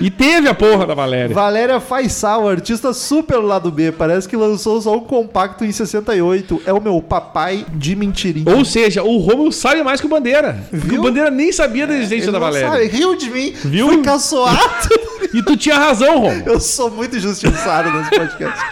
E 0.00 0.10
teve 0.10 0.48
a 0.48 0.54
porra 0.54 0.86
da 0.86 0.94
Valéria. 0.94 1.34
Valéria 1.34 1.80
Faisal, 1.80 2.48
artista 2.48 2.92
super 2.92 3.36
do 3.40 3.46
lado 3.46 3.70
B. 3.70 3.92
Parece 3.92 4.28
que 4.28 4.36
lançou 4.36 4.80
só 4.80 4.94
um 4.96 5.00
compacto 5.00 5.64
em 5.64 5.72
68. 5.72 6.62
É 6.66 6.72
o 6.72 6.80
meu 6.80 7.00
papai 7.02 7.64
de 7.74 7.94
mentirinha. 7.96 8.54
Ou 8.56 8.64
seja, 8.64 9.02
o 9.02 9.18
Romulo 9.18 9.52
sabe 9.52 9.82
mais 9.82 10.00
que 10.00 10.06
o 10.06 10.10
Bandeira. 10.10 10.58
Viu? 10.72 11.00
o 11.00 11.04
Bandeira 11.04 11.30
nem 11.30 11.50
sabia 11.64 11.86
da 11.86 11.94
existência 11.94 12.30
da 12.30 12.38
Valéria. 12.38 12.68
sabe, 12.68 12.86
riu 12.86 13.16
de 13.16 13.30
mim. 13.30 13.54
Viu? 13.64 13.88
Fui 13.88 14.02
caçoado. 14.02 14.58
E 15.34 15.42
tu 15.42 15.56
tinha 15.56 15.76
razão, 15.76 16.20
Romulo. 16.20 16.42
Eu 16.46 16.60
sou 16.60 16.90
muito 16.90 17.16
injustiçado 17.16 17.90
nesse 17.90 18.10
podcast. 18.10 18.64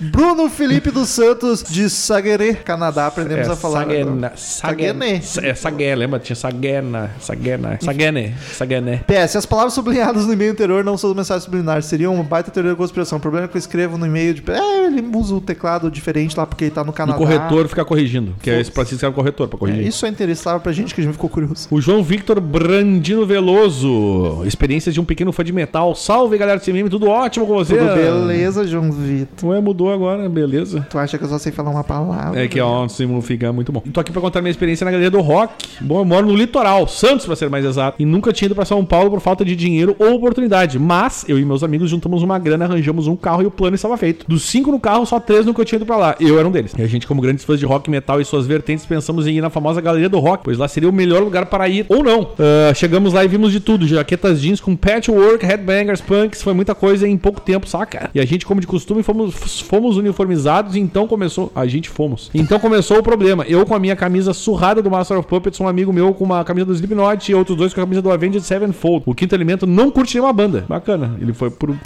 Bruno 0.00 0.48
Felipe 0.48 0.90
dos 0.90 1.08
Santos, 1.08 1.62
de 1.62 1.88
Saguenay, 1.90 2.54
Canadá. 2.54 3.06
Aprendemos 3.06 3.48
a 3.48 3.56
falar. 3.56 3.80
Saguena, 3.80 4.10
agora. 4.10 4.32
Saguena. 4.36 5.04
É 5.06 5.54
Sagué, 5.54 5.94
lembra? 5.94 6.18
Tinha 6.18 6.36
Saguena, 6.36 7.10
Saguena, 7.20 7.78
Saguene, 7.80 8.34
Saguene. 8.52 9.00
PS, 9.06 9.36
as 9.36 9.46
palavras 9.46 9.74
sublinhadas 9.74 10.26
no 10.26 10.32
e-mail 10.32 10.52
anterior 10.52 10.84
não 10.84 10.96
são 10.96 11.14
mensagens 11.14 11.44
subliminares, 11.44 11.84
seriam 11.86 12.14
uma 12.14 12.24
baita 12.24 12.50
teoria 12.50 12.72
da 12.72 12.76
conspiração. 12.76 13.18
O 13.18 13.20
problema 13.20 13.46
é 13.46 13.48
que 13.48 13.56
eu 13.56 13.58
escrevo 13.58 13.98
no 13.98 14.06
e-mail 14.06 14.34
de. 14.34 14.42
É, 14.50 14.86
ele 14.86 15.04
usa 15.14 15.34
o 15.34 15.40
teclado 15.40 15.90
diferente 15.90 16.36
lá 16.36 16.46
porque 16.46 16.64
ele 16.64 16.70
tá 16.70 16.82
no 16.84 16.92
Canadá. 16.92 17.18
corretor 17.18 17.68
ficar 17.68 17.84
corrigindo. 17.84 18.34
Que 18.42 18.50
é 18.50 18.60
esse 18.60 18.70
pra 18.70 18.84
se 18.84 18.94
no 19.04 19.12
corretor 19.12 19.48
pra 19.48 19.56
É, 19.56 19.60
corrigir. 19.60 19.86
isso 19.86 20.04
é 20.06 20.08
interessante 20.08 20.62
pra 20.62 20.72
gente 20.72 20.94
que 20.94 21.00
a 21.00 21.04
gente 21.04 21.12
ficou 21.12 21.28
curioso. 21.30 21.68
O 21.70 21.80
João 21.80 22.02
Victor 22.02 22.40
Brandino 22.40 23.26
Veloso. 23.26 24.42
Experiências 24.44 24.94
de 24.94 25.00
um 25.00 25.04
pequeno 25.04 25.17
fã 25.32 25.44
de 25.44 25.52
metal. 25.52 25.94
Salve, 25.94 26.38
galera 26.38 26.58
do 26.58 26.64
CMM. 26.64 26.88
Tudo 26.88 27.08
ótimo 27.08 27.46
com 27.46 27.54
você? 27.54 27.76
Tudo 27.76 27.94
beleza, 27.94 28.66
João 28.66 28.90
Vitor? 28.90 29.50
Ué, 29.50 29.60
mudou 29.60 29.92
agora, 29.92 30.28
beleza. 30.28 30.86
Tu 30.88 30.98
acha 30.98 31.18
que 31.18 31.24
eu 31.24 31.28
só 31.28 31.38
sei 31.38 31.52
falar 31.52 31.70
uma 31.70 31.84
palavra? 31.84 32.42
É 32.42 32.48
que 32.48 32.60
ó, 32.60 32.86
o 32.86 33.22
fica 33.22 33.52
muito 33.52 33.72
bom. 33.72 33.80
Tô 33.92 34.00
aqui 34.00 34.12
pra 34.12 34.20
contar 34.20 34.40
minha 34.40 34.50
experiência 34.50 34.84
na 34.84 34.90
galeria 34.90 35.10
do 35.10 35.20
rock. 35.20 35.52
Bom, 35.80 35.98
eu 36.00 36.04
moro 36.04 36.26
no 36.26 36.34
litoral, 36.34 36.86
Santos 36.86 37.26
pra 37.26 37.36
ser 37.36 37.50
mais 37.50 37.64
exato, 37.64 38.00
e 38.00 38.04
nunca 38.04 38.32
tinha 38.32 38.46
ido 38.46 38.54
pra 38.54 38.64
São 38.64 38.84
Paulo 38.84 39.10
por 39.10 39.20
falta 39.20 39.44
de 39.44 39.54
dinheiro 39.54 39.96
ou 39.98 40.14
oportunidade. 40.14 40.78
Mas 40.78 41.24
eu 41.28 41.38
e 41.38 41.44
meus 41.44 41.62
amigos 41.62 41.90
juntamos 41.90 42.22
uma 42.22 42.38
grana, 42.38 42.64
arranjamos 42.64 43.06
um 43.06 43.16
carro 43.16 43.42
e 43.42 43.46
o 43.46 43.50
plano 43.50 43.74
estava 43.74 43.96
feito. 43.96 44.26
Dos 44.28 44.42
cinco 44.42 44.70
no 44.70 44.80
carro, 44.80 45.04
só 45.06 45.18
três 45.18 45.44
nunca 45.44 45.64
tinha 45.64 45.76
ido 45.76 45.86
pra 45.86 45.96
lá. 45.96 46.16
Eu 46.20 46.38
era 46.38 46.46
um 46.46 46.50
deles. 46.50 46.74
E 46.76 46.82
a 46.82 46.86
gente, 46.86 47.06
como 47.06 47.20
grandes 47.20 47.44
fãs 47.44 47.58
de 47.58 47.66
rock, 47.66 47.90
metal 47.90 48.20
e 48.20 48.24
suas 48.24 48.46
vertentes, 48.46 48.86
pensamos 48.86 49.26
em 49.26 49.36
ir 49.36 49.40
na 49.40 49.50
famosa 49.50 49.80
galeria 49.80 50.08
do 50.08 50.18
rock, 50.18 50.44
pois 50.44 50.58
lá 50.58 50.68
seria 50.68 50.88
o 50.88 50.92
melhor 50.92 51.22
lugar 51.22 51.46
para 51.46 51.68
ir 51.68 51.86
ou 51.88 52.02
não. 52.02 52.28
Ah, 52.38 52.72
chegamos 52.74 53.12
lá 53.12 53.24
e 53.24 53.28
vimos 53.28 53.52
de 53.52 53.60
tudo: 53.60 53.86
jaquetas 53.86 54.40
jeans 54.40 54.60
com 54.60 54.76
patchwork, 55.08 55.44
headbangers, 55.44 56.00
punks, 56.00 56.42
foi 56.42 56.52
muita 56.52 56.74
coisa 56.74 57.08
em 57.08 57.16
pouco 57.16 57.40
tempo, 57.40 57.66
saca? 57.66 58.10
E 58.14 58.20
a 58.20 58.24
gente, 58.24 58.44
como 58.44 58.60
de 58.60 58.66
costume, 58.66 59.02
fomos, 59.02 59.60
fomos 59.60 59.96
uniformizados, 59.96 60.76
e 60.76 60.80
então 60.80 61.08
começou. 61.08 61.50
A 61.54 61.66
gente 61.66 61.88
fomos. 61.88 62.30
Então 62.34 62.58
começou 62.58 62.98
o 62.98 63.02
problema. 63.02 63.44
Eu 63.48 63.64
com 63.64 63.74
a 63.74 63.78
minha 63.78 63.96
camisa 63.96 64.32
surrada 64.32 64.82
do 64.82 64.90
Master 64.90 65.18
of 65.18 65.28
Puppets, 65.28 65.60
um 65.60 65.68
amigo 65.68 65.92
meu 65.92 66.12
com 66.12 66.24
uma 66.24 66.44
camisa 66.44 66.66
do 66.66 66.74
Slipknot 66.74 67.30
e 67.30 67.34
outros 67.34 67.56
dois 67.56 67.72
com 67.72 67.80
a 67.80 67.84
camisa 67.84 68.02
do 68.02 68.10
Avenged 68.10 68.42
Sevenfold. 68.42 69.04
O 69.06 69.14
quinto 69.14 69.34
elemento 69.34 69.66
não 69.66 69.90
curte 69.90 70.14
nenhuma 70.14 70.32
banda. 70.32 70.64
Bacana. 70.68 71.16
Ele 71.20 71.32
foi 71.32 71.50
por. 71.50 71.74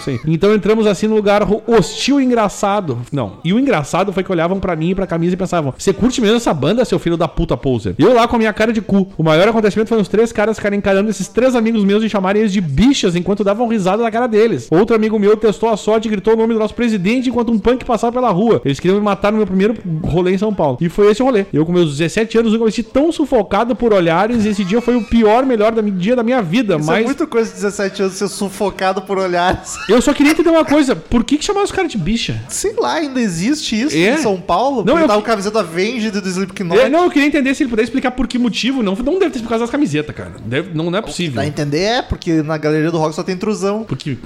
Sim. 0.00 0.18
Então 0.26 0.54
entramos 0.54 0.86
assim 0.86 1.06
no 1.06 1.14
lugar 1.14 1.46
hostil 1.66 2.20
e 2.20 2.24
engraçado. 2.24 2.98
Não. 3.12 3.34
E 3.44 3.52
o 3.52 3.58
engraçado 3.58 4.12
foi 4.12 4.24
que 4.24 4.32
olhavam 4.32 4.58
pra 4.58 4.74
mim 4.74 4.90
e 4.90 4.94
pra 4.94 5.06
camisa 5.06 5.34
e 5.34 5.36
pensavam: 5.36 5.74
Você 5.76 5.92
curte 5.92 6.20
mesmo 6.20 6.36
essa 6.36 6.54
banda, 6.54 6.84
seu 6.84 6.98
filho 6.98 7.16
da 7.16 7.28
puta 7.28 7.56
poser? 7.56 7.94
Eu 7.98 8.14
lá 8.14 8.26
com 8.26 8.36
a 8.36 8.38
minha 8.38 8.52
cara 8.52 8.72
de 8.72 8.80
cu. 8.80 9.08
O 9.18 9.22
maior 9.22 9.46
acontecimento 9.48 9.88
foi 9.88 10.00
os 10.00 10.08
três 10.08 10.32
caras 10.32 10.56
ficarem 10.56 10.78
encarando 10.78 11.10
esses 11.10 11.28
três 11.28 11.54
amigos 11.54 11.84
meus 11.84 12.02
e 12.02 12.08
chamarem 12.08 12.40
eles 12.40 12.52
de 12.52 12.60
bichas 12.70 13.16
enquanto 13.16 13.42
davam 13.44 13.66
risada 13.68 14.02
na 14.02 14.10
cara 14.10 14.26
deles. 14.26 14.68
Outro 14.70 14.94
amigo 14.96 15.18
meu 15.18 15.36
testou 15.36 15.68
a 15.68 15.76
sorte 15.76 16.06
e 16.08 16.10
gritou 16.10 16.34
o 16.34 16.36
nome 16.36 16.54
do 16.54 16.60
nosso 16.60 16.74
presidente 16.74 17.28
enquanto 17.28 17.50
um 17.52 17.58
punk 17.58 17.84
passava 17.84 18.12
pela 18.12 18.30
rua. 18.30 18.62
Eles 18.64 18.78
queriam 18.80 18.98
me 18.98 19.04
matar 19.04 19.30
no 19.32 19.38
meu 19.38 19.46
primeiro 19.46 19.74
rolê 20.02 20.32
em 20.32 20.38
São 20.38 20.54
Paulo. 20.54 20.78
E 20.80 20.88
foi 20.88 21.10
esse 21.10 21.22
o 21.22 21.26
rolê. 21.26 21.46
Eu, 21.52 21.66
com 21.66 21.72
meus 21.72 21.90
17 21.96 22.38
anos, 22.38 22.52
nunca 22.52 22.64
me 22.64 22.70
senti 22.72 22.88
tão 22.88 23.10
sufocado 23.12 23.74
por 23.74 23.92
olhares. 23.92 24.44
E 24.44 24.48
esse 24.48 24.64
dia 24.64 24.80
foi 24.80 24.96
o 24.96 25.04
pior, 25.04 25.44
melhor 25.44 25.72
da, 25.72 25.82
dia 25.82 26.14
da 26.16 26.22
minha 26.22 26.40
vida. 26.42 26.76
Isso 26.76 26.90
é 26.90 26.94
mas 26.94 27.04
muito 27.04 27.26
coisa 27.26 27.48
de 27.50 27.56
17 27.56 28.02
anos 28.02 28.14
ser 28.14 28.28
sufocado 28.28 29.02
por 29.02 29.18
olhares. 29.18 29.74
eu 29.88 30.00
só 30.00 30.12
queria 30.12 30.32
entender 30.32 30.50
uma 30.50 30.64
coisa: 30.64 30.94
por 30.94 31.24
que, 31.24 31.36
que 31.38 31.44
chamaram 31.44 31.64
os 31.64 31.72
caras 31.72 31.90
de 31.90 31.98
bicha? 31.98 32.40
Sei 32.48 32.74
lá, 32.78 32.94
ainda 32.94 33.20
existe 33.20 33.80
isso 33.80 33.96
É? 33.96 34.14
em 34.14 34.18
São 34.18 34.40
Paulo? 34.40 34.84
Não, 34.84 34.98
eu- 34.98 35.06
tava 35.06 35.22
camiseta 35.22 35.60
Avenged 35.60 36.10
do 36.20 36.28
Slipknot. 36.28 36.78
É, 36.80 36.88
não, 36.88 37.04
eu 37.04 37.10
queria 37.10 37.26
entender 37.26 37.54
se 37.54 37.62
ele 37.62 37.70
puder 37.70 37.82
explicar 37.82 38.10
por 38.12 38.26
que 38.28 38.38
motivo. 38.38 38.82
Não, 38.82 38.94
não 38.94 39.18
deve 39.18 39.32
ter 39.32 39.40
por 39.40 39.48
causa 39.48 39.64
das 39.64 39.70
camisetas, 39.70 40.14
cara. 40.14 40.32
Deve- 40.44 40.70
não, 40.74 40.90
não 40.90 40.98
é 40.98 41.02
possível. 41.02 41.36
Dá 41.36 41.42
a 41.42 41.46
entender, 41.46 41.80
é, 41.82 42.02
porque 42.02 42.42
na 42.42 42.56
galeria 42.60 42.90
do 42.90 42.98
rock 42.98 43.14
só 43.14 43.22
tem 43.22 43.34
intrusão. 43.34 43.84
Porque, 43.84 44.16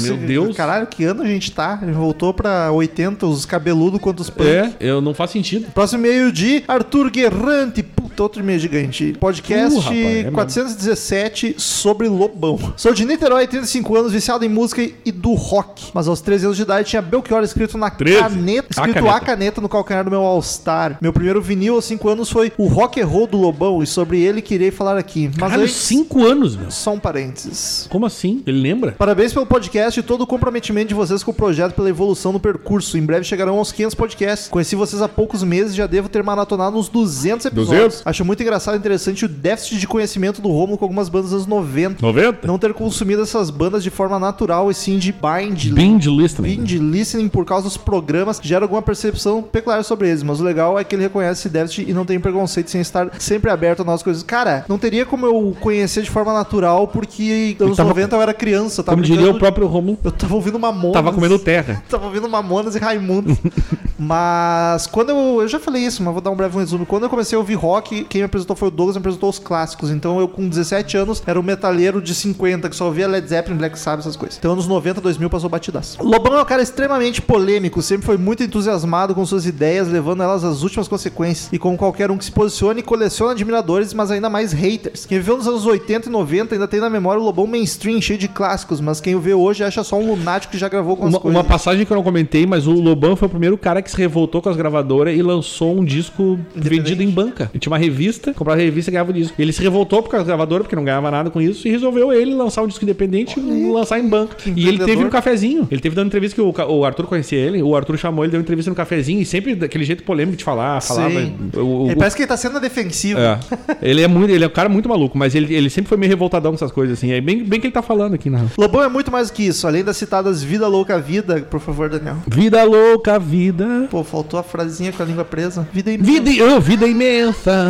meu 0.00 0.16
Deus. 0.16 0.56
Caralho, 0.56 0.86
que 0.86 1.04
ano 1.04 1.22
a 1.22 1.26
gente 1.26 1.50
tá? 1.52 1.78
A 1.80 1.86
gente 1.86 1.94
voltou 1.94 2.34
pra 2.34 2.70
80, 2.70 3.26
os 3.26 3.46
cabeludos 3.46 4.00
quanto 4.00 4.20
os 4.20 4.28
punk. 4.28 4.48
É, 4.48 4.72
eu 4.80 5.00
não 5.00 5.14
faz 5.14 5.30
sentido. 5.30 5.70
Próximo 5.72 6.04
e-mail 6.04 6.32
de 6.32 6.62
Arthur 6.68 7.10
Guerrante. 7.10 7.82
Puta, 8.10 8.22
outro 8.24 8.42
e-mail 8.42 8.58
gigante. 8.58 9.14
Podcast 9.18 9.76
Uh, 9.76 9.78
rapaz, 9.80 9.96
é 9.98 10.02
mesmo. 10.02 10.32
417 10.32 11.54
sobre 11.58 12.08
Lobão. 12.08 12.58
Sou 12.76 12.92
de 12.92 13.04
Niterói, 13.04 13.46
35 13.46 13.96
anos, 13.96 14.12
viciado 14.12 14.44
em 14.44 14.48
música 14.48 14.82
e 15.04 15.12
do 15.12 15.34
rock. 15.34 15.90
Mas 15.94 16.08
aos 16.08 16.20
13 16.20 16.46
anos 16.46 16.56
de 16.56 16.62
idade 16.62 16.88
tinha 16.88 17.00
Belchior 17.02 17.42
escrito 17.42 17.78
na 17.78 17.90
13? 17.90 18.20
caneta. 18.20 18.66
A 18.68 18.70
Escrito 18.70 18.94
caneta. 18.94 19.16
a 19.16 19.20
caneta 19.20 19.60
no 19.60 19.68
calcanhar 19.68 20.04
do 20.04 20.10
meu 20.10 20.20
All-Star. 20.22 20.98
Meu 21.00 21.12
primeiro 21.12 21.40
vinil 21.40 21.74
aos 21.74 21.84
5 21.84 22.08
anos 22.08 22.30
foi 22.30 22.52
o 22.58 22.66
Rock 22.66 23.00
and 23.00 23.06
Roll 23.06 23.26
do 23.26 23.36
Lobão. 23.38 23.82
E 23.82 23.86
sobre 23.86 24.20
ele 24.20 24.42
queria 24.42 24.72
falar 24.72 24.96
aqui. 24.98 25.28
Mas 25.28 25.38
Caralho, 25.38 25.62
antes, 25.62 25.74
5 25.76 26.24
anos, 26.24 26.56
meu. 26.56 26.70
só 26.70 26.92
um 26.92 26.98
parênteses. 26.98 27.86
Como 27.90 28.06
assim? 28.06 28.42
Ele 28.46 28.60
lembra? 28.60 28.92
Parabéns 28.92 29.32
pelo 29.32 29.46
podcast 29.46 29.98
e 29.98 30.02
todo 30.02 30.22
o 30.22 30.26
comprometimento 30.26 30.88
de 30.88 30.94
vocês 30.94 31.22
com 31.22 31.30
o 31.30 31.34
projeto 31.34 31.74
pela 31.74 31.88
evolução 31.88 32.32
no 32.32 32.40
percurso. 32.40 32.98
Em 32.98 33.02
breve 33.02 33.24
chegarão 33.24 33.58
aos 33.58 33.72
500 33.72 33.94
podcasts. 33.94 34.48
Conheci 34.48 34.74
vocês 34.76 35.00
há 35.02 35.08
poucos 35.08 35.42
meses 35.42 35.72
e 35.72 35.76
já 35.76 35.86
devo 35.86 36.08
ter 36.08 36.22
maratonado 36.22 36.76
uns 36.76 36.88
200 36.88 37.46
episódios. 37.46 37.70
200? 37.70 37.99
Acho 38.04 38.24
muito 38.24 38.42
engraçado 38.42 38.74
e 38.74 38.78
interessante 38.78 39.24
o 39.24 39.28
déficit 39.28 39.78
de 39.78 39.86
conhecimento 39.86 40.40
do 40.40 40.48
Romulo 40.48 40.78
com 40.78 40.84
algumas 40.84 41.08
bandas 41.08 41.30
dos 41.30 41.34
anos 41.34 41.46
90. 41.46 42.04
90? 42.04 42.46
Não 42.46 42.58
ter 42.58 42.72
consumido 42.74 43.22
essas 43.22 43.50
bandas 43.50 43.82
de 43.82 43.90
forma 43.90 44.18
natural 44.18 44.70
e 44.70 44.74
sim 44.74 44.98
de 44.98 45.12
bind. 45.12 45.72
Binge 45.72 46.08
listening. 46.10 46.56
Binge 46.56 46.78
listening 46.78 47.28
por 47.28 47.44
causa 47.44 47.64
dos 47.64 47.76
programas 47.76 48.38
que 48.40 48.48
gera 48.48 48.64
alguma 48.64 48.82
percepção 48.82 49.42
peculiar 49.42 49.82
sobre 49.84 50.08
eles, 50.08 50.22
mas 50.22 50.40
o 50.40 50.44
legal 50.44 50.78
é 50.78 50.84
que 50.84 50.94
ele 50.94 51.02
reconhece 51.02 51.40
esse 51.42 51.48
déficit 51.48 51.88
e 51.88 51.92
não 51.92 52.04
tem 52.04 52.18
preconceito 52.20 52.70
sem 52.70 52.80
estar 52.80 53.10
sempre 53.18 53.50
aberto 53.50 53.80
a 53.80 53.84
novas 53.84 54.02
coisas. 54.02 54.22
Cara, 54.22 54.64
não 54.68 54.78
teria 54.78 55.04
como 55.06 55.26
eu 55.26 55.56
conhecer 55.60 56.02
de 56.02 56.10
forma 56.10 56.32
natural 56.32 56.88
porque 56.88 57.56
anos 57.60 57.76
tava- 57.76 57.88
90 57.90 58.16
eu 58.16 58.22
era 58.22 58.34
criança, 58.34 58.80
eu 58.80 58.84
tava 58.84 58.96
Como 58.96 59.04
diria 59.04 59.16
brincando- 59.22 59.36
o 59.36 59.40
próprio 59.40 59.66
Romulo, 59.66 59.98
eu 60.04 60.12
tava 60.12 60.34
ouvindo 60.34 60.58
Mamonas. 60.58 60.92
tava 60.94 61.12
comendo 61.12 61.38
terra. 61.38 61.82
Tava 61.88 62.06
ouvindo 62.06 62.28
Mamonas 62.28 62.74
e 62.76 62.78
Raimundo. 62.78 63.36
mas 63.98 64.86
quando 64.86 65.10
eu. 65.10 65.40
Eu 65.42 65.48
já 65.48 65.58
falei 65.60 65.82
isso, 65.84 66.02
mas 66.02 66.12
vou 66.12 66.22
dar 66.22 66.30
um 66.30 66.36
breve 66.36 66.56
resumo. 66.58 66.86
Quando 66.86 67.04
eu 67.04 67.10
comecei 67.10 67.36
a 67.36 67.38
ouvir 67.38 67.54
rock, 67.54 67.89
quem 68.08 68.20
me 68.20 68.24
apresentou 68.24 68.56
foi 68.56 68.68
o 68.68 68.70
Douglas, 68.70 68.96
me 68.96 69.00
apresentou 69.00 69.28
os 69.30 69.38
clássicos. 69.38 69.90
Então 69.90 70.18
eu, 70.20 70.28
com 70.28 70.48
17 70.48 70.96
anos, 70.96 71.22
era 71.26 71.38
o 71.38 71.42
metalheiro 71.42 72.00
de 72.00 72.14
50, 72.14 72.68
que 72.68 72.76
só 72.76 72.86
ouvia 72.86 73.06
Led 73.08 73.26
Zeppelin, 73.28 73.56
Black 73.56 73.78
Sabbath, 73.78 74.00
essas 74.00 74.16
coisas. 74.16 74.38
Então 74.38 74.52
anos 74.52 74.66
90, 74.66 75.00
2000 75.00 75.28
passou 75.30 75.50
batidaço. 75.50 76.02
Lobão 76.02 76.38
é 76.38 76.42
um 76.42 76.44
cara 76.44 76.62
extremamente 76.62 77.20
polêmico, 77.22 77.82
sempre 77.82 78.06
foi 78.06 78.16
muito 78.16 78.42
entusiasmado 78.42 79.14
com 79.14 79.24
suas 79.26 79.46
ideias, 79.46 79.88
levando 79.88 80.22
elas 80.22 80.44
às 80.44 80.62
últimas 80.62 80.88
consequências. 80.88 81.48
E 81.52 81.58
como 81.58 81.76
qualquer 81.76 82.10
um 82.10 82.16
que 82.18 82.24
se 82.24 82.32
posicione, 82.32 82.82
coleciona 82.82 83.32
admiradores, 83.32 83.92
mas 83.94 84.10
ainda 84.10 84.28
mais 84.30 84.52
haters. 84.52 85.06
Quem 85.06 85.18
viveu 85.18 85.36
nos 85.36 85.46
anos 85.46 85.66
80 85.66 86.08
e 86.08 86.12
90 86.12 86.54
ainda 86.54 86.68
tem 86.68 86.80
na 86.80 86.90
memória 86.90 87.20
o 87.20 87.24
Lobão 87.24 87.46
mainstream, 87.46 88.00
cheio 88.00 88.18
de 88.18 88.28
clássicos, 88.28 88.80
mas 88.80 89.00
quem 89.00 89.14
o 89.14 89.20
vê 89.20 89.34
hoje 89.34 89.64
acha 89.64 89.82
só 89.82 89.98
um 89.98 90.10
lunático 90.10 90.52
que 90.52 90.58
já 90.58 90.68
gravou 90.68 90.96
com 90.96 91.06
as 91.06 91.12
Uma, 91.14 91.20
coisas. 91.20 91.40
uma 91.40 91.44
passagem 91.44 91.84
que 91.84 91.92
eu 91.92 91.96
não 91.96 92.02
comentei, 92.04 92.46
mas 92.46 92.66
o 92.66 92.72
Lobão 92.72 93.16
foi 93.16 93.26
o 93.26 93.30
primeiro 93.30 93.56
cara 93.58 93.82
que 93.82 93.90
se 93.90 93.96
revoltou 93.96 94.40
com 94.42 94.48
as 94.48 94.56
gravadoras 94.56 95.16
e 95.16 95.22
lançou 95.22 95.78
um 95.78 95.84
disco 95.84 96.38
vendido 96.54 97.02
em 97.02 97.10
banca. 97.10 97.50
Ele 97.52 97.58
tinha 97.60 97.70
uma 97.72 97.78
revista, 97.80 98.32
comprava 98.34 98.60
a 98.60 98.62
revista 98.64 98.90
e 98.90 98.92
ganhava 98.92 99.10
o 99.10 99.14
disco. 99.14 99.34
Ele 99.40 99.52
se 99.52 99.62
revoltou 99.62 100.02
por 100.02 100.10
causa 100.10 100.24
da 100.24 100.28
gravadora, 100.28 100.62
porque 100.64 100.76
não 100.76 100.84
ganhava 100.84 101.10
nada 101.10 101.30
com 101.30 101.40
isso, 101.40 101.66
e 101.66 101.70
resolveu 101.70 102.12
ele 102.12 102.34
lançar 102.34 102.62
um 102.62 102.66
disco 102.66 102.84
independente 102.84 103.38
e 103.40 103.70
lançar 103.72 103.98
em 103.98 104.08
banca. 104.08 104.36
E 104.46 104.68
ele 104.68 104.78
teve 104.84 105.04
um 105.04 105.08
cafezinho. 105.10 105.66
Ele 105.70 105.80
teve 105.80 105.94
dando 105.96 106.06
entrevista 106.08 106.34
que 106.34 106.40
o, 106.40 106.52
o 106.68 106.84
Arthur 106.84 107.06
conhecia 107.06 107.38
ele, 107.38 107.62
o 107.62 107.74
Arthur 107.74 107.96
chamou 107.98 108.24
ele, 108.24 108.32
deu 108.32 108.40
entrevista 108.40 108.70
no 108.70 108.76
cafezinho, 108.76 109.20
e 109.20 109.24
sempre 109.24 109.54
daquele 109.54 109.84
jeito 109.84 110.02
polêmico 110.04 110.36
de 110.36 110.44
falar, 110.44 110.80
falava. 110.80 111.10
Sim. 111.10 111.32
o- 111.56 111.60
o- 111.60 111.86
Ele 111.86 111.96
parece 111.96 112.14
que 112.16 112.22
ele 112.22 112.28
tá 112.28 112.36
sendo 112.36 112.60
defensivo. 112.60 113.18
É. 113.20 113.38
Ele 113.82 114.02
é 114.02 114.08
muito, 114.08 114.30
ele 114.30 114.44
é 114.44 114.46
um 114.46 114.50
cara 114.50 114.68
muito 114.68 114.88
maluco, 114.88 115.16
mas 115.16 115.34
ele, 115.34 115.54
ele 115.54 115.70
sempre 115.70 115.88
foi 115.88 115.96
meio 115.98 116.10
revoltadão 116.10 116.50
com 116.52 116.56
essas 116.56 116.70
coisas, 116.72 116.98
assim. 116.98 117.12
É 117.12 117.20
bem, 117.20 117.42
bem 117.44 117.60
que 117.60 117.66
ele 117.66 117.72
tá 117.74 117.82
falando 117.82 118.14
aqui 118.14 118.28
na. 118.30 118.44
Lobão 118.58 118.82
é 118.82 118.88
muito 118.88 119.10
mais 119.10 119.28
do 119.30 119.34
que 119.34 119.42
isso. 119.46 119.66
Além 119.66 119.82
das 119.84 119.96
citadas 119.96 120.42
Vida 120.42 120.66
Louca 120.68 120.98
Vida, 120.98 121.40
por 121.50 121.60
favor, 121.60 121.88
Daniel. 121.88 122.16
Vida 122.26 122.62
louca, 122.64 123.18
vida. 123.18 123.86
Pô, 123.90 124.02
faltou 124.04 124.38
a 124.38 124.42
frasinha 124.42 124.92
com 124.92 125.02
a 125.02 125.06
língua 125.06 125.24
presa. 125.24 125.66
Vida 125.72 125.90
imensa. 125.92 126.10
Vida, 126.22 126.44
oh, 126.56 126.60
vida 126.60 126.86
imensa. 126.86 127.69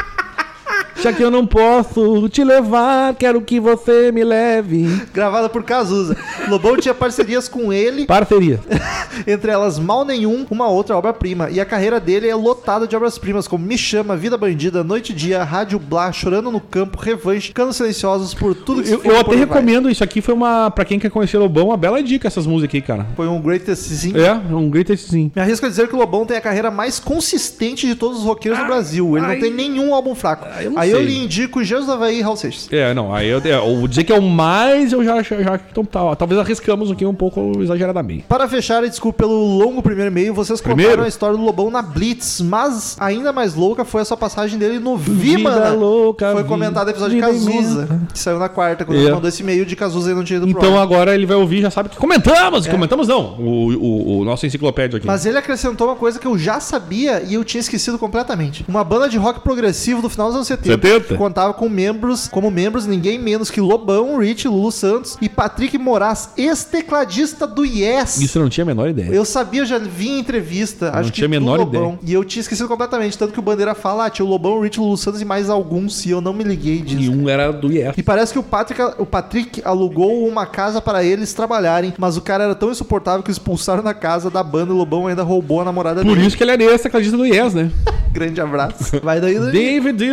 Já 0.99 1.11
que 1.11 1.23
eu 1.23 1.31
não 1.31 1.47
posso 1.47 2.27
te 2.29 2.43
levar, 2.43 3.15
quero 3.15 3.41
que 3.41 3.59
você 3.59 4.11
me 4.11 4.23
leve. 4.23 4.87
Gravada 5.13 5.49
por 5.49 5.63
Cazuza. 5.63 6.15
Lobão 6.47 6.77
tinha 6.77 6.93
parcerias 6.93 7.47
com 7.47 7.71
ele, 7.73 8.05
Parceria. 8.05 8.59
entre 9.25 9.51
elas 9.51 9.79
Mal 9.79 10.05
Nenhum, 10.05 10.45
uma 10.49 10.67
outra 10.67 10.95
obra-prima. 10.97 11.49
E 11.49 11.59
a 11.59 11.65
carreira 11.65 11.99
dele 11.99 12.27
é 12.29 12.35
lotada 12.35 12.87
de 12.87 12.95
obras-primas, 12.95 13.47
como 13.47 13.65
Me 13.65 13.77
Chama, 13.77 14.15
Vida 14.15 14.37
Bandida, 14.37 14.83
Noite 14.83 15.11
e 15.11 15.15
Dia, 15.15 15.43
Rádio 15.43 15.79
Blá, 15.79 16.11
Chorando 16.11 16.51
no 16.51 16.59
Campo, 16.59 16.99
Revanche, 16.99 17.51
Canos 17.51 17.77
Silenciosos, 17.77 18.33
por 18.33 18.53
tudo 18.53 18.83
que 18.83 18.89
Eu, 18.91 19.01
eu 19.03 19.19
até 19.19 19.31
aí 19.31 19.37
vai. 19.37 19.47
recomendo, 19.47 19.89
isso 19.89 20.03
aqui 20.03 20.21
foi 20.21 20.33
uma. 20.33 20.69
Pra 20.69 20.85
quem 20.85 20.99
quer 20.99 21.09
conhecer 21.09 21.37
Lobão, 21.37 21.67
uma 21.67 21.77
bela 21.77 22.01
dica 22.03 22.27
essas 22.27 22.45
músicas 22.45 22.69
aqui, 22.69 22.81
cara. 22.81 23.07
Foi 23.15 23.27
um 23.27 23.41
greatestzinho. 23.41 24.19
É, 24.19 24.33
um 24.33 24.69
greatest 24.69 25.09
sim. 25.09 25.31
Me 25.35 25.41
arrisco 25.41 25.65
a 25.65 25.69
dizer 25.69 25.87
que 25.87 25.95
o 25.95 25.97
Lobão 25.97 26.25
tem 26.25 26.37
a 26.37 26.41
carreira 26.41 26.69
mais 26.69 26.99
consistente 26.99 27.87
de 27.87 27.95
todos 27.95 28.19
os 28.19 28.23
roqueiros 28.23 28.59
do 28.59 28.65
Brasil. 28.65 29.17
Ele 29.17 29.25
ai. 29.25 29.33
não 29.35 29.41
tem 29.41 29.51
nenhum 29.51 29.93
álbum 29.93 30.13
fraco. 30.13 30.47
eu 30.61 30.71
não 30.71 30.80
Aí 30.81 30.91
eu 30.91 31.01
lhe 31.01 31.23
indico 31.23 31.63
Jesus 31.63 31.89
Havaí 31.89 32.19
e 32.19 32.21
Raul 32.21 32.35
Seixas. 32.37 32.67
É, 32.71 32.93
não, 32.93 33.13
aí 33.13 33.27
eu, 33.29 33.39
é, 33.43 33.57
eu 33.57 33.87
dizer 33.87 34.03
que 34.03 34.11
é 34.11 34.17
o 34.17 34.21
mais, 34.21 34.91
eu 34.93 35.03
já, 35.03 35.21
já, 35.21 35.41
já 35.41 35.59
então, 35.69 35.83
tá, 35.85 36.15
talvez 36.15 36.39
arriscamos 36.39 36.91
aqui 36.91 37.05
um 37.05 37.13
pouco 37.13 37.61
exageradamente. 37.61 38.25
Para 38.27 38.47
fechar, 38.47 38.81
desculpe 38.87 39.17
pelo 39.19 39.57
longo 39.57 39.81
primeiro 39.81 40.09
e-mail, 40.11 40.33
vocês 40.33 40.59
Primeiro? 40.61 40.91
contaram 40.91 41.05
a 41.05 41.07
história 41.07 41.37
do 41.37 41.43
Lobão 41.43 41.69
na 41.69 41.81
Blitz, 41.81 42.41
mas 42.41 42.95
ainda 42.99 43.31
mais 43.31 43.53
louca 43.55 43.83
foi 43.85 44.01
a 44.01 44.05
sua 44.05 44.17
passagem 44.17 44.57
dele 44.57 44.79
no 44.79 44.97
Vimana. 44.97 45.69
louca, 45.71 46.27
Foi 46.27 46.35
vida- 46.37 46.47
comentado 46.49 46.85
no 46.85 46.91
episódio 46.91 47.15
de 47.15 47.21
vida 47.21 47.31
Cazuza, 47.33 47.99
que 48.13 48.19
saiu 48.19 48.39
na 48.39 48.49
quarta, 48.49 48.83
quando 48.85 48.97
É. 48.97 49.01
ele 49.01 49.11
mandou 49.13 49.29
esse 49.29 49.41
e-mail 49.43 49.65
de 49.65 49.75
Cazuza 49.75 50.11
e 50.11 50.13
não 50.13 50.23
tinha 50.23 50.37
ido 50.37 50.47
pro 50.47 50.57
Então 50.57 50.77
ar. 50.77 50.83
agora 50.83 51.13
ele 51.13 51.25
vai 51.25 51.37
ouvir 51.37 51.61
já 51.61 51.69
sabe 51.71 51.89
que 51.89 51.97
comentamos! 51.97 52.67
Comentamos 52.67 53.07
não, 53.07 53.35
o, 53.39 53.73
o, 53.73 54.19
o 54.19 54.25
nosso 54.25 54.45
enciclopédio 54.45 54.97
aqui. 54.97 55.05
Mas 55.07 55.25
ele 55.25 55.37
acrescentou 55.37 55.87
uma 55.87 55.95
coisa 55.95 56.17
que 56.19 56.25
eu 56.25 56.37
já 56.37 56.59
sabia 56.59 57.21
e 57.27 57.33
eu 57.33 57.43
tinha 57.43 57.59
esquecido 57.61 57.97
completamente. 57.99 58.65
Uma 58.67 58.83
banda 58.83 59.07
de 59.09 59.17
rock 59.17 59.39
progressivo 59.41 60.01
do 60.01 60.09
final 60.09 60.27
dos 60.27 60.35
anos 60.35 60.47
70. 60.47 60.70
70? 60.73 60.99
Que 61.07 61.15
contava 61.15 61.53
com 61.53 61.67
membros, 61.69 62.27
como 62.27 62.49
membros, 62.51 62.85
ninguém 62.85 63.19
menos 63.19 63.49
que 63.49 63.59
Lobão, 63.61 64.17
Rich, 64.19 64.47
Lulu 64.47 64.71
Santos 64.71 65.17
e 65.21 65.27
Patrick 65.29 65.77
Moraes, 65.77 66.29
ex-tecladista 66.37 67.45
do 67.47 67.65
Yes. 67.65 68.19
Isso 68.21 68.37
eu 68.37 68.43
não 68.43 68.49
tinha 68.49 68.63
a 68.63 68.67
menor 68.67 68.89
ideia. 68.89 69.09
Eu 69.11 69.25
sabia, 69.25 69.61
eu 69.61 69.65
já 69.65 69.77
vi 69.77 70.09
em 70.09 70.19
entrevista, 70.19 70.91
não 70.91 70.99
acho 70.99 71.11
tinha 71.11 71.27
que 71.27 71.35
a 71.35 71.39
menor 71.39 71.57
Lobão. 71.59 71.99
E 72.03 72.13
eu 72.13 72.23
tinha 72.23 72.41
esquecido 72.41 72.67
completamente. 72.67 73.17
Tanto 73.17 73.33
que 73.33 73.39
o 73.39 73.41
Bandeira 73.41 73.73
fala, 73.75 74.05
ah, 74.05 74.09
tinha 74.09 74.25
o 74.25 74.29
Lobão, 74.29 74.53
o 74.57 74.61
Rich, 74.61 74.79
Lulu 74.79 74.97
Santos 74.97 75.21
e 75.21 75.25
mais 75.25 75.49
alguns, 75.49 76.05
e 76.05 76.11
eu 76.11 76.21
não 76.21 76.33
me 76.33 76.43
liguei 76.43 76.77
E 76.77 76.81
disso. 76.81 77.11
um 77.11 77.27
era 77.29 77.51
do 77.51 77.71
Yes. 77.71 77.93
E 77.97 78.03
parece 78.03 78.33
que 78.33 78.39
o 78.39 78.43
Patrick, 78.43 78.81
o 78.97 79.05
Patrick 79.05 79.61
alugou 79.65 80.27
uma 80.27 80.45
casa 80.45 80.81
para 80.81 81.03
eles 81.03 81.33
trabalharem, 81.33 81.93
mas 81.97 82.17
o 82.17 82.21
cara 82.21 82.43
era 82.45 82.55
tão 82.55 82.71
insuportável 82.71 83.23
que 83.23 83.31
expulsaram 83.31 83.83
da 83.83 83.93
casa 83.93 84.29
da 84.29 84.43
banda 84.43 84.71
e 84.71 84.75
o 84.75 84.77
Lobão 84.77 85.07
ainda 85.07 85.23
roubou 85.23 85.61
a 85.61 85.65
namorada 85.65 86.01
Por 86.03 86.15
dele. 86.15 86.27
isso 86.27 86.37
que 86.37 86.43
ele 86.43 86.51
era 86.51 86.63
ex-tecladista 86.63 87.17
do 87.17 87.25
Yes, 87.25 87.53
né? 87.53 87.71
Grande 88.11 88.41
abraço. 88.41 88.99
Vai 89.01 89.21
daí, 89.21 89.39
daí. 89.39 89.51
David 89.51 90.03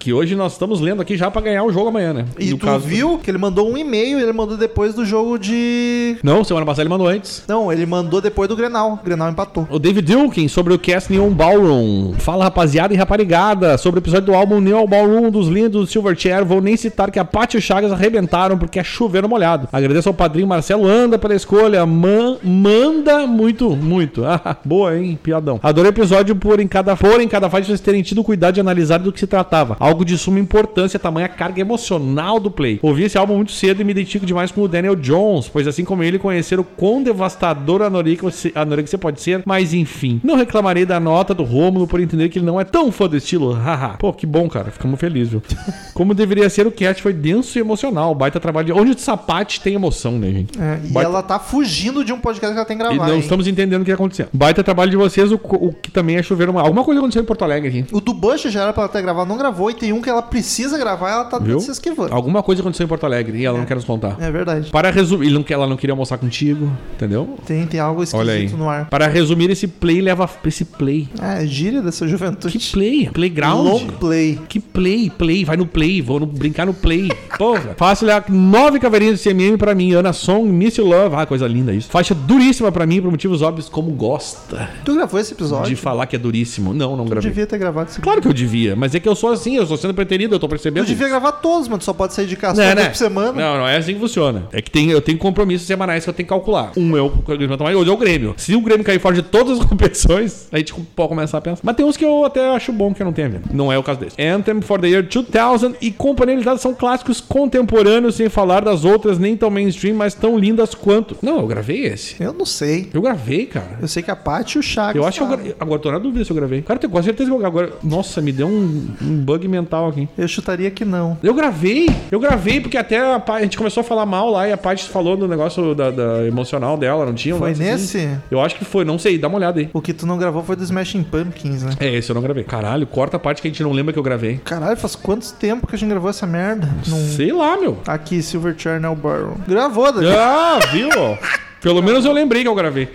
Que 0.00 0.12
hoje 0.12 0.34
nós 0.34 0.52
estamos 0.52 0.80
lendo 0.80 1.00
aqui 1.02 1.16
já 1.16 1.30
pra 1.30 1.40
ganhar 1.40 1.64
o 1.64 1.72
jogo 1.72 1.88
amanhã, 1.88 2.12
né? 2.12 2.24
E 2.38 2.50
No 2.50 2.58
tu 2.58 2.66
caso- 2.66 2.86
viu 2.86 3.18
que 3.18 3.30
ele 3.30 3.38
mandou 3.38 3.70
um 3.70 3.76
e-mail 3.76 4.18
e 4.18 4.22
ele 4.22 4.32
mandou 4.32 4.56
depois 4.56 4.94
do 4.94 5.04
jogo 5.04 5.38
de. 5.38 6.16
Não, 6.22 6.44
semana 6.44 6.66
passada 6.66 6.82
ele 6.82 6.90
mandou 6.90 7.06
antes. 7.08 7.42
Não, 7.48 7.72
ele 7.72 7.86
mandou 7.86 8.20
depois 8.20 8.48
do 8.48 8.54
Grenal. 8.56 8.98
O 9.00 9.04
Grenal 9.04 9.30
empatou. 9.30 9.66
O 9.70 9.78
David 9.78 10.06
Dilkin 10.06 10.48
sobre 10.48 10.74
o 10.74 10.78
cast 10.78 11.10
Neon 11.12 11.30
Ballroom. 11.30 12.12
Fala 12.18 12.44
rapaziada 12.44 12.92
e 12.92 12.96
raparigada 12.96 13.78
sobre 13.78 13.98
o 13.98 14.02
episódio 14.02 14.26
do 14.26 14.34
álbum 14.34 14.60
Neon 14.60 14.86
Ballroom 14.86 15.30
dos 15.30 15.48
lindos 15.48 15.90
Silverchair. 15.90 16.44
Vou 16.44 16.60
nem 16.60 16.76
citar 16.76 17.10
que 17.10 17.18
a 17.18 17.24
Paty 17.24 17.56
e 17.56 17.58
o 17.58 17.62
Chagas 17.62 17.92
arrebentaram 17.92 18.58
porque 18.58 18.78
é 18.78 18.84
chover 18.84 19.22
no 19.22 19.28
molhado. 19.28 19.68
Agradeço 19.72 20.08
ao 20.08 20.14
padrinho 20.14 20.46
Marcelo 20.46 20.86
Anda 20.86 21.18
pela 21.18 21.34
escolha. 21.34 21.84
Man- 21.86 22.36
manda 22.42 23.26
muito, 23.26 23.70
muito. 23.76 24.22
Ah, 24.44 24.56
boa, 24.64 24.96
hein? 24.96 25.18
Piadão. 25.22 25.60
Adorei 25.62 25.90
o 25.90 25.92
episódio 25.94 26.34
por 26.34 26.58
em 26.58 26.66
cada 26.66 26.82
cada, 26.82 26.96
porém, 26.96 27.28
cada 27.28 27.48
fase 27.48 27.66
vocês 27.66 27.80
terem 27.80 28.02
tido 28.02 28.24
cuidado 28.24 28.54
de 28.54 28.60
analisar 28.60 28.98
do 28.98 29.12
que 29.12 29.20
se 29.20 29.26
tratava. 29.42 29.76
Algo 29.78 30.04
de 30.04 30.16
suma 30.16 30.38
importância, 30.38 30.98
tamanha 30.98 31.28
carga 31.28 31.60
emocional 31.60 32.38
do 32.38 32.50
play. 32.50 32.78
Ouvi 32.82 33.04
esse 33.04 33.18
álbum 33.18 33.36
muito 33.36 33.52
cedo 33.52 33.80
e 33.80 33.84
me 33.84 33.90
identifico 33.90 34.24
demais 34.24 34.50
com 34.50 34.62
o 34.62 34.68
Daniel 34.68 34.96
Jones, 34.96 35.48
pois 35.48 35.66
assim 35.66 35.84
como 35.84 36.02
ele, 36.02 36.18
conhecer 36.18 36.58
o 36.58 36.64
quão 36.64 37.02
devastador 37.02 37.82
a 37.82 37.86
anorexia, 37.86 38.98
pode 38.98 39.20
ser, 39.20 39.42
mas 39.44 39.74
enfim. 39.74 40.20
Não 40.22 40.36
reclamarei 40.36 40.86
da 40.86 41.00
nota 41.00 41.34
do 41.34 41.42
Rômulo 41.42 41.86
por 41.86 42.00
entender 42.00 42.28
que 42.28 42.38
ele 42.38 42.46
não 42.46 42.60
é 42.60 42.64
tão 42.64 42.90
fã 42.92 43.08
do 43.08 43.16
estilo, 43.16 43.52
haha. 43.52 43.96
Pô, 43.98 44.12
que 44.12 44.26
bom, 44.26 44.48
cara, 44.48 44.70
ficamos 44.70 44.98
felizes, 44.98 45.30
viu? 45.30 45.42
Como 45.92 46.14
deveria 46.14 46.48
ser, 46.48 46.66
o 46.66 46.70
cast 46.72 47.02
foi 47.02 47.12
denso 47.12 47.58
e 47.58 47.60
emocional, 47.60 48.14
baita 48.14 48.38
trabalho 48.40 48.66
de... 48.66 48.72
Onde 48.72 48.92
o 48.92 48.98
sapate 48.98 49.60
tem 49.60 49.74
emoção, 49.74 50.18
né, 50.18 50.30
gente? 50.30 50.60
É, 50.60 50.80
e 50.84 50.88
Baita- 50.88 51.10
ela 51.10 51.22
tá 51.22 51.38
fugindo 51.38 52.04
de 52.04 52.12
um 52.12 52.20
podcast 52.20 52.52
que 52.52 52.58
ela 52.58 52.66
tem 52.66 52.78
que 52.78 52.84
E 52.84 52.96
não 52.96 53.14
hein? 53.14 53.18
estamos 53.20 53.46
entendendo 53.46 53.82
o 53.82 53.84
que 53.84 53.90
está 53.90 54.02
acontecendo. 54.02 54.28
Baita 54.32 54.62
trabalho 54.62 54.90
de 54.90 54.96
vocês, 54.96 55.32
o, 55.32 55.40
o 55.42 55.72
que 55.72 55.90
também 55.90 56.16
é 56.16 56.22
chover 56.22 56.48
uma... 56.48 56.60
Alguma 56.62 56.84
coisa 56.84 57.00
aconteceu 57.00 57.22
em 57.22 57.26
Porto 57.26 57.42
Alegre 57.44 57.68
aqui. 57.68 57.84
O 57.94 58.00
do 58.00 58.14
Bush 58.14 58.42
já 58.42 58.62
era 58.62 58.72
pra 58.72 58.84
ela 58.84 58.92
ter 58.92 59.02
gravado, 59.02 59.31
não 59.32 59.38
gravou, 59.38 59.70
e 59.70 59.74
tem 59.74 59.92
um 59.92 60.00
que 60.00 60.08
ela 60.10 60.22
precisa 60.22 60.78
gravar 60.78 61.10
ela 61.10 61.24
tá 61.24 61.38
Viu? 61.38 61.58
se 61.60 61.70
esquivando. 61.70 62.12
Alguma 62.14 62.42
coisa 62.42 62.60
aconteceu 62.62 62.84
em 62.84 62.88
Porto 62.88 63.04
Alegre 63.04 63.38
e 63.38 63.44
ela 63.44 63.58
não 63.58 63.64
quer 63.64 63.74
nos 63.74 63.84
contar. 63.84 64.16
É 64.20 64.30
verdade. 64.30 64.70
Para 64.70 64.90
resumir, 64.90 65.32
ela 65.50 65.66
não 65.66 65.76
queria 65.76 65.92
almoçar 65.92 66.18
contigo, 66.18 66.70
entendeu? 66.94 67.36
Tem, 67.46 67.66
tem 67.66 67.80
algo 67.80 68.02
esquisito 68.02 68.56
no 68.56 68.68
ar. 68.68 68.88
Para 68.88 69.06
resumir, 69.06 69.50
esse 69.50 69.66
play 69.66 70.00
leva 70.00 70.28
esse 70.44 70.64
play. 70.64 71.08
É, 71.20 71.44
gíria 71.46 71.80
dessa 71.82 72.06
juventude. 72.06 72.58
Que 72.58 72.70
play? 72.72 73.10
Playground? 73.12 73.66
Long 73.66 73.86
play. 73.98 74.38
Que 74.48 74.60
play, 74.60 75.10
play, 75.10 75.44
vai 75.44 75.56
no 75.56 75.66
play, 75.66 76.00
vou 76.02 76.20
no- 76.20 76.26
brincar 76.26 76.66
no 76.66 76.74
play. 76.74 77.10
Porra. 77.38 77.74
Fácil 77.78 78.06
olhar 78.06 78.24
nove 78.28 78.78
caveirinhas 78.78 79.20
de 79.20 79.28
CMM 79.28 79.56
pra 79.56 79.74
mim. 79.74 79.92
Ana 79.92 80.12
Song, 80.12 80.48
Miss 80.48 80.76
You 80.76 80.86
Love. 80.86 81.16
Ah, 81.16 81.26
coisa 81.26 81.46
linda 81.46 81.72
isso. 81.72 81.88
Faixa 81.88 82.14
duríssima 82.14 82.70
pra 82.70 82.86
mim, 82.86 83.00
por 83.00 83.10
motivos 83.10 83.42
óbvios, 83.42 83.68
como 83.68 83.90
gosta 83.92 84.68
Tu 84.84 84.94
gravou 84.94 85.18
esse 85.20 85.32
episódio? 85.32 85.68
de 85.68 85.76
falar 85.76 86.06
que 86.06 86.16
é 86.16 86.18
duríssimo. 86.18 86.72
Não, 86.74 86.96
não 86.96 87.04
gravei. 87.06 87.30
Devia 87.30 87.46
ter 87.46 87.58
gravado 87.58 87.90
esse 87.90 88.00
Claro 88.00 88.20
que 88.20 88.28
eu 88.28 88.32
devia, 88.32 88.74
mas 88.76 88.94
é 88.94 89.00
que 89.00 89.08
eu 89.08 89.14
sou 89.22 89.30
assim, 89.30 89.56
eu 89.56 89.62
estou 89.62 89.76
sendo 89.76 89.94
preterido, 89.94 90.34
eu 90.34 90.40
tô 90.40 90.48
Tu 90.48 90.50
percebendo. 90.50 90.84
devia 90.84 91.06
isso. 91.06 91.10
gravar 91.10 91.32
todos, 91.32 91.68
mas 91.68 91.78
tu 91.78 91.84
só 91.84 91.92
pode 91.92 92.12
sair 92.12 92.26
de 92.26 92.36
casa 92.36 92.60
uma 92.60 92.74
né? 92.74 92.82
vez 92.82 92.88
por 92.88 92.96
semana. 92.96 93.32
Não, 93.32 93.58
não 93.58 93.68
é 93.68 93.76
assim 93.76 93.94
que 93.94 94.00
funciona. 94.00 94.48
É 94.52 94.60
que 94.60 94.70
tem, 94.70 94.90
eu 94.90 95.00
tenho 95.00 95.16
compromissos 95.16 95.66
semanais 95.66 96.02
que 96.02 96.10
eu 96.10 96.14
tenho 96.14 96.26
que 96.26 96.30
calcular. 96.30 96.72
Um 96.76 96.96
é 96.96 97.00
o 97.00 97.12
e 97.28 97.74
outro 97.74 97.90
é 97.90 97.94
o 97.94 97.96
Grêmio. 97.96 98.34
Se 98.36 98.54
o 98.56 98.60
Grêmio 98.60 98.84
cair 98.84 98.98
fora 98.98 99.14
de 99.14 99.22
todas 99.22 99.60
as 99.60 99.64
competições, 99.66 100.48
a 100.50 100.58
gente 100.58 100.74
pode 100.74 101.08
começar 101.08 101.38
a 101.38 101.40
pensar. 101.40 101.60
Mas 101.62 101.76
tem 101.76 101.86
uns 101.86 101.96
que 101.96 102.04
eu 102.04 102.24
até 102.24 102.48
acho 102.50 102.72
bom 102.72 102.92
que 102.92 103.00
eu 103.00 103.04
não 103.04 103.12
tenha 103.12 103.28
vindo. 103.28 103.44
Não 103.52 103.72
é 103.72 103.78
o 103.78 103.82
caso 103.82 104.00
desse. 104.00 104.20
Anthem 104.20 104.60
for 104.60 104.80
the 104.80 104.88
Year 104.88 105.02
2000 105.04 105.76
e 105.80 105.92
Companhia 105.92 106.34
Limitada 106.34 106.58
são 106.58 106.74
clássicos 106.74 107.20
contemporâneos, 107.20 108.16
sem 108.16 108.28
falar 108.28 108.64
das 108.64 108.84
outras, 108.84 109.18
nem 109.18 109.36
tão 109.36 109.50
mainstream, 109.50 109.94
mas 109.94 110.14
tão 110.14 110.36
lindas 110.36 110.74
quanto. 110.74 111.16
Não, 111.22 111.38
eu 111.38 111.46
gravei 111.46 111.86
esse. 111.86 112.20
Eu 112.20 112.32
não 112.32 112.44
sei. 112.44 112.88
Eu 112.92 113.02
gravei, 113.02 113.46
cara. 113.46 113.78
Eu 113.80 113.86
sei 113.86 114.02
que 114.02 114.10
a 114.10 114.16
Paty 114.16 114.56
e 114.56 114.58
o 114.58 114.62
Chagas. 114.62 114.96
Eu 114.96 115.06
acho 115.06 115.18
que 115.18 115.24
eu 115.24 115.28
gravei. 115.28 115.54
Agora 115.60 115.80
tô 115.80 115.92
na 115.92 115.98
dúvida 115.98 116.24
se 116.24 116.30
eu 116.32 116.36
gravei. 116.36 116.62
Cara, 116.62 116.76
eu 116.76 116.80
tenho 116.80 116.90
quase 116.90 117.04
certeza 117.06 117.30
que 117.30 117.34
eu 117.34 117.38
gravei. 117.38 117.62
Agora, 117.62 117.78
nossa, 117.82 118.20
me 118.20 118.32
deu 118.32 118.46
um, 118.46 118.88
um 119.00 119.11
bug 119.16 119.46
mental 119.48 119.88
aqui. 119.88 120.08
Eu 120.16 120.28
chutaria 120.28 120.70
que 120.70 120.84
não. 120.84 121.18
Eu 121.22 121.34
gravei, 121.34 121.88
eu 122.10 122.18
gravei, 122.20 122.60
porque 122.60 122.76
até 122.76 122.98
a, 122.98 123.22
a 123.26 123.42
gente 123.42 123.56
começou 123.56 123.80
a 123.80 123.84
falar 123.84 124.06
mal 124.06 124.30
lá 124.30 124.48
e 124.48 124.52
a 124.52 124.56
Paty 124.56 124.88
falou 124.88 125.16
do 125.16 125.26
negócio 125.28 125.74
da, 125.74 125.90
da 125.90 126.26
emocional 126.26 126.76
dela, 126.76 127.06
não 127.06 127.14
tinha 127.14 127.34
um 127.34 127.38
Foi 127.38 127.52
assim? 127.52 127.62
nesse? 127.62 128.08
Eu 128.30 128.40
acho 128.40 128.56
que 128.56 128.64
foi, 128.64 128.84
não 128.84 128.98
sei, 128.98 129.18
dá 129.18 129.28
uma 129.28 129.38
olhada 129.38 129.60
aí. 129.60 129.70
O 129.72 129.80
que 129.80 129.92
tu 129.92 130.06
não 130.06 130.18
gravou 130.18 130.42
foi 130.42 130.56
do 130.56 130.62
Smashing 130.62 131.02
Pumpkins, 131.02 131.62
né? 131.62 131.72
É, 131.80 131.94
esse 131.94 132.10
eu 132.10 132.14
não 132.14 132.22
gravei. 132.22 132.44
Caralho, 132.44 132.86
corta 132.86 133.16
a 133.16 133.20
parte 133.20 133.42
que 133.42 133.48
a 133.48 133.50
gente 133.50 133.62
não 133.62 133.72
lembra 133.72 133.92
que 133.92 133.98
eu 133.98 134.02
gravei. 134.02 134.40
Caralho, 134.44 134.76
faz 134.76 134.96
quanto 134.96 135.32
tempo 135.34 135.66
que 135.66 135.74
a 135.74 135.78
gente 135.78 135.88
gravou 135.90 136.10
essa 136.10 136.26
merda? 136.26 136.68
Não... 136.86 136.98
Sei 136.98 137.32
lá, 137.32 137.56
meu. 137.56 137.78
Aqui, 137.86 138.22
Silver 138.22 138.54
Channel 138.56 138.94
Barrel. 138.94 139.36
Gravou, 139.46 139.92
Daniel. 139.92 140.18
Ah, 140.18 140.58
viu? 140.72 140.88
Pelo 141.60 141.80
menos 141.80 142.04
eu 142.04 142.12
lembrei 142.12 142.42
que 142.42 142.48
eu 142.48 142.54
gravei. 142.54 142.88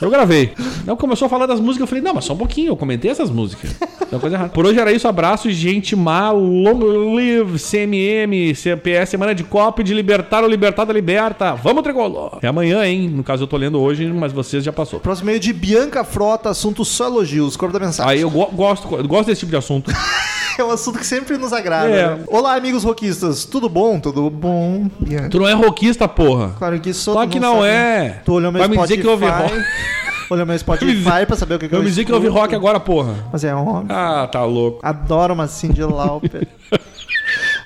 Eu 0.00 0.10
gravei. 0.10 0.52
Não, 0.86 0.96
começou 0.96 1.26
a 1.26 1.28
falar 1.28 1.46
das 1.46 1.58
músicas, 1.60 1.80
eu 1.80 1.86
falei, 1.86 2.02
não, 2.02 2.14
mas 2.14 2.24
só 2.24 2.32
um 2.34 2.36
pouquinho, 2.36 2.68
eu 2.68 2.76
comentei 2.76 3.10
essas 3.10 3.30
músicas. 3.30 3.74
Uma 4.10 4.20
coisa 4.20 4.36
errada. 4.36 4.50
Por 4.50 4.64
hoje 4.66 4.78
era 4.78 4.92
isso, 4.92 5.08
abraço, 5.08 5.50
gente 5.50 5.96
má, 5.96 6.30
long 6.30 6.78
live, 7.14 7.58
CMM, 7.58 8.54
CPS, 8.54 9.10
Semana 9.10 9.34
de 9.34 9.42
Copa 9.44 9.82
de 9.82 9.92
Libertar 9.94 10.44
o 10.44 10.48
Libertada 10.48 10.92
Liberta. 10.92 11.54
Vamos, 11.54 11.82
Tricolor! 11.82 12.38
É 12.42 12.46
amanhã, 12.48 12.84
hein? 12.86 13.08
No 13.08 13.24
caso, 13.24 13.44
eu 13.44 13.46
tô 13.48 13.56
lendo 13.56 13.80
hoje, 13.80 14.06
mas 14.06 14.32
vocês 14.32 14.62
já 14.62 14.72
passou. 14.72 15.00
Próximo 15.00 15.26
meio 15.26 15.40
de 15.40 15.52
Bianca 15.52 16.04
Frota, 16.04 16.50
assunto 16.50 16.84
só 16.84 17.06
elogios. 17.06 17.56
Corpo 17.56 17.72
da 17.78 17.84
mensagem. 17.84 18.12
Aí 18.12 18.20
eu 18.20 18.30
go- 18.30 18.50
gosto, 18.52 18.94
eu 18.94 19.06
gosto 19.08 19.26
desse 19.26 19.40
tipo 19.40 19.50
de 19.50 19.56
assunto. 19.56 19.90
É 20.58 20.64
um 20.64 20.70
assunto 20.70 20.98
que 20.98 21.06
sempre 21.06 21.36
nos 21.36 21.52
agrada. 21.52 21.88
É. 21.88 22.16
né? 22.16 22.24
Olá, 22.28 22.54
amigos 22.54 22.82
roquistas. 22.82 23.44
Tudo 23.44 23.68
bom? 23.68 24.00
Tudo 24.00 24.30
bom? 24.30 24.88
Bianca. 24.98 25.28
Tu 25.28 25.38
não 25.38 25.46
é 25.46 25.52
rockista, 25.52 26.08
porra. 26.08 26.54
Claro 26.58 26.80
que 26.80 26.94
sou. 26.94 27.14
Claro 27.14 27.28
tu 27.28 27.32
que 27.34 27.40
não 27.40 27.56
sabe. 27.56 27.66
é. 27.68 28.20
Tu 28.24 28.32
olhou 28.32 28.50
meu 28.50 28.60
Vai 28.60 28.68
me 28.68 28.78
dizer 28.78 28.96
que 28.98 29.06
ouve 29.06 29.26
Spotify, 29.26 29.54
rock. 29.54 29.64
Olhou 30.30 30.46
meu 30.46 30.58
Spotify 30.58 31.26
pra 31.26 31.36
saber 31.36 31.54
o 31.56 31.58
que, 31.58 31.68
que 31.68 31.74
eu 31.74 31.78
Eu 31.78 31.82
me 31.82 31.90
dizer 31.90 32.04
que 32.04 32.10
eu 32.10 32.16
ouvi 32.16 32.28
rock 32.28 32.54
agora, 32.54 32.80
porra. 32.80 33.14
Mas 33.30 33.44
é 33.44 33.54
óbvio. 33.54 33.86
Ah, 33.94 34.26
tá 34.30 34.44
louco. 34.44 34.80
Adoro 34.82 35.34
uma 35.34 35.46
Cindy 35.46 35.82
Lauper. 35.82 36.48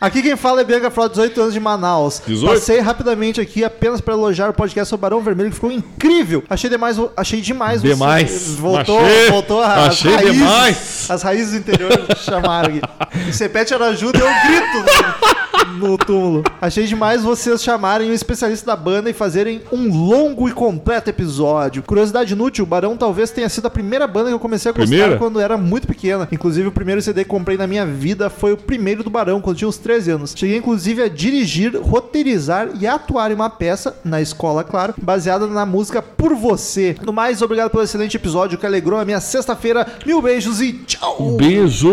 Aqui 0.00 0.22
quem 0.22 0.34
fala 0.34 0.62
é 0.62 0.64
Bianca 0.64 0.90
Frota, 0.90 1.10
18 1.10 1.40
anos 1.42 1.52
de 1.52 1.60
Manaus. 1.60 2.22
18? 2.26 2.54
Passei 2.54 2.80
rapidamente 2.80 3.38
aqui 3.38 3.62
apenas 3.62 4.00
para 4.00 4.14
elogiar 4.14 4.48
o 4.48 4.52
podcast 4.54 4.88
sobre 4.88 5.02
Barão 5.02 5.20
Vermelho, 5.20 5.50
que 5.50 5.56
ficou 5.56 5.70
incrível. 5.70 6.42
Achei 6.48 6.70
demais, 6.70 6.96
achei 7.14 7.40
demais. 7.42 7.82
você- 7.82 7.88
Demais. 7.88 8.54
Voltou, 8.54 8.98
Achei. 8.98 9.30
voltou 9.30 9.62
a- 9.62 9.74
Achei 9.88 10.16
demais. 10.16 11.06
As 11.10 11.22
raízes 11.22 11.50
do 11.52 11.58
interior 11.58 11.92
chamaram 12.16 12.70
aqui. 12.76 13.28
O 13.28 13.32
Cepete 13.34 13.74
era 13.74 13.88
ajuda 13.88 14.18
e 14.18 14.22
eu 14.22 14.26
grito 14.26 15.39
no, 15.78 15.96
túmulo. 15.98 16.44
Achei 16.60 16.86
demais 16.86 17.22
vocês 17.22 17.62
chamarem 17.62 18.10
um 18.10 18.14
especialista 18.14 18.66
da 18.66 18.76
banda 18.76 19.10
e 19.10 19.12
fazerem 19.12 19.62
um 19.72 19.88
longo 19.88 20.48
e 20.48 20.52
completo 20.52 21.10
episódio. 21.10 21.82
Curiosidade 21.82 22.32
inútil, 22.32 22.64
o 22.64 22.66
Barão 22.66 22.96
talvez 22.96 23.30
tenha 23.30 23.48
sido 23.48 23.66
a 23.66 23.70
primeira 23.70 24.06
banda 24.06 24.28
que 24.28 24.34
eu 24.34 24.40
comecei 24.40 24.70
a 24.70 24.72
gostar 24.72 24.86
Primeira? 24.86 25.16
quando 25.16 25.40
era 25.40 25.56
muito 25.56 25.86
pequena. 25.86 26.28
Inclusive, 26.30 26.68
o 26.68 26.72
primeiro 26.72 27.00
CD 27.02 27.24
que 27.24 27.30
comprei 27.30 27.56
na 27.56 27.66
minha 27.66 27.86
vida 27.86 28.30
foi 28.30 28.52
o 28.52 28.56
primeiro 28.56 29.02
do 29.02 29.10
Barão, 29.10 29.40
quando 29.40 29.56
tinha 29.56 29.68
uns 29.68 29.78
13 29.78 30.10
anos. 30.12 30.34
Cheguei, 30.36 30.56
inclusive, 30.56 31.02
a 31.02 31.08
dirigir, 31.08 31.76
roteirizar 31.80 32.70
e 32.78 32.86
atuar 32.86 33.30
em 33.30 33.34
uma 33.34 33.50
peça, 33.50 33.96
na 34.04 34.20
escola, 34.20 34.64
claro, 34.64 34.94
baseada 35.00 35.46
na 35.46 35.64
música 35.66 36.02
Por 36.02 36.34
Você. 36.34 36.96
No 37.04 37.12
mais, 37.12 37.42
obrigado 37.42 37.70
pelo 37.70 37.82
excelente 37.82 38.16
episódio 38.16 38.58
que 38.58 38.66
alegrou 38.66 38.98
a 38.98 39.04
minha 39.04 39.20
sexta-feira. 39.20 39.86
Mil 40.06 40.20
beijos 40.20 40.60
e 40.60 40.72
tchau! 40.72 41.16
Um 41.20 41.36
Beijo! 41.36 41.90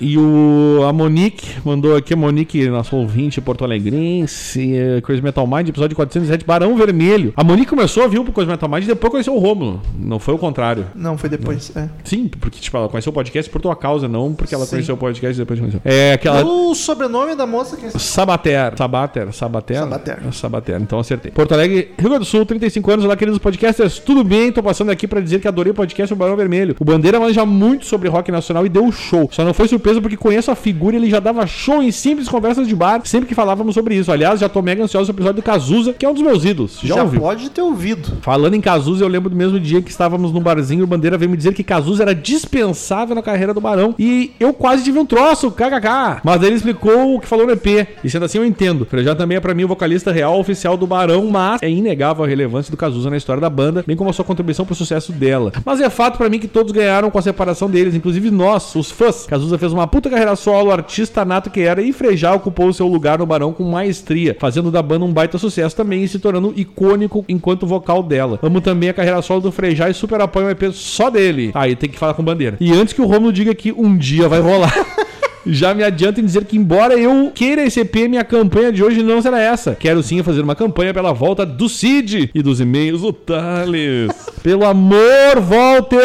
E 0.00 0.18
o, 0.18 0.84
a 0.88 0.92
Monique 0.92 1.60
mandou 1.64 1.96
aqui, 1.96 2.14
a 2.14 2.16
Monique, 2.16 2.68
nosso 2.94 2.96
ouvinte 2.96 3.40
porto-alegrense, 3.40 4.76
é, 4.76 5.00
Crazy 5.00 5.20
Metal 5.20 5.46
Mind, 5.46 5.68
episódio 5.68 5.96
407, 5.96 6.44
Barão 6.44 6.76
Vermelho. 6.76 7.32
A 7.36 7.42
Monique 7.42 7.68
começou 7.68 8.04
a 8.04 8.06
vir 8.06 8.22
pro 8.22 8.32
Crazy 8.32 8.48
Metal 8.48 8.68
Mind 8.68 8.84
e 8.84 8.86
depois 8.86 9.10
conheceu 9.10 9.34
o 9.34 9.38
Rômulo. 9.38 9.82
Não 9.98 10.18
foi 10.18 10.34
o 10.34 10.38
contrário. 10.38 10.86
Não, 10.94 11.18
foi 11.18 11.28
depois. 11.28 11.72
É. 11.76 11.88
Sim, 12.04 12.28
porque 12.28 12.60
tipo, 12.60 12.76
ela 12.76 12.88
conheceu 12.88 13.10
o 13.10 13.14
podcast 13.14 13.50
por 13.50 13.60
tua 13.60 13.74
causa, 13.74 14.08
não 14.08 14.32
porque 14.32 14.54
ela 14.54 14.64
Sim. 14.64 14.70
conheceu 14.70 14.94
o 14.94 14.98
podcast 14.98 15.36
e 15.36 15.42
depois 15.42 15.58
conheceu. 15.58 15.80
É 15.84 16.12
aquela. 16.12 16.44
O 16.44 16.74
sobrenome 16.74 17.34
da 17.34 17.46
moça 17.46 17.76
que 17.76 17.86
é 17.86 17.90
Sabater. 17.90 18.74
Sabater. 18.76 19.32
Sabater. 19.32 19.76
Sabater. 19.78 20.18
É 20.26 20.32
Sabater. 20.32 20.80
Então 20.80 20.98
acertei. 20.98 21.32
Porto 21.32 21.52
Alegre, 21.52 21.92
Rio 21.98 22.08
Grande 22.08 22.20
do 22.20 22.24
Sul, 22.24 22.46
35 22.46 22.90
anos. 22.90 23.04
Olá, 23.04 23.16
queridos 23.16 23.38
podcasters. 23.38 23.98
Tudo 23.98 24.22
bem? 24.22 24.52
Tô 24.52 24.62
passando 24.62 24.90
aqui 24.90 25.06
pra 25.08 25.20
dizer 25.20 25.40
que 25.40 25.48
adorei 25.48 25.72
o 25.72 25.74
podcast 25.74 26.12
O 26.12 26.16
Barão 26.16 26.36
Vermelho. 26.36 26.76
O 26.78 26.84
Bandeira 26.84 27.18
manja 27.18 27.44
muito 27.44 27.86
sobre 27.86 28.08
rock 28.08 28.30
nacional 28.30 28.64
e 28.64 28.68
deu 28.68 28.90
show. 28.92 29.28
Só 29.32 29.44
não 29.44 29.54
foi 29.54 29.66
surpresa 29.68 30.00
porque 30.00 30.16
conheço 30.16 30.50
a 30.50 30.54
figura 30.54 30.96
e 30.96 30.98
ele 30.98 31.10
já 31.10 31.20
dava 31.20 31.46
show 31.46 31.82
em 31.82 31.90
simples 31.90 32.28
conversas 32.28 32.68
de 32.68 32.74
bar 32.74 32.83
sempre 33.04 33.28
que 33.28 33.34
falávamos 33.34 33.74
sobre 33.74 33.94
isso. 33.94 34.10
Aliás, 34.10 34.40
já 34.40 34.48
tô 34.48 34.62
mega 34.62 34.82
ansioso 34.82 35.12
no 35.12 35.16
episódio 35.16 35.42
do 35.42 35.44
Cazuza, 35.44 35.92
que 35.92 36.04
é 36.04 36.08
um 36.08 36.14
dos 36.14 36.22
meus 36.22 36.44
ídolos. 36.44 36.78
Já, 36.82 36.96
já 36.96 37.02
ouviu? 37.02 37.20
pode 37.20 37.50
ter 37.50 37.62
ouvido. 37.62 38.18
Falando 38.20 38.54
em 38.54 38.60
Cazuza, 38.60 39.04
eu 39.04 39.08
lembro 39.08 39.30
do 39.30 39.36
mesmo 39.36 39.58
dia 39.58 39.82
que 39.82 39.90
estávamos 39.90 40.32
no 40.32 40.40
barzinho, 40.40 40.84
o 40.84 40.86
Bandeira 40.86 41.18
veio 41.18 41.30
me 41.30 41.36
dizer 41.36 41.52
que 41.54 41.62
Cazuza 41.62 42.02
era 42.02 42.14
dispensável 42.14 43.14
na 43.14 43.22
carreira 43.22 43.54
do 43.54 43.60
Barão. 43.60 43.94
E 43.98 44.32
eu 44.38 44.52
quase 44.52 44.84
tive 44.84 44.98
um 44.98 45.06
troço, 45.06 45.50
kkk. 45.50 46.20
Mas 46.22 46.40
daí 46.40 46.48
ele 46.48 46.56
explicou 46.56 47.14
o 47.16 47.20
que 47.20 47.26
falou 47.26 47.46
no 47.46 47.52
EP. 47.52 47.86
E 48.02 48.10
sendo 48.10 48.24
assim, 48.24 48.38
eu 48.38 48.44
entendo. 48.44 48.84
Frejá 48.84 49.14
também 49.14 49.36
é 49.36 49.40
pra 49.40 49.54
mim 49.54 49.64
o 49.64 49.68
vocalista 49.68 50.12
real 50.12 50.38
oficial 50.38 50.76
do 50.76 50.86
Barão, 50.86 51.26
mas 51.30 51.62
é 51.62 51.70
inegável 51.70 52.24
a 52.24 52.28
relevância 52.28 52.70
do 52.70 52.76
Cazuza 52.76 53.10
na 53.10 53.16
história 53.16 53.40
da 53.40 53.50
banda, 53.50 53.84
bem 53.86 53.96
como 53.96 54.10
a 54.10 54.12
sua 54.12 54.24
contribuição 54.24 54.64
pro 54.64 54.74
sucesso 54.74 55.12
dela. 55.12 55.52
Mas 55.64 55.80
é 55.80 55.90
fato 55.90 56.18
pra 56.18 56.28
mim 56.28 56.38
que 56.38 56.48
todos 56.48 56.72
ganharam 56.72 57.10
com 57.10 57.18
a 57.18 57.22
separação 57.22 57.68
deles, 57.70 57.94
inclusive 57.94 58.30
nós, 58.30 58.74
os 58.74 58.90
fãs. 58.90 59.26
Cazuza 59.26 59.58
fez 59.58 59.72
uma 59.72 59.86
puta 59.86 60.10
carreira 60.10 60.36
solo, 60.36 60.70
artista 60.70 61.24
nato 61.24 61.50
que 61.50 61.60
era, 61.60 61.82
e 61.82 61.92
Frejá 61.92 62.34
ocupou 62.34 62.63
o 62.68 62.74
seu 62.74 62.86
lugar 62.86 63.18
no 63.18 63.26
Barão 63.26 63.52
com 63.52 63.64
maestria, 63.64 64.36
fazendo 64.38 64.70
da 64.70 64.82
banda 64.82 65.04
um 65.04 65.12
baita 65.12 65.38
sucesso 65.38 65.76
também 65.76 66.02
e 66.02 66.08
se 66.08 66.18
tornando 66.18 66.52
icônico 66.56 67.24
enquanto 67.28 67.66
vocal 67.66 68.02
dela. 68.02 68.38
Amo 68.42 68.60
também 68.60 68.88
a 68.88 68.94
carreira 68.94 69.22
solo 69.22 69.40
do 69.40 69.52
Frejá 69.52 69.88
e 69.88 69.94
super 69.94 70.20
apoio 70.20 70.46
um 70.46 70.50
EP 70.50 70.72
só 70.72 71.10
dele. 71.10 71.50
Aí 71.54 71.76
tem 71.76 71.90
que 71.90 71.98
falar 71.98 72.14
com 72.14 72.22
bandeira. 72.22 72.56
E 72.60 72.72
antes 72.72 72.92
que 72.92 73.02
o 73.02 73.06
Romulo 73.06 73.32
diga 73.32 73.54
que 73.54 73.72
um 73.72 73.96
dia 73.96 74.28
vai 74.28 74.40
rolar. 74.40 74.74
Já 75.46 75.74
me 75.74 75.82
adianto 75.84 76.20
em 76.20 76.24
dizer 76.24 76.44
que, 76.44 76.56
embora 76.56 76.94
eu 76.94 77.30
queira 77.34 77.62
esse 77.64 77.80
EP, 77.80 77.94
minha 78.08 78.24
campanha 78.24 78.72
de 78.72 78.82
hoje 78.82 79.02
não 79.02 79.20
será 79.20 79.40
essa. 79.40 79.74
Quero 79.74 80.02
sim 80.02 80.22
fazer 80.22 80.40
uma 80.42 80.54
campanha 80.54 80.92
pela 80.94 81.12
volta 81.12 81.44
do 81.44 81.68
Cid 81.68 82.30
e 82.34 82.42
dos 82.42 82.60
e-mails 82.60 83.02
do 83.02 83.12
Thales. 83.12 84.10
Pelo 84.44 84.66
amor, 84.66 85.40
volte! 85.40 85.96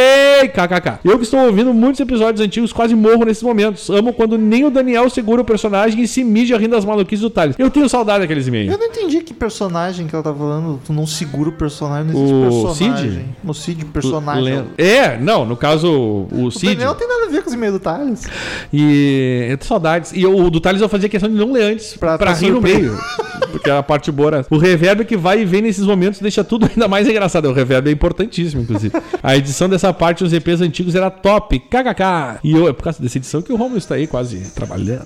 KKK. 0.54 1.00
Eu 1.04 1.18
que 1.18 1.24
estou 1.26 1.40
ouvindo 1.42 1.74
muitos 1.74 2.00
episódios 2.00 2.40
antigos, 2.46 2.72
quase 2.72 2.96
morro 2.96 3.26
nesses 3.26 3.44
momentos. 3.44 3.90
Amo 3.90 4.14
quando 4.14 4.38
nem 4.38 4.64
o 4.66 4.70
Daniel 4.72 5.10
segura 5.10 5.42
o 5.42 5.46
personagem 5.46 6.02
e 6.02 6.08
se 6.08 6.24
mija 6.24 6.58
rindo 6.58 6.72
das 6.72 6.86
maluquices 6.86 7.20
do 7.22 7.30
Thales. 7.30 7.56
Eu 7.60 7.70
tenho 7.70 7.90
saudade 7.90 8.22
daqueles 8.22 8.48
e-mails. 8.48 8.72
Eu 8.72 8.78
não 8.78 8.86
entendi 8.88 9.22
que 9.22 9.34
personagem 9.34 10.08
que 10.08 10.16
ela 10.16 10.24
tá 10.24 10.34
falando. 10.34 10.80
Tu 10.86 10.94
não 10.94 11.06
segura 11.06 11.50
o 11.50 11.52
personagem, 11.52 12.14
não 12.14 12.22
existe 12.22 12.34
O 12.34 12.66
personagem. 12.66 13.12
Cid? 13.12 13.26
O 13.46 13.54
Cid, 13.54 13.86
personagem. 13.86 14.44
Le- 14.44 14.66
É, 14.78 15.18
não, 15.18 15.46
no 15.46 15.58
caso, 15.58 15.92
o 15.92 16.46
O 16.46 16.52
Cid. 16.52 16.76
Daniel 16.76 16.96
tem 16.96 17.08
nada 17.10 17.26
a 17.26 17.30
ver 17.30 17.42
com 17.42 17.50
os 17.50 17.54
e-mails 17.54 17.74
do 17.74 17.80
Thales. 17.82 18.26
E 18.72 19.29
eu 19.52 19.58
tenho 19.58 19.68
saudades. 19.68 20.12
E 20.16 20.26
o 20.26 20.50
do 20.50 20.60
Thales 20.60 20.82
eu 20.82 20.90
fazia 20.90 21.08
questão 21.10 21.30
de 21.30 21.36
não 21.36 21.52
ler 21.52 21.64
antes, 21.64 21.96
pra, 21.98 22.18
Pra- 22.18 22.28
pra 22.32 22.34
rir 22.36 22.52
no 22.52 22.62
meio. 22.62 22.98
Porque 23.52 23.70
é 23.70 23.78
a 23.78 23.82
parte 23.84 24.12
boa. 24.12 24.28
era- 24.28 24.46
O 24.50 24.58
reverb 24.58 25.06
que 25.06 25.18
vai 25.18 25.42
e 25.42 25.46
vem 25.46 25.62
nesses 25.62 25.86
momentos 25.86 26.20
deixa 26.20 26.44
tudo 26.44 26.68
ainda 26.70 26.88
mais 26.88 27.08
engraçado. 27.08 27.48
O 27.50 27.54
reverb 27.54 27.88
é 27.90 27.92
importantíssimo, 27.92 28.62
inclusive. 28.62 28.94
A 29.24 29.36
edição 29.36 29.68
dessa 29.68 29.92
parte 29.94 30.24
dos 30.24 30.34
EPs 30.34 30.62
antigos 30.62 30.94
era 30.96 31.10
top. 31.10 31.60
KKK. 31.60 32.40
E 32.44 32.52
eu, 32.54 32.68
é 32.68 32.74
por 32.74 32.84
causa 32.84 33.02
dessa 33.02 33.18
edição 33.18 33.42
que 33.42 33.52
o 33.52 33.56
Romulo 33.56 33.78
está 33.78 33.96
aí 33.96 34.06
quase 34.08 34.38
trabalhando. 34.54 35.06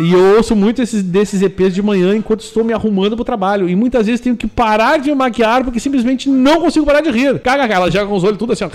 E 0.00 0.12
eu 0.12 0.36
ouço 0.36 0.56
muito 0.56 0.82
esses, 0.82 1.02
desses 1.02 1.42
EPs 1.42 1.74
de 1.74 1.82
manhã 1.82 2.14
enquanto 2.16 2.40
estou 2.40 2.64
me 2.64 2.72
arrumando 2.72 3.14
pro 3.14 3.24
trabalho. 3.24 3.68
E 3.68 3.76
muitas 3.76 4.06
vezes 4.06 4.20
tenho 4.20 4.36
que 4.36 4.46
parar 4.46 4.98
de 4.98 5.10
me 5.10 5.14
maquiar 5.14 5.62
porque 5.62 5.78
simplesmente 5.78 6.28
não 6.28 6.60
consigo 6.60 6.84
parar 6.84 7.00
de 7.00 7.10
rir. 7.10 7.38
KKK. 7.38 7.72
Ela 7.72 7.90
joga 7.90 8.06
com 8.06 8.14
os 8.14 8.24
olhos 8.24 8.38
tudo 8.38 8.52
assim, 8.52 8.64
ó. 8.64 8.70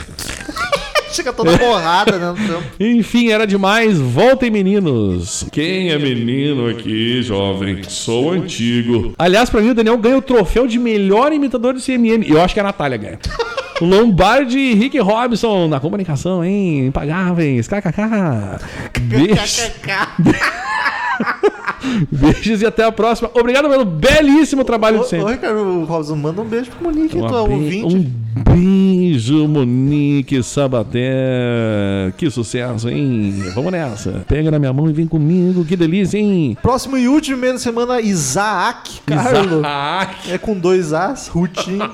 Chega 1.12 1.34
toda 1.34 1.58
borrada, 1.58 2.18
né? 2.18 2.34
no. 2.80 2.86
Enfim, 2.86 3.30
era 3.30 3.46
demais. 3.46 4.00
Voltem, 4.00 4.50
meninos. 4.50 5.46
Quem 5.52 5.90
é 5.90 5.98
menino 5.98 6.68
aqui, 6.70 7.22
jovem? 7.22 7.84
Sou 7.84 8.32
antigo. 8.32 9.14
Aliás, 9.20 9.50
pra 9.50 9.62
mim, 9.62 9.70
o 9.72 9.74
Daniel 9.74 9.98
ganha 9.98 10.18
o 10.18 10.22
troféu 10.22 10.66
de 10.68 10.80
melhor 10.80 11.34
imitador 11.34 11.74
do 11.74 11.82
CMM. 11.82 12.24
Eu 12.28 12.42
acho 12.42 12.54
que 12.54 12.60
a 12.60 12.64
Natália 12.64 12.98
ganha. 12.98 13.20
Lombardi 13.82 14.58
e 14.60 14.74
Rick 14.76 15.00
Robson 15.00 15.68
na 15.68 15.80
comunicação, 15.80 16.44
hein? 16.46 16.86
Impagáveis. 16.88 17.68
KKK. 17.68 18.60
Beijos. 19.02 19.72
Beijos 22.12 22.62
e 22.62 22.66
até 22.66 22.84
a 22.84 22.92
próxima. 22.92 23.30
Obrigado 23.34 23.68
pelo 23.70 23.84
belíssimo 23.86 24.64
trabalho 24.64 24.98
Ô, 24.98 25.00
de 25.00 25.06
ô, 25.06 25.10
sempre. 25.10 25.32
Ricardo 25.34 25.84
Robson, 25.86 26.16
manda 26.16 26.42
um 26.42 26.46
beijo 26.46 26.70
pro 26.72 26.84
Monique, 26.84 27.18
Uma 27.18 27.28
tu 27.28 27.36
é 27.36 27.48
be- 27.48 27.54
ouvinte. 27.54 27.96
Um 27.96 28.00
beijo, 28.00 28.12
Monique 29.30 30.42
Sabaté. 30.44 31.02
Que 32.18 32.30
sucesso, 32.30 32.90
hein? 32.90 33.34
Vamos 33.54 33.72
nessa. 33.72 34.24
Pega 34.28 34.50
na 34.50 34.58
minha 34.60 34.74
mão 34.74 34.90
e 34.90 34.94
vem 34.94 35.08
comigo. 35.08 35.64
Que 35.66 35.76
delícia, 35.76 36.18
hein? 36.18 36.58
Próximo 36.62 36.98
e 36.98 37.08
último 37.08 37.38
e-mail 37.38 37.54
da 37.54 37.60
semana, 37.60 38.02
Isaac 38.02 39.02
Carlo. 39.06 39.60
Isaac. 39.60 40.32
É 40.32 40.38
com 40.38 40.58
dois 40.58 40.94
As, 40.94 41.28
Rutinho. 41.28 41.90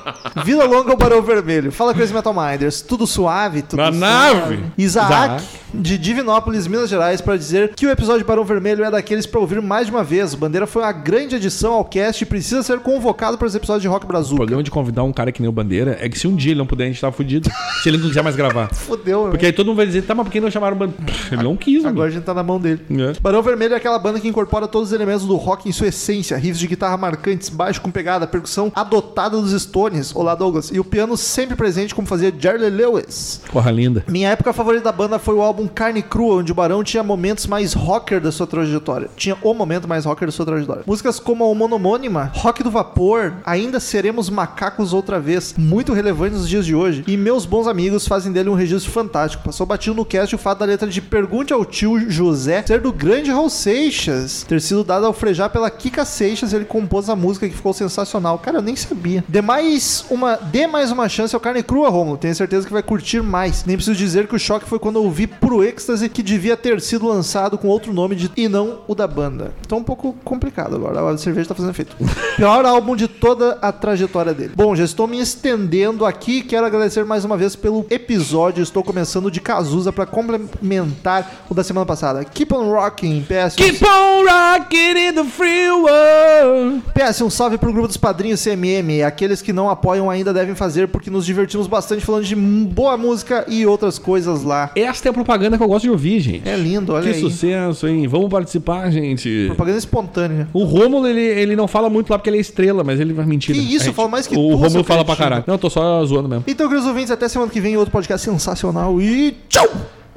Vila 0.46 0.66
Longa 0.66 0.92
ou 0.92 0.98
Barão 0.98 1.22
Vermelho? 1.22 1.72
Fala 1.72 1.94
Crazy 1.94 2.14
Metal 2.14 2.34
Minders. 2.34 2.82
Tudo 2.82 3.06
suave? 3.08 3.62
Tudo 3.62 3.78
Na 3.82 3.92
suave. 3.92 4.00
nave. 4.00 4.64
Isaac, 4.78 5.08
Isaac. 5.12 5.44
De 5.74 5.98
Divinópolis, 5.98 6.66
Minas 6.68 6.90
Gerais, 6.90 7.20
para 7.22 7.36
dizer 7.38 7.74
que 7.76 7.86
o 7.86 7.90
episódio 7.92 8.20
de 8.22 8.26
Barão 8.26 8.44
Vermelho 8.46 8.84
é 8.84 8.92
daqueles 8.92 9.26
para 9.26 9.40
ouvir 9.40 9.62
mais 9.62 9.88
de 9.88 9.92
uma 9.92 10.04
vez. 10.04 10.34
O 10.34 10.38
Bandeira 10.38 10.66
foi 10.66 10.82
uma 10.82 10.92
grande 10.92 11.36
adição 11.36 11.74
ao 11.74 11.84
cast 11.86 12.24
e 12.24 12.26
precisa 12.28 12.64
ser 12.64 12.80
convocado 12.80 13.38
para 13.38 13.48
os 13.48 13.54
episódios 13.56 13.82
de 13.82 13.88
Rock 13.88 14.06
O 14.06 14.08
Brasil. 14.08 14.36
problema 14.36 14.64
de 14.64 14.72
convidar 14.72 15.04
um 15.04 15.12
cara 15.12 15.32
que 15.32 15.42
nem 15.42 15.50
o 15.50 15.52
Bandeira 15.52 15.98
é 16.00 16.08
que 16.08 16.18
se 16.18 16.28
um 16.28 16.36
dia 16.36 16.52
ele 16.52 16.60
não 16.60 16.66
puder, 16.66 16.86
a 16.86 16.88
gente 16.88 17.02
tá 17.02 17.12
fudido. 17.12 17.50
se 17.84 17.90
ele 17.90 17.98
não 17.98 18.08
quiser 18.08 18.24
mais 18.24 18.36
gravar. 18.36 18.74
Fodeu, 18.74 19.26
né? 19.26 19.30
Porque 19.32 19.46
aí 19.46 19.52
todo 19.54 19.68
mundo 19.68 19.78
vai 19.78 19.86
dizer, 19.86 20.04
tá, 20.04 20.16
mas 20.16 20.26
por 20.26 20.32
que 20.32 20.40
não 20.40 20.50
chamaram 20.50 20.76
o 20.76 20.80
Bandeira? 20.80 21.04
Ele 21.32 21.44
não 21.44 21.56
quis, 21.58 21.84
Agora 21.86 21.88
a 21.88 22.04
amigo. 22.04 22.10
gente 22.16 22.24
tá 22.24 22.34
na 22.34 22.44
mão 22.44 22.60
dele. 22.60 22.82
É. 22.90 23.20
Barão 23.20 23.42
Vermelho 23.42 23.74
é 23.74 23.78
aquela 23.78 24.00
banda 24.00 24.20
que 24.20 24.28
incorpora 24.28 24.68
todos 24.68 24.90
os 24.90 24.94
elementos 24.94 25.26
do 25.26 25.36
rock 25.36 25.68
em 25.68 25.72
sua 25.72 25.88
essência. 25.88 26.38
Riffs 26.38 26.60
de 26.60 26.68
guitarra 26.68 26.96
marcantes, 26.98 27.50
baixo 27.50 27.82
com 27.82 27.92
pegada, 27.92 28.26
percussão 28.26 28.72
adotada 28.74 29.40
dos 29.40 29.60
Stones. 29.62 30.16
Olá, 30.16 30.34
Douglas. 30.34 30.70
E 30.72 30.80
o 30.80 30.84
piano 30.84 31.18
sempre 31.18 31.56
presente, 31.56 31.94
como 31.94 32.08
fazia 32.08 32.34
Jerry 32.38 32.70
Lewis. 32.70 33.42
Porra 33.52 33.70
linda. 33.72 34.04
Minha 34.08 34.30
época 34.30 34.54
favorita 34.54 34.86
da 34.86 34.92
banda 34.92 35.20
foi 35.20 35.36
o 35.36 35.42
álbum 35.42 35.67
Carne 35.68 36.02
Crua, 36.02 36.38
onde 36.38 36.52
o 36.52 36.56
Barão 36.56 36.84
tinha 36.84 37.04
momentos 37.04 37.48
mais 37.48 37.74
rocker 37.74 38.22
da 38.22 38.32
sua 38.32 38.48
trajetória. 38.48 39.10
Tinha 39.16 39.38
o 39.42 39.54
momento 39.54 39.88
mais 39.88 40.06
rocker 40.06 40.28
da 40.28 40.32
sua 40.32 40.46
trajetória. 40.46 40.84
Músicas 40.86 41.20
como 41.20 41.44
a 41.44 41.48
homonônima, 41.48 42.32
Rock 42.36 42.64
do 42.64 42.72
Vapor, 42.72 43.34
Ainda 43.46 43.80
Seremos 43.80 44.30
Macacos 44.30 44.94
Outra 44.94 45.20
Vez, 45.20 45.54
muito 45.58 45.94
relevantes 45.94 46.40
nos 46.40 46.50
dias 46.50 46.66
de 46.66 46.76
hoje. 46.76 47.04
E 47.08 47.18
meus 47.18 47.46
bons 47.46 47.68
amigos 47.68 48.08
fazem 48.08 48.32
dele 48.32 48.50
um 48.50 48.54
registro 48.54 48.92
fantástico. 48.92 49.44
Passou 49.44 49.66
batido 49.66 49.96
no 49.96 50.06
cast 50.06 50.34
o 50.36 50.38
fato 50.38 50.60
da 50.60 50.66
letra 50.66 50.88
de 50.88 51.02
Pergunte 51.02 51.54
ao 51.54 51.66
Tio 51.66 52.10
José 52.10 52.64
ser 52.66 52.82
do 52.82 52.92
grande 52.92 53.32
Raul 53.32 53.50
Seixas, 53.50 54.44
ter 54.44 54.62
sido 54.62 54.84
dada 54.84 55.08
ao 55.08 55.14
frejar 55.14 55.50
pela 55.50 55.70
Kika 55.70 56.06
Seixas, 56.06 56.54
ele 56.54 56.66
compôs 56.66 57.10
a 57.10 57.16
música 57.16 57.48
que 57.48 57.56
ficou 57.56 57.74
sensacional. 57.74 58.38
Cara, 58.40 58.58
eu 58.58 58.62
nem 58.62 58.76
sabia. 58.76 59.24
Dê 59.28 59.42
mais 59.42 60.06
uma, 60.10 60.36
dê 60.36 60.68
mais 60.68 60.92
uma 60.92 61.10
chance 61.10 61.36
ao 61.36 61.42
Carne 61.42 61.64
Crua, 61.64 61.90
Romulo. 61.90 62.18
Tenho 62.18 62.36
certeza 62.36 62.66
que 62.66 62.74
vai 62.74 62.84
curtir 62.84 63.22
mais. 63.22 63.66
Nem 63.66 63.76
preciso 63.76 63.98
dizer 63.98 64.28
que 64.28 64.36
o 64.36 64.40
choque 64.40 64.68
foi 64.68 64.80
quando 64.80 64.98
eu 64.98 65.04
ouvi 65.04 65.28
Puro 65.48 65.64
Êxtase, 65.64 66.10
que 66.10 66.22
devia 66.22 66.58
ter 66.58 66.82
sido 66.82 67.08
lançado 67.08 67.58
com 67.58 67.70
outro 67.70 67.94
nome 67.94 68.18
de, 68.18 68.30
e 68.36 68.50
não 68.50 68.80
o 68.86 68.94
da 68.94 69.08
banda. 69.08 69.54
Então 69.66 69.78
um 69.78 69.84
pouco 69.84 70.12
complicado 70.22 70.76
agora. 70.76 71.10
A 71.10 71.18
cerveja 71.18 71.48
tá 71.48 71.56
fazendo 71.56 71.72
efeito. 71.72 71.96
Pior 72.36 72.66
álbum 72.66 72.98
de 72.98 73.08
toda 73.08 73.58
a 73.62 73.72
trajetória 73.72 74.34
dele. 74.34 74.52
Bom, 74.54 74.76
já 74.76 74.84
estou 74.84 75.08
me 75.08 75.22
estendendo 75.22 76.06
aqui. 76.06 76.42
Quero 76.42 76.66
agradecer 76.66 77.06
mais 77.06 77.24
uma 77.24 77.38
vez 77.38 77.56
pelo 77.56 77.86
episódio. 77.90 78.62
Estou 78.62 78.84
começando 78.84 79.32
de 79.32 79.40
Cazuza 79.40 79.94
para 79.94 80.06
complementar 80.06 81.46
o 81.50 81.54
da 81.54 81.64
semana 81.64 81.86
passada. 81.86 82.26
Keep 82.26 82.54
on 82.54 82.70
rocking, 82.70 83.22
PS. 83.22 83.56
Keep 83.56 83.86
on 83.86 84.26
rocking 84.26 84.98
in 84.98 85.14
the 85.14 85.24
free 85.24 85.72
world. 85.72 86.84
PS, 86.94 87.22
um 87.22 87.30
salve 87.30 87.58
pro 87.58 87.72
grupo 87.72 87.88
dos 87.88 87.96
padrinhos 87.96 88.44
CMM. 88.44 89.02
Aqueles 89.02 89.42
que 89.42 89.54
não 89.54 89.70
apoiam 89.70 90.10
ainda 90.10 90.34
devem 90.34 90.56
fazer, 90.56 90.90
porque 90.90 91.10
nos 91.10 91.26
divertimos 91.26 91.68
bastante 91.68 92.06
falando 92.06 92.26
de 92.26 92.36
boa 92.36 92.98
música 92.98 93.46
e 93.48 93.66
outras 93.66 93.98
coisas 93.98 94.44
lá. 94.44 94.72
Esta 94.76 95.08
é 95.08 95.10
a 95.10 95.14
propaganda 95.14 95.37
que 95.40 95.64
eu 95.64 95.68
gosto 95.68 95.84
de 95.84 95.90
ouvir, 95.90 96.20
gente. 96.20 96.48
É 96.48 96.56
lindo, 96.56 96.94
olha 96.94 97.04
que 97.04 97.16
aí. 97.16 97.22
sucesso, 97.22 97.88
hein? 97.88 98.08
Vamos 98.08 98.30
participar, 98.30 98.90
gente. 98.92 99.46
Propaganda 99.48 99.78
espontânea. 99.78 100.48
O 100.54 100.64
Rômulo, 100.64 101.08
ele, 101.08 101.22
ele 101.22 101.56
não 101.56 101.68
fala 101.68 101.90
muito 101.90 102.10
lá 102.10 102.18
porque 102.18 102.30
ele 102.30 102.38
é 102.38 102.42
estrela, 102.42 102.84
mas 102.84 103.00
ele 103.00 103.14
vai 103.14 103.26
mentir. 103.26 103.56
Que 103.56 103.62
isso, 103.62 103.86
A 103.86 103.90
eu 103.90 103.94
falo 103.94 104.10
mais 104.10 104.28
que 104.28 104.36
O 104.36 104.56
Rômulo 104.56 104.84
fala 104.84 105.04
pra 105.06 105.16
caralho. 105.16 105.44
Não, 105.48 105.56
eu 105.56 105.60
tô 105.60 105.70
só 105.70 106.04
zoando 106.06 106.30
mesmo. 106.30 106.44
Então, 106.48 106.68
queridos 106.68 106.88
ouvintes, 106.88 107.12
até 107.12 107.28
semana 107.28 107.52
que 107.52 107.62
vem 107.62 107.74
em 107.74 107.78
outro 107.78 107.92
podcast 107.92 108.30
sensacional 108.30 109.02
e 109.02 109.36
tchau! 109.50 109.68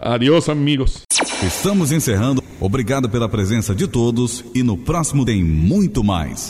Adiós, 0.01 0.49
amigos. 0.49 1.03
Estamos 1.43 1.93
encerrando. 1.93 2.43
Obrigado 2.59 3.09
pela 3.09 3.29
presença 3.29 3.75
de 3.75 3.87
todos 3.87 4.45
e 4.55 4.63
no 4.63 4.77
próximo 4.77 5.25
tem 5.25 5.45
muito 5.45 6.03
mais. 6.03 6.49